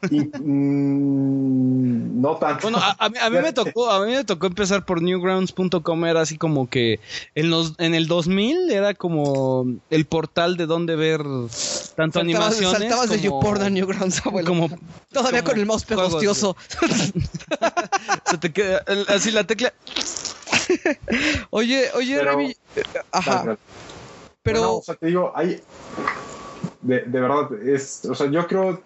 [0.09, 2.61] Y, mm, no tanto.
[2.63, 6.05] Bueno, a, a mí, a mí me tocó, a mí me tocó empezar por newgrounds.com,
[6.05, 6.99] era así como que
[7.35, 11.49] en los en el 2000 era como el portal de donde ver tanto
[11.93, 14.47] Saltabas, animaciones saltabas de como- YouPorn a Newgrounds, abuelo.
[14.47, 14.69] como
[15.11, 16.55] Todavía como con el mouse pegostioso.
[18.25, 19.71] se te queda el- así la tecla
[21.51, 22.55] Oye, oye, Pero- Remy,
[23.11, 23.57] Ajá, Pero,
[24.43, 24.61] pero...
[24.61, 25.61] no, o sea, te digo, hay.
[26.81, 28.05] De, de verdad, es.
[28.05, 28.81] O sea, yo creo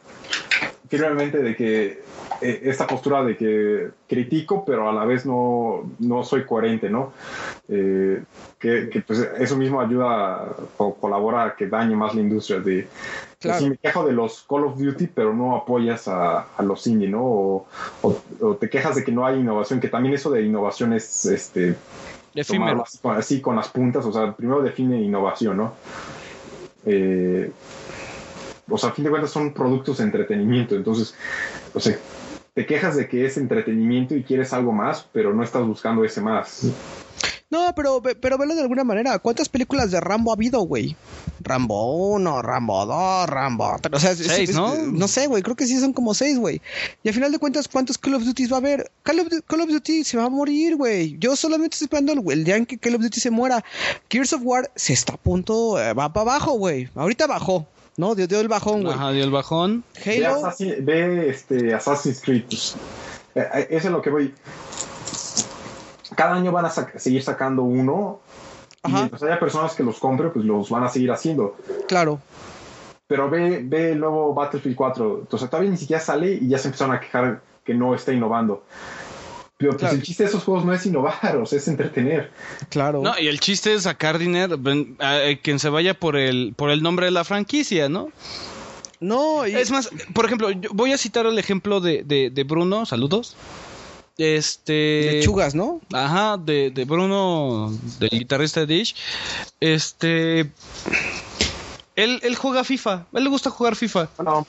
[0.90, 2.01] firmemente de que
[2.42, 7.14] eh, esta postura de que critico, pero a la vez no, no soy coherente, ¿no?
[7.69, 8.22] Eh,
[8.59, 12.59] que, que, pues eso mismo ayuda o colabora a que dañe más la industria.
[12.59, 12.88] De,
[13.40, 13.59] Claro.
[13.59, 17.08] Si me quejo de los Call of Duty, pero no apoyas a, a los indie,
[17.08, 17.24] ¿no?
[17.24, 17.68] O,
[18.01, 21.24] o- o te quejas de que no hay innovación, que también eso de innovación es
[21.26, 21.77] este,
[22.42, 22.58] así
[23.01, 25.74] con, así con las puntas, o sea, primero define innovación, ¿no?
[26.85, 27.50] Eh,
[28.69, 31.14] o sea, a fin de cuentas son productos de entretenimiento, entonces,
[31.73, 31.98] o sea,
[32.53, 36.22] te quejas de que es entretenimiento y quieres algo más, pero no estás buscando ese
[36.22, 36.64] más.
[37.51, 39.17] No, pero, ve- pero velo de alguna manera.
[39.17, 40.95] ¿Cuántas películas de Rambo ha habido, güey?
[41.41, 43.95] Rambo 1, Rambo 2, Rambo 3.
[43.95, 44.75] O sea, Seis, es- ¿no?
[44.75, 45.41] No sé, güey.
[45.41, 46.61] Creo que sí son como seis, güey.
[47.01, 48.91] Y al final de cuentas, ¿cuántos Call of Duty va a haber?
[49.01, 51.17] Call of, Call of Duty se va a morir, güey.
[51.17, 53.64] Yo solamente estoy esperando el, el día en que Call of Duty se muera.
[54.11, 56.88] Gears of War se está a punto, eh, va para abajo, güey.
[56.93, 57.65] Ahorita bajó,
[58.00, 58.16] ¿no?
[58.16, 58.95] Dio, dio el bajón, güey.
[58.95, 59.84] Ajá, dio el bajón.
[60.06, 60.38] Ve, Halo.
[60.48, 62.45] Assassin- ve, este, Assassin's Creed.
[63.36, 64.34] eh, eh, eso es lo que voy.
[66.16, 68.19] Cada año van a sac- seguir sacando uno.
[68.84, 68.98] Y Ajá.
[69.00, 71.58] mientras haya personas que los compren, pues los van a seguir haciendo.
[71.88, 72.19] Claro.
[73.08, 75.19] Pero ve, ve el nuevo Battlefield 4.
[75.22, 78.64] Entonces todavía ni siquiera sale y ya se empezaron a quejar que no está innovando.
[79.59, 79.95] Pero pues Claro.
[79.97, 82.31] el chiste de esos juegos no es innovar, o sea, es entretener.
[82.69, 83.01] Claro.
[83.01, 84.57] No, y el chiste es sacar dinero,
[85.01, 88.07] eh, quien se vaya por el por el nombre de la franquicia, ¿no?
[89.01, 92.43] No, y- Es más, por ejemplo, yo voy a citar el ejemplo de, de, de
[92.45, 93.35] Bruno, saludos.
[94.17, 95.11] Este.
[95.19, 95.81] lechugas, ¿no?
[95.93, 98.95] Ajá, de, de Bruno, del guitarrista de Dish.
[99.59, 100.49] Este.
[101.97, 104.09] Él, él juega FIFA, a él le gusta jugar FIFA.
[104.15, 104.47] Bueno,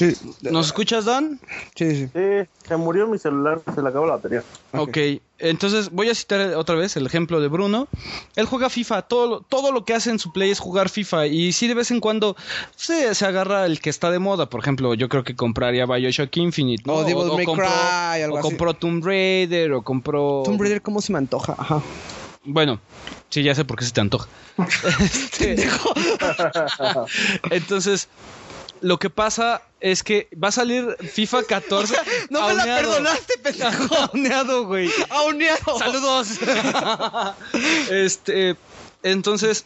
[0.00, 1.38] Sí, ¿Nos escuchas, Dan?
[1.76, 2.06] sí, sí.
[2.06, 4.42] sí, se murió mi celular, se le acabó la batería.
[4.72, 4.96] ok,
[5.40, 7.86] entonces voy a citar otra vez el ejemplo de Bruno.
[8.34, 11.26] Él juega FIFA, todo, lo- todo lo que hace en su play es jugar FIFA.
[11.26, 12.34] Y si de vez en cuando
[12.76, 14.48] se, se agarra el que está de moda.
[14.48, 16.84] Por ejemplo, yo creo que compraría Bioshock Infinite.
[16.86, 16.94] ¿no?
[16.94, 18.48] O Devil May compró, Cry, algo o así.
[18.48, 20.42] compró Tomb Raider, o compró.
[20.46, 21.54] Tomb Raider, ¿cómo se me antoja?
[21.58, 21.82] Ajá.
[22.44, 22.80] Bueno,
[23.28, 24.28] sí, ya sé por qué se te antoja.
[25.02, 25.56] Este,
[27.50, 28.08] Entonces,
[28.80, 31.96] lo que pasa es que va a salir FIFA 14.
[32.30, 33.94] No me la perdonaste, pendejo.
[34.12, 34.90] Auneado, güey.
[35.10, 35.78] Auneado.
[35.78, 36.28] Saludos.
[37.90, 38.56] este,
[39.02, 39.64] entonces,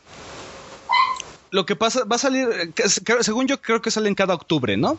[1.50, 2.72] lo que pasa, va a salir,
[3.20, 4.98] según yo creo que salen cada octubre, ¿no?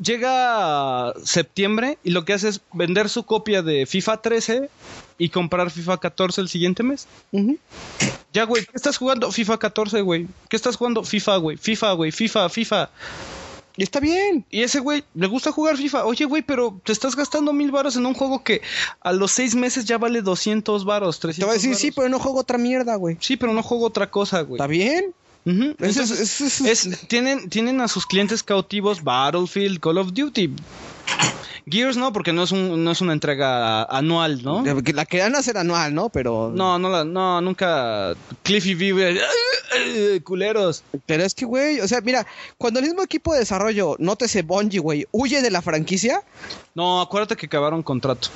[0.00, 4.70] Llega septiembre y lo que hace es vender su copia de FIFA 13
[5.18, 7.08] y comprar FIFA 14 el siguiente mes.
[8.32, 9.32] Ya, güey, ¿qué estás jugando?
[9.32, 10.28] FIFA 14, güey.
[10.48, 11.02] ¿Qué estás jugando?
[11.02, 11.56] FIFA, güey.
[11.56, 12.12] FIFA, güey.
[12.12, 12.90] FIFA, FIFA.
[13.76, 14.44] Y está bien.
[14.50, 16.04] Y ese güey le gusta jugar FIFA.
[16.04, 18.60] Oye, güey, pero te estás gastando mil varos en un juego que
[19.00, 21.80] a los seis meses ya vale 200 varos, 300 Te voy a decir, varos.
[21.80, 23.16] sí, pero no juego otra mierda, güey.
[23.20, 24.56] Sí, pero no juego otra cosa, güey.
[24.58, 25.12] ¿Está bien?
[25.44, 30.56] Entonces, ese es- es- tienen, tienen a sus clientes cautivos Battlefield, Call of Duty.
[31.70, 34.62] Gears no, porque no es, un, no es una entrega anual, ¿no?
[34.82, 36.08] Que La querían hacer anual, ¿no?
[36.08, 36.50] Pero.
[36.54, 38.14] No, no, la, no, nunca.
[38.42, 39.20] Cliffy Vive,
[40.24, 40.82] culeros.
[41.06, 44.80] Pero es que, güey, o sea, mira, cuando el mismo equipo de desarrollo, nótese Bungie,
[44.80, 46.22] güey, huye de la franquicia,
[46.74, 48.28] No, acuérdate que acabaron contrato.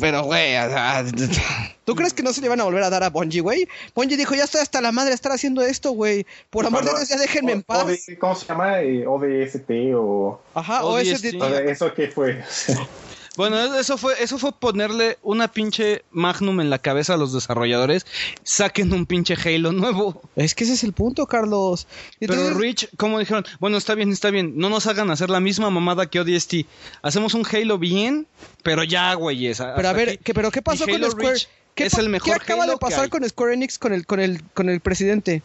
[0.00, 1.04] pero, güey, o sea,
[1.84, 3.68] ¿tú crees que no se le van a volver a dar a Bungie, güey?
[3.94, 6.26] Bungie dijo, ya estoy hasta la madre de estar haciendo esto, güey.
[6.50, 7.86] Por amor de Dios, ya déjenme en paz.
[8.18, 8.80] ¿Cómo se llama?
[8.82, 10.40] Eh, ODST o...
[10.54, 11.34] Ajá, ODST.
[11.66, 12.42] ¿Eso qué fue?
[13.36, 18.04] Bueno, eso fue, eso fue ponerle una pinche Magnum en la cabeza a los desarrolladores.
[18.42, 20.20] Saquen un pinche Halo nuevo.
[20.36, 21.86] Es que ese es el punto, Carlos.
[22.18, 23.46] Pero Rich, ¿cómo dijeron?
[23.60, 24.54] Bueno, está bien, está bien.
[24.56, 26.66] No nos hagan hacer la misma mamada que ODST.
[27.02, 28.26] Hacemos un Halo bien,
[28.62, 29.46] pero ya, güey.
[29.46, 30.18] esa- Pero a ver.
[30.18, 31.38] ¿qué, pero ¿qué pasó con Square?
[31.76, 34.04] ¿Qué es el mejor ¿Qué acaba Halo de que pasar con Square Enix con el,
[34.06, 35.42] con el, con el presidente?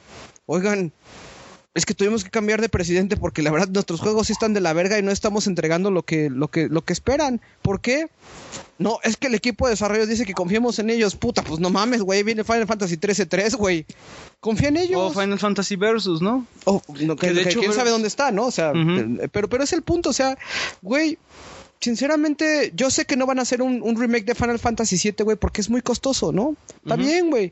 [0.47, 0.91] Oigan,
[1.75, 4.61] es que tuvimos que cambiar de presidente porque la verdad nuestros juegos sí están de
[4.61, 7.41] la verga y no estamos entregando lo que, lo que, lo que esperan.
[7.61, 8.07] ¿Por qué?
[8.79, 11.17] No, es que el equipo de desarrollo dice que confiemos en ellos.
[11.17, 12.23] Puta, pues no mames, güey.
[12.23, 13.85] Viene Final Fantasy 13-3, güey.
[14.39, 15.01] Confía en ellos.
[15.01, 16.47] O Final Fantasy Versus, ¿no?
[16.65, 16.81] No,
[17.17, 18.45] que, Que de que hecho quién sabe dónde está, ¿no?
[18.45, 20.37] O sea, eh, pero, pero es el punto, o sea,
[20.81, 21.17] güey,
[21.81, 25.25] sinceramente, yo sé que no van a hacer un, un remake de Final Fantasy VII,
[25.25, 26.55] güey, porque es muy costoso, ¿no?
[26.83, 27.51] Está bien, güey.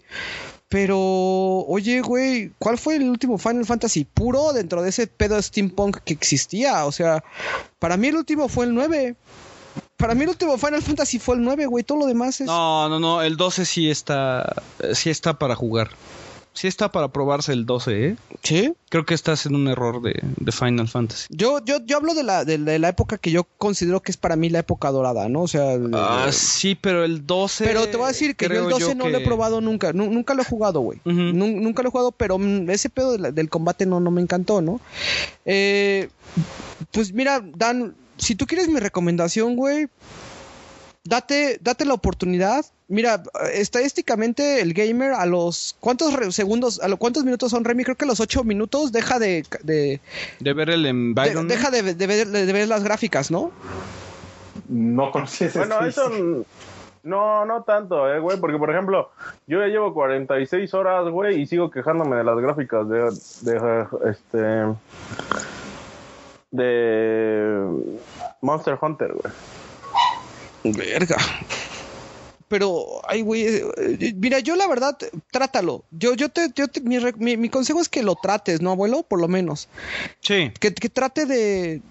[0.73, 5.97] Pero, oye, güey, ¿cuál fue el último Final Fantasy puro dentro de ese pedo steampunk
[5.97, 6.85] que existía?
[6.85, 7.23] O sea,
[7.77, 9.15] para mí el último fue el 9.
[9.97, 11.83] Para mí el último Final Fantasy fue el 9, güey.
[11.83, 12.47] Todo lo demás es...
[12.47, 15.91] No, no, no, el 12 sí está, eh, sí está para jugar.
[16.53, 18.15] Sí está para probarse el 12, ¿eh?
[18.43, 18.73] ¿Sí?
[18.90, 21.25] Creo que estás en un error de, de Final Fantasy.
[21.32, 24.17] Yo, yo, yo hablo de la, de, de la época que yo considero que es
[24.17, 25.41] para mí la época dorada, ¿no?
[25.41, 25.73] O sea...
[25.73, 27.65] el- Ah, sí, pero el 12...
[27.65, 29.61] Pero te voy a decir que yo el creo 12 no que- lo he probado
[29.61, 29.93] nunca.
[29.93, 30.99] Nu- nunca lo he jugado, güey.
[31.06, 34.61] Nunca lo he jugado, pero mm, ese pedo la- del combate no, no me encantó,
[34.61, 34.80] ¿no?
[35.45, 36.09] Eh,
[36.91, 39.88] pues mira, Dan, si tú quieres mi recomendación, güey,
[41.03, 42.65] date, date la oportunidad.
[42.88, 43.23] Mira,
[43.53, 45.75] estadísticamente el gamer a los...
[45.80, 47.83] ¿Cuántos segundos, a los cuántos minutos son, Remy?
[47.83, 49.45] Creo que a los 8 minutos deja de...
[49.64, 49.99] de-
[50.40, 53.51] De ver el de- deja de, de ver, de ver las gráficas, ¿no?
[54.69, 56.09] No conocí ese Bueno, eso
[57.03, 59.09] no, no tanto, eh, güey, porque por ejemplo,
[59.48, 62.99] yo ya llevo 46 horas, güey, y sigo quejándome de las gráficas de,
[63.41, 64.38] de este
[66.51, 67.67] de
[68.41, 69.33] Monster Hunter, güey.
[70.64, 71.17] Verga.
[72.48, 74.95] Pero, ay, güey, eh, mira, yo la verdad,
[75.32, 75.83] trátalo.
[75.92, 79.01] Yo, yo te, yo te- mi- mi consejo es que lo trates, ¿no, abuelo?
[79.03, 79.67] Por lo menos.
[80.22, 80.51] Sí.
[80.59, 81.82] Que, que trate de,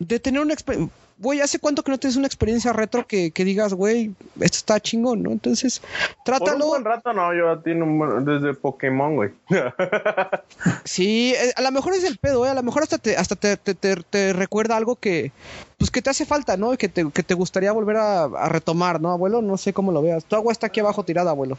[0.00, 0.92] de tener una experiencia.
[1.18, 4.80] Güey, ¿hace cuánto que no tienes una experiencia retro que, que digas, güey, esto está
[4.80, 5.30] chingón, ¿no?
[5.30, 6.66] Entonces, Por un trátalo.
[6.66, 9.30] buen rato no, yo ya tiene un desde Pokémon, güey.
[10.84, 12.50] Sí, eh, a lo mejor es el pedo, ¿eh?
[12.50, 15.32] A lo mejor hasta te, hasta te, te- te- te recuerda algo que,
[15.78, 16.74] pues que te hace falta, ¿no?
[16.74, 19.42] Y que te, que te gustaría volver a, a retomar, ¿no, abuelo?
[19.42, 20.24] No sé cómo lo veas.
[20.24, 21.56] Tu agua está aquí abajo tirada, abuelo.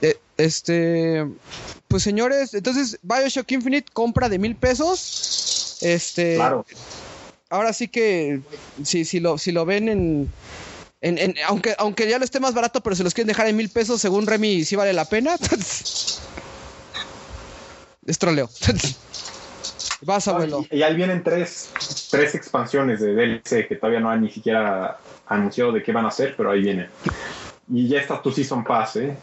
[0.00, 1.26] Eh, este,
[1.88, 5.78] pues señores, entonces Bioshock Infinite compra de mil pesos.
[5.80, 6.64] Este, Claro.
[7.50, 8.40] Ahora sí que
[8.82, 10.28] si, si lo, si lo ven en,
[11.00, 13.56] en, en- aunque, aunque ya lo esté más barato, pero se los quieren dejar en
[13.56, 15.36] mil pesos, según Remy, sí vale la pena.
[18.06, 18.48] es troleo.
[20.02, 20.66] Vas, abuelo.
[20.70, 21.70] Y, y ahí vienen tres,
[22.10, 26.08] tres expansiones de DLC que todavía no han ni siquiera anunciado de qué van a
[26.08, 26.88] hacer, pero ahí vienen.
[27.72, 29.16] Y ya está tu Season Pass, ¿eh?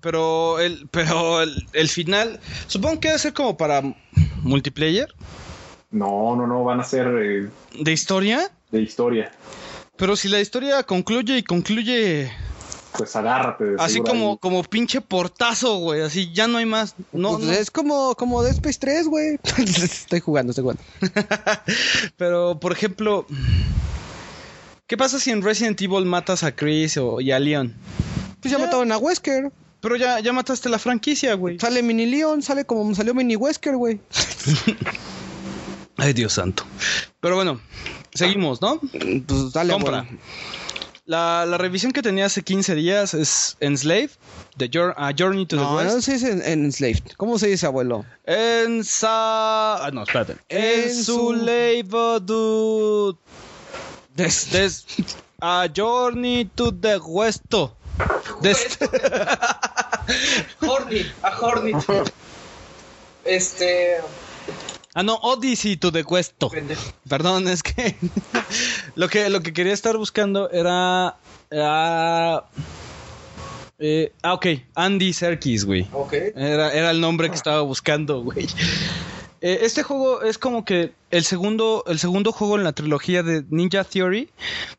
[0.00, 3.80] Pero el, pero el, el final, supongo que debe ser como para
[4.42, 5.14] multiplayer,
[5.94, 7.48] No, no, no, van a ser eh,
[7.78, 8.50] de historia.
[8.72, 9.30] de historia.
[9.96, 12.32] Pero si la historia concluye y concluye
[12.98, 13.64] Pues agárrate.
[13.64, 14.38] de así como, ahí.
[14.40, 16.96] como pinche portazo, güey, así ya no hay más.
[17.12, 17.52] No, Pues no.
[17.52, 19.38] Es como, como Dead Space 3, güey.
[19.56, 20.82] estoy jugando, estoy jugando.
[22.16, 23.24] Pero, por ejemplo,
[24.88, 27.72] ¿qué pasa si en Resident Evil matas a Chris o, y a Leon?
[28.40, 29.52] Pues ya, mataron a Wesker.
[29.80, 31.60] Pero ya, ya mataste la franquicia, güey.
[31.60, 34.00] Sale Mini Leon, sale como salió Mini Wesker, güey.
[35.96, 36.64] Ay, Dios santo.
[37.20, 37.60] Pero bueno,
[38.14, 38.80] seguimos, ¿no?
[38.80, 40.06] Pues dale, Compra.
[41.06, 44.10] La, la revisión que tenía hace 15 días es Enslaved,
[44.56, 45.94] The Jour- A Journey to the No, West.
[45.94, 47.12] no se dice en, en Enslaved.
[47.18, 48.06] ¿Cómo se dice, abuelo?
[48.24, 49.84] Ensa...
[49.84, 50.36] Ah, no, espérate.
[50.48, 53.18] Ensu- Enslaved, dude.
[54.16, 54.86] Des- Des-
[55.42, 57.42] A Journey to the West.
[58.40, 58.78] Des-
[60.60, 61.72] Horny, a Horny.
[63.24, 63.98] Este.
[64.94, 66.04] Ah, no, Odyssey to the.
[67.08, 67.96] Perdón, es que
[68.94, 71.16] lo que lo que quería estar buscando era
[71.50, 72.44] era
[73.78, 75.88] eh, ah, ok, Andy Serkis, güey.
[75.92, 76.12] Ok.
[76.36, 78.46] Era, era el nombre que estaba buscando, güey.
[79.40, 83.44] Eh, este juego es como que el segundo, el segundo juego en la trilogía de
[83.50, 84.30] Ninja Theory,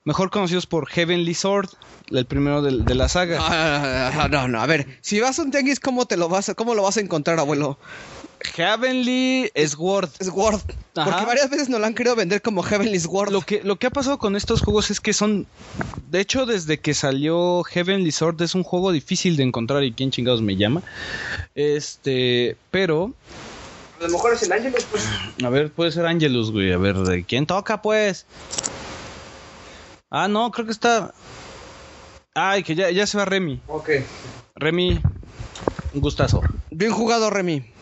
[0.06, 1.70] mejor conocidos por Heavenly Sword,
[2.10, 3.38] el primero de, de la saga.
[3.42, 4.98] Ah, no, no, a ver.
[5.02, 7.38] Si vas a un tianguis, ¿cómo, te lo vas a, ¿cómo lo vas a encontrar,
[7.38, 7.78] abuelo?
[8.46, 10.10] Heavenly Sword.
[10.20, 10.62] Es Word.
[10.96, 11.10] Ajá.
[11.10, 13.32] Porque varias veces nos lo han querido vender como Heavenly Sword.
[13.32, 15.48] Lo que, lo que ha pasado con estos juegos es que son.
[16.10, 20.12] De hecho, desde que salió Heavenly Sword es un juego difícil de encontrar y quién
[20.12, 20.84] chingados me llama.
[21.56, 22.58] Este.
[22.72, 23.14] Pero.
[24.00, 25.06] A lo mejor es el ángel, pues.
[25.44, 26.72] A ver, puede ser Angelus, güey.
[26.74, 28.26] A ver, ¿de quién toca, pues?
[30.10, 31.14] Ah, no, creo que está.
[32.34, 33.62] Ay, que ya, ya se va Remy.
[33.68, 33.90] Ok.
[34.56, 35.02] Remy,
[35.94, 36.42] un gustazo.
[36.70, 37.75] Bien jugado, Remy.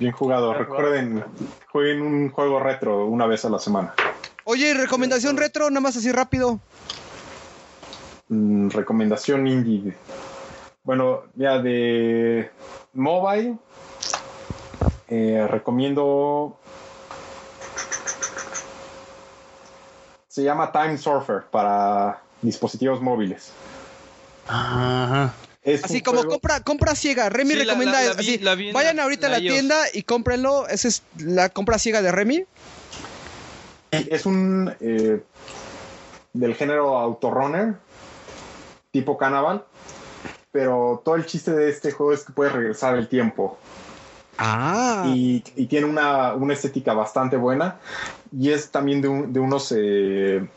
[0.00, 0.54] Bien jugado.
[0.54, 1.22] Recuerden,
[1.70, 3.92] jueguen un juego retro una vez a la semana.
[4.44, 6.58] Oye, recomendación retro, nada más así rápido.
[8.28, 9.94] Mm, recomendación indie.
[10.84, 12.50] Bueno, ya de
[12.94, 13.58] mobile,
[15.08, 16.56] eh, recomiendo.
[20.28, 23.52] Se llama Time Surfer para dispositivos móviles.
[24.48, 25.34] Ajá.
[25.62, 27.28] Es Así como juego- compra, compra ciega.
[27.28, 29.30] Remy Sí, recomienda la- la es- vi- así, la vi en Vayan la- ahorita a
[29.30, 30.66] la tienda y cómprenlo.
[30.68, 32.44] Esa es la compra ciega de Remy.
[33.90, 35.20] Es un eh,
[36.32, 37.74] del género autorunner,
[38.92, 39.64] tipo Cannibal,
[40.52, 43.58] pero todo el chiste de este juego es que puedes regresar el tiempo
[44.38, 45.04] Ah.
[45.08, 47.76] y, y tiene una, una estética bastante buena
[48.32, 50.48] y es también de, un- de unos eh,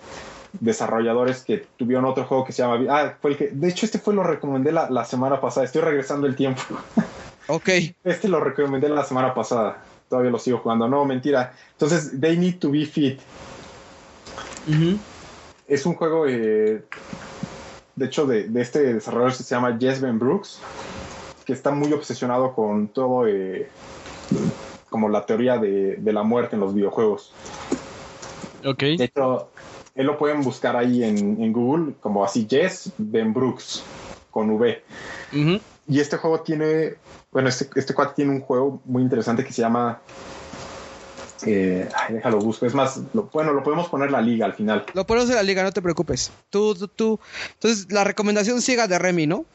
[0.60, 2.80] desarrolladores que tuvieron otro juego que se llama...
[2.90, 3.48] Ah, fue el que...
[3.50, 5.66] De hecho, este fue lo recomendé la, la semana pasada.
[5.66, 6.62] Estoy regresando el tiempo.
[7.48, 7.70] Ok.
[8.04, 9.84] Este lo recomendé la semana pasada.
[10.10, 10.88] Todavía lo sigo jugando.
[10.88, 11.54] No, mentira.
[11.74, 13.20] Entonces, They Need to Be Fit.
[15.68, 16.84] Es un juego, eh,
[17.96, 20.60] de hecho, de, de este desarrollador que se llama Jess Ben Brooks,
[21.46, 23.68] que está muy obsesionado con todo, eh,
[24.90, 27.34] como la teoría de, de la muerte en los videojuegos.
[28.66, 28.80] Ok.
[28.80, 29.50] De hecho,
[29.96, 33.84] él lo pueden buscar ahí en, en Google, como así, Jess Ben Brooks,
[34.32, 34.84] con V.
[35.88, 36.96] Y este juego tiene,
[37.32, 40.00] bueno, este, este cuate tiene un juego muy interesante que se llama...
[41.46, 42.66] Eh, ay, déjalo busco.
[42.66, 44.86] Es más, lo- bueno, lo podemos poner la liga al final.
[44.94, 46.32] Lo ponemos en la liga, no te preocupes.
[46.50, 47.20] Tú, tú, tú.
[47.56, 49.46] Entonces, la recomendación ciega de Remy, ¿no?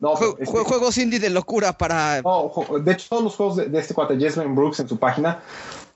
[0.00, 2.22] No, Jue- este- jue- juegos indie de locura para.
[2.22, 5.40] no, de hecho, todos los juegos de, de este cuate, Jasmine Brooks, en su página,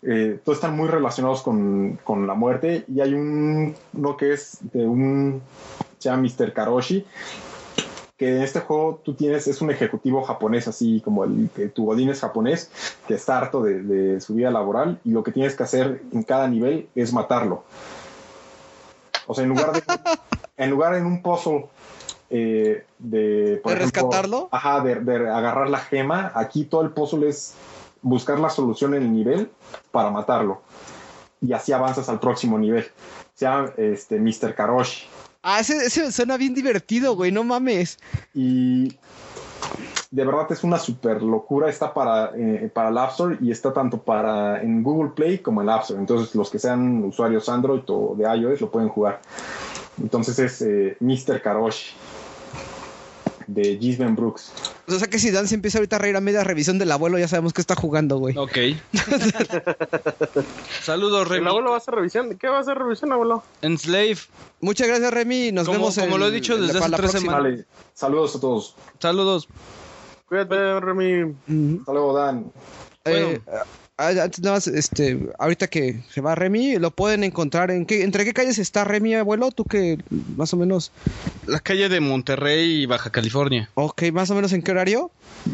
[0.03, 2.85] eh, todos están muy relacionados con, con la muerte.
[2.89, 5.43] Y hay un, uno que es de un,
[5.99, 6.53] se llama Mr.
[6.53, 7.05] Karoshi,
[8.17, 11.85] que en este juego tú tienes, es un ejecutivo japonés, así como el que tu
[11.85, 12.71] godín es japonés,
[13.07, 16.23] que está harto de, de su vida laboral y lo que tienes que hacer en
[16.23, 17.65] cada nivel es matarlo.
[19.27, 19.83] O sea, en lugar de,
[20.57, 21.67] en lugar en un puzzle
[22.31, 24.49] eh, de, por ¿De ejemplo, rescatarlo?
[24.51, 27.55] Ajá, de, de agarrar la gema, aquí todo el puzzle es
[28.03, 29.51] buscar la solución en el nivel
[29.91, 30.63] para matarlo.
[31.41, 32.87] Y así avanzas al próximo nivel.
[33.35, 34.55] Se llama este, Mr.
[34.55, 35.07] Karoshi.
[35.43, 37.99] Ah, ese, ese suena bien divertido, güey, no mames.
[38.35, 38.89] Y
[40.11, 41.69] de verdad es una super locura.
[41.69, 45.61] Está para, eh, para el App Store y está tanto para en Google Play como
[45.61, 46.01] en el App Store.
[46.01, 49.21] Entonces, los que sean usuarios Android o de iOS lo pueden jugar.
[50.01, 51.41] Entonces, es eh, Mr.
[51.43, 51.95] Karoshi
[53.47, 54.53] de Gisben Brooks.
[54.89, 57.19] O sea que si Dan se empieza ahorita a reír a media revisión del abuelo,
[57.19, 58.37] ya sabemos que está jugando, güey.
[58.37, 58.57] Ok.
[60.83, 61.49] Saludos, ¿El Remy.
[61.49, 62.37] abuelo va a hacer revisión?
[62.39, 63.43] ¿Qué va a hacer revisión, abuelo?
[63.63, 64.17] Enslave.
[64.61, 65.53] Muchas gracias, Remy.
[65.53, 67.33] Nos Como- vemos como en- lo he dicho en- desde hace la tres próxima.
[67.37, 67.53] semanas.
[67.53, 68.77] Vale, saludos a todos.
[68.99, 69.49] Saludos.
[70.27, 71.35] Cuídate, Remy.
[71.81, 72.53] Hasta luego, Dan.
[73.05, 73.63] Eh, ah,
[73.99, 78.25] antes nada más, este, ahorita que se va Remy, lo pueden encontrar en qué, entre
[78.25, 79.99] qué calles está Remy, abuelo, tú que
[80.37, 80.93] más o menos,
[81.47, 83.71] La calle de Monterrey y Baja California.
[83.75, 85.11] ok, más o menos en qué horario.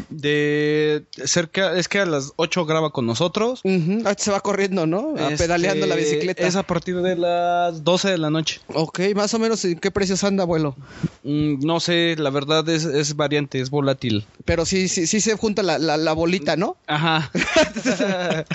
[0.09, 3.61] De cerca, es que a las 8 graba con nosotros.
[4.05, 5.15] Ah, se va corriendo, ¿no?
[5.17, 6.45] Este, pedaleando la bicicleta.
[6.45, 8.61] Es a partir de las 12 de la noche.
[8.73, 10.75] Ok, más o menos en qué precios anda, abuelo.
[11.23, 14.25] Mm, no sé, la verdad es, es variante, es volátil.
[14.45, 16.77] Pero sí, sí, sí se junta la, la, la bolita, ¿no?
[16.87, 17.31] Ajá.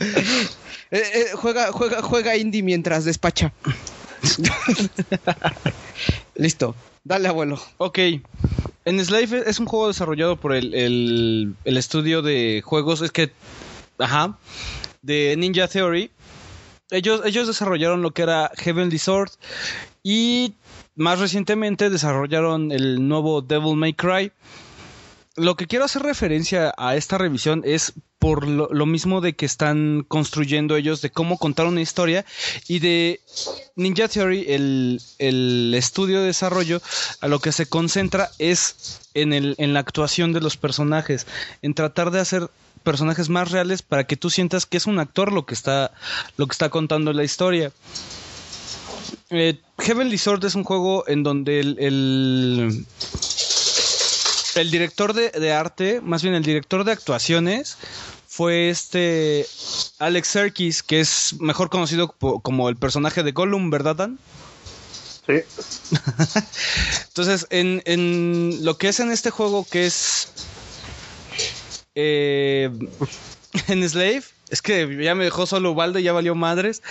[0.91, 3.53] Eh, eh, juega, juega, juega indie mientras despacha.
[6.35, 6.75] Listo.
[7.05, 7.59] Dale, abuelo.
[7.79, 7.99] ok.
[8.89, 13.31] En Slave es un juego desarrollado por el, el, el estudio de juegos, es que,
[13.99, 14.39] ajá,
[15.03, 16.11] de Ninja Theory.
[16.91, 19.33] Ellos, ellos desarrollaron lo que era Heavenly Sword
[20.03, 20.55] y
[20.95, 24.33] más recientemente desarrollaron el nuevo Devil May Cry.
[25.39, 30.05] Lo que quiero hacer referencia a esta revisión es por lo, mismo de que están
[30.09, 32.25] construyendo ellos de cómo contar una historia
[32.67, 33.21] y de
[33.77, 36.83] Ninja Theory, el, el estudio de desarrollo,
[37.21, 41.29] a lo que se concentra es en, el, en la actuación de los personajes,
[41.63, 42.51] en tratar de hacer
[42.83, 45.93] personajes más reales para que tú sientas que es un actor lo que está,
[46.37, 47.71] lo que está contando la historia.
[49.31, 52.87] Eh, Heavenly Sword es un juego en donde el,
[54.61, 57.77] el director de, de arte, más bien el director de actuaciones,
[58.39, 59.47] fue este
[59.99, 64.19] Alex Serkis, que es mejor conocido como el personaje de Gollum, ¿verdad, Dan?
[65.27, 65.35] Sí.
[67.09, 70.29] Entonces, en, en lo que es en este juego, que es
[71.95, 72.71] eh,
[73.67, 76.83] en Slave, es que ya me dejó solo Ubaldo y ya valió madres.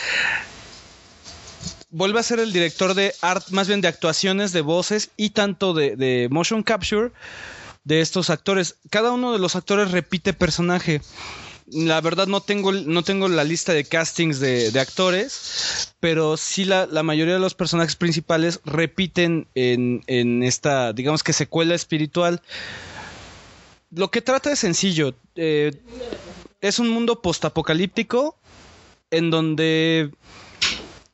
[1.91, 5.73] Vuelve a ser el director de art, más bien de actuaciones, de voces y tanto
[5.73, 7.11] de, de motion capture
[7.87, 8.75] de estos actores.
[8.89, 11.01] Cada uno de los actores repite personaje.
[11.67, 16.65] La verdad no tengo, no tengo la lista de castings de, de actores, pero sí
[16.65, 22.41] la, la, mayoría de los personajes principales repiten en, en esta, digamos que secuela espiritual.
[23.91, 25.13] Lo que trata es sencillo.
[25.35, 25.71] Eh,
[26.59, 28.35] es un mundo postapocalíptico
[29.11, 30.11] en donde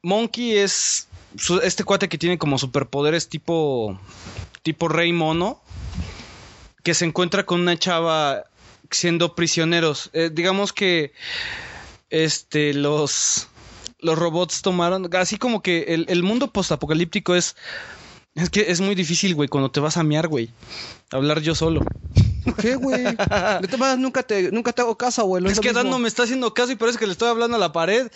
[0.02, 4.00] Monkey es su- este cuate que tiene como superpoderes tipo
[4.64, 5.63] tipo rey mono
[6.84, 8.44] que se encuentra con una chava
[8.92, 10.10] siendo prisioneros.
[10.14, 11.14] Eh, digamos que
[12.10, 13.48] este los
[14.00, 17.56] los robots tomaron así como que el, el mundo postapocalíptico es
[18.36, 20.50] es que es muy difícil, güey, cuando te vas a miar, güey.
[21.12, 21.82] Hablar yo solo.
[22.60, 23.04] ¿Qué, güey?
[23.04, 25.50] De todas maneras, nunca te, nunca te hago caso, abuelo.
[25.50, 25.84] Es que mismo.
[25.84, 28.12] Dano me está haciendo caso y parece que le estoy hablando a la pared.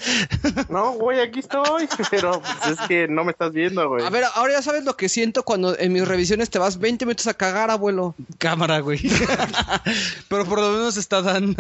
[0.70, 4.06] No, güey, aquí estoy, pero pues, es que no me estás viendo, güey.
[4.06, 7.06] A ver, ahora ya sabes lo que siento cuando en mis revisiones te vas 20
[7.06, 8.16] minutos a cagar, abuelo.
[8.38, 9.00] Cámara, güey.
[10.30, 11.56] Pero por lo menos está Dan.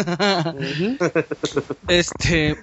[1.88, 2.58] este.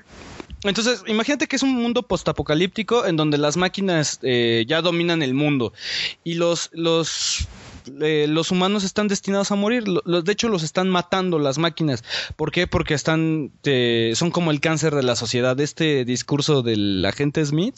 [0.65, 5.35] Entonces, imagínate que es un mundo postapocalíptico en donde las máquinas eh, ya dominan el
[5.35, 5.75] mundo
[6.25, 7.47] y los los
[8.01, 9.85] eh, los humanos están destinados a morir.
[9.87, 12.03] Los- de hecho, los están matando las máquinas.
[12.37, 12.67] ¿Por qué?
[12.67, 15.59] Porque están eh, son como el cáncer de la sociedad.
[15.61, 17.77] Este discurso del agente Smith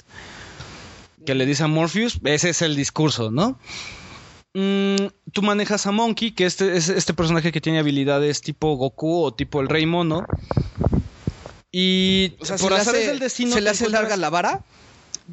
[1.24, 3.58] que le dice a Morpheus, ese es el discurso, ¿no?
[4.54, 9.24] Mm, tú manejas a Monkey, que este es este personaje que tiene habilidades tipo Goku
[9.24, 10.24] o tipo el Rey Mono.
[11.72, 14.64] Y O sea, por ¿se azares hace, del destino ¿se le hace larga la vara?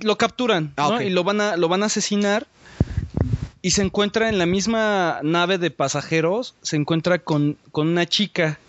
[0.01, 2.47] lo capturan Ah, y lo van a lo van a asesinar
[3.63, 8.59] y se encuentra en la misma nave de pasajeros se encuentra con, con una chica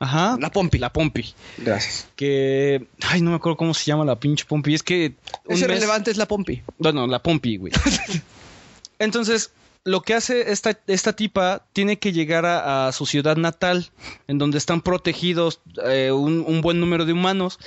[0.00, 0.78] ajá La Pompi.
[0.78, 2.08] la Pompi Gracias.
[2.16, 5.14] que ay no me acuerdo cómo se llama la pinche Pompi es que Es
[5.50, 6.62] mes- irrelevante, es la Pompi.
[6.78, 7.72] bueno, la Pompi, güey.
[8.98, 9.52] Entonces,
[9.84, 13.90] lo que hace esta, esta tipa tiene que llegar a, a su ciudad natal,
[14.28, 17.58] en donde están protegidos eh, un, un buen número de humanos.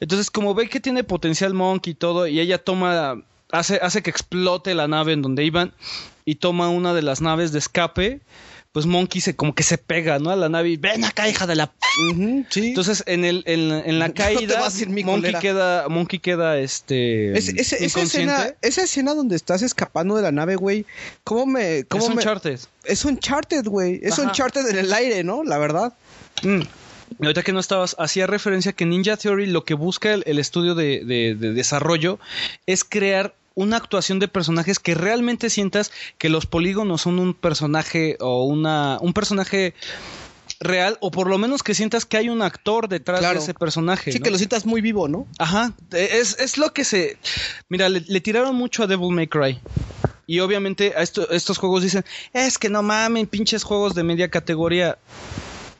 [0.00, 4.10] Entonces, como ve que tiene potencial Monkey y todo, y ella toma, hace, hace que
[4.10, 5.72] explote la nave en donde iban,
[6.24, 8.20] y toma una de las naves de escape,
[8.72, 10.30] pues Monkey se como que se pega, ¿no?
[10.30, 11.72] A la nave y ven acá, hija de la
[12.50, 12.66] sí.
[12.68, 15.40] entonces, en, el, en, la- en la No caída, mi Monkey colera.
[15.40, 20.56] queda, Monkey queda, este, Es- esa, escena, esa escena donde estás escapando de la nave,
[20.56, 20.84] güey.
[21.24, 21.84] ¿Cómo me.?
[21.88, 22.16] Cómo es me...
[22.16, 22.60] Uncharted.
[22.84, 24.00] Es Uncharted, güey.
[24.02, 24.28] Es Ajá.
[24.28, 25.42] Uncharted en el aire, ¿no?
[25.42, 25.94] La verdad.
[26.42, 26.60] Mm.
[27.20, 30.74] Ahorita que no estabas, hacía referencia que Ninja Theory lo que busca el, el estudio
[30.74, 32.18] de, de- de desarrollo
[32.66, 38.18] es crear una actuación de personajes que realmente sientas que los polígonos son un personaje
[38.20, 39.72] o una un personaje
[40.60, 43.38] real o por lo menos que sientas que hay un actor detrás Claro.
[43.38, 44.12] de ese personaje.
[44.12, 44.24] Sí, ¿no?
[44.24, 45.26] que lo sientas muy vivo, ¿no?
[45.38, 47.16] Ajá, es, es lo que se...
[47.68, 49.58] Mira, le, le tiraron mucho a Devil May Cry.
[50.26, 54.28] Y obviamente a esto- estos juegos dicen, es que no mamen, pinches juegos de media
[54.28, 54.98] categoría.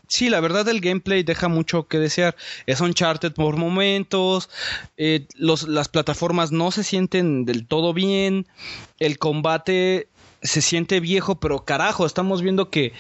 [0.08, 2.36] Sí, la verdad el gameplay deja mucho que desear.
[2.66, 4.48] Es Uncharted por momentos,
[4.96, 8.46] eh, los, las plataformas no se sienten del todo bien,
[9.00, 10.08] el combate
[10.42, 12.92] se siente viejo, pero carajo, estamos viendo que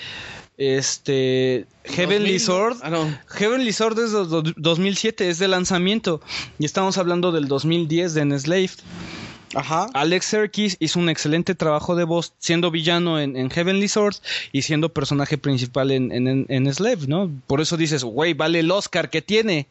[0.58, 3.18] este Heavenly 2000, Sword Ah, no.
[3.28, 6.20] Heavenly Sword es de do- 2007, es de lanzamiento.
[6.58, 8.70] Y estamos hablando del 2010 de Enslaved.
[9.94, 14.16] Alex Serkis hizo un excelente trabajo de voz siendo villano en, en Heavenly Sword
[14.52, 17.30] y siendo personaje principal en, en, Enslaved, ¿no?
[17.46, 19.66] Por eso dices, güey, vale el Oscar que tiene.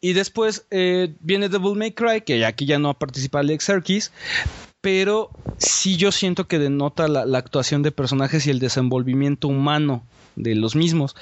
[0.00, 4.10] Y después eh, viene Devil May Cry, que aquí ya no participa Alex Serkis,
[4.80, 10.02] pero sí yo siento que denota la, la actuación de personajes y el desenvolvimiento humano
[10.34, 11.14] de los mismos.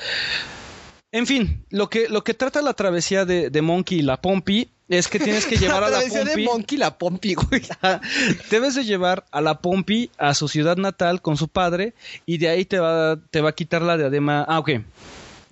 [1.13, 4.71] En fin, lo que, lo que trata la travesía de, de Monkey y la Pompi
[4.99, 6.45] es que tienes que llevar a la travesía de Pompi.
[6.45, 7.63] Monkey la Pompi, güey.
[8.51, 11.95] Debes de llevar a la Pompi a su ciudad natal con su padre
[12.27, 14.45] y de ahí te va, te va a quitar la diadema.
[14.47, 14.71] Ah, ok.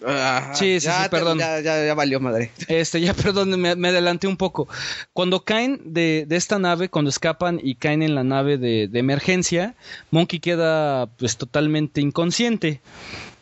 [0.07, 0.55] Ajá.
[0.55, 1.39] Sí, sí, Ya sí, te- perdón.
[1.39, 2.53] Ya, ya, ya valió madre.
[2.69, 4.69] Este, ya perdón, me, me adelanté un poco.
[5.13, 8.99] Cuando caen de, de esta nave, cuando escapan y caen en la nave de, de
[9.01, 9.75] emergencia,
[10.13, 12.81] Monkey queda pues totalmente inconsciente.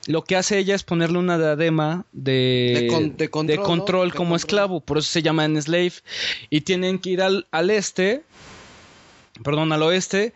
[0.07, 4.37] Lo que hace ella es ponerle una diadema de, De con- de control, como control.
[4.37, 5.93] esclavo, por eso se llama Enslave.
[6.51, 8.23] Y tienen que ir al, al este,
[9.43, 10.33] perdón, al oeste,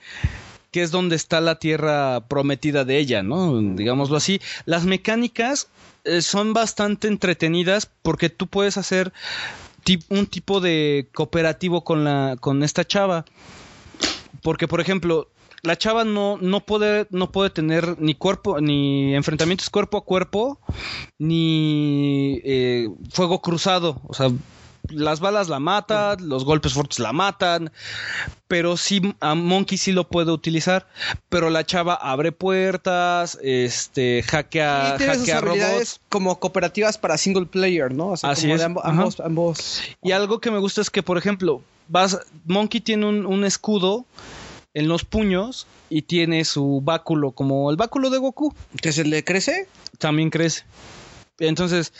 [0.73, 3.61] que es donde está la tierra prometida de ella, ¿no?
[3.61, 4.41] Digámoslo así.
[4.67, 5.69] Las mecánicas
[6.05, 9.13] eh, son bastante entretenidas porque tú puedes hacer
[10.09, 13.25] un tipo de cooperativo con la con esta chava.
[14.43, 15.29] Porque por ejemplo,
[15.63, 20.59] la chava no, no puede no puede tener ni cuerpo ni enfrentamientos cuerpo a cuerpo
[21.19, 24.29] ni eh, fuego cruzado, o sea,
[24.89, 27.71] las balas la matan, los golpes fuertes la matan,
[28.49, 30.89] pero sí a Monkey sí lo puede utilizar,
[31.29, 36.01] pero la chava abre puertas, este hackea, sus hackea robots.
[36.09, 38.09] como cooperativas para single player, ¿no?
[38.09, 38.89] O sea, Así como es, de amb- ajá.
[38.91, 39.83] ambos, ambos.
[40.03, 44.07] Y algo que me gusta es que, por ejemplo, vas, Monkey tiene un, un escudo
[44.75, 48.55] en los puños y tiene su báculo, como el báculo de Goku.
[48.81, 49.69] ¿Que se le crece?
[49.99, 50.65] También crece.
[51.39, 51.93] Entonces,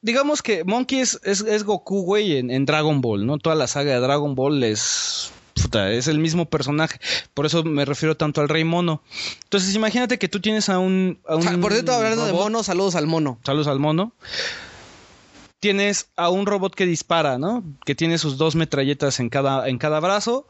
[0.00, 3.38] digamos que Monkey es, es, es Goku, güey, en, en Dragon Ball, ¿no?
[3.38, 5.30] Toda la saga de Dragon Ball es.
[5.54, 6.98] puta, es el mismo personaje.
[7.32, 9.02] Por eso me refiero tanto al Rey Mono.
[9.44, 11.20] Entonces, imagínate que tú tienes a un.
[11.28, 13.38] a un Por cierto, hablando de mono, saludos al mono.
[13.44, 14.14] Saludos al mono.
[15.60, 17.62] Tienes a un robot que dispara, ¿no?
[17.86, 20.48] Que tiene sus dos metralletas en cada, en cada brazo.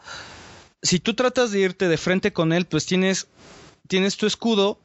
[0.83, 3.29] Si tú tratas de irte de frente con él, pues tienes,
[3.89, 4.79] tienes tu escudo,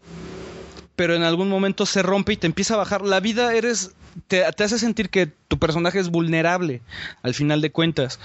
[0.96, 3.02] pero en algún momento se rompe y te empieza a bajar.
[3.02, 3.92] La vida eres.
[4.28, 6.82] Te, te hace sentir que tu personaje es vulnerable
[7.22, 8.20] al final de cuentas.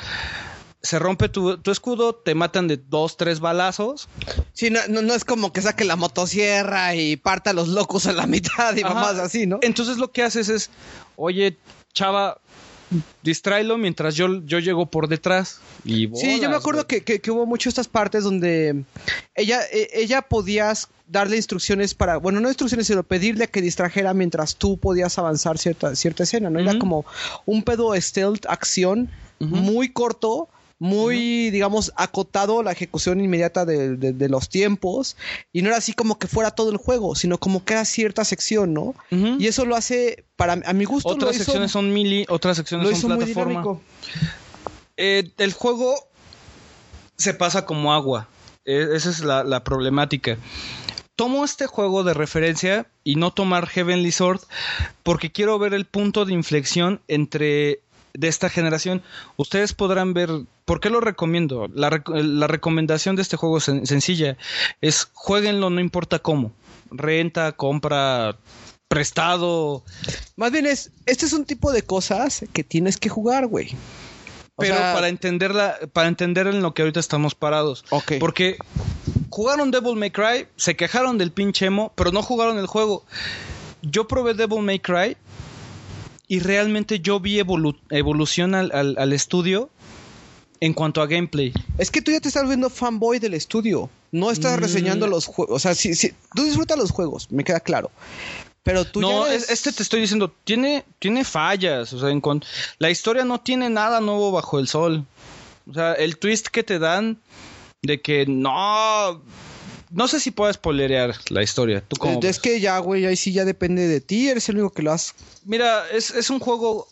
[0.83, 4.09] Se rompe tu, tu escudo, te matan de dos, tres balazos.
[4.52, 8.07] Sí, no, no, no es como que saque la motosierra y parta a los locos
[8.07, 8.94] a la mitad y Ajá.
[8.94, 9.59] mamás así, ¿no?
[9.62, 10.70] Entonces lo que haces es,
[11.17, 11.57] oye,
[11.92, 12.41] chava,
[13.22, 15.60] distráelo mientras yo, yo llego por detrás.
[15.84, 18.84] Y Sí, yo me acuerdo que, que, que hubo mucho estas partes donde
[19.34, 24.56] ella, e- ella podías darle instrucciones para, bueno, no instrucciones, sino pedirle que distrajera mientras
[24.56, 26.58] tú podías avanzar cierta, cierta escena, ¿no?
[26.58, 27.04] Era como
[27.44, 30.48] un pedo stealth, acción, muy corto,
[30.83, 35.17] muy, digamos, acotado la ejecución inmediata de, de- de los tiempos,
[35.52, 38.25] y no era así como que fuera todo el juego, sino como que era cierta
[38.25, 38.97] sección, ¿no?
[39.11, 42.85] Y eso lo hace, para a mi gusto, Otras hizo, secciones son mili, otras secciones
[42.85, 43.78] lo son hizo plataforma.
[44.97, 45.94] Eh, el juego
[47.17, 48.27] se pasa como agua.
[48.65, 50.36] Eh, esa es la, la problemática.
[51.15, 54.41] Tomo este juego de referencia y no tomar Heavenly Sword
[55.05, 57.81] porque quiero ver el punto de inflexión entre
[58.15, 59.02] de esta generación.
[59.36, 60.31] Ustedes podrán ver
[60.65, 61.68] por qué lo recomiendo.
[61.74, 64.36] La, rec- la recomendación de este juego es sen- sencilla.
[64.81, 66.52] Es jueguenlo no importa cómo.
[66.91, 68.36] Renta, compra,
[68.89, 69.82] prestado.
[70.36, 73.70] Más bien es, este es un tipo de cosas que tienes que jugar, güey.
[74.55, 77.84] O Pero sea, para entenderla, para entender en lo que ahorita estamos parados.
[78.20, 78.58] Porque
[79.31, 83.05] jugaron Devil May Cry, se quejaron del pinche emo, pero no jugaron el juego.
[83.81, 85.16] Yo probé Devil May Cry
[86.33, 89.69] y realmente yo vi evolu- evolución al, al- al estudio
[90.61, 91.52] en cuanto a gameplay.
[91.77, 93.91] Es que tú ya te estás viendo fanboy del estudio.
[94.12, 94.62] No estás Mm.
[94.62, 95.55] reseñando los juegos.
[95.57, 97.91] O sea, sí, sí, tú disfrutas los juegos, me queda claro.
[98.62, 101.93] Pero tú no, ya es- eres- este te estoy diciendo, tiene, tiene fallas.
[101.93, 102.23] O sea, en
[102.78, 105.05] la historia no tiene nada nuevo bajo el sol.
[105.70, 107.19] O sea, el twist que te dan
[107.83, 109.20] de que no.
[109.92, 111.82] No sé si puedes spoilerear la historia.
[111.86, 112.38] ¿Tú cómo es ves?
[112.38, 114.28] que ya, güey, ahí sí ya depende de ti.
[114.28, 115.14] Eres el único que lo has.
[115.44, 116.88] Mira, es, es un juego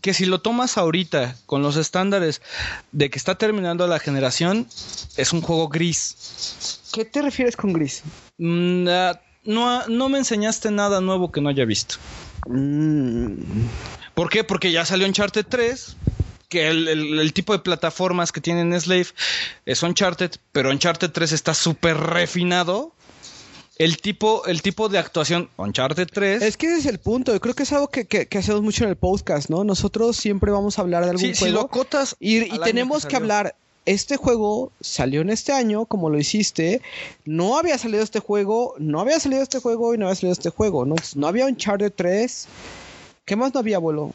[0.00, 2.42] que si lo tomas ahorita con los estándares
[2.92, 4.66] de que está terminando la generación,
[5.16, 6.80] es un juego gris.
[6.92, 8.02] ¿Qué te refieres con gris?
[8.38, 11.96] Mm, ah, no, no me enseñaste nada nuevo que no haya visto.
[12.46, 13.34] Mm,
[14.14, 14.44] ¿Por qué?
[14.44, 15.96] Porque ya salió Uncharted 3,
[16.54, 19.06] que el, el- el tipo de plataformas que tienen Slave
[19.66, 22.92] es Uncharted, pero Uncharted 3 está súper refinado.
[23.76, 26.42] El tipo, el tipo de actuación Uncharted 3...
[26.42, 27.32] Es que ese es el punto.
[27.32, 29.64] Yo creo que es algo que, que- que hacemos mucho en el podcast, ¿no?
[29.64, 31.62] Nosotros siempre vamos a hablar de algún Sí, si juego.
[31.62, 33.56] lo cotas Y, y tenemos que, hablar.
[33.86, 36.80] Este juego salió en este año, como lo hiciste.
[37.26, 40.50] No había salido este juego, no había salido este juego y no había salido este
[40.50, 40.86] juego.
[40.86, 42.46] No, no había Uncharted 3.
[43.26, 44.12] ¿Qué más no había, abuelo?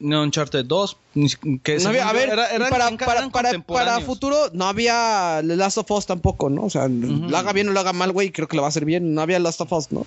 [0.00, 0.96] No, Uncharted 2.
[1.14, 4.66] ni si- Que No había- a ver, era- eran- para, para, para, para futuro no
[4.66, 6.62] había Last of Us tampoco, ¿no?
[6.64, 8.70] O sea, lo haga bien o lo haga mal, güey, creo que lo va a
[8.70, 9.14] hacer bien.
[9.14, 10.04] No había Last of Us, ¿no?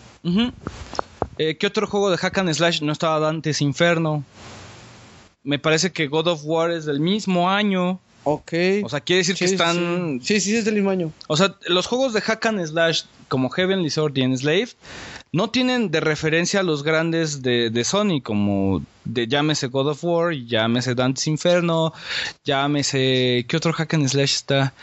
[1.38, 4.24] Eh, ¿Qué otro juego de Hack and Slash no estaba Dante's Inferno?
[5.43, 7.99] Me parece que God of War es del mismo año.
[8.25, 8.51] Ok.
[8.83, 10.19] O sea, quiere decir que están.
[10.22, 11.14] Sí, sí, sí, es del mismo año.
[11.27, 14.69] O sea, los juegos de Hack and Slash como Heavenly Sword y Enslave
[15.38, 20.03] no tienen de referencia a los grandes de, de Sony, como de llámese God of
[20.03, 21.93] War, llámese Dante's Inferno,
[22.43, 23.45] llámese.
[23.48, 24.74] ¿Qué otro Hack and Slash está?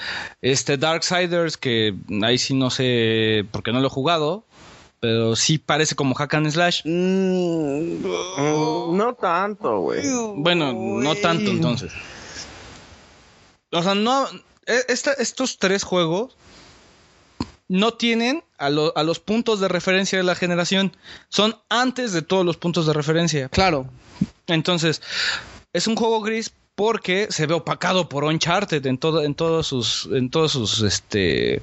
[0.42, 4.44] Este Darksiders, que ahí sí no sé porque no lo he jugado.
[5.00, 6.80] Pero sí parece como Hack and Slash.
[6.86, 8.02] Mm,
[8.96, 10.02] no tanto, güey.
[10.36, 11.92] Bueno, no tanto entonces.
[13.72, 14.26] O sea, no.
[14.66, 16.36] e- esta- estos tres juegos
[17.68, 20.96] no tienen a, lo- a los puntos de referencia de la generación.
[21.28, 23.48] Son antes de todos los puntos de referencia.
[23.48, 23.88] Claro.
[24.46, 25.00] Entonces,
[25.72, 30.08] es un juego gris porque se ve opacado por Uncharted en todo, en todos sus,
[30.12, 31.62] en todos sus, este,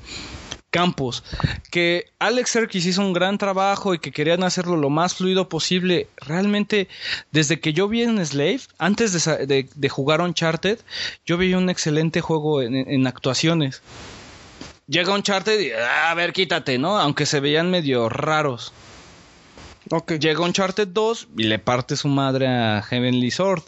[0.70, 1.24] campos.
[1.70, 6.08] Que Alex Serkis hizo un gran trabajo y que querían hacerlo lo más fluido posible.
[6.18, 6.88] Realmente,
[7.32, 10.80] desde que yo vi en Slave, antes de, sa- de- de jugar Uncharted,
[11.26, 13.82] yo vi un excelente juego en, en actuaciones.
[14.92, 17.00] Llega Uncharted y, "Ah, a ver, quítate, ¿no?
[17.00, 18.74] Aunque se veían medio raros.
[20.20, 23.64] Llega Uncharted 2 y le parte su madre a Heavenly Sword.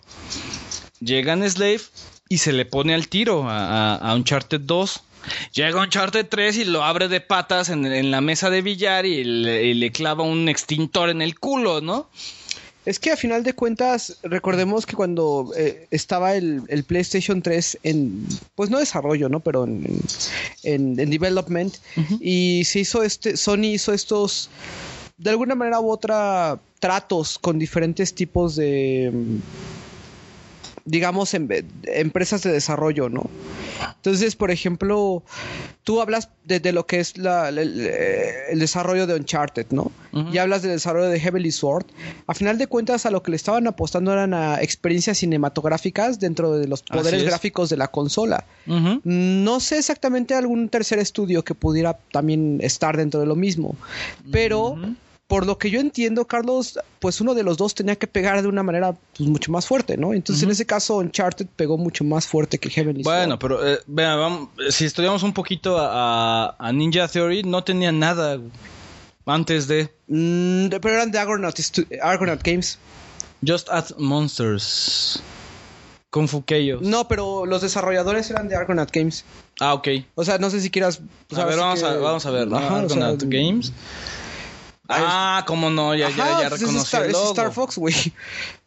[0.99, 1.81] Llega en Slave
[2.29, 5.01] y se le pone al tiro a, a- a Uncharted 2.
[5.53, 9.23] Llega Uncharted 3 y lo abre de patas en, en la mesa de billar y
[9.23, 12.09] le, y le clava un extintor en el culo, ¿no?
[12.85, 17.79] Es que a final de cuentas, recordemos que cuando eh, estaba el, el PlayStation 3
[17.83, 19.39] en, pues no desarrollo, ¿no?
[19.39, 20.01] Pero en,
[20.63, 21.75] en, en development,
[22.19, 24.49] y se hizo este, Sony hizo estos,
[25.17, 29.11] de alguna manera u otra, tratos con diferentes tipos de,
[30.85, 31.47] digamos, em-
[31.85, 33.29] empresas de desarrollo, ¿no?
[33.95, 35.23] Entonces, por ejemplo,
[35.83, 37.59] tú hablas de, de lo que es la- el,
[38.49, 39.91] el desarrollo de Uncharted, ¿no?
[40.31, 41.85] Y hablas del desarrollo de Heavenly Sword.
[42.27, 46.51] A final de cuentas, a lo que le estaban apostando eran a experiencias cinematográficas dentro
[46.57, 47.27] de los poderes es.
[47.27, 48.45] gráficos de la consola.
[49.03, 53.75] No sé exactamente algún tercer estudio que pudiera también estar dentro de lo mismo,
[54.31, 54.77] pero
[55.27, 58.47] por lo que yo entiendo, Carlos, pues uno de los dos tenía que pegar de
[58.47, 60.13] una manera pues, mucho más fuerte, ¿no?
[60.13, 63.39] Entonces en ese caso Uncharted pegó mucho más fuerte que Heavenly Bueno, Sword.
[63.39, 68.39] pero eh, vean, vamos, si estudiamos un poquito a, Ninja Theory, no tenía nada
[69.25, 71.55] antes de Mm, pero eran de Argonaut,
[72.01, 72.77] Argonaut Games.
[73.45, 75.23] Just Add Monsters.
[76.11, 76.43] Kung Fu.
[76.81, 79.25] No, pero los desarrolladores eran de Argonaut Games.
[79.59, 79.87] Ah, ok.
[80.13, 81.01] O sea, no sé si quieras...
[81.27, 82.47] pues, a ver, vamos, que- a, vamos a ver.
[82.47, 82.57] ¿no?
[82.57, 83.73] Ajá, o sea, Argonaut Games.
[84.89, 87.29] Ah, cómo no, ya, ya, Ajá, ya pues es reconocí Star, el es logo.
[87.29, 87.95] Star Fox, güey.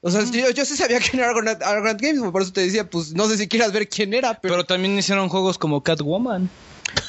[0.01, 2.89] O sea, yo, yo sí sabía quién era Argonaut, Argonaut Games, por eso te decía,
[2.89, 4.55] pues no sé si quieras ver quién era, pero...
[4.55, 6.49] Pero también hicieron juegos como Catwoman.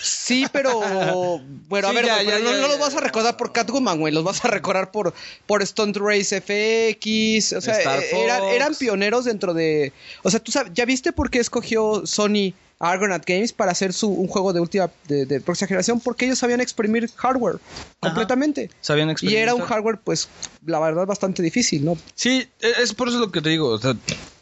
[0.01, 0.79] Sí, pero...
[1.67, 4.47] Bueno, a ver, ya, no, los vas a recordar por Catwoman, güey, los vas a
[4.47, 5.13] recordar por,
[5.45, 9.91] por Stunt Race FX, o sea, eh, eran, eran pioneros dentro de...
[10.23, 14.07] O sea, tú sabes, ¿ya viste por qué escogió Sony Argonaut Games para hacer su,
[14.07, 15.99] un juego de última, de, de próxima generación?
[15.99, 17.57] Porque ellos sabían exprimir hardware
[17.99, 18.69] completamente.
[18.79, 20.29] Sabían Y era un hardware, pues,
[20.65, 21.97] la verdad, bastante difícil, ¿no?
[22.15, 23.69] Sí, e- es por eso lo que te digo.
[23.69, 23.93] o sea,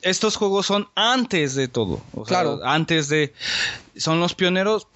[0.04, 2.04] estos juegos son antes de todo.
[2.14, 2.60] O sea, Claro.
[2.64, 3.34] Antes de.
[3.98, 4.88] Son los pioneros.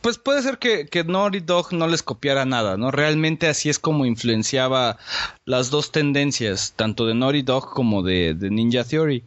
[0.00, 2.90] Pues puede ser que, que Naughty Dog no les copiara nada, ¿no?
[2.90, 4.98] Realmente así es como influenciaba
[5.44, 9.24] las dos tendencias, tanto de Naughty Dog como de, de Ninja Theory.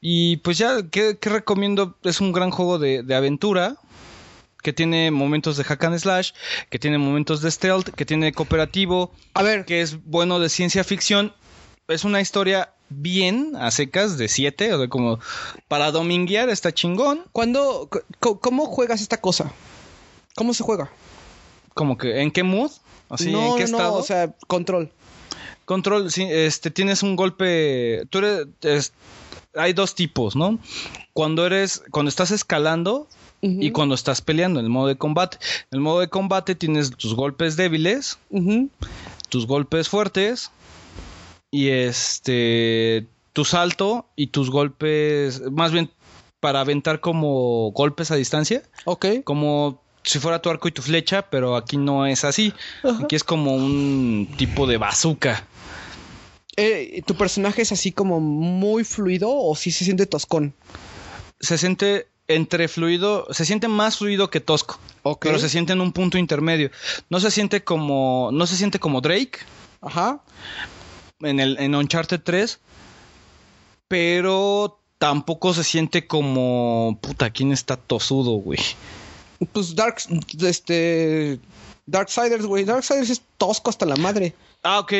[0.00, 1.98] Y pues ya, ¿qué, qué recomiendo?
[2.02, 3.76] Es un gran juego de, de aventura
[4.62, 6.32] que tiene momentos de hack and slash,
[6.68, 10.84] que tiene momentos de stealth, que tiene cooperativo, A ver, que es bueno de ciencia
[10.84, 11.34] ficción.
[11.88, 15.18] Es una historia bien a secas de 7, o sea, como
[15.68, 17.24] para dominguear está chingón.
[17.32, 17.88] ¿cuándo,
[18.18, 19.52] ¿cómo juegas esta cosa?
[20.34, 20.90] ¿Cómo se juega?
[21.74, 22.70] Como que, ¿en qué mood?
[23.08, 23.94] Así, no, ¿en qué no, no, estado?
[23.94, 24.90] o sea, control.
[25.64, 28.04] Control, sí, este, tienes un golpe.
[28.10, 28.46] Tú eres.
[28.62, 28.92] es-
[29.54, 30.58] hay dos tipos, ¿no?
[31.12, 31.82] Cuando eres.
[31.90, 33.08] Cuando estás escalando
[33.42, 35.38] y cuando estás peleando en el modo de combate.
[35.70, 38.18] En el modo de combate tienes tus golpes débiles,
[39.30, 40.50] tus golpes fuertes
[41.50, 45.90] y este tu salto y tus golpes más bien
[46.40, 49.06] para aventar como golpes a distancia Ok.
[49.24, 53.04] como si fuera tu arco y tu flecha pero aquí no es así Ajá.
[53.04, 55.44] aquí es como un tipo de bazooka
[56.56, 60.52] Eh, ¿Tu personaje es así como muy fluido o sí se siente toscón?
[61.40, 65.24] se siente entre fluido se siente más fluido que tosco Ok.
[65.24, 66.70] pero se siente en un punto intermedio
[67.08, 69.38] no se siente como no se siente como Drake
[69.80, 70.20] Ajá.
[71.20, 72.58] en el en Uncharted 3,
[73.88, 78.60] pero tampoco se siente como puta, ¿quién está tosudo, güey?
[79.52, 79.96] Pues Dark,
[80.40, 81.38] este,
[81.86, 82.64] Darksiders, güey.
[82.64, 84.34] Darksiders es tosco hasta la madre.
[84.62, 84.92] Ah, ok.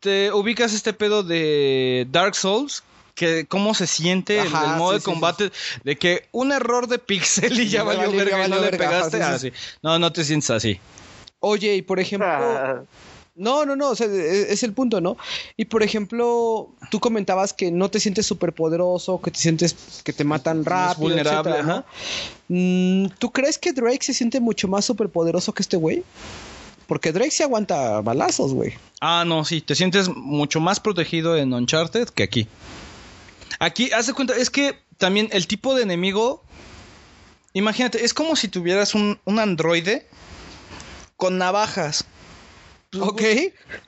[0.00, 2.82] Te ubicas este pedo de Dark Souls,
[3.14, 5.52] que cómo se siente en Ajá, el modo sí, de sí, combate
[5.84, 8.70] de que un error de pixel y ya valió valió, verga ya y no le
[8.70, 9.22] pegaste.
[9.22, 9.38] Ah.
[9.82, 10.78] No, no te sientes así.
[11.40, 12.28] Oye, y por ejemplo...
[12.28, 12.82] Ah,
[13.36, 15.18] No, no, no, o sea, es, es el punto, ¿no?
[15.58, 20.14] Y por ejemplo, tú comentabas que no te sientes súper poderoso, que te sientes que
[20.14, 21.84] te matan rápido, vulnerable, etcétera, ¿no?
[22.48, 26.02] Mm, ¿Tú crees que Drake se siente mucho más súper poderoso que este güey?
[26.86, 28.74] Porque Drake se aguanta balazos, güey.
[29.00, 32.48] Ah, no, sí, te sientes mucho más protegido en Uncharted que aquí.
[33.58, 36.42] Aquí, haz de cuenta, es que también el tipo de enemigo,
[37.52, 40.06] imagínate, es como si tuvieras un, un androide
[41.16, 42.06] con navajas.
[43.00, 43.22] Ok.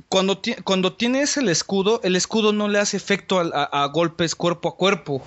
[0.09, 4.35] Cuando, ti- cuando tienes el escudo, el escudo no le hace efecto a, a golpes
[4.35, 5.23] cuerpo a cuerpo.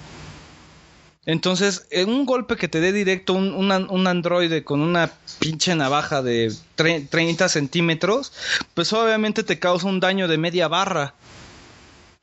[1.26, 5.76] Entonces, en un golpe que te dé directo un, un un androide con una pinche
[5.76, 8.34] navaja de tre- 30 centímetros,
[8.74, 11.14] pues obviamente te causa un daño de media barra.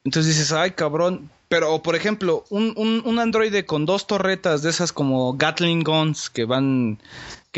[0.04, 1.30] Entonces dices, ay cabrón.
[1.48, 6.28] Pero, por ejemplo, un, un, un androide con dos torretas de esas como Gatling Guns
[6.28, 6.98] que van,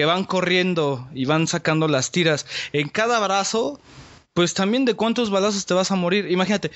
[0.00, 3.78] que van corriendo y van sacando las tiras en cada brazo,
[4.32, 6.30] pues también de cuántos balazos te vas a morir.
[6.30, 6.70] Imagínate,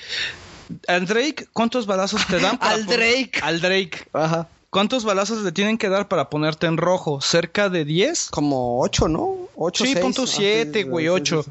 [0.87, 2.55] al Drake, ¿cuántos balazos te dan?
[2.59, 3.39] para Al Drake.
[3.41, 4.07] Al Drake.
[4.13, 4.47] Ajá.
[4.69, 7.19] ¿Cuántos balazos le tienen que dar para ponerte en rojo?
[7.19, 8.29] ¿Cerca de 10?
[8.29, 9.44] Como 8, ¿no?
[9.55, 11.45] 8, Sí, punto 7, güey, 8.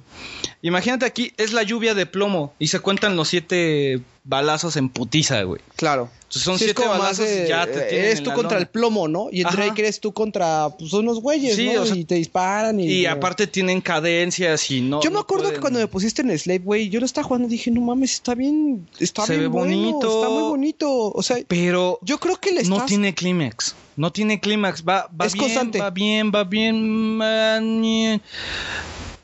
[0.63, 5.43] Imagínate aquí, es la lluvia de plomo y se cuentan los 7 balazos en putiza,
[5.43, 5.61] güey.
[5.77, 6.09] Claro.
[6.23, 8.25] Entonces son Sí, es 7 como más balazos de- y ya te tienen Eres en
[8.25, 8.61] tú la contra lona.
[8.63, 9.29] el plomo, ¿no?
[9.31, 9.57] Y el Ajá.
[9.57, 11.83] Drake eres tú contra pues, unos güeyes, Sí, ¿no?
[11.83, 12.87] o sea, y te disparan y...
[12.87, 15.03] Y aparte tienen cadencias y no.
[15.03, 17.27] Yo me no acuerdo pueden- que cuando me pusiste en Slave, güey, yo lo estaba
[17.27, 20.19] jugando y dije, no mames, está bien, está Se bien ve bueno, bonito.
[20.23, 20.91] está muy bonito.
[21.13, 22.79] O sea, Pero yo creo que le estás...
[22.79, 23.75] no tiene clímax.
[23.97, 24.85] No tiene clímax.
[24.87, 25.81] Va, va Es bien, constante.
[25.81, 27.17] va bien, va bien.
[27.17, 28.21] man.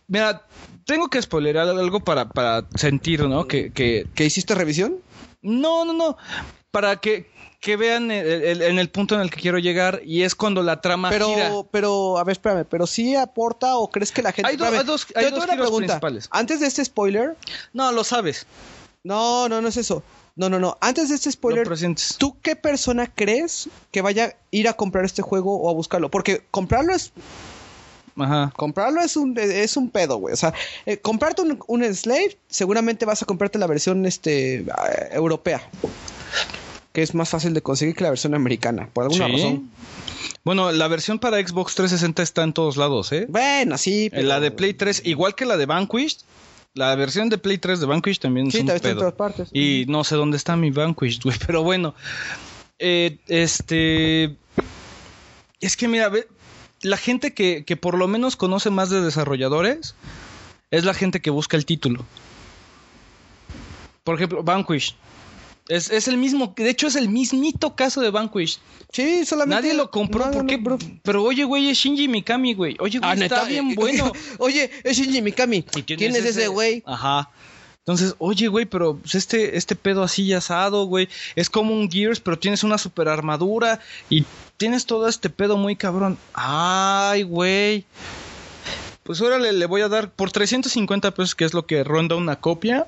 [0.09, 0.43] Mira,
[0.85, 3.47] tengo que spoilerar algo para, para sentir, ¿no?
[3.47, 4.97] Que, que, ¿Que hiciste revisión?
[5.43, 6.17] No, no, no.
[6.71, 10.23] Para que, que vean el- el- en el punto en el que quiero llegar y
[10.23, 11.25] es cuando la trama gira.
[11.35, 14.49] Pero, pero, a ver, espérame, pero sí aporta o crees que la gente...
[14.51, 15.87] Hay do- Espérame, hay dos- hay tengo dos una giros pregunta.
[16.01, 16.29] principales.
[16.31, 17.37] Antes de este spoiler...
[17.73, 18.47] No, lo sabes.
[19.03, 20.03] No, no, no es eso.
[20.41, 20.79] No, no, no.
[20.81, 21.69] Antes de este spoiler.
[22.17, 26.11] ¿tú qué persona crees que vaya a ir a comprar este juego o a buscarlo?
[26.11, 27.13] Porque comprarlo es
[28.17, 28.51] Ajá.
[28.57, 30.33] Comprarlo es un, es un pedo, güey.
[30.33, 30.55] O sea,
[30.87, 35.61] eh, comprarte un, un Slave, seguramente vas a comprarte la versión este, ah, europea.
[36.95, 39.33] Que es más fácil de conseguir que la versión americana, por alguna Sí.
[39.33, 39.71] razón.
[40.43, 43.27] Bueno, la versión para Xbox 360 está en todos lados, ¿eh?
[43.29, 44.27] Bueno, sí, pero...
[44.27, 46.21] La de Play 3, igual que la de Vanquish,
[46.75, 49.01] la versión de Play 3 de Vanquish también Sí, es un está en pedo.
[49.01, 49.49] todas partes.
[49.53, 51.95] Y no sé dónde está mi Vanquish, güey, pero bueno.
[52.79, 54.37] Eh, este...
[55.61, 56.27] Es que mira, ve,
[56.83, 59.95] la gente que, que por lo menos conoce más de desarrolladores
[60.71, 62.05] es la gente que busca el título.
[64.05, 64.97] Por ejemplo, Vanquish.
[65.71, 68.59] Es, es el mismo, de hecho es el mismito caso de Vanquish.
[68.93, 69.63] Sí, solamente...
[69.63, 70.59] Nadie lo compró, No, ¿por qué?
[70.59, 70.79] no, bro.
[71.03, 72.77] Pero oye, güey, es Shinji Mikami, güey.
[72.81, 73.45] Oye, güey, Ah, está neta.
[73.45, 74.13] bien bueno.
[74.39, 75.63] Oye, es Shinji Mikami.
[75.63, 76.83] ¿Quién, es ese güey?
[76.87, 77.31] Ajá.
[77.79, 82.21] Entonces, oye, güey, pero pues, este, este pedo así asado, güey, es como un Gears,
[82.21, 84.25] pero tienes una super armadura y
[84.57, 86.19] tienes todo este pedo muy cabrón.
[86.35, 87.85] Ay, güey.
[89.05, 92.37] Pues ahora le voy a dar por 350 pesos, que es lo que ronda una
[92.37, 92.87] copia.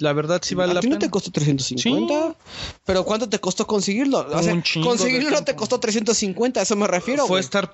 [0.00, 0.94] La verdad sí vale ¿A la ti pena.
[0.94, 2.14] no te costó 350?
[2.28, 2.36] Sí.
[2.84, 4.28] ¿Pero cuánto te costó conseguirlo?
[4.32, 7.72] O sea, conseguirlo no te costó 350, a eso me refiero, Fue estar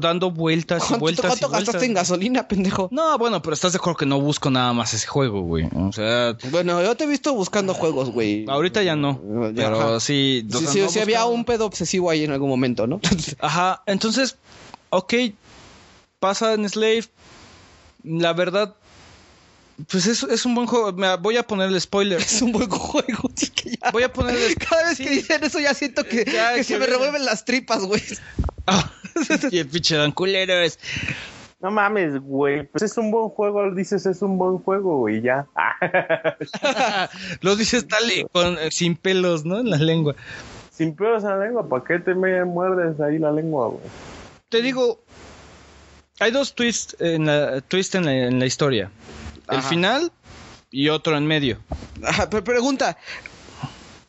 [0.00, 1.66] dando vueltas y ¿Cuánto, vueltas cuánto y vueltas.
[1.66, 2.88] gastaste en gasolina, pendejo?
[2.92, 5.66] No, bueno, pero estás de acuerdo que no busco nada más ese juego, güey.
[5.74, 8.44] O sea, Bueno, yo te he visto buscando juegos, güey.
[8.48, 9.20] ahorita ya no.
[9.52, 10.00] Ya, Pero ajá.
[10.00, 10.46] sí.
[10.48, 13.00] Sí, sí, no sí había un pedo obsesivo ahí en algún momento, ¿no?
[13.40, 14.36] Ajá, entonces,
[14.90, 15.12] ok,
[16.20, 17.06] pasa en Slave.
[18.04, 18.76] La verdad,
[19.86, 20.92] pues es, es un buen juego.
[20.92, 22.20] Me voy a poner el spoiler.
[22.20, 23.30] es un buen juego.
[23.36, 26.24] es que ya- Voy a poner el Cada vez que dicen eso ya siento que,
[26.24, 28.02] Ya, que que se me revuelven las tripas, güey.
[28.66, 28.90] Ah,
[29.50, 30.78] y el pinche Dan culeros.
[31.60, 32.64] No mames, güey.
[32.64, 35.46] Pues es un buen juego, dices es un buen juego, güey, ya.
[37.40, 39.58] Lo dices tal y con, eh, sin pelos, ¿no?
[39.58, 40.14] En la lengua.
[40.70, 43.82] Sin pelos en la lengua, ¿para qué te me muerdes ahí la lengua, güey?
[44.48, 45.02] Te digo,
[46.20, 48.90] hay dos twists en la, twist en la, en la historia.
[49.50, 50.12] El final
[50.70, 51.58] y otro en medio.
[52.02, 52.96] Ajá, pero pregunta.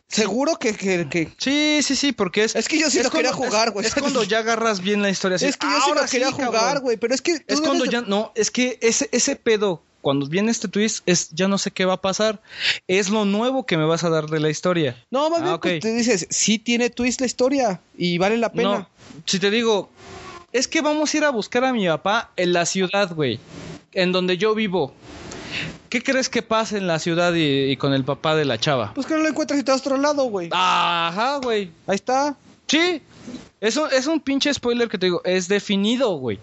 [0.08, 2.56] ¿Seguro que, que, que- Sí, sí, sí, porque es...
[2.56, 3.86] Es que yo sí es lo quería jugar, güey.
[3.86, 5.36] Es, cuando ya agarras bien la historia.
[5.36, 6.48] así, Es que yo sí "Ahora lo quería cabrón".
[6.48, 7.44] jugar, güey, pero es que...
[7.46, 8.02] Es cuando de- ya...
[8.02, 11.86] No, es que ese, ese pedo, cuando viene este twist, es ya no sé qué
[11.86, 12.42] va a pasar.
[12.88, 14.98] Es lo nuevo que me vas a dar de la historia.
[15.12, 15.62] No, más Ah, bien ok.
[15.62, 18.70] pues, te dices, sí tiene twist la historia y vale la pena.
[18.70, 18.90] No,
[19.28, 19.92] si te digo,
[20.52, 23.40] es que vamos a ir a buscar a mi papá en la ciudad, güey.
[23.92, 24.96] En donde yo vivo.
[25.90, 28.94] ¿Qué crees que pasa en la ciudad y, y con el papá de la chava?
[28.94, 30.50] Pues que no lo encuentras y te vas a otro lado, güey.
[30.52, 31.72] Ajá, güey.
[31.88, 32.36] Ahí está.
[32.68, 33.02] Sí.
[33.62, 35.22] Eso es un pinche spoiler que te digo.
[35.26, 36.40] Es definido, güey.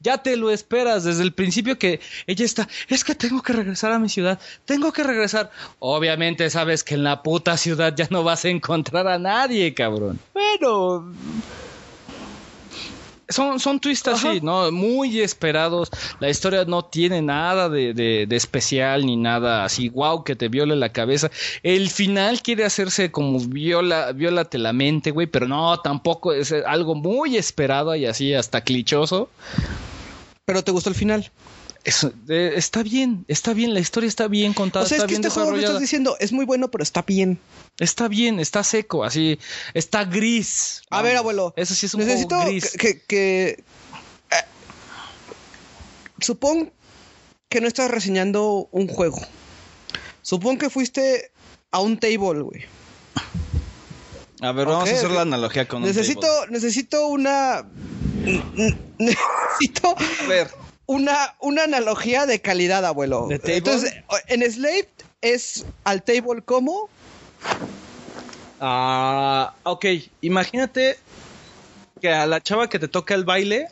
[0.00, 2.68] Ya te lo esperas desde el principio que ella está.
[2.88, 4.38] Es que tengo que regresar a mi ciudad.
[4.64, 5.50] Tengo que regresar.
[5.78, 10.20] Obviamente sabes que en la puta ciudad ya no vas a encontrar a nadie, cabrón.
[10.34, 11.12] Bueno,
[13.30, 14.72] Son, son twists así, ¿no?
[14.72, 15.90] Muy esperados.
[16.18, 20.48] La historia no tiene nada de, de- de especial ni nada así, wow, que te
[20.48, 21.30] viole la cabeza.
[21.62, 26.94] El final quiere hacerse como viola, viólate la mente, güey, pero no, tampoco es algo
[26.94, 29.28] muy esperado y así hasta clichoso.
[30.46, 31.30] pero te gustó el final.
[31.84, 35.08] Eso, eh, está bien, está bien, la historia está bien contada, O sea, es que
[35.08, 37.38] bien este juego me estás diciendo es muy bueno, pero está bien.
[37.78, 39.38] Está bien, está seco, así,
[39.74, 40.82] está gris.
[40.90, 41.54] A ver, abuelo.
[41.56, 42.72] Eso sí es un Necesito juego gris.
[42.72, 42.78] que...
[42.78, 43.64] que, que-
[44.30, 44.44] eh,
[46.20, 46.72] supón
[47.48, 49.18] que no estás reseñando un juego.
[50.22, 51.30] Supón que fuiste
[51.70, 52.64] a un table, güey.
[54.40, 56.50] A ver, vamos a hacer la analogía con un Necesito, table.
[56.52, 57.64] necesito una...
[58.98, 60.50] Necesito A ver,
[60.88, 63.28] una, una analogía de calidad, abuelo.
[63.30, 63.94] Entonces,
[64.26, 64.88] en Slave
[65.20, 66.88] es al table como...
[68.58, 69.84] ah, ok,
[70.22, 70.96] imagínate
[72.00, 73.68] que a la chava que te toca el baile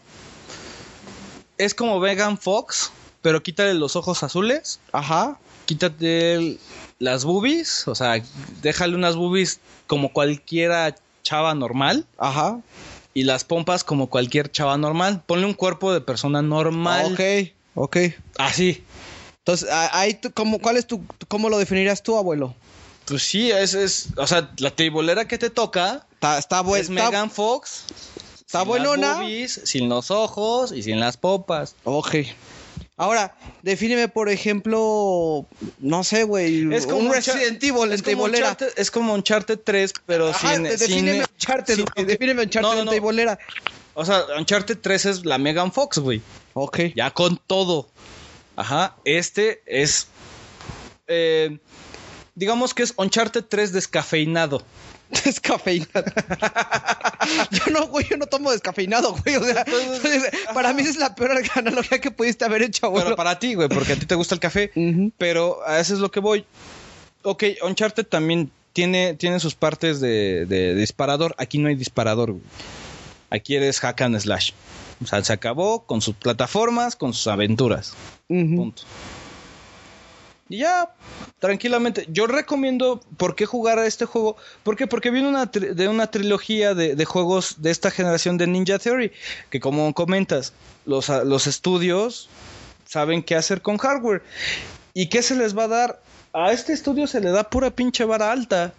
[1.58, 5.38] es como Vegan Fox, pero quítale los ojos azules, Ajá.
[5.64, 6.60] quítate el-
[6.98, 8.22] las boobies, o sea,
[8.62, 12.58] déjale unas boobies como cualquiera chava normal Ajá.
[13.16, 15.22] Y las pompas como cualquier chava normal.
[15.26, 17.14] Ponle un cuerpo de persona normal.
[17.14, 17.20] Ok,
[17.74, 17.96] ok.
[18.36, 18.84] Así.
[19.38, 22.54] Entonces, ahí tú, ¿cómo, ¿cuál es tu, cómo lo definirías tú, abuelo?
[23.06, 26.90] Pues sí, es, es, o sea, la tribolera que te toca Está, está, buen- es
[26.90, 27.84] está- Megan Fox.
[28.40, 29.06] está sin buenona.
[29.08, 31.74] Las boobies, sin los ojos y sin las popas.
[31.84, 32.16] Ok.
[32.98, 35.46] Ahora, defíneme, por ejemplo,
[35.80, 38.24] no sé, güey, Es como un Resident Evil en Es como.
[38.24, 42.42] Uncharted, es como Uncharted 3, pero Ajá, sin, de- sin- defíneme Uncharted, sin- güey, defíneme
[42.44, 43.36] Uncharted No, no, en no.
[43.92, 46.22] O sea, Uncharted 3 es la Megan Fox, güey.
[46.54, 46.78] Ok.
[46.94, 47.88] Ya con todo.
[48.56, 48.96] Ajá.
[49.04, 50.06] Este es.
[51.06, 51.58] eh,
[52.34, 54.62] digamos que es Uncharted 3 descafeinado.
[55.24, 56.04] Descafeinado.
[57.50, 59.36] yo no, güey, yo no tomo descafeinado, güey.
[59.36, 59.64] O sea,
[60.54, 63.06] para mí esa es la peor analogía que pudiste haber hecho, abuelo.
[63.06, 64.70] Pero para ti, güey, porque a ti te gusta el café.
[65.18, 66.44] Pero a eso es lo que voy.
[67.22, 71.34] Ok, Uncharted también tiene, tiene sus partes de, de disparador.
[71.38, 72.32] Aquí no hay disparador.
[72.32, 72.42] güey.
[73.30, 74.52] Aquí eres hack and slash.
[75.02, 77.94] O sea, se acabó con sus plataformas, con sus aventuras.
[78.28, 78.82] Punto.
[80.48, 80.94] Y ya,
[81.40, 82.06] tranquilamente.
[82.08, 84.36] Yo recomiendo por qué jugar a este juego.
[84.62, 84.86] ¿Por qué?
[84.86, 89.10] Porque viene de una trilogía de, de juegos de esta generación de Ninja Theory.
[89.50, 90.52] Que como comentas,
[90.84, 92.28] los, a- los estudios
[92.84, 94.22] saben qué hacer con hardware.
[94.94, 96.02] ¿Y qué se les va a dar?
[96.32, 98.72] A este estudio se le da pura pinche vara alta.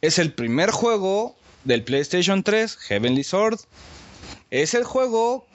[0.00, 3.58] Es el primer juego del PlayStation 3, Heavenly Sword.
[4.50, 5.46] Es el juego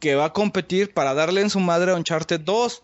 [0.00, 2.82] que va a competir para darle en su madre a Uncharted 2.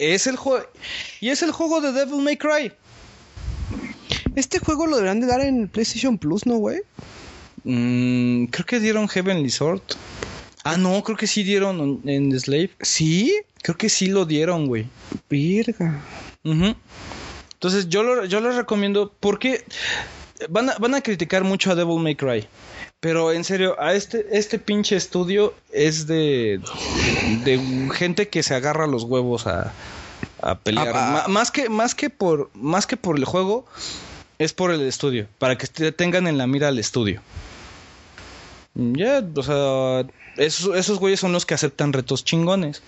[0.00, 0.64] Es el juego.
[1.20, 2.72] Y es el juego de Devil May Cry.
[4.34, 6.80] Este juego lo deberán de dar en PlayStation Plus, ¿no, güey?
[7.64, 9.82] Mm, creo que dieron Heavenly Sword.
[10.64, 12.70] Ah, no, creo que sí dieron en The Slave.
[12.80, 13.34] ¿Sí?
[13.60, 14.86] Creo que sí lo dieron, güey.
[15.28, 16.02] Virga.
[16.44, 19.62] Entonces yo lo, yo les recomiendo porque
[20.48, 22.48] van a, van a criticar mucho a Devil May Cry.
[23.00, 26.60] Pero en serio, a este, este pinche estudio es de,
[27.44, 29.72] de gente que se agarra los huevos a,
[30.42, 30.92] a pelear.
[30.94, 33.66] Ah, más, que, más, que por, más que por el juego,
[34.38, 35.26] es por el estudio.
[35.38, 37.20] Para que te tengan en la mira al estudio.
[38.74, 42.82] Ya, o sea, esos, esos güeyes son los que aceptan retos chingones.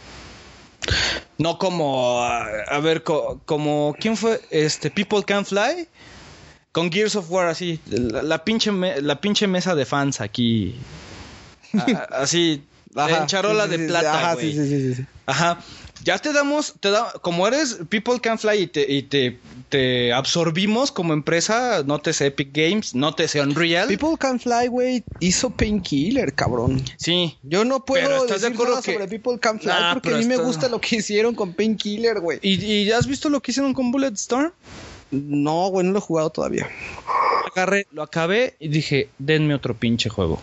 [1.39, 4.41] No como, a, a ver, co- como, ¿quién fue?
[4.51, 5.89] Este, People Can Fly.
[6.71, 7.81] Con Gears of War, así.
[7.91, 10.75] La, la pinche, me- la pinche mesa de fans aquí.
[11.75, 12.65] A- así,
[12.97, 14.53] en charola sí, de sí, plata, Ajá, güey.
[14.53, 15.07] sí, sí, sí, sí.
[15.27, 15.59] Ajá.
[16.05, 20.13] Ya te damos, te da, como eres People Can Fly y te, y te, te
[20.13, 23.87] absorbimos como empresa, nótese Epic Games, nótese Unreal.
[23.89, 26.83] People Can Fly, güey, hizo Painkiller, cabrón.
[26.97, 27.39] sí.
[27.43, 29.93] Yo no puedo Pero ¿estás de decir acuerdo nada que- sobre People Can Fly Nah,
[29.95, 32.39] porque a mí me gusta lo que hicieron con Painkiller, güey.
[32.43, 34.53] ¿Y, ¿Y ya has visto lo que hicieron con Bulletstorm?
[35.13, 36.69] No, güey, no lo he jugado todavía.
[37.55, 40.41] Agarré, lo acabé y dije, denme otro pinche juego.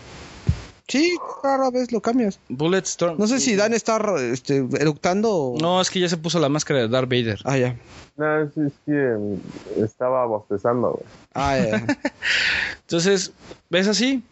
[0.90, 2.40] Sí, rara vez lo cambias.
[2.48, 3.16] Bulletstorm.
[3.16, 4.00] No sé si Dan está
[4.32, 5.58] este, eructando o...
[5.60, 7.38] No, es que ya se puso la máscara de Darth Vader.
[7.44, 7.76] Ah, ya.
[8.16, 11.04] No, sí, es que estaba bostezando, güey.
[11.34, 11.86] Ah, ya.
[12.80, 13.32] Entonces,
[13.68, 14.24] ¿ves así?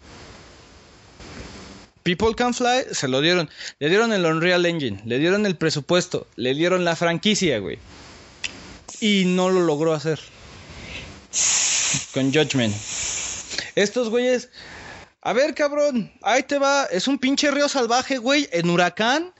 [2.02, 3.48] People Can Fly se lo dieron.
[3.78, 7.78] Le dieron el Unreal Engine, le dieron el presupuesto, le dieron la franquicia, güey.
[9.00, 10.18] Y no lo logró hacer.
[12.12, 12.74] Con Judgment.
[13.76, 14.48] Estos güeyes.
[15.28, 16.84] A ver, cabrón, ahí te va.
[16.90, 19.32] Es un pinche río salvaje, güey, en huracán.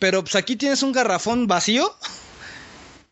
[0.00, 1.94] Pero pues aquí tienes un garrafón vacío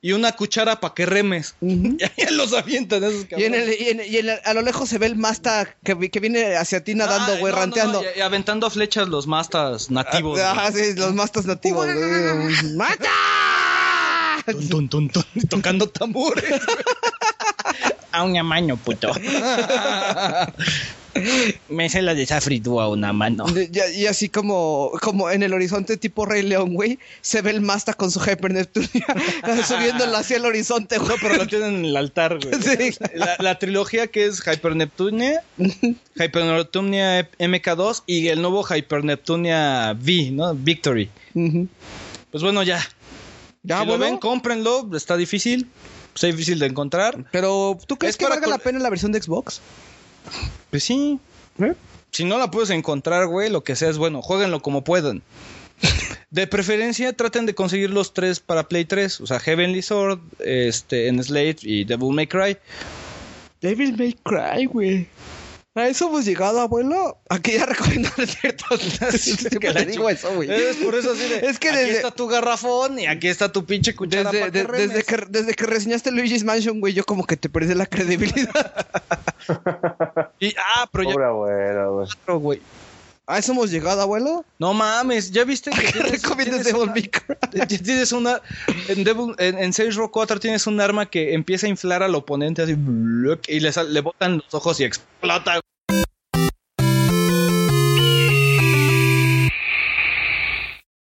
[0.00, 1.54] y una cuchara para que remes.
[1.60, 3.68] Y ahí los avientan esos Y, en cabrones.
[3.68, 6.08] el, y, en- y en el- a lo lejos se ve el Masta que, vi-
[6.08, 8.02] que viene hacia ti nadando, Ah, güey, no, ranteando.
[8.02, 10.40] no, y, y aventando flechas los mastas nativos.
[10.40, 11.86] Ajá, sí, los mastas nativos.
[11.86, 11.96] güey.
[12.76, 13.08] ¡Mata!
[14.70, 16.44] tun, tun, tun, tocando tambores.
[18.12, 19.10] A un amaño, puto.
[21.68, 23.46] Me sé la de Safridu a una mano.
[23.94, 27.94] Y, así como, como en el horizonte tipo Rey León, güey, se ve el Masta
[27.94, 29.06] con su Hyper Neptunia
[29.66, 31.08] subiéndola hacia el horizonte, güey.
[31.08, 32.54] No, pero lo tienen en el altar, güey.
[32.68, 32.94] Sí.
[33.14, 39.96] La, la trilogía que es Hyper Neptunia, Hyper Neptunia MK2 y el nuevo Hyper Neptunia
[39.98, 40.54] V, ¿no?
[40.54, 41.10] Victory.
[42.30, 42.80] Pues bueno, ya.
[43.62, 44.04] Ya, si lo bueno.
[44.04, 44.88] ven, cómprenlo.
[44.94, 45.68] Está difícil.
[46.18, 47.16] Está difícil de encontrar.
[47.30, 49.60] Pero, ¿tú crees Es que valga la pena la versión de Xbox?
[50.68, 51.20] Pues sí.
[52.10, 54.20] Si no la puedes encontrar, güey, lo que sea es bueno.
[54.20, 55.22] Jueguenlo como puedan.
[56.32, 59.20] De preferencia, traten de conseguir los tres para Play 3.
[59.20, 62.56] O sea, Heavenly Sword, este, en Slate y Devil May Cry.
[63.60, 65.06] Devil May Cry, güey.
[65.78, 67.18] A eso hemos llegado, abuelo.
[67.28, 68.80] Aquí ya recomendar ciertos.
[69.20, 70.50] Siempre la te digo eso, güey.
[70.50, 71.46] Es por eso así de.
[71.48, 74.52] Es que aquí desde- está tu garrafón y aquí está tu pinche cuchara Desde, para
[74.52, 77.74] que de- desde, que, desde que reseñaste Luigi's Mansion, güey, yo como que te perdí
[77.74, 78.86] la credibilidad.
[80.40, 82.06] Y, ah, pero ya Pobre abuelo,
[82.38, 82.60] güey.
[83.30, 84.44] A eso hemos llegado, abuelo.
[84.58, 87.36] No mames, ¿ya viste que tienes, Recomiendas Devil May Cry.
[87.84, 88.40] Tienes una.
[88.88, 92.14] En, Devil- en, en Saints Row 4 tienes un arma que empieza a inflar al
[92.14, 92.74] oponente así.
[93.48, 95.60] Y le, sal- le botan los ojos y explota.